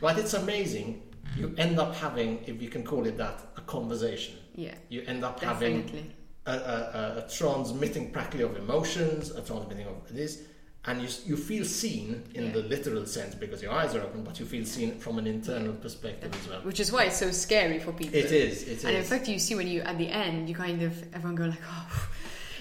But 0.00 0.18
it's 0.18 0.34
amazing. 0.34 1.02
You 1.36 1.54
end 1.56 1.78
up 1.78 1.94
having, 1.94 2.42
if 2.44 2.60
you 2.60 2.68
can 2.68 2.82
call 2.84 3.06
it 3.06 3.16
that, 3.18 3.40
a 3.56 3.60
conversation. 3.62 4.34
Yeah. 4.54 4.74
You 4.88 5.02
end 5.06 5.24
up 5.24 5.40
having 5.40 5.82
Definitely. 5.82 6.10
a, 6.10 6.21
a, 6.46 6.52
a, 6.52 7.24
a 7.24 7.28
transmitting 7.30 8.10
practically 8.10 8.44
of 8.44 8.56
emotions, 8.56 9.30
a 9.30 9.42
transmitting 9.42 9.86
of 9.86 10.14
this, 10.14 10.42
and 10.84 11.00
you, 11.00 11.08
you 11.24 11.36
feel 11.36 11.64
seen 11.64 12.24
in 12.34 12.46
Yeah. 12.46 12.52
the 12.52 12.62
literal 12.62 13.06
sense 13.06 13.36
because 13.36 13.62
your 13.62 13.70
eyes 13.72 13.94
are 13.94 14.00
open, 14.00 14.24
but 14.24 14.40
you 14.40 14.46
feel 14.46 14.64
seen 14.64 14.98
from 14.98 15.18
an 15.18 15.26
internal 15.28 15.74
perspective 15.74 16.34
as 16.34 16.48
well. 16.48 16.60
Which 16.62 16.80
is 16.80 16.90
why 16.90 17.04
it's 17.04 17.16
so 17.18 17.30
scary 17.30 17.78
for 17.78 17.92
people. 17.92 18.16
It 18.18 18.32
is, 18.32 18.62
it 18.64 18.68
is. 18.78 18.84
And 18.84 18.96
in 18.96 19.04
fact, 19.04 19.28
you 19.28 19.38
see 19.38 19.54
when 19.54 19.68
you 19.68 19.82
at 19.82 19.96
the 19.98 20.08
end, 20.08 20.48
you 20.48 20.54
kind 20.56 20.82
of 20.82 21.00
everyone 21.14 21.36
go 21.36 21.44
like, 21.44 21.62
oh, 21.70 22.08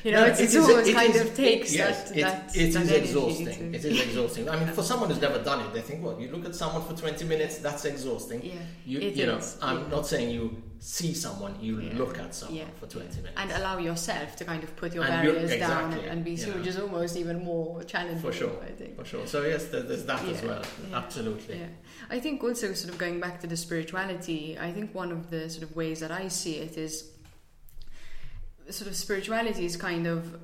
you 0.03 0.11
know, 0.11 0.21
No, 0.21 0.25
it's, 0.27 0.39
it 0.39 0.43
it's 0.45 0.55
is- 0.55 0.87
it 0.87 0.93
kind 0.95 1.15
is- 1.15 1.21
of 1.21 1.35
takes 1.35 1.73
yes, 1.75 2.09
that. 2.09 2.17
it- 2.17 2.21
that, 2.21 2.55
it 2.55 2.73
that 2.73 2.81
is 2.83 2.91
exhausting. 2.91 3.73
It 3.75 3.85
is 3.85 4.01
exhausting. 4.01 4.49
I 4.49 4.59
mean, 4.63 4.73
for 4.73 4.83
someone 4.83 5.09
who's 5.09 5.21
never 5.21 5.39
done 5.43 5.59
it, 5.65 5.73
they 5.73 5.81
think, 5.81 6.03
well, 6.03 6.19
you 6.19 6.29
look 6.31 6.45
at 6.45 6.55
someone 6.55 6.83
for 6.83 6.93
20 6.93 7.25
minutes, 7.25 7.57
that's 7.59 7.85
exhausting. 7.85 8.41
Yeah, 8.43 8.53
You, 8.85 8.99
you 8.99 9.25
know, 9.25 9.37
is, 9.37 9.57
I'm 9.61 9.79
yeah. 9.83 9.87
not 9.89 10.07
saying 10.07 10.31
you 10.31 10.61
see 10.79 11.13
someone, 11.13 11.55
you 11.61 11.79
Yeah. 11.79 11.93
look 11.95 12.17
at 12.17 12.33
someone 12.33 12.57
Yeah, 12.57 12.65
for 12.79 12.87
20 12.87 13.17
minutes. 13.17 13.33
and 13.37 13.51
allow 13.51 13.77
yourself 13.77 14.35
to 14.37 14.45
kind 14.45 14.63
of 14.63 14.75
put 14.75 14.95
your 14.95 15.03
And 15.03 15.13
barriers 15.13 15.55
down 15.59 15.93
and 15.93 16.25
be 16.25 16.35
seen, 16.35 16.53
which 16.57 16.65
is 16.65 16.79
almost 16.79 17.15
even 17.17 17.43
more 17.43 17.83
challenging. 17.83 18.19
For 18.19 18.31
sure. 18.33 18.57
I 18.63 18.71
think. 18.71 18.97
For 18.97 19.05
sure. 19.05 19.27
So, 19.27 19.45
yes, 19.45 19.65
there- 19.65 19.83
there's 19.83 20.05
that 20.05 20.25
as 20.27 20.41
well. 20.41 20.63
yeah. 20.89 20.97
Absolutely. 20.97 21.59
Yeah, 21.59 21.67
I 22.09 22.19
think 22.19 22.43
also 22.43 22.73
sort 22.73 22.91
of 22.91 22.97
going 22.97 23.19
back 23.19 23.39
to 23.41 23.47
the 23.47 23.55
spirituality. 23.57 24.57
I 24.59 24.71
think 24.71 24.95
one 24.95 25.11
of 25.11 25.29
the 25.29 25.49
sort 25.51 25.63
of 25.63 25.75
ways 25.75 25.99
that 25.99 26.09
I 26.11 26.27
see 26.29 26.55
it 26.57 26.77
is 26.77 27.10
sort 28.71 28.89
of 28.89 28.95
spirituality 28.95 29.65
is 29.65 29.75
kind 29.75 30.07
of 30.07 30.37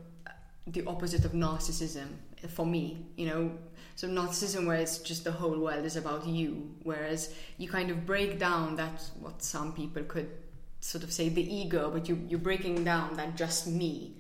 the 0.68 0.86
opposite 0.86 1.26
of 1.26 1.32
narcissism 1.32 2.08
for 2.50 2.66
me. 2.66 3.06
You 3.16 3.28
know, 3.28 3.52
so 3.96 4.08
narcissism 4.08 4.68
where 4.68 4.78
it's 4.78 5.00
just 5.00 5.24
the 5.24 5.32
whole 5.32 5.58
world 5.60 5.86
is 5.86 5.96
about 5.96 6.28
you, 6.28 6.76
whereas 6.84 7.34
you 7.58 7.68
kind 7.68 7.90
of 7.90 8.06
break 8.06 8.38
down 8.40 8.76
that 8.76 9.04
what 9.20 9.42
some 9.42 9.74
people 9.74 10.04
could 10.04 10.30
sort 10.80 11.04
of 11.04 11.12
say 11.12 11.30
the 11.30 11.56
ego, 11.56 11.90
but 11.92 12.08
you 12.08 12.20
you're 12.28 12.40
breaking 12.40 12.84
down 12.84 13.16
that 13.18 13.36
just 13.36 13.68
me. 13.68 14.14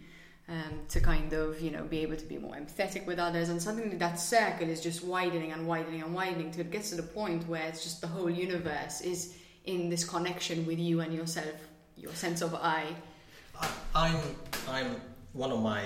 Um, 0.49 0.84
to 0.88 1.01
kind 1.01 1.34
of 1.34 1.60
you 1.60 1.72
know 1.72 1.84
be 1.84 1.97
able 2.03 2.16
to 2.16 2.24
be 2.24 2.38
more 2.38 2.55
empathetic 2.55 3.05
with 3.05 3.20
others 3.20 3.49
and 3.49 3.62
suddenly 3.62 3.97
that 3.97 4.18
circle 4.18 4.70
is 4.70 4.80
just 4.80 5.03
widening 5.03 5.51
and 5.51 5.68
widening 5.68 6.01
and 6.01 6.14
widening 6.14 6.51
till 6.51 6.62
it 6.62 6.72
gets 6.72 6.91
to 6.91 6.95
the 6.95 7.03
point 7.03 7.45
where 7.49 7.64
it's 7.64 7.84
just 7.84 7.99
the 7.99 8.08
whole 8.08 8.30
universe 8.30 9.01
is 9.01 9.36
in 9.66 9.89
this 9.89 10.05
connection 10.05 10.66
with 10.66 10.80
you 10.80 11.01
and 11.01 11.14
yourself 11.14 11.68
your 11.97 12.14
sense 12.14 12.41
of 12.41 12.55
I 12.55 12.95
I, 13.60 13.70
I'm, 13.95 14.18
I'm 14.70 15.01
one 15.34 15.51
of 15.51 15.62
my 15.62 15.84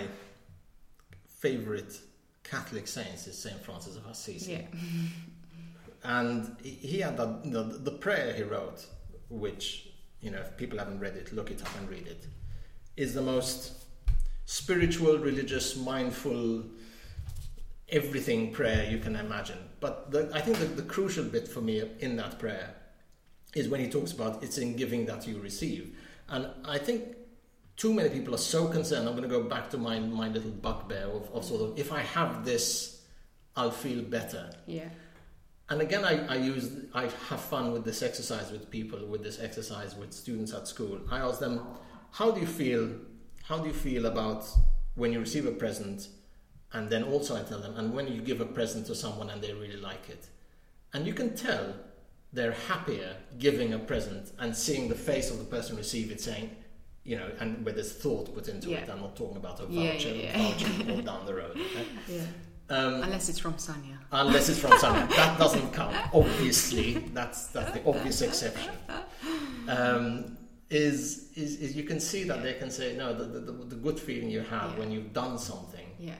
favorite 1.40 2.00
Catholic 2.44 2.88
saints 2.88 3.28
is 3.28 3.38
Saint 3.38 3.64
Francis 3.64 3.96
of 3.96 4.06
Assisi. 4.06 4.52
yeah 4.54 4.62
and 6.04 6.56
he- 6.64 7.00
had 7.00 7.18
you 7.44 7.52
know, 7.52 7.64
the 7.64 7.92
prayer 7.92 8.34
he 8.34 8.44
wrote, 8.44 8.86
which 9.30 9.90
you 10.20 10.30
know, 10.30 10.40
if 10.40 10.56
people 10.58 10.78
haven't 10.78 11.00
read 11.00 11.16
it, 11.16 11.34
look 11.34 11.50
it 11.50 11.62
up 11.62 11.76
and 11.80 11.90
read 11.90 12.06
it, 12.08 12.28
is 12.96 13.14
the 13.14 13.22
most 13.22 13.86
spiritual, 14.46 15.18
religious, 15.18 15.76
mindful, 15.76 16.64
everything 17.90 18.52
prayer 18.52 18.88
you 18.90 19.00
can 19.00 19.16
imagine. 19.16 19.58
But 19.80 20.12
the, 20.12 20.30
I 20.34 20.42
think 20.42 20.58
the, 20.60 20.66
the 20.66 20.84
crucial 20.84 21.24
bit 21.24 21.48
for 21.48 21.62
me 21.62 21.82
in 22.00 22.16
that 22.18 22.38
prayer 22.38 22.76
is 23.56 23.68
when 23.68 23.80
he 23.80 23.90
talks 23.90 24.12
about 24.12 24.44
it's 24.44 24.58
in 24.60 24.76
giving 24.76 25.06
that 25.08 25.28
you 25.28 25.40
receive, 25.40 25.96
and 26.30 26.48
I 26.66 26.78
think. 26.78 27.16
Too 27.82 27.94
many 27.94 28.10
people 28.10 28.36
are 28.36 28.46
so 28.56 28.68
concerned. 28.68 29.08
I'm 29.08 29.16
going 29.16 29.28
to 29.28 29.36
go 29.40 29.44
back 29.44 29.70
to 29.72 29.78
my, 29.78 30.00
my 30.00 30.28
little 30.28 30.52
bugbear 30.52 31.08
of, 31.18 31.30
of 31.34 31.44
sort 31.44 31.62
of 31.64 31.80
if 31.80 31.92
I 31.92 32.02
have 32.18 32.46
this, 32.46 33.02
I'll 33.56 33.78
feel 33.86 34.02
better. 34.04 34.44
yeah 34.66 34.90
and 35.72 35.80
again, 35.80 36.04
I, 36.04 36.14
I 36.28 36.36
use 36.36 36.70
I 36.94 37.04
have 37.30 37.40
fun 37.40 37.72
with 37.72 37.86
this 37.86 38.04
exercise 38.04 38.52
with 38.52 38.70
people, 38.70 39.00
with 39.06 39.24
this 39.24 39.40
exercise 39.40 39.96
with 39.96 40.12
students 40.12 40.54
at 40.54 40.68
school. 40.68 41.00
I 41.10 41.20
ask 41.20 41.40
them, 41.40 41.66
how 42.12 42.32
do 42.32 42.42
you 42.42 42.46
feel? 42.46 42.90
How 43.44 43.58
do 43.58 43.68
you 43.68 43.74
feel 43.74 44.06
about 44.06 44.44
when 44.96 45.14
you 45.14 45.22
receive 45.22 45.46
a 45.46 45.52
present? 45.52 46.10
And 46.74 46.90
then 46.90 47.04
also 47.04 47.38
I 47.40 47.44
tell 47.44 47.62
them, 47.62 47.76
and 47.78 47.94
when 47.94 48.06
you 48.14 48.22
give 48.22 48.42
a 48.42 48.46
present 48.46 48.86
to 48.88 48.96
someone 48.96 49.30
and 49.30 49.42
they 49.42 49.54
really 49.54 49.78
like 49.78 50.10
it, 50.10 50.28
and 50.94 51.08
you 51.08 51.14
can 51.14 51.38
tell 51.38 51.74
they're 52.34 52.58
happier 52.68 53.16
giving 53.40 53.74
a 53.74 53.80
present 53.80 54.34
and 54.40 54.54
seeing 54.54 54.90
the 54.90 54.96
face 54.96 55.32
of 55.32 55.38
the 55.38 55.46
person 55.46 55.78
receive 55.78 56.12
it, 56.12 56.20
saying, 56.20 56.50
you 57.04 57.18
know, 57.18 57.30
and 57.40 57.66
with 57.66 57.76
this 57.76 57.94
thought 57.94 58.34
put 58.34 58.48
into 58.48 58.70
Yeah. 58.70 58.80
it. 58.80 58.90
I'm 58.90 59.02
not 59.02 59.16
talking 59.16 59.38
about 59.38 59.60
a 59.60 59.66
Yeah, 59.70 59.94
voucher, 59.94 60.10
yeah, 60.10 60.38
yeah. 60.38 60.52
voucher 60.52 60.68
you 60.96 61.02
down 61.02 61.26
the 61.26 61.34
road. 61.34 61.52
okay? 61.52 61.86
Yeah. 62.08 62.22
Um, 62.70 63.04
Unless 63.04 63.28
it's 63.30 63.40
from 63.40 63.56
Sanya. 63.56 63.98
unless 64.14 64.48
it's 64.48 64.60
from 64.60 64.78
someone 64.80 65.10
that 65.20 65.38
doesn't 65.38 65.74
count. 65.74 65.96
Obviously, 66.14 66.94
that's 67.14 67.48
that's 67.48 67.72
the 67.72 67.86
obvious 67.86 68.22
exception. 68.22 68.72
Um, 69.68 70.38
is, 70.70 71.32
is 71.36 71.58
is 71.60 71.76
you 71.76 71.84
can 71.84 72.00
see 72.00 72.24
that 72.24 72.44
they 72.44 72.54
can 72.54 72.72
say 72.72 72.96
no, 72.96 73.14
the, 73.14 73.26
the, 73.26 73.40
the, 73.42 73.52
the 73.52 73.76
good 73.76 74.00
feeling 74.00 74.30
you 74.30 74.40
have 74.42 74.72
Yeah. 74.72 74.80
when 74.80 74.92
you've 74.92 75.12
done 75.12 75.38
something 75.38 75.86
Yeah. 76.00 76.16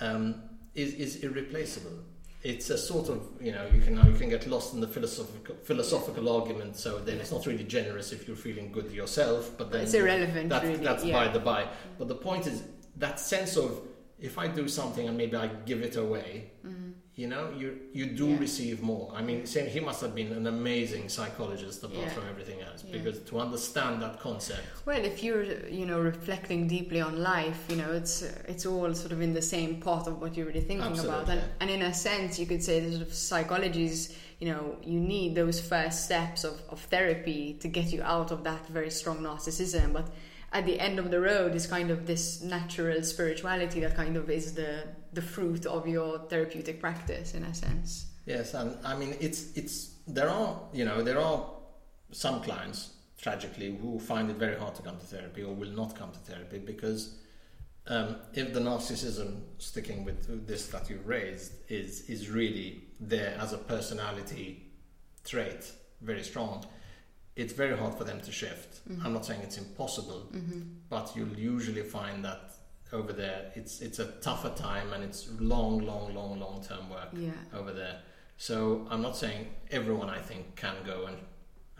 um, 0.00 0.36
is 0.74 0.94
is 0.94 1.16
irreplaceable. 1.16 1.98
It's 2.42 2.70
a 2.70 2.78
sort 2.78 3.10
of 3.10 3.20
you 3.40 3.52
know 3.52 3.66
you 3.74 3.82
can 3.82 3.96
you 4.06 4.18
can 4.18 4.30
get 4.30 4.46
lost 4.46 4.72
in 4.74 4.80
the 4.80 4.88
philosophical 4.88 5.56
philosophical 5.62 6.28
argument. 6.28 6.76
So 6.76 6.98
then 6.98 7.18
it's 7.18 7.32
not 7.32 7.44
really 7.46 7.64
generous 7.64 8.12
if 8.12 8.26
you're 8.26 8.36
feeling 8.36 8.72
good 8.72 8.90
yourself, 8.90 9.52
but 9.58 9.70
then 9.70 9.82
It's 9.82 9.94
irrelevant, 9.94 10.48
that, 10.48 10.62
really. 10.62 10.76
that's 10.76 11.04
yeah. 11.04 11.26
by 11.26 11.32
the 11.32 11.40
by. 11.40 11.66
But 11.98 12.08
the 12.08 12.14
point 12.14 12.46
is 12.46 12.62
that 12.96 13.20
sense 13.20 13.56
of 13.56 13.82
if 14.18 14.38
I 14.38 14.48
do 14.48 14.68
something 14.68 15.08
and 15.08 15.16
maybe 15.16 15.36
I 15.36 15.48
give 15.66 15.82
it 15.82 15.96
away, 15.96 16.50
mm-hmm. 16.66 16.89
You 17.20 17.28
know, 17.32 17.44
you 17.60 17.68
you 17.98 18.06
do. 18.22 18.26
Yeah. 18.30 18.38
receive 18.46 18.76
more. 18.92 19.06
I 19.18 19.20
mean, 19.28 19.40
saying 19.52 19.68
he 19.76 19.80
must 19.88 20.00
have 20.04 20.14
been 20.20 20.32
an 20.40 20.46
amazing 20.56 21.04
psychologist 21.16 21.78
apart 21.86 22.06
Yeah. 22.06 22.14
from 22.16 22.24
everything 22.32 22.58
else, 22.68 22.80
Yeah. 22.82 22.92
because 22.96 23.16
to 23.30 23.34
understand 23.46 23.94
that 24.04 24.14
concept, 24.28 24.64
Well, 24.88 25.02
if 25.12 25.16
you're, 25.24 25.44
you 25.80 25.86
know, 25.90 26.00
reflecting 26.12 26.60
deeply 26.76 27.00
on 27.08 27.12
life, 27.34 27.60
you 27.70 27.76
know, 27.80 27.90
it's 28.00 28.14
it's 28.52 28.64
all 28.70 28.90
sort 29.02 29.12
of 29.16 29.20
in 29.26 29.32
the 29.40 29.46
same 29.54 29.72
part 29.88 30.04
of 30.10 30.14
what 30.20 30.30
you're 30.36 30.48
really 30.50 30.66
thinking 30.70 30.94
about, 30.98 31.28
Absolutely. 31.28 31.34
and, 31.34 31.42
and 31.62 31.68
in 31.76 31.82
a 31.92 31.94
sense, 32.08 32.30
you 32.40 32.46
could 32.50 32.62
say 32.68 32.76
that 32.80 32.90
sort 32.96 33.06
of 33.08 33.12
psychology 33.30 33.84
is, 33.94 34.00
you 34.40 34.48
know, 34.50 34.62
you 34.92 34.98
need 35.14 35.30
those 35.42 35.58
first 35.72 35.96
steps 36.08 36.40
of, 36.50 36.54
of 36.74 36.78
therapy 36.94 37.42
to 37.62 37.68
get 37.78 37.86
you 37.94 38.00
out 38.16 38.28
of 38.34 38.38
that 38.48 38.62
very 38.78 38.90
strong 39.00 39.18
narcissism, 39.28 39.86
but 39.98 40.06
at 40.52 40.66
the 40.66 40.80
end 40.80 40.98
of 40.98 41.10
the 41.10 41.20
road 41.20 41.54
is 41.54 41.66
kind 41.66 41.90
of 41.90 42.06
this 42.06 42.42
natural 42.42 43.02
spirituality 43.02 43.80
that 43.80 43.96
kind 43.96 44.16
of 44.16 44.28
is 44.30 44.54
the 44.54 44.84
the 45.12 45.22
fruit 45.22 45.66
of 45.66 45.88
your 45.88 46.18
therapeutic 46.28 46.80
practice 46.80 47.34
in 47.34 47.42
a 47.44 47.54
sense. 47.54 48.06
yes, 48.26 48.54
and 48.54 48.76
I 48.84 48.96
mean 48.96 49.16
it's 49.20 49.56
it's 49.56 49.94
there 50.06 50.28
are 50.28 50.60
you 50.72 50.84
know 50.84 51.02
there 51.02 51.20
are 51.20 51.44
some 52.12 52.42
clients 52.42 52.90
tragically 53.20 53.76
who 53.76 53.98
find 53.98 54.30
it 54.30 54.36
very 54.36 54.56
hard 54.56 54.74
to 54.74 54.82
come 54.82 54.98
to 54.98 55.06
therapy 55.06 55.42
or 55.42 55.54
will 55.54 55.70
not 55.70 55.94
come 55.94 56.10
to 56.10 56.18
therapy 56.20 56.58
because 56.58 57.16
um, 57.86 58.16
if 58.34 58.52
the 58.52 58.60
narcissism 58.60 59.40
sticking 59.58 60.04
with 60.04 60.46
this 60.46 60.68
that 60.68 60.88
you've 60.88 61.06
raised 61.06 61.52
is 61.68 62.08
is 62.08 62.30
really 62.30 62.82
there 62.98 63.36
as 63.38 63.52
a 63.52 63.58
personality 63.58 64.62
trait 65.24 65.72
very 66.00 66.22
strong 66.22 66.64
it's 67.36 67.52
very 67.52 67.76
hard 67.76 67.94
for 67.94 68.04
them 68.04 68.20
to 68.20 68.32
shift 68.32 68.80
i'm 69.04 69.12
not 69.12 69.24
saying 69.24 69.40
it's 69.42 69.58
impossible 69.58 70.22
but 70.88 71.12
you'll 71.16 71.38
usually 71.38 71.82
find 71.82 72.24
that 72.24 72.42
over 72.92 73.12
there 73.12 73.50
it's 73.54 73.80
it's 73.80 73.98
a 74.00 74.06
tougher 74.20 74.50
time 74.50 74.92
and 74.92 75.02
it's 75.04 75.28
long 75.38 75.78
long 75.90 76.12
long 76.14 76.38
long 76.40 76.62
term 76.62 76.90
work 76.90 77.08
Yeah. 77.12 77.30
over 77.54 77.72
there 77.72 77.96
so 78.36 78.86
i'm 78.90 79.02
not 79.02 79.16
saying 79.16 79.46
everyone 79.70 80.10
i 80.10 80.18
think 80.18 80.56
can 80.56 80.74
go 80.84 81.06
and 81.06 81.16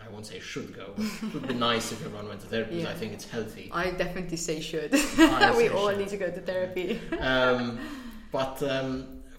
i 0.05 0.09
won't 0.09 0.25
say 0.27 0.39
should 0.39 0.75
go 0.75 0.95
it 0.97 1.35
would 1.35 1.49
be 1.49 1.55
nice 1.71 1.91
if 1.93 2.05
everyone 2.07 2.29
went 2.29 2.41
to 2.43 2.47
therapy 2.47 2.77
because 2.77 2.85
Yeah. 2.85 2.91
i 2.97 2.99
think 3.01 3.13
it's 3.13 3.25
healthy 3.37 3.69
I 3.73 3.91
definitely 3.91 4.37
say 4.37 4.61
should. 4.61 4.93
We 5.61 5.69
all 5.69 5.89
should. 5.91 5.99
need 5.99 6.09
to 6.11 6.17
go 6.17 6.31
to 6.31 6.41
therapy. 6.41 6.89
um, 7.19 7.79
but 8.33 8.63
um, 8.63 8.89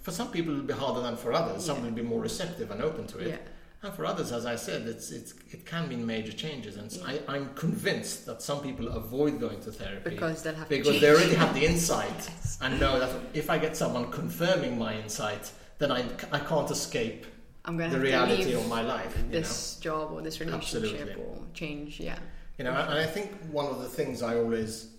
for 0.01 0.11
some 0.11 0.29
people 0.35 0.51
it'll 0.53 0.65
be 0.65 0.73
harder 0.73 1.01
than 1.01 1.15
for 1.15 1.31
others. 1.33 1.63
Some 1.65 1.77
Yeah. 1.77 1.83
will 1.85 1.91
be 2.03 2.07
more 2.13 2.21
receptive 2.21 2.69
and 2.73 2.81
open 2.81 3.07
to 3.13 3.19
it. 3.19 3.41
And 3.83 3.91
for 3.93 4.05
others, 4.05 4.31
as 4.31 4.45
I 4.45 4.55
said, 4.57 4.83
it's, 4.83 5.09
it's, 5.09 5.33
it 5.49 5.65
can 5.65 5.89
mean 5.89 6.05
major 6.05 6.31
changes. 6.31 6.77
And 6.77 6.91
Yeah. 6.91 7.19
I, 7.27 7.35
I'm 7.35 7.53
convinced 7.55 8.27
that 8.27 8.41
some 8.43 8.61
people 8.61 8.87
avoid 8.89 9.39
going 9.39 9.59
to 9.61 9.71
therapy 9.71 10.11
Because 10.11 10.43
they'll 10.43 10.53
have 10.53 10.69
because 10.69 11.01
they 11.01 11.09
already 11.09 11.33
have 11.33 11.53
the 11.55 11.65
insight 11.65 12.09
Yes. 12.29 12.59
and 12.61 12.79
know 12.79 12.99
that 12.99 13.09
if 13.33 13.49
I 13.49 13.57
get 13.57 13.75
someone 13.75 14.11
confirming 14.11 14.77
my 14.77 14.95
insight, 14.99 15.51
then 15.79 15.91
I, 15.91 16.05
I 16.31 16.39
can't 16.39 16.69
escape 16.69 17.25
I'm 17.65 17.75
gonna 17.77 17.89
the 17.91 17.99
reality 17.99 18.51
to 18.51 18.59
of 18.59 18.67
my 18.67 18.81
life. 18.83 19.15
You 19.17 19.23
know? 19.23 19.29
this 19.31 19.77
job 19.77 20.11
or 20.11 20.21
this 20.21 20.39
relationship 20.39 20.83
Absolutely. 20.91 21.23
or 21.23 21.37
change. 21.55 21.99
Yeah, 21.99 22.19
You 22.59 22.65
know, 22.65 22.71
and 22.73 22.99
I 22.99 23.05
think 23.07 23.31
one 23.51 23.65
of 23.65 23.79
the 23.81 23.89
things 23.89 24.21
I 24.21 24.35
always, 24.37 24.89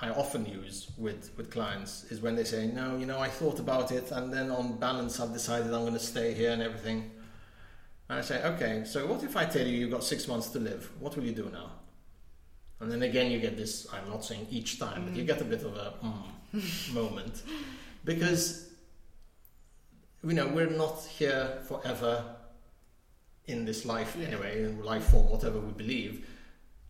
I 0.00 0.10
often 0.10 0.44
use 0.44 0.90
with, 0.98 1.30
with 1.36 1.50
clients 1.52 2.04
is 2.10 2.20
when 2.20 2.34
they 2.34 2.44
say, 2.44 2.66
no, 2.66 2.96
you 2.96 3.06
know, 3.06 3.20
I 3.20 3.28
thought 3.28 3.60
about 3.60 3.92
it 3.92 4.10
and 4.10 4.32
then 4.32 4.50
on 4.50 4.76
balance 4.78 5.20
I've 5.20 5.32
decided 5.32 5.66
I'm 5.72 5.82
going 5.82 5.92
to 5.92 5.98
stay 6.00 6.34
here 6.34 6.50
and 6.50 6.62
everything. 6.62 7.12
And 8.10 8.18
I 8.18 8.22
say, 8.22 8.42
okay, 8.42 8.82
so 8.84 9.06
what 9.06 9.22
if 9.22 9.36
I 9.36 9.44
tell 9.44 9.64
you 9.64 9.78
you've 9.78 9.92
got 9.92 10.02
six 10.02 10.26
months 10.26 10.48
to 10.48 10.58
live? 10.58 10.90
What 10.98 11.14
will 11.16 11.22
you 11.22 11.32
do 11.32 11.48
now? 11.52 11.70
And 12.80 12.90
then 12.90 13.04
again, 13.04 13.30
you 13.30 13.38
get 13.38 13.56
this, 13.56 13.86
I'm 13.92 14.10
not 14.10 14.24
saying 14.24 14.48
each 14.50 14.80
time, 14.80 15.04
but 15.06 15.14
you 15.14 15.22
get 15.22 15.40
a 15.40 15.44
bit 15.44 15.62
of 15.62 15.76
a 15.76 15.94
mm, 16.02 16.92
moment. 16.92 17.42
Because, 18.04 18.68
you 20.24 20.32
know, 20.32 20.48
we're 20.48 20.70
not 20.70 21.04
here 21.04 21.58
forever 21.68 22.24
in 23.46 23.64
this 23.64 23.84
life 23.86 24.16
Yeah. 24.18 24.26
anyway, 24.26 24.64
in 24.64 24.82
life 24.82 25.04
form, 25.04 25.30
whatever 25.30 25.60
we 25.60 25.70
believe. 25.70 26.26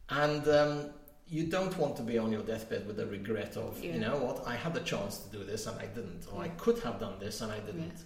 And 0.08 0.48
um, 0.48 0.86
you 1.28 1.44
don't 1.44 1.76
want 1.76 1.96
to 1.96 2.02
be 2.02 2.16
on 2.16 2.32
your 2.32 2.42
deathbed 2.42 2.86
with 2.86 2.96
the 2.96 3.04
regret 3.04 3.58
of, 3.58 3.78
Yeah. 3.84 3.92
you 3.92 4.00
know 4.00 4.16
what, 4.16 4.46
I 4.46 4.56
had 4.56 4.72
the 4.72 4.80
chance 4.80 5.18
to 5.18 5.28
do 5.36 5.44
this 5.44 5.66
and 5.66 5.78
I 5.78 5.84
didn't, 5.84 6.28
or 6.32 6.42
I 6.42 6.48
could 6.48 6.78
have 6.78 6.98
done 6.98 7.18
this 7.20 7.42
and 7.42 7.52
I 7.52 7.60
didn't. 7.60 7.98
Yeah. 7.98 8.04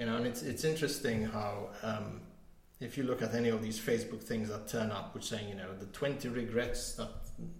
You 0.00 0.06
know, 0.06 0.16
and 0.16 0.26
it's 0.26 0.42
it's 0.42 0.64
interesting 0.64 1.24
how 1.24 1.70
um, 1.82 2.20
if 2.80 2.96
you 2.96 3.04
look 3.04 3.22
at 3.22 3.34
any 3.34 3.48
of 3.48 3.62
these 3.62 3.78
Facebook 3.78 4.22
things 4.22 4.48
that 4.48 4.68
turn 4.68 4.90
up, 4.90 5.14
which 5.14 5.24
saying, 5.24 5.48
you 5.48 5.54
know, 5.54 5.74
the 5.78 5.86
20 5.86 6.28
regrets 6.28 6.92
that 6.94 7.08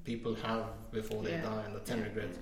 people 0.05 0.35
have 0.37 0.65
before 0.93 1.23
they 1.23 1.33
Yeah. 1.33 1.43
die 1.43 1.63
and 1.67 1.75
the 1.75 1.81
10 1.81 1.99
Yeah. 1.99 2.05
regrets. 2.05 2.39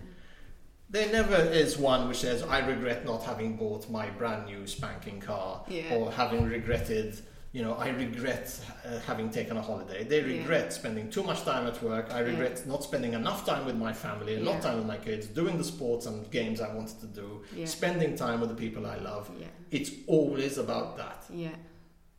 There 0.88 1.10
never 1.10 1.36
is 1.36 1.78
one 1.78 2.06
which 2.08 2.18
says, 2.18 2.42
I 2.42 2.58
regret 2.66 3.04
not 3.04 3.24
having 3.24 3.56
bought 3.56 3.90
my 3.90 4.08
brand 4.10 4.46
new 4.46 4.66
spanking 4.66 5.20
car 5.20 5.64
Yeah. 5.68 5.94
or 5.94 6.12
having 6.12 6.44
regretted, 6.44 7.18
you 7.52 7.62
know, 7.62 7.74
I 7.74 7.88
regret 7.88 8.60
uh, 8.84 9.00
having 9.00 9.30
taken 9.30 9.56
a 9.56 9.62
holiday. 9.62 10.04
They 10.04 10.22
regret 10.22 10.72
spending 10.72 11.10
too 11.10 11.24
much 11.24 11.42
time 11.42 11.66
at 11.66 11.82
work. 11.82 12.12
I 12.12 12.20
regret 12.20 12.66
not 12.68 12.84
spending 12.84 13.14
enough 13.14 13.44
time 13.44 13.64
with 13.66 13.74
my 13.74 13.92
family, 13.92 14.34
enough 14.36 14.60
time 14.62 14.76
with 14.76 14.86
my 14.86 14.98
kids, 14.98 15.26
doing 15.26 15.58
the 15.58 15.64
sports 15.64 16.06
and 16.06 16.30
games 16.30 16.60
I 16.60 16.72
wanted 16.72 17.00
to 17.00 17.06
do, 17.06 17.42
spending 17.66 18.14
time 18.16 18.40
with 18.40 18.50
the 18.50 18.54
people 18.54 18.86
I 18.86 18.98
love. 18.98 19.28
Yeah, 19.40 19.46
It's 19.72 19.90
always 20.06 20.56
about 20.58 20.96
that. 20.98 21.24
yeah, 21.30 21.56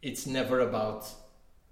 It's 0.02 0.26
never 0.28 0.62
about 0.62 1.08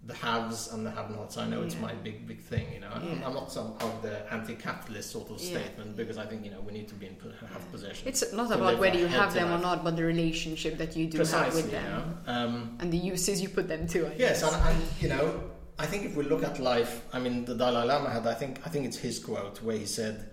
the 0.06 0.14
haves 0.14 0.72
and 0.72 0.86
the 0.86 0.92
have-nots. 0.92 1.38
I 1.38 1.48
know 1.48 1.64
it's 1.64 1.78
my 1.80 1.94
big, 1.94 2.28
big 2.28 2.40
thing. 2.40 2.72
You 2.74 2.82
know, 2.82 2.90
I'm, 2.94 3.04
Yeah. 3.04 3.26
I'm 3.28 3.34
not 3.34 3.52
some 3.52 3.74
of 3.80 4.02
the 4.04 4.32
anti-capitalist 4.32 5.10
sort 5.10 5.32
of 5.32 5.42
Yeah. 5.42 5.58
statement 5.58 5.96
because 5.96 6.18
I 6.20 6.26
think 6.28 6.46
you 6.46 6.52
know 6.52 6.62
we 6.62 6.74
need 6.74 6.88
to 6.90 6.96
be 6.96 7.08
in 7.08 7.16
have 7.54 7.72
possession. 7.72 8.08
It's 8.08 8.32
not 8.34 8.52
about 8.52 8.78
whether 8.78 9.00
you 9.00 9.08
have 9.08 9.34
them 9.34 9.52
or 9.52 9.58
not, 9.58 9.84
but 9.84 9.96
the 9.96 10.04
relationship 10.04 10.78
that 10.78 10.96
you 10.96 11.08
do 11.08 11.18
have 11.18 11.28
Precisely, 11.28 11.64
with 11.64 11.72
you 11.72 11.80
them 11.80 12.20
know. 12.28 12.34
Um, 12.34 12.78
and 12.80 12.94
the 12.94 12.98
uses 12.98 13.42
you 13.42 13.50
put 13.50 13.68
them 13.68 13.88
to. 13.88 14.08
I 14.08 14.14
Yes, 14.18 14.44
and, 14.44 14.56
and 14.56 14.78
you 15.02 15.10
know, 15.10 15.44
I 15.80 15.88
think 15.88 16.06
if 16.06 16.16
we 16.16 16.24
look 16.24 16.44
at 16.44 16.60
life, 16.60 17.02
I 17.12 17.20
mean, 17.20 17.46
the 17.46 17.56
Dalai 17.56 17.86
Lama 17.86 18.10
had, 18.10 18.28
I 18.28 18.36
think, 18.36 18.62
I 18.66 18.70
think 18.70 18.86
it's 18.86 18.98
his 18.98 19.18
quote 19.20 19.62
where 19.64 19.78
he 19.78 19.86
said, 19.86 20.30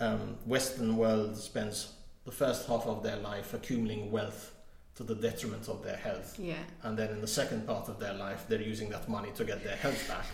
um, 0.00 0.36
"Western 0.46 0.96
world 0.96 1.36
spends 1.36 1.92
the 2.24 2.32
first 2.32 2.66
half 2.66 2.86
of 2.86 3.02
their 3.02 3.16
life 3.16 3.54
accumulating 3.54 4.10
wealth 4.10 4.50
to 5.06 5.14
the 5.14 5.20
detriment 5.20 5.68
of 5.68 5.82
their 5.82 5.96
health, 5.96 6.38
yeah, 6.38 6.54
and 6.82 6.96
then 6.98 7.10
in 7.10 7.20
the 7.20 7.26
second 7.26 7.66
part 7.66 7.88
of 7.88 7.98
their 7.98 8.14
life, 8.14 8.44
they're 8.48 8.60
using 8.62 8.88
that 8.90 9.08
money 9.08 9.30
to 9.34 9.44
get 9.44 9.62
their 9.64 9.76
health 9.76 10.06
back." 10.08 10.26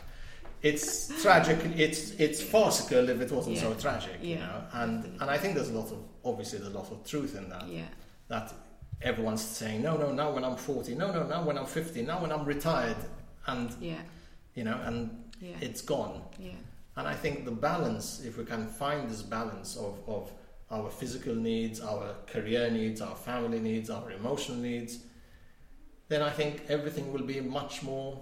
It's 0.63 1.09
tragic. 1.23 1.59
It's 1.77 2.11
it's 2.19 2.43
farcical 2.43 3.09
if 3.09 3.21
it 3.21 3.31
wasn't 3.31 3.59
so 3.59 3.71
Yeah. 3.71 3.77
tragic, 3.77 4.19
you 4.23 4.37
know. 4.37 4.63
And 4.73 5.05
and 5.21 5.31
I 5.31 5.39
think 5.39 5.55
there's 5.55 5.71
a 5.71 5.79
lot 5.79 5.91
of 5.93 5.99
obviously 6.25 6.59
there's 6.59 6.75
a 6.75 6.79
lot 6.79 6.91
of 6.91 7.05
truth 7.05 7.37
in 7.37 7.49
that 7.51 7.67
yeah, 7.69 7.83
that 8.29 8.53
everyone's 9.01 9.45
saying, 9.45 9.83
no, 9.83 9.97
no, 9.97 10.11
now 10.13 10.33
when 10.33 10.45
I'm 10.45 10.57
40, 10.57 10.95
no, 10.97 11.13
no, 11.13 11.23
now 11.25 11.45
when 11.45 11.57
I'm 11.57 11.67
50, 11.67 12.03
now 12.03 12.21
when 12.21 12.33
I'm 12.33 12.45
retired, 12.45 12.97
and 13.47 13.71
yeah, 13.81 14.01
you 14.55 14.65
know, 14.65 14.79
and 14.85 15.11
yeah, 15.41 15.55
it's 15.61 15.81
gone. 15.81 16.21
yeah, 16.41 16.51
And 16.97 17.07
I 17.07 17.15
think 17.15 17.45
the 17.45 17.53
balance, 17.53 18.21
if 18.25 18.37
we 18.37 18.45
can 18.45 18.67
find 18.67 19.09
this 19.09 19.23
balance 19.23 19.77
of, 19.77 20.01
of 20.09 20.33
our 20.71 20.91
physical 20.91 21.35
needs, 21.35 21.81
our 21.81 22.15
career 22.27 22.71
needs, 22.71 23.01
our 23.01 23.17
family 23.17 23.61
needs, 23.61 23.89
our 23.91 24.11
emotional 24.13 24.59
needs, 24.59 24.99
then 26.09 26.23
I 26.23 26.31
think 26.31 26.63
everything 26.69 27.13
will 27.13 27.23
be 27.25 27.41
much 27.41 27.83
more 27.83 28.21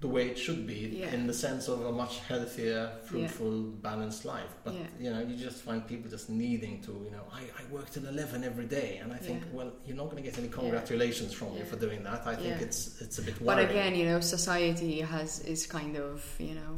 the 0.00 0.08
way 0.08 0.28
it 0.30 0.38
should 0.38 0.66
be 0.66 0.96
Yeah. 1.00 1.12
in 1.12 1.26
the 1.26 1.34
sense 1.34 1.68
of 1.68 1.84
a 1.84 1.92
much 1.92 2.20
healthier, 2.20 2.90
fruitful, 3.04 3.60
balanced 3.82 4.24
life. 4.24 4.48
But 4.64 4.72
Yeah. 4.74 4.86
you 4.98 5.10
know, 5.10 5.20
you 5.20 5.36
just 5.36 5.58
find 5.58 5.86
people 5.86 6.10
just 6.10 6.30
needing 6.30 6.80
to, 6.84 6.92
you 7.04 7.10
know, 7.10 7.24
I, 7.30 7.42
I 7.60 7.70
work 7.70 7.90
till 7.90 8.06
eleven 8.06 8.42
every 8.42 8.64
day, 8.64 8.96
and 9.02 9.12
I 9.12 9.18
think, 9.18 9.42
Yeah. 9.42 9.52
well, 9.58 9.72
you're 9.84 9.98
not 9.98 10.04
going 10.10 10.22
to 10.22 10.26
get 10.30 10.38
any 10.38 10.48
congratulations 10.48 11.34
from 11.34 11.54
me 11.54 11.62
for 11.64 11.76
doing 11.76 12.02
that. 12.04 12.26
I 12.26 12.34
think 12.34 12.48
Yeah. 12.48 12.66
it's 12.66 12.98
it's 13.02 13.18
a 13.18 13.22
bit 13.22 13.38
worrying. 13.42 13.66
But 13.66 13.70
again, 13.70 13.94
you 13.94 14.06
know, 14.06 14.20
society 14.20 15.00
has 15.02 15.40
is 15.40 15.66
kind 15.66 15.96
of 15.98 16.24
you 16.38 16.54
know 16.54 16.72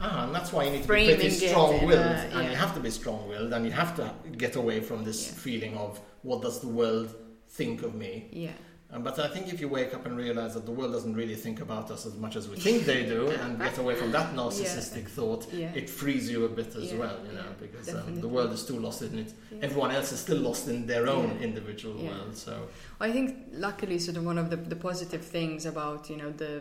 Ah, 0.00 0.24
and 0.24 0.34
that's 0.34 0.52
why 0.52 0.64
you 0.64 0.70
need 0.70 0.82
to 0.82 0.88
be 0.88 1.06
pretty 1.06 1.30
strong-willed, 1.30 1.90
and 2.00 2.32
yeah. 2.44 2.50
you 2.50 2.56
have 2.56 2.72
to 2.74 2.80
be 2.80 2.90
strong-willed, 2.90 3.52
and 3.52 3.64
you 3.64 3.72
have 3.72 3.96
to 3.96 4.12
get 4.36 4.54
away 4.56 4.80
from 4.80 5.04
this 5.04 5.26
Yeah. 5.26 5.32
feeling 5.34 5.76
of 5.76 6.00
what 6.22 6.42
does 6.42 6.60
the 6.60 6.68
world 6.68 7.14
think 7.48 7.82
of 7.82 7.94
me. 7.94 8.28
yeah 8.32 8.52
Um, 8.90 9.02
but 9.02 9.18
I 9.18 9.28
think 9.28 9.52
if 9.52 9.60
you 9.60 9.68
wake 9.68 9.92
up 9.96 10.06
and 10.06 10.16
realize 10.16 10.54
that 10.54 10.64
the 10.64 10.72
world 10.72 10.92
doesn't 10.92 11.14
really 11.14 11.34
think 11.34 11.60
about 11.60 11.90
us 11.90 12.06
as 12.06 12.14
much 12.24 12.36
as 12.36 12.48
we 12.48 12.56
think 12.56 12.86
they 12.86 13.02
do, 13.04 13.28
and 13.42 13.58
get 13.58 13.76
away 13.78 13.94
from 13.96 14.10
that 14.12 14.28
narcissistic 14.34 15.06
thought, 15.08 15.42
yeah 15.52 15.80
it 15.80 15.90
frees 15.90 16.30
you 16.30 16.44
a 16.46 16.48
bit 16.48 16.74
as 16.74 16.84
Yeah, 16.92 16.98
well, 17.02 17.18
you 17.28 17.32
know, 17.38 17.50
because 17.64 17.86
um, 17.94 18.20
the 18.24 18.28
world 18.36 18.52
is 18.58 18.64
too 18.64 18.78
lost 18.86 19.02
in 19.02 19.18
it. 19.18 19.30
Yeah. 19.50 19.58
Everyone 19.66 19.90
else 19.90 20.10
is 20.12 20.20
still 20.20 20.38
lost 20.48 20.68
in 20.68 20.86
their 20.86 21.06
own 21.16 21.28
Yeah. 21.36 21.48
individual 21.48 21.96
Yeah. 21.98 22.08
world. 22.10 22.34
So 22.46 22.54
I 23.00 23.10
think 23.12 23.28
luckily 23.52 23.98
sort 23.98 24.16
of 24.16 24.24
one 24.24 24.38
of 24.38 24.48
the, 24.52 24.56
the 24.56 24.76
positive 24.90 25.22
things 25.36 25.66
about 25.66 26.08
you 26.10 26.16
know 26.16 26.30
the 26.44 26.52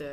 the 0.00 0.10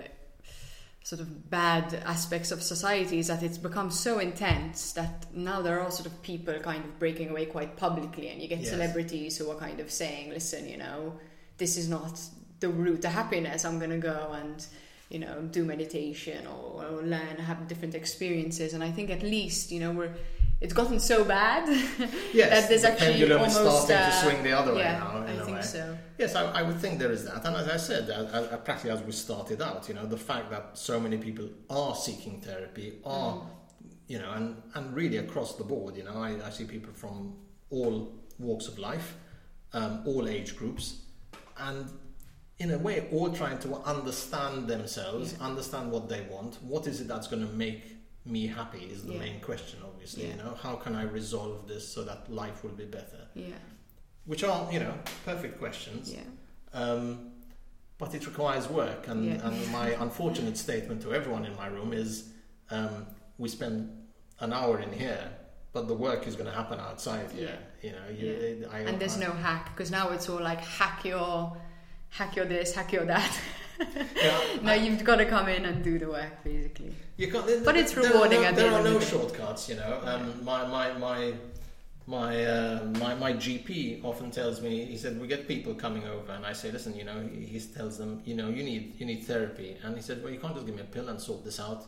sort 1.04 1.20
of 1.20 1.50
bad 1.50 1.94
aspects 2.06 2.50
of 2.52 2.64
society 2.64 3.20
is 3.20 3.28
that 3.28 3.44
it's 3.44 3.58
become 3.58 3.92
so 3.92 4.20
intense 4.20 4.94
that 4.94 5.26
now 5.34 5.62
there 5.62 5.82
are 5.82 5.92
sort 5.92 6.06
of 6.06 6.22
people 6.24 6.58
kind 6.60 6.84
of 6.86 6.98
breaking 6.98 7.30
away 7.30 7.46
quite 7.46 7.76
publicly 7.76 8.30
and 8.30 8.42
you 8.42 8.48
get 8.48 8.60
Yes. 8.62 8.70
celebrities 8.70 9.38
who 9.38 9.50
are 9.52 9.58
kind 9.58 9.80
of 9.82 9.92
saying 9.92 10.30
listen 10.30 10.68
you 10.68 10.78
know 10.78 11.14
this 11.58 11.76
is 11.78 11.90
not 11.90 12.20
the 12.62 12.70
route 12.70 13.02
to 13.02 13.10
happiness 13.10 13.66
i'm 13.66 13.80
going 13.80 13.92
to 13.92 13.98
go 13.98 14.32
and 14.42 14.66
you 15.10 15.20
know 15.20 15.42
do 15.52 15.66
meditation 15.66 16.48
or, 16.48 16.86
or 16.86 17.02
learn 17.04 17.36
have 17.38 17.68
different 17.68 17.96
experiences 17.96 18.74
and 18.74 18.82
i 18.82 18.90
think 18.90 19.10
at 19.10 19.22
least 19.22 19.72
you 19.74 19.82
know 19.82 19.92
we're 19.92 20.14
it's 20.64 20.74
gotten 20.74 21.00
so 21.00 21.18
bad 21.26 21.68
yes, 22.34 22.50
that 22.54 22.70
there's 22.70 22.82
the 22.84 22.92
actually 22.92 23.08
pendulum 23.20 23.42
is 23.50 23.58
almost 23.58 23.86
starting 23.86 24.12
to 24.12 24.16
uh, 24.18 24.22
swing 24.24 24.44
the 24.44 24.52
other 24.60 24.74
way 24.74 24.82
yeah, 24.82 24.98
now. 25.00 25.18
In 25.18 25.24
i 25.24 25.42
a 25.42 25.46
think 25.46 25.58
way. 25.58 25.64
so 25.64 25.98
Yes, 26.18 26.36
I, 26.36 26.44
I 26.60 26.62
would 26.68 26.80
think 26.84 27.00
there 27.00 27.12
is 27.12 27.26
that, 27.26 27.44
and 27.46 27.56
as 27.56 27.68
I 27.68 27.78
said, 27.78 28.10
uh, 28.10 28.14
uh, 28.38 28.58
practically 28.58 28.92
as 28.92 29.02
we 29.02 29.12
started 29.12 29.60
out, 29.62 29.82
you 29.90 29.96
know, 29.96 30.06
the 30.06 30.22
fact 30.32 30.52
that 30.52 30.66
so 30.78 31.00
many 31.00 31.18
people 31.18 31.50
are 31.70 31.96
seeking 31.96 32.40
therapy, 32.40 32.88
are, 33.04 33.34
Mm. 33.34 33.46
you 34.08 34.20
know, 34.20 34.32
and, 34.38 34.62
and 34.76 34.96
really 34.96 35.18
across 35.18 35.56
the 35.56 35.64
board, 35.64 35.98
you 35.98 36.04
know, 36.04 36.18
I, 36.28 36.30
I 36.48 36.50
see 36.52 36.66
people 36.66 36.94
from 36.94 37.36
all 37.72 37.96
walks 38.40 38.68
of 38.68 38.78
life, 38.78 39.16
um, 39.74 40.04
all 40.06 40.28
age 40.30 40.56
groups, 40.56 40.86
and 41.58 41.90
in 42.60 42.70
a 42.72 42.78
way, 42.78 43.08
all 43.12 43.30
trying 43.42 43.60
to 43.66 43.70
understand 43.96 44.68
themselves, 44.68 45.34
Yeah. 45.34 45.48
understand 45.50 45.92
what 45.92 46.08
they 46.10 46.22
want. 46.30 46.52
What 46.62 46.86
is 46.88 47.02
it 47.02 47.08
that's 47.08 47.28
going 47.28 47.46
to 47.50 47.54
make 47.54 47.82
me 48.26 48.48
happy? 48.48 48.86
Is 48.86 49.04
the 49.06 49.14
Yeah. 49.14 49.20
main 49.20 49.40
question, 49.42 49.80
obviously. 49.84 50.24
Yeah. 50.24 50.32
You 50.36 50.38
know, 50.44 50.56
how 50.62 50.76
can 50.76 50.96
I 50.96 51.04
resolve 51.04 51.68
this 51.68 51.88
so 51.88 52.04
that 52.04 52.32
life 52.32 52.64
will 52.64 52.72
be 52.72 52.86
better? 52.86 53.28
yeah 53.36 53.56
Which 54.26 54.44
are, 54.44 54.72
you 54.72 54.80
know, 54.80 54.96
perfect 55.26 55.60
questions. 55.60 56.12
yeah 56.14 56.22
Um, 56.74 57.32
but 57.98 58.16
it 58.16 58.26
requires 58.26 58.68
work, 58.70 59.08
and, 59.08 59.26
Yeah. 59.26 59.48
and 59.48 59.56
my 59.72 59.90
unfortunate 60.06 60.58
statement 60.58 61.02
to 61.04 61.14
everyone 61.14 61.46
in 61.46 61.56
my 61.56 61.68
room 61.68 61.94
is 61.94 62.30
um, 62.72 63.06
we 63.38 63.48
spend 63.50 63.78
an 64.40 64.52
hour 64.54 64.80
in 64.80 64.92
here, 64.92 65.30
but 65.74 65.88
the 65.88 65.94
work 65.94 66.26
is 66.28 66.36
going 66.36 66.50
to 66.50 66.56
happen 66.62 66.80
outside 66.80 67.30
here. 67.32 67.58
You 67.82 67.92
know, 67.92 68.08
you, 68.20 68.68
I, 68.72 68.80
and 68.80 69.00
there's 69.00 69.18
I- 69.18 69.26
no 69.28 69.32
hack 69.32 69.66
because 69.76 69.92
now 69.92 70.10
it's 70.12 70.28
all 70.30 70.42
like 70.42 70.62
hack 70.62 71.04
your 71.06 71.56
hack 72.10 72.36
your 72.36 72.46
this 72.46 72.74
hack 72.76 72.92
your 72.94 73.06
that 73.06 73.32
Yeah, 74.24 74.40
now 74.62 74.72
I- 74.72 74.76
you've 74.76 75.04
got 75.04 75.18
to 75.18 75.26
come 75.26 75.48
in 75.50 75.66
and 75.66 75.84
do 75.84 75.98
the 76.00 76.08
work 76.10 76.44
basically. 76.44 76.94
You 77.18 77.32
can't, 77.32 77.46
there- 77.46 77.64
But 77.64 77.76
it's 77.78 77.94
there 77.94 78.04
are 78.06 78.14
rewarding 78.14 78.42
no- 78.42 78.52
there 78.54 78.72
are 78.72 78.84
no 78.84 79.00
shortcuts, 79.00 79.70
you 79.70 79.76
know. 79.76 80.02
Um, 80.04 80.44
my 80.44 80.66
my 80.68 80.94
my 80.94 81.34
my, 82.06 82.44
uh, 82.46 82.84
my 83.00 83.16
my 83.16 83.32
GP 83.32 84.04
often 84.04 84.30
tells 84.30 84.60
me 84.62 84.84
he 84.84 84.98
said 84.98 85.22
we 85.22 85.26
get 85.26 85.48
people 85.48 85.74
coming 85.74 86.04
over 86.06 86.34
and 86.34 86.46
I 86.46 86.52
say 86.52 86.70
listen 86.70 86.94
you 86.98 87.06
know 87.06 87.18
he, 87.34 87.46
he 87.46 87.60
tells 87.62 87.98
them 87.98 88.22
you 88.26 88.36
know 88.36 88.50
you 88.50 88.62
need 88.62 88.96
you 89.00 89.06
need 89.06 89.24
therapy. 89.24 89.78
And 89.84 89.96
he 89.96 90.02
said 90.02 90.22
well 90.22 90.30
you 90.34 90.38
can't 90.38 90.54
just 90.54 90.66
give 90.66 90.76
me 90.76 90.82
a 90.82 90.86
pill 90.96 91.08
and 91.08 91.18
sort 91.20 91.46
this 91.46 91.62
out. 91.62 91.86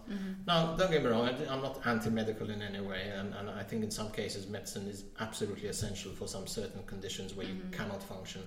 Now 0.47 0.73
don't 0.77 0.89
get 0.89 1.03
me 1.03 1.09
wrong 1.09 1.27
I'm 1.49 1.61
not 1.61 1.81
anti-medical 1.85 2.49
in 2.49 2.61
any 2.61 2.79
way 2.79 3.11
and, 3.13 3.33
and 3.33 3.49
I 3.49 3.63
think 3.63 3.83
in 3.83 3.91
some 3.91 4.09
cases 4.09 4.47
medicine 4.47 4.87
is 4.87 5.03
absolutely 5.19 5.67
essential 5.67 6.11
for 6.13 6.29
some 6.29 6.47
certain 6.47 6.83
conditions 6.83 7.33
where 7.35 7.47
you 7.47 7.57
cannot 7.73 8.01
function 8.01 8.43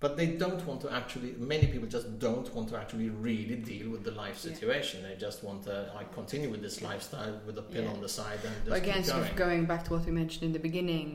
but 0.00 0.16
they 0.16 0.26
don't 0.42 0.64
want 0.66 0.80
to 0.82 0.88
actually 0.92 1.30
many 1.38 1.66
people 1.66 1.88
just 1.88 2.08
don't 2.20 2.48
want 2.54 2.68
to 2.68 2.76
actually 2.76 3.08
really 3.10 3.56
deal 3.56 3.90
with 3.90 4.04
the 4.04 4.12
life 4.12 4.36
Yeah. 4.44 4.52
situation. 4.52 5.02
They 5.02 5.16
just 5.16 5.42
want 5.42 5.64
to 5.64 5.90
like 5.94 6.12
continue 6.14 6.48
with 6.50 6.62
this 6.62 6.80
lifestyle 6.82 7.34
with 7.46 7.58
a 7.58 7.62
pill 7.72 7.84
Yeah. 7.84 7.90
on 7.94 8.00
the 8.00 8.08
side 8.08 8.40
and 8.48 8.72
again 8.74 9.02
sort 9.04 9.18
going 9.18 9.30
of 9.30 9.36
going. 9.36 9.64
back 9.66 9.82
to 9.86 9.90
what 9.94 10.04
we 10.06 10.12
mentioned 10.12 10.44
in 10.48 10.52
the 10.52 10.64
beginning 10.68 11.10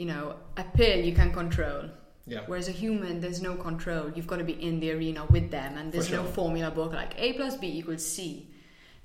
you 0.00 0.06
know 0.12 0.24
a 0.56 0.64
pill 0.78 0.98
you 1.08 1.14
can 1.20 1.30
control. 1.32 1.82
Yeah. 2.28 2.40
Whereas 2.46 2.68
a 2.68 2.72
human 2.84 3.20
there's 3.20 3.40
no 3.42 3.54
control. 3.68 4.04
You've 4.14 4.26
got 4.32 4.38
to 4.44 4.48
be 4.52 4.56
in 4.68 4.80
the 4.80 4.90
arena 4.96 5.22
with 5.34 5.50
them 5.50 5.76
and 5.78 5.92
there's 5.92 6.08
For 6.08 6.16
no 6.20 6.24
formula 6.24 6.70
book 6.78 6.92
like 7.02 7.12
a 7.18 7.28
plus 7.34 7.54
b 7.56 7.64
equals 7.78 8.04
c. 8.14 8.48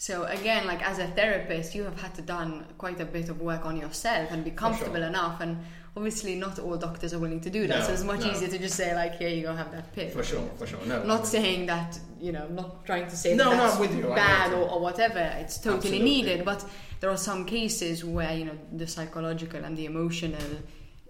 So 0.07 0.23
again 0.39 0.65
like 0.71 0.81
as 0.91 0.97
a 0.99 1.07
therapist 1.19 1.75
you 1.75 1.83
have 1.89 1.99
had 2.01 2.13
to 2.15 2.23
done 2.35 2.51
quite 2.83 2.99
a 2.99 3.05
bit 3.17 3.27
of 3.29 3.37
work 3.41 3.63
on 3.65 3.75
yourself 3.77 4.25
and 4.31 4.39
be 4.43 4.51
comfortable 4.65 4.95
sure. 5.03 5.13
enough 5.13 5.37
and 5.41 5.51
obviously 5.97 6.35
not 6.35 6.57
all 6.59 6.77
doctors 6.77 7.13
are 7.13 7.19
willing 7.19 7.41
to 7.41 7.49
do 7.49 7.67
that 7.67 7.79
No, 7.79 7.85
so 7.85 7.93
it's 7.93 8.03
much 8.03 8.21
no. 8.21 8.31
easier 8.31 8.47
to 8.47 8.57
just 8.57 8.75
say 8.75 8.95
like 8.95 9.15
here 9.17 9.29
you 9.29 9.43
go 9.43 9.53
have 9.53 9.71
that 9.71 9.91
pill 9.93 10.09
for 10.09 10.23
sure 10.23 10.47
for 10.57 10.65
sure 10.65 10.79
no 10.85 11.03
not 11.03 11.27
saying 11.27 11.65
that 11.65 11.99
you 12.19 12.31
know 12.31 12.47
not 12.47 12.85
trying 12.85 13.07
to 13.09 13.15
say 13.17 13.35
No, 13.35 13.49
that 13.49 13.57
that's 13.57 13.79
with 13.79 13.95
you, 13.97 14.03
bad 14.07 14.53
or, 14.53 14.69
or 14.69 14.79
whatever 14.79 15.19
it's 15.39 15.57
totally 15.57 15.77
Absolutely. 15.77 16.05
needed 16.11 16.45
but 16.45 16.65
there 17.01 17.09
are 17.09 17.17
some 17.17 17.45
cases 17.45 18.05
where 18.05 18.33
you 18.33 18.45
know 18.45 18.57
the 18.71 18.87
psychological 18.87 19.63
and 19.65 19.75
the 19.77 19.85
emotional 19.85 20.41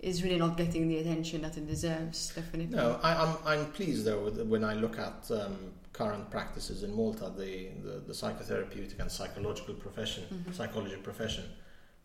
is 0.01 0.23
really 0.23 0.39
not 0.39 0.57
getting 0.57 0.87
the 0.87 0.97
attention 0.97 1.43
that 1.43 1.57
it 1.57 1.67
deserves 1.67 2.33
definitely 2.33 2.75
No, 2.75 2.99
I, 3.03 3.11
I'm, 3.23 3.35
I'm 3.45 3.65
pleased 3.73 4.05
though 4.05 4.23
with, 4.25 4.41
when 4.47 4.63
I 4.63 4.73
look 4.73 4.97
at 4.97 5.29
um, 5.29 5.55
current 5.93 6.31
practices 6.31 6.81
in 6.81 6.91
Malta, 6.95 7.31
the, 7.37 7.67
the, 7.83 7.99
the 8.07 8.13
psychotherapeutic 8.13 8.99
and 8.99 9.11
psychological 9.11 9.75
profession, 9.75 10.23
Mm-hmm. 10.33 10.53
psychology 10.53 10.95
profession, 10.95 11.43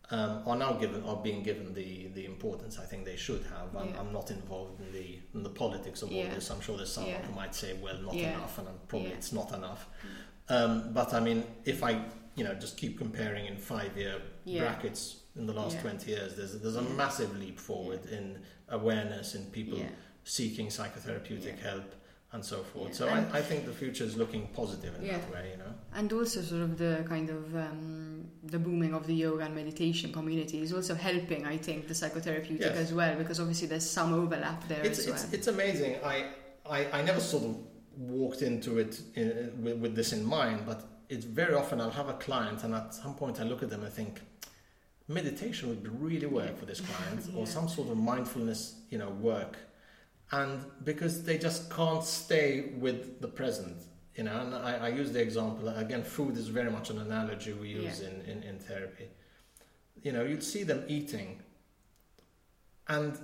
um, 0.09 0.41
are 0.47 0.55
now 0.55 0.73
given 0.73 1.03
are 1.03 1.17
being 1.17 1.43
given 1.43 1.73
the, 1.73 2.07
the 2.13 2.25
importance 2.25 2.79
I 2.79 2.85
think 2.85 3.03
they 3.05 3.17
should 3.17 3.43
have. 3.55 3.75
I'm, 3.75 3.89
Yeah. 3.89 3.99
I'm 3.99 4.13
not 4.13 4.31
involved 4.31 4.79
in 4.81 4.91
the 4.93 5.19
in 5.33 5.43
the 5.43 5.49
politics 5.49 6.01
of 6.01 6.09
all 6.09 6.15
Yeah. 6.17 6.33
this. 6.33 6.49
I'm 6.49 6.61
sure 6.61 6.77
there's 6.77 6.91
someone 6.93 7.13
Yeah. 7.13 7.21
who 7.27 7.33
might 7.35 7.53
say, 7.53 7.73
well, 7.81 7.97
not 8.01 8.15
enough, 8.15 8.57
and 8.59 8.67
I'm, 8.69 8.79
probably 8.87 9.11
it's 9.11 9.31
not 9.33 9.53
enough. 9.53 9.87
Um, 10.49 10.93
but 10.93 11.13
I 11.13 11.19
mean, 11.19 11.43
if 11.65 11.83
I 11.83 11.91
you 12.35 12.43
know 12.45 12.53
just 12.53 12.77
keep 12.77 12.97
comparing 12.97 13.45
in 13.47 13.57
five 13.57 13.97
year 13.97 14.15
brackets 14.45 15.01
in 15.35 15.45
the 15.45 15.53
last 15.53 15.75
Yeah. 15.75 15.81
20 15.81 16.11
years, 16.11 16.35
there's 16.37 16.53
there's 16.61 16.77
a 16.77 16.81
massive 17.03 17.37
leap 17.37 17.59
forward 17.59 18.05
in 18.05 18.39
awareness 18.69 19.35
in 19.35 19.43
people 19.57 19.79
seeking 20.23 20.67
psychotherapeutic 20.67 21.57
help 21.59 21.95
and 22.33 22.43
so 22.43 22.57
forth. 22.63 22.89
Yeah. 22.89 22.95
So 22.99 23.07
I, 23.07 23.19
I 23.39 23.41
think 23.41 23.65
the 23.65 23.71
future 23.83 24.03
is 24.03 24.15
looking 24.17 24.47
positive 24.61 24.93
in 24.95 25.05
Yeah. 25.05 25.17
that 25.17 25.31
way, 25.33 25.51
you 25.51 25.57
know. 25.63 25.73
and 25.93 26.11
also 26.13 26.41
sort 26.41 26.61
of 26.61 26.77
the 26.77 27.05
kind 27.07 27.29
of 27.29 27.55
um, 27.55 28.16
the 28.51 28.59
booming 28.59 28.93
of 28.93 29.05
the 29.07 29.13
yoga 29.13 29.43
and 29.45 29.55
meditation 29.55 30.11
community 30.11 30.61
is 30.61 30.71
also 30.73 30.95
helping 30.95 31.45
i 31.45 31.57
think 31.57 31.87
the 31.87 31.93
psychotherapeutic 31.93 32.59
Yes. 32.61 32.77
as 32.77 32.93
well 32.93 33.15
because 33.21 33.39
obviously 33.39 33.67
there's 33.67 33.89
some 33.89 34.13
overlap 34.13 34.67
there 34.67 34.83
It's, 34.85 34.99
as 34.99 35.07
well 35.07 35.25
it's 35.31 35.47
amazing. 35.47 35.95
I, 36.03 36.25
I, 36.69 36.79
I 36.99 37.01
never 37.01 37.19
sort 37.19 37.43
of 37.43 37.55
walked 37.97 38.41
into 38.41 38.77
it 38.79 39.01
in, 39.15 39.27
with, 39.63 39.77
with 39.83 39.95
this 39.95 40.13
in 40.13 40.23
mind, 40.25 40.59
but 40.65 40.79
it's 41.09 41.25
very 41.25 41.55
often 41.55 41.79
I'll 41.81 41.89
have 42.01 42.09
a 42.09 42.13
client 42.13 42.63
and 42.63 42.73
at 42.75 42.93
some 42.93 43.13
point 43.15 43.39
I 43.39 43.43
look 43.43 43.63
at 43.63 43.69
them 43.69 43.83
and 43.83 43.91
think, 43.93 44.21
meditation 45.07 45.69
would 45.69 45.83
be 45.83 45.89
really 45.89 46.27
work 46.27 46.57
for 46.59 46.65
this 46.65 46.81
client 46.81 47.21
Yeah. 47.31 47.39
or 47.39 47.47
some 47.47 47.67
sort 47.69 47.89
of 47.89 47.97
mindfulness, 47.97 48.75
you 48.89 48.97
know, 48.97 49.09
work. 49.09 49.57
And 50.31 50.59
because 50.83 51.23
they 51.23 51.37
just 51.37 51.69
can't 51.71 52.03
stay 52.03 52.71
with 52.77 53.21
the 53.21 53.29
present, 53.29 53.77
you 54.17 54.23
know, 54.23 54.39
and 54.41 54.53
I, 54.55 54.87
I 54.87 54.89
use 54.89 55.11
the 55.11 55.21
example, 55.21 55.69
again, 55.69 56.03
food 56.03 56.37
is 56.37 56.47
very 56.47 56.71
much 56.71 56.89
an 56.89 56.99
analogy 56.99 57.53
we 57.53 57.69
use 57.69 58.01
Yeah. 58.01 58.09
in, 58.09 58.21
in, 58.31 58.43
in 58.43 58.59
therapy. 58.59 59.07
You 60.01 60.11
know, 60.11 60.23
you'd 60.23 60.43
see 60.43 60.63
them 60.63 60.83
eating 60.87 61.39
and 62.87 63.17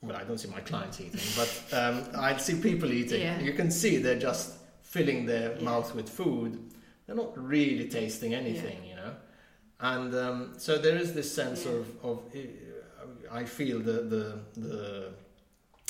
well, 0.00 0.16
I 0.16 0.22
don't 0.24 0.38
see 0.38 0.48
my 0.48 0.60
clients 0.60 1.00
eating, 1.00 1.20
but 1.36 1.50
um, 1.76 2.04
I 2.16 2.36
see 2.36 2.54
people 2.60 2.92
eating. 2.92 3.20
Yeah. 3.20 3.40
You 3.40 3.52
can 3.52 3.68
see 3.70 3.96
they're 3.98 4.18
just 4.18 4.54
filling 4.82 5.26
their 5.26 5.56
Yeah. 5.56 5.64
mouth 5.64 5.92
with 5.94 6.08
food. 6.08 6.60
They're 7.06 7.16
not 7.16 7.36
really 7.36 7.88
tasting 7.88 8.32
anything, 8.32 8.84
you 8.84 8.94
know. 8.94 9.14
And 9.80 10.14
um, 10.14 10.54
so 10.56 10.78
there 10.78 10.96
is 10.96 11.14
this 11.14 11.34
sense 11.34 11.66
of, 11.66 11.86
of 12.04 12.20
uh, 12.34 12.38
I 13.32 13.44
feel 13.44 13.80
the, 13.80 13.92
the 14.14 14.38
the 14.56 15.08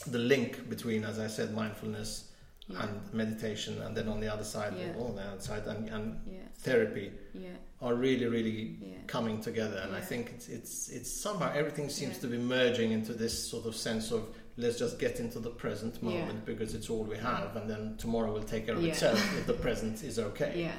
the 0.07 0.19
link 0.19 0.69
between, 0.71 1.05
as 1.05 1.19
I 1.19 1.27
said, 1.27 1.53
mindfulness 1.55 2.28
yeah 2.69 2.83
and 2.85 3.15
meditation, 3.15 3.81
and 3.83 3.97
then 3.97 4.09
on 4.09 4.21
the 4.21 4.33
other 4.33 4.45
side, 4.45 4.75
Yeah. 4.79 4.93
on 5.05 5.17
the 5.17 5.23
other 5.23 5.41
side, 5.41 5.65
and, 5.67 5.89
and 5.89 6.21
yeah 6.27 6.39
therapy 6.59 7.13
yeah 7.35 7.51
are 7.81 7.95
really, 7.95 8.27
really 8.27 8.77
coming 9.07 9.41
together 9.41 9.79
and 9.85 9.95
I 9.95 10.01
think 10.01 10.33
it's 10.35 10.49
it's 10.49 10.89
it's 10.89 11.11
somehow 11.11 11.53
everything 11.55 11.89
seems 11.89 12.19
to 12.19 12.27
be 12.27 12.37
merging 12.37 12.91
into 12.91 13.13
this 13.13 13.35
sort 13.51 13.67
of 13.67 13.75
sense 13.77 14.11
of 14.11 14.23
let's 14.57 14.77
just 14.79 14.99
get 14.99 15.21
into 15.21 15.39
the 15.39 15.51
present 15.51 16.03
moment 16.03 16.45
because 16.45 16.75
it's 16.75 16.91
all 16.91 17.05
we 17.05 17.17
have, 17.17 17.55
and 17.57 17.71
then 17.71 17.95
tomorrow 17.97 18.33
will 18.33 18.43
take 18.43 18.67
care 18.67 18.75
of 18.75 18.85
itself 18.85 19.19
if 19.39 19.47
the 19.47 19.53
present 19.53 20.03
is 20.03 20.19
okay. 20.19 20.53
Yeah. 20.57 20.73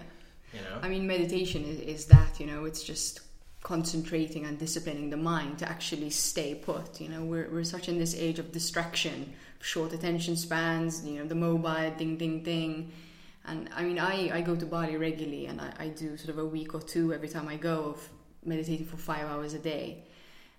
You 0.53 0.61
know. 0.67 0.79
I 0.81 0.89
mean, 0.89 1.07
meditation 1.07 1.63
is, 1.63 1.79
is 1.79 2.05
that, 2.07 2.39
you 2.41 2.45
know, 2.47 2.65
it's 2.65 2.83
just 2.83 3.21
concentrating 3.61 4.45
and 4.45 4.57
disciplining 4.57 5.09
the 5.09 5.17
mind 5.17 5.59
to 5.59 5.69
actually 5.69 6.09
stay 6.09 6.55
put. 6.55 6.99
You 6.99 7.07
know, 7.09 7.23
we're, 7.23 7.49
we're 7.51 7.63
such 7.63 7.87
in 7.87 7.97
this 7.99 8.15
age 8.15 8.39
of 8.39 8.51
distraction, 8.51 9.31
short 9.59 9.93
attention 9.93 10.35
spans, 10.35 11.05
you 11.05 11.19
know, 11.19 11.25
the 11.25 11.35
mobile 11.35 11.91
ding, 11.97 12.17
ding, 12.17 12.43
ding. 12.43 12.91
And 13.45 13.69
I 13.75 13.83
mean, 13.83 13.99
I, 13.99 14.37
I 14.37 14.41
go 14.41 14.55
to 14.55 14.65
Bali 14.65 14.95
regularly 14.97 15.47
and 15.47 15.59
I, 15.59 15.73
I 15.79 15.87
do 15.89 16.17
sort 16.17 16.29
of 16.29 16.37
a 16.37 16.45
week 16.45 16.73
or 16.73 16.81
two 16.81 17.13
every 17.13 17.29
time 17.29 17.47
I 17.47 17.55
go 17.55 17.85
of 17.85 18.09
meditating 18.45 18.85
for 18.85 18.97
five 18.97 19.25
hours 19.25 19.53
a 19.53 19.59
day. 19.59 20.03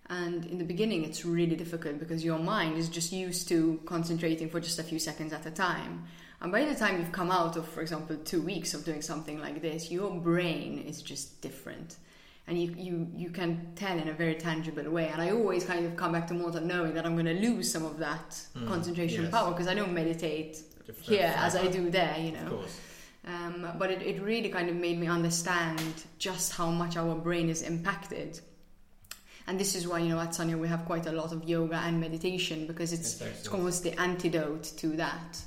And 0.08 0.44
in 0.46 0.58
the 0.58 0.64
beginning, 0.64 1.04
it's 1.04 1.24
really 1.24 1.54
difficult 1.54 2.00
because 2.00 2.24
your 2.24 2.38
mind 2.38 2.76
is 2.76 2.88
just 2.88 3.12
used 3.12 3.48
to 3.48 3.80
concentrating 3.86 4.50
for 4.50 4.58
just 4.58 4.78
a 4.80 4.82
few 4.82 4.98
seconds 4.98 5.32
at 5.32 5.46
a 5.46 5.52
time. 5.52 6.04
And 6.40 6.50
by 6.50 6.64
the 6.64 6.74
time 6.74 6.98
you've 6.98 7.12
come 7.12 7.30
out 7.30 7.56
of, 7.56 7.68
for 7.68 7.80
example, 7.80 8.16
two 8.16 8.42
weeks 8.42 8.74
of 8.74 8.84
doing 8.84 9.02
something 9.02 9.40
like 9.40 9.62
this, 9.62 9.90
your 9.90 10.10
brain 10.10 10.78
is 10.78 11.00
just 11.00 11.40
different. 11.42 11.96
And 12.50 12.60
you, 12.60 12.74
you, 12.76 13.06
you 13.14 13.30
can 13.30 13.72
tell 13.76 13.96
in 13.96 14.08
a 14.08 14.12
very 14.12 14.34
tangible 14.34 14.90
way. 14.90 15.06
And 15.08 15.22
I 15.22 15.30
always 15.30 15.64
kind 15.64 15.86
of 15.86 15.94
come 15.96 16.10
back 16.10 16.26
to 16.26 16.34
Malta 16.34 16.60
knowing 16.60 16.94
that 16.94 17.06
I'm 17.06 17.14
going 17.14 17.26
to 17.26 17.34
lose 17.48 17.70
some 17.70 17.84
of 17.84 17.98
that 17.98 18.28
Mm, 18.58 18.66
concentration 18.66 19.22
yes. 19.22 19.30
power 19.30 19.52
because 19.52 19.68
I 19.68 19.74
don't 19.74 19.94
meditate 19.94 20.58
Different 20.84 21.06
here 21.08 21.32
as 21.36 21.54
I 21.54 21.68
do 21.68 21.90
there, 21.90 22.16
you 22.18 22.34
Of 22.36 22.42
know. 22.42 22.50
course. 22.56 22.80
Um, 23.24 23.68
but 23.78 23.92
it, 23.92 24.02
it 24.02 24.20
really 24.20 24.48
kind 24.48 24.68
of 24.68 24.74
made 24.74 24.98
me 24.98 25.06
understand 25.06 25.80
just 26.18 26.52
how 26.52 26.70
much 26.72 26.96
our 26.96 27.14
brain 27.14 27.48
is 27.48 27.62
impacted. 27.62 28.40
And 29.46 29.58
this 29.60 29.76
is 29.76 29.86
why, 29.86 30.00
you 30.00 30.08
know, 30.08 30.18
at 30.18 30.34
Sonia 30.34 30.58
we 30.58 30.66
have 30.66 30.84
quite 30.86 31.06
a 31.06 31.12
lot 31.12 31.30
of 31.32 31.48
yoga 31.48 31.76
and 31.76 32.00
meditation 32.00 32.66
because 32.66 32.92
it's, 32.92 33.20
It's 33.20 33.40
it's 33.40 33.48
almost 33.48 33.84
the 33.84 33.92
antidote 34.00 34.64
to 34.78 34.88
that. 34.96 35.40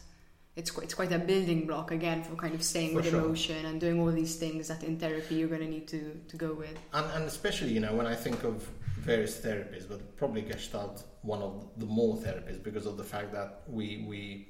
It's 0.55 0.69
quite, 0.69 0.83
it's 0.85 0.93
quite 0.93 1.11
a 1.11 1.17
building 1.17 1.65
block 1.65 1.91
again 1.91 2.23
for 2.23 2.35
kind 2.35 2.53
of 2.53 2.61
staying 2.63 2.89
For 2.91 2.95
with 2.97 3.09
sure. 3.09 3.19
emotion 3.21 3.65
and 3.65 3.81
doing 3.81 3.99
all 3.99 4.11
these 4.11 4.35
things 4.35 4.67
that 4.67 4.83
in 4.83 4.97
therapy 4.99 5.35
you're 5.35 5.47
going 5.47 5.61
to 5.61 5.67
need 5.67 5.87
to, 5.87 6.19
to 6.27 6.37
go 6.37 6.53
with. 6.53 6.77
And, 6.93 7.05
and 7.13 7.25
especially, 7.25 7.71
you 7.71 7.79
know, 7.79 7.93
when 7.95 8.05
I 8.05 8.13
think 8.13 8.43
of 8.43 8.67
various 8.99 9.39
therapies, 9.39 9.87
but 9.89 10.15
probably 10.15 10.41
Gestalt 10.43 11.03
one 11.23 11.41
of 11.41 11.69
the 11.77 11.85
more 11.85 12.15
therapies 12.17 12.61
because 12.61 12.85
of 12.85 12.97
the 12.97 13.03
fact 13.03 13.31
that 13.33 13.63
we 13.67 14.05
we 14.07 14.49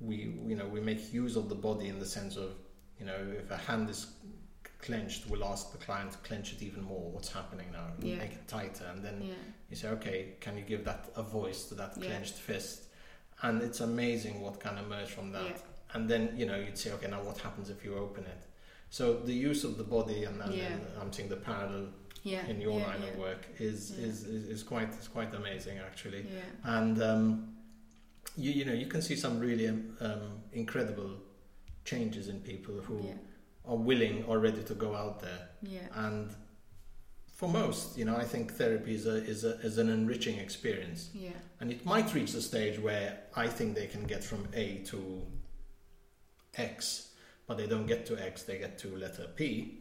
we 0.00 0.16
you 0.46 0.56
know 0.56 0.66
we 0.66 0.80
make 0.80 1.12
use 1.12 1.36
of 1.36 1.48
the 1.48 1.54
body 1.54 1.88
in 1.88 1.98
the 1.98 2.06
sense 2.06 2.36
of 2.36 2.50
you 2.98 3.06
know 3.06 3.16
if 3.38 3.50
a 3.50 3.56
hand 3.56 3.88
is 3.88 4.06
clenched, 4.80 5.26
we'll 5.30 5.44
ask 5.44 5.72
the 5.72 5.78
client 5.78 6.12
to 6.12 6.18
clench 6.18 6.52
it 6.52 6.62
even 6.62 6.82
more. 6.82 7.10
What's 7.10 7.32
happening 7.32 7.66
now? 7.72 7.86
Yeah. 8.00 8.16
Make 8.16 8.32
it 8.32 8.46
tighter, 8.48 8.84
and 8.92 9.02
then 9.02 9.22
Yeah, 9.22 9.34
you 9.70 9.76
say, 9.76 9.88
okay, 9.88 10.34
can 10.40 10.58
you 10.58 10.62
give 10.64 10.84
that 10.84 11.08
a 11.16 11.22
voice 11.22 11.64
to 11.66 11.74
that 11.76 11.92
Yeah. 11.96 12.06
clenched 12.08 12.34
fist? 12.34 12.83
And 13.44 13.62
it's 13.62 13.80
amazing 13.80 14.40
what 14.40 14.58
can 14.64 14.76
emerge 14.78 15.10
from 15.16 15.32
that. 15.32 15.44
Yeah. 15.44 15.94
And 15.94 16.08
then 16.10 16.22
you 16.40 16.46
know 16.46 16.56
you'd 16.64 16.78
say, 16.78 16.90
okay, 16.96 17.08
now 17.14 17.22
what 17.28 17.38
happens 17.46 17.66
if 17.74 17.84
you 17.84 17.92
open 18.06 18.24
it? 18.24 18.40
So 18.90 19.04
the 19.30 19.34
use 19.50 19.64
of 19.68 19.76
the 19.80 19.84
body 19.96 20.24
and, 20.28 20.40
and 20.44 20.54
Yeah. 20.54 20.68
then 20.68 20.80
I'm 21.00 21.12
seeing 21.12 21.28
the 21.28 21.36
parallel 21.50 21.86
yeah. 22.22 22.46
in 22.52 22.60
your 22.60 22.78
line 22.88 23.02
of 23.08 23.16
work 23.26 23.42
is, 23.58 23.90
is, 24.08 24.16
is, 24.24 24.42
is 24.54 24.62
quite 24.62 24.90
is 25.00 25.08
quite 25.08 25.32
amazing 25.34 25.76
actually. 25.88 26.22
Yeah, 26.38 26.76
And 26.76 26.96
um, 27.10 27.24
you 28.44 28.50
you 28.58 28.64
know 28.68 28.76
you 28.82 28.86
can 28.94 29.02
see 29.08 29.16
some 29.24 29.34
really 29.48 29.68
um, 29.68 30.24
incredible 30.52 31.10
changes 31.84 32.28
in 32.28 32.36
people 32.40 32.74
who 32.86 32.98
are 33.70 33.76
willing 33.90 34.24
or 34.28 34.38
ready 34.38 34.62
to 34.70 34.74
go 34.74 34.90
out 35.02 35.20
there. 35.26 35.42
yeah, 35.62 35.86
And 36.06 36.30
for 37.44 37.50
most, 37.52 37.98
you 37.98 38.04
know, 38.04 38.16
I 38.16 38.24
think 38.24 38.52
therapy 38.54 38.94
is 38.94 39.06
a, 39.06 39.16
is 39.16 39.44
a, 39.44 39.58
is 39.60 39.76
an 39.78 39.88
enriching 39.90 40.38
experience. 40.38 41.10
yeah, 41.14 41.30
And 41.60 41.70
it 41.70 41.84
might 41.84 42.14
reach 42.14 42.32
the 42.32 42.40
stage 42.40 42.78
where 42.78 43.18
I 43.36 43.46
think 43.48 43.74
they 43.74 43.86
can 43.86 44.04
get 44.04 44.24
from 44.24 44.48
A 44.54 44.76
to 44.86 45.22
X, 46.56 47.10
but 47.46 47.58
they 47.58 47.66
don't 47.66 47.86
get 47.86 48.06
to 48.06 48.16
X, 48.18 48.42
they 48.44 48.58
get 48.58 48.78
to 48.78 48.96
letter 48.96 49.26
P. 49.36 49.80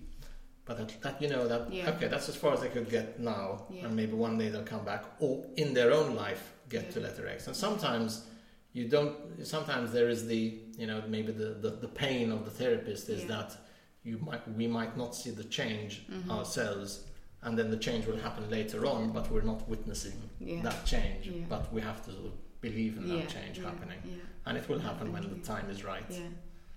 But 0.66 0.78
that, 0.78 1.02
that 1.02 1.22
you 1.22 1.30
know 1.30 1.48
that 1.48 1.72
Yeah. 1.74 1.90
okay, 1.92 2.08
that's 2.08 2.30
as 2.30 2.36
far 2.36 2.54
as 2.54 2.62
they 2.62 2.70
could 2.70 2.90
get 2.90 3.20
now, 3.20 3.66
Yeah. 3.70 3.86
and 3.86 3.96
maybe 3.96 4.14
one 4.14 4.38
day 4.38 4.50
they'll 4.50 4.64
come 4.64 4.86
back, 4.86 5.04
or 5.20 5.46
in 5.58 5.74
their 5.74 5.92
own 5.92 6.16
life 6.16 6.54
get 6.70 6.92
to 6.94 7.00
letter 7.02 7.28
X. 7.28 7.48
And 7.48 7.56
sometimes 7.56 8.26
you 8.72 8.88
don't. 8.88 9.46
Sometimes 9.46 9.92
there 9.92 10.10
is 10.10 10.26
the 10.26 10.58
you 10.78 10.88
know 10.88 11.04
maybe 11.08 11.32
the 11.34 11.50
the, 11.64 11.72
the 11.86 11.88
pain 11.90 12.32
of 12.32 12.46
the 12.46 12.52
therapist 12.52 13.10
is 13.10 13.22
Yeah. 13.22 13.28
that 13.36 13.58
you 14.04 14.18
might 14.20 14.44
we 14.58 14.68
might 14.68 14.96
not 14.98 15.14
see 15.16 15.32
the 15.32 15.44
change 15.44 16.06
Mhm. 16.10 16.30
ourselves, 16.30 17.04
and 17.44 17.58
then 17.58 17.70
the 17.70 17.78
change 17.78 18.06
will 18.06 18.18
happen 18.18 18.50
later 18.50 18.86
on, 18.86 19.12
but 19.12 19.30
we're 19.32 19.42
not 19.42 19.68
witnessing 19.70 20.18
yeah. 20.40 20.62
that 20.62 20.86
change, 20.86 21.28
Yeah. 21.28 21.46
but 21.50 21.72
we 21.74 21.82
have 21.82 22.04
to 22.06 22.12
sort 22.12 22.26
of 22.26 22.62
believe 22.62 22.98
in 22.98 23.08
that 23.10 23.16
yeah, 23.16 23.26
change 23.26 23.58
happening, 23.60 24.00
and 24.46 24.58
it 24.58 24.68
will 24.70 24.80
happen 24.80 25.12
when 25.12 25.24
the 25.24 25.36
time 25.46 25.70
is 25.70 25.84
right. 25.84 26.04
yeah, 26.10 26.20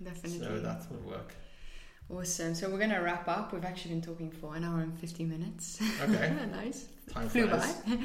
definitely. 0.02 0.38
So 0.40 0.60
that 0.60 0.82
will 0.90 1.10
work. 1.10 1.34
Awesome. 2.08 2.54
So 2.54 2.68
we're 2.70 2.78
going 2.78 2.90
to 2.90 2.98
wrap 3.00 3.26
up. 3.26 3.52
We've 3.52 3.64
actually 3.64 3.94
been 3.94 4.02
talking 4.02 4.30
for 4.30 4.54
an 4.54 4.62
hour 4.62 4.80
and 4.80 4.96
50 4.96 5.24
minutes. 5.24 5.80
Okay, 6.04 6.32
nice. 6.52 6.86
time 7.12 7.28
Flew 7.28 7.48
by. 7.48 7.74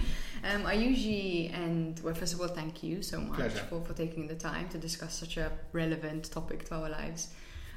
Um, 0.44 0.66
I 0.66 0.74
usually 0.74 1.52
end, 1.54 2.00
well, 2.04 2.16
first 2.16 2.34
of 2.34 2.42
all, 2.42 2.48
thank 2.48 2.82
you 2.82 3.04
so 3.04 3.20
much 3.22 3.38
Pleasure. 3.38 3.60
for, 3.70 3.80
for 3.84 3.94
taking 3.94 4.26
the 4.26 4.34
time 4.34 4.70
to 4.70 4.80
discuss 4.80 5.14
such 5.14 5.38
a 5.38 5.52
relevant 5.72 6.32
topic 6.32 6.66
to 6.70 6.76
our 6.76 6.90
lives. 6.90 7.28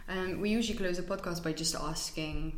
Um, 0.09 0.41
we 0.41 0.49
usually 0.49 0.79
close 0.79 0.97
the 0.97 1.03
podcast 1.03 1.43
by 1.45 1.53
just 1.53 1.75
asking, 1.75 2.57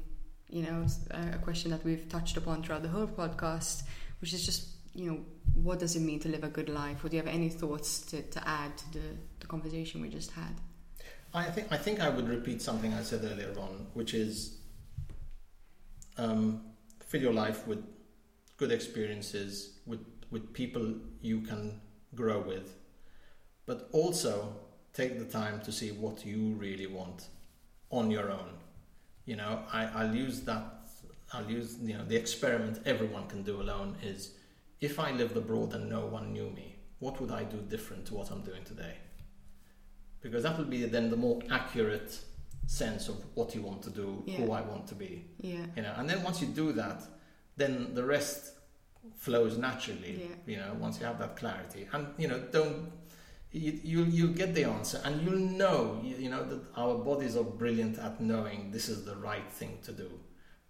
you 0.49 0.63
know, 0.63 0.87
a, 1.11 1.39
question 1.39 1.71
that 1.71 1.85
we've 1.85 2.09
touched 2.09 2.37
upon 2.37 2.63
throughout 2.63 2.83
the 2.83 2.89
whole 2.89 3.07
podcast, 3.07 3.83
which 4.21 4.33
is 4.33 4.45
just, 4.47 4.69
you 4.95 5.11
know, 5.11 5.21
what 5.55 5.79
does 5.79 5.97
it 5.97 6.01
mean 6.01 6.21
to 6.21 6.29
live 6.29 6.45
a 6.45 6.49
good 6.49 6.69
life? 6.69 7.05
Or 7.05 7.09
do 7.09 7.17
you 7.17 7.23
have 7.23 7.33
any 7.33 7.49
thoughts 7.49 8.01
to, 8.11 8.23
to 8.23 8.49
add 8.49 8.77
to 8.79 8.93
the, 8.93 9.17
the 9.41 9.47
conversation 9.47 10.01
we 10.01 10.09
just 10.09 10.31
had? 10.33 10.61
I 11.35 11.45
think 11.45 11.67
I 11.71 11.77
think 11.77 12.01
I 12.01 12.09
would 12.09 12.29
repeat 12.29 12.63
something 12.63 12.95
I 12.95 13.03
said 13.03 13.23
earlier 13.25 13.53
on, 13.59 13.89
which 13.93 14.15
is 14.15 14.57
um, 16.17 16.63
fill 17.01 17.21
your 17.21 17.33
life 17.35 17.67
with 17.67 17.85
good 18.57 18.73
experiences, 18.73 19.79
with 19.85 20.01
with 20.31 20.53
people 20.55 20.95
you 21.21 21.41
can 21.43 21.81
grow 22.15 22.41
with, 22.41 22.77
but 23.67 23.89
also 23.93 24.57
take 24.95 25.19
the 25.19 25.27
time 25.27 25.61
to 25.61 25.73
see 25.73 25.91
what 25.91 26.25
you 26.25 26.55
really 26.55 26.87
want 26.87 27.29
on 27.91 28.11
your 28.11 28.31
own. 28.31 28.57
You 29.27 29.37
know, 29.37 29.63
I, 29.73 29.87
I'll 29.87 30.15
use 30.15 30.41
that. 30.43 30.73
I'll 31.33 31.51
use 31.51 31.79
you 31.83 31.99
know 31.99 32.05
the 32.05 32.17
experiment 32.17 32.81
everyone 32.87 33.27
can 33.27 33.43
do 33.43 33.61
alone 33.61 33.97
is 34.03 34.33
if 34.81 35.01
I 35.01 35.11
lived 35.11 35.37
abroad 35.37 35.75
and 35.75 35.91
no 35.91 36.07
one 36.07 36.33
knew 36.33 36.51
me, 36.51 36.77
what 37.01 37.21
would 37.21 37.31
I 37.31 37.45
do 37.45 37.59
different 37.59 38.07
to 38.07 38.15
what 38.15 38.31
I'm 38.31 38.43
doing 38.43 38.65
today? 38.65 38.95
Because 40.21 40.45
that 40.45 40.57
will 40.57 40.65
be 40.65 40.85
then 40.85 41.11
the 41.11 41.17
more 41.17 41.41
accurate 41.51 42.19
sense 42.67 43.09
of 43.09 43.17
what 43.35 43.55
you 43.55 43.63
want 43.63 43.83
to 43.83 43.91
do, 43.91 44.25
who 44.37 44.53
I 44.53 44.61
want 44.61 44.87
to 44.89 44.95
be. 44.95 45.25
Yeah. 45.41 45.67
You 45.77 45.83
know, 45.83 45.95
and 45.97 46.09
then 46.09 46.23
once 46.23 46.41
you 46.41 46.49
do 46.49 46.73
that, 46.73 47.03
then 47.57 47.95
the 47.95 48.05
rest 48.05 48.53
flows 49.17 49.57
naturally. 49.57 50.29
Yeah. 50.29 50.37
You 50.47 50.57
know, 50.59 50.77
once 50.79 50.99
you 51.01 51.07
have 51.07 51.19
that 51.19 51.37
clarity, 51.37 51.89
and 51.93 52.09
you 52.19 52.29
know, 52.29 52.41
don't 52.51 52.91
you 53.57 53.81
you'll, 53.83 54.09
you'll 54.09 54.35
get 54.35 54.55
the 54.55 54.65
answer, 54.65 55.01
and 55.05 55.23
you'll 55.23 55.39
know. 55.39 56.01
You, 56.03 56.17
you 56.17 56.31
know 56.31 56.45
that 56.45 56.61
our 56.77 56.95
bodies 56.97 57.37
are 57.37 57.45
brilliant 57.45 57.99
at 57.99 58.21
knowing 58.21 58.71
this 58.71 58.89
is 58.89 59.05
the 59.05 59.17
right 59.17 59.51
thing 59.51 59.79
to 59.85 59.93
do. 59.93 60.11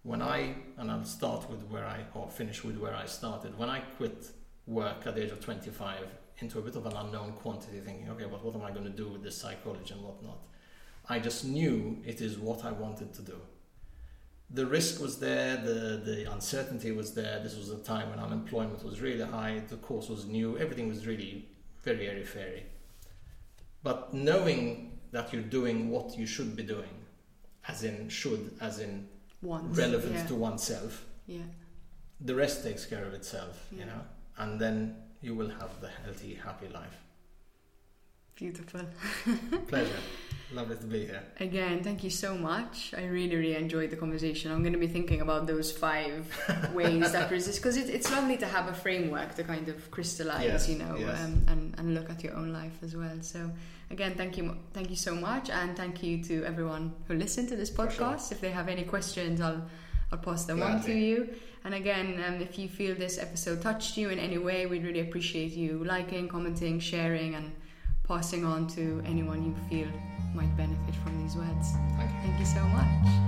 When 0.03 0.21
I 0.21 0.55
and 0.77 0.89
I'll 0.91 1.03
start 1.03 1.49
with 1.49 1.63
where 1.69 1.85
I 1.85 2.05
or 2.13 2.29
finish 2.29 2.63
with 2.63 2.77
where 2.77 2.95
I 2.95 3.05
started. 3.05 3.57
When 3.57 3.69
I 3.69 3.79
quit 3.97 4.31
work 4.65 5.05
at 5.05 5.15
the 5.15 5.23
age 5.23 5.31
of 5.31 5.39
25 5.39 6.07
into 6.39 6.59
a 6.59 6.61
bit 6.61 6.75
of 6.75 6.85
an 6.85 6.93
unknown 6.93 7.33
quantity, 7.33 7.79
thinking, 7.79 8.09
okay, 8.09 8.25
but 8.25 8.43
what 8.43 8.55
am 8.55 8.63
I 8.63 8.71
going 8.71 8.83
to 8.83 8.89
do 8.89 9.07
with 9.07 9.23
this 9.23 9.37
psychology 9.37 9.93
and 9.93 10.03
whatnot? 10.03 10.39
I 11.09 11.19
just 11.19 11.45
knew 11.45 11.97
it 12.05 12.21
is 12.21 12.37
what 12.37 12.65
I 12.65 12.71
wanted 12.71 13.13
to 13.13 13.21
do 13.21 13.39
the 14.49 14.65
risk 14.65 15.01
was 15.01 15.19
there, 15.19 15.57
the, 15.57 16.01
the 16.03 16.31
uncertainty 16.31 16.91
was 16.91 17.13
there. 17.13 17.39
This 17.43 17.57
was 17.57 17.69
a 17.69 17.77
time 17.79 18.09
when 18.09 18.19
unemployment 18.19 18.83
was 18.83 19.01
really 19.01 19.25
high, 19.25 19.61
the 19.67 19.75
course 19.77 20.07
was 20.07 20.25
new, 20.25 20.57
everything 20.57 20.87
was 20.87 21.05
really 21.05 21.45
very 21.83 22.07
airy 22.07 22.23
fairy. 22.23 22.65
But 23.83 24.13
knowing 24.13 24.99
that 25.11 25.31
you're 25.33 25.41
doing 25.43 25.89
what 25.89 26.17
you 26.17 26.25
should 26.25 26.55
be 26.55 26.63
doing, 26.63 27.05
as 27.67 27.83
in 27.83 28.09
should, 28.09 28.51
as 28.61 28.79
in 28.79 29.07
Once. 29.41 29.77
relevant 29.77 30.15
yeah. 30.15 30.27
to 30.27 30.35
oneself, 30.35 31.05
Yeah. 31.27 31.43
the 32.19 32.35
rest 32.35 32.63
takes 32.63 32.85
care 32.85 33.05
of 33.05 33.13
itself, 33.13 33.67
Yeah. 33.71 33.79
you 33.79 33.85
know, 33.85 34.01
and 34.37 34.59
then 34.59 34.95
you 35.21 35.35
will 35.35 35.49
have 35.49 35.81
the 35.81 35.89
healthy, 35.89 36.35
happy 36.35 36.67
life. 36.67 36.97
Beautiful. 38.37 38.81
Pleasure. 39.67 39.91
Lovely 40.53 40.77
to 40.77 40.85
be 40.85 41.05
here. 41.05 41.21
Again, 41.41 41.83
thank 41.83 42.03
you 42.05 42.09
so 42.09 42.37
much. 42.37 42.93
I 42.97 43.05
really, 43.05 43.35
really 43.35 43.55
enjoyed 43.55 43.89
the 43.89 43.97
conversation. 43.97 44.49
I'm 44.51 44.61
going 44.61 44.71
to 44.73 44.79
be 44.79 44.87
thinking 44.87 45.19
about 45.19 45.45
those 45.45 45.71
five 45.73 46.25
ways 46.73 47.11
that 47.11 47.29
resist 47.31 47.59
because 47.61 47.75
it, 47.75 47.89
it's 47.89 48.09
lovely 48.09 48.37
to 48.37 48.45
have 48.45 48.69
a 48.69 48.73
framework 48.73 49.35
to 49.35 49.43
kind 49.43 49.67
of 49.67 49.91
crystallize, 49.91 50.45
Yes, 50.45 50.69
you 50.69 50.77
know, 50.77 50.95
yes. 50.97 51.19
um, 51.19 51.43
and, 51.49 51.75
and 51.77 51.93
look 51.93 52.09
at 52.09 52.23
your 52.23 52.33
own 52.35 52.53
life 52.53 52.77
as 52.81 52.95
well. 52.95 53.17
So, 53.21 53.51
again, 53.91 54.13
thank 54.15 54.37
you, 54.37 54.55
thank 54.71 54.89
you 54.89 54.95
so 54.95 55.15
much, 55.15 55.49
and 55.49 55.75
thank 55.75 56.01
you 56.01 56.23
to 56.25 56.45
everyone 56.45 56.93
who 57.09 57.15
listened 57.15 57.49
to 57.49 57.57
this 57.57 57.69
For 57.69 57.89
sure. 57.89 58.05
podcast. 58.05 58.31
If 58.31 58.39
they 58.39 58.51
have 58.51 58.69
any 58.69 58.83
questions, 58.83 59.41
I'll 59.41 59.65
I'll 60.13 60.19
pass 60.19 60.45
them 60.45 60.63
on 60.63 60.81
to 60.83 60.93
you. 60.93 61.27
And 61.65 61.73
again, 61.73 62.23
um, 62.25 62.35
if 62.35 62.57
you 62.57 62.69
feel 62.69 62.95
this 62.95 63.17
episode 63.17 63.61
touched 63.61 63.97
you 63.97 64.07
in 64.09 64.19
any 64.19 64.37
way, 64.37 64.65
we'd 64.65 64.85
really 64.85 65.01
appreciate 65.01 65.51
you 65.51 65.83
liking, 65.83 66.29
commenting, 66.29 66.79
sharing, 66.79 67.35
and 67.35 67.51
passing 68.07 68.45
on 68.45 68.67
to 68.67 69.01
anyone 69.05 69.43
you 69.43 69.53
feel 69.69 69.87
might 70.33 70.55
benefit 70.55 70.95
from 71.03 71.21
these 71.21 71.35
words. 71.35 71.73
Thank 71.97 72.11
you. 72.11 72.17
Thank 72.23 72.39
you 72.39 72.45
so 72.45 72.61
much. 72.67 73.27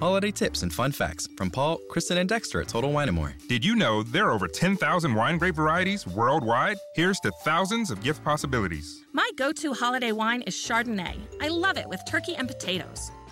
Holiday 0.00 0.30
tips 0.30 0.62
and 0.62 0.72
fun 0.72 0.92
facts 0.92 1.28
from 1.36 1.50
Paul, 1.50 1.78
Kristen, 1.88 2.18
and 2.18 2.28
Dexter 2.28 2.60
at 2.60 2.68
Total 2.68 2.92
Wine 2.92 3.14
& 3.14 3.14
More. 3.14 3.34
Did 3.48 3.64
you 3.64 3.76
know 3.76 4.02
there 4.02 4.26
are 4.26 4.32
over 4.32 4.48
10,000 4.48 5.14
wine 5.14 5.38
grape 5.38 5.54
varieties 5.54 6.06
worldwide? 6.06 6.76
Here's 6.94 7.20
to 7.20 7.30
thousands 7.44 7.90
of 7.90 8.02
gift 8.02 8.22
possibilities. 8.24 9.04
My 9.12 9.30
go 9.36 9.52
to 9.52 9.72
holiday 9.72 10.12
wine 10.12 10.42
is 10.42 10.54
Chardonnay. 10.54 11.16
I 11.40 11.48
love 11.48 11.78
it 11.78 11.88
with 11.88 12.00
turkey 12.06 12.34
and 12.36 12.48
potatoes. 12.48 13.10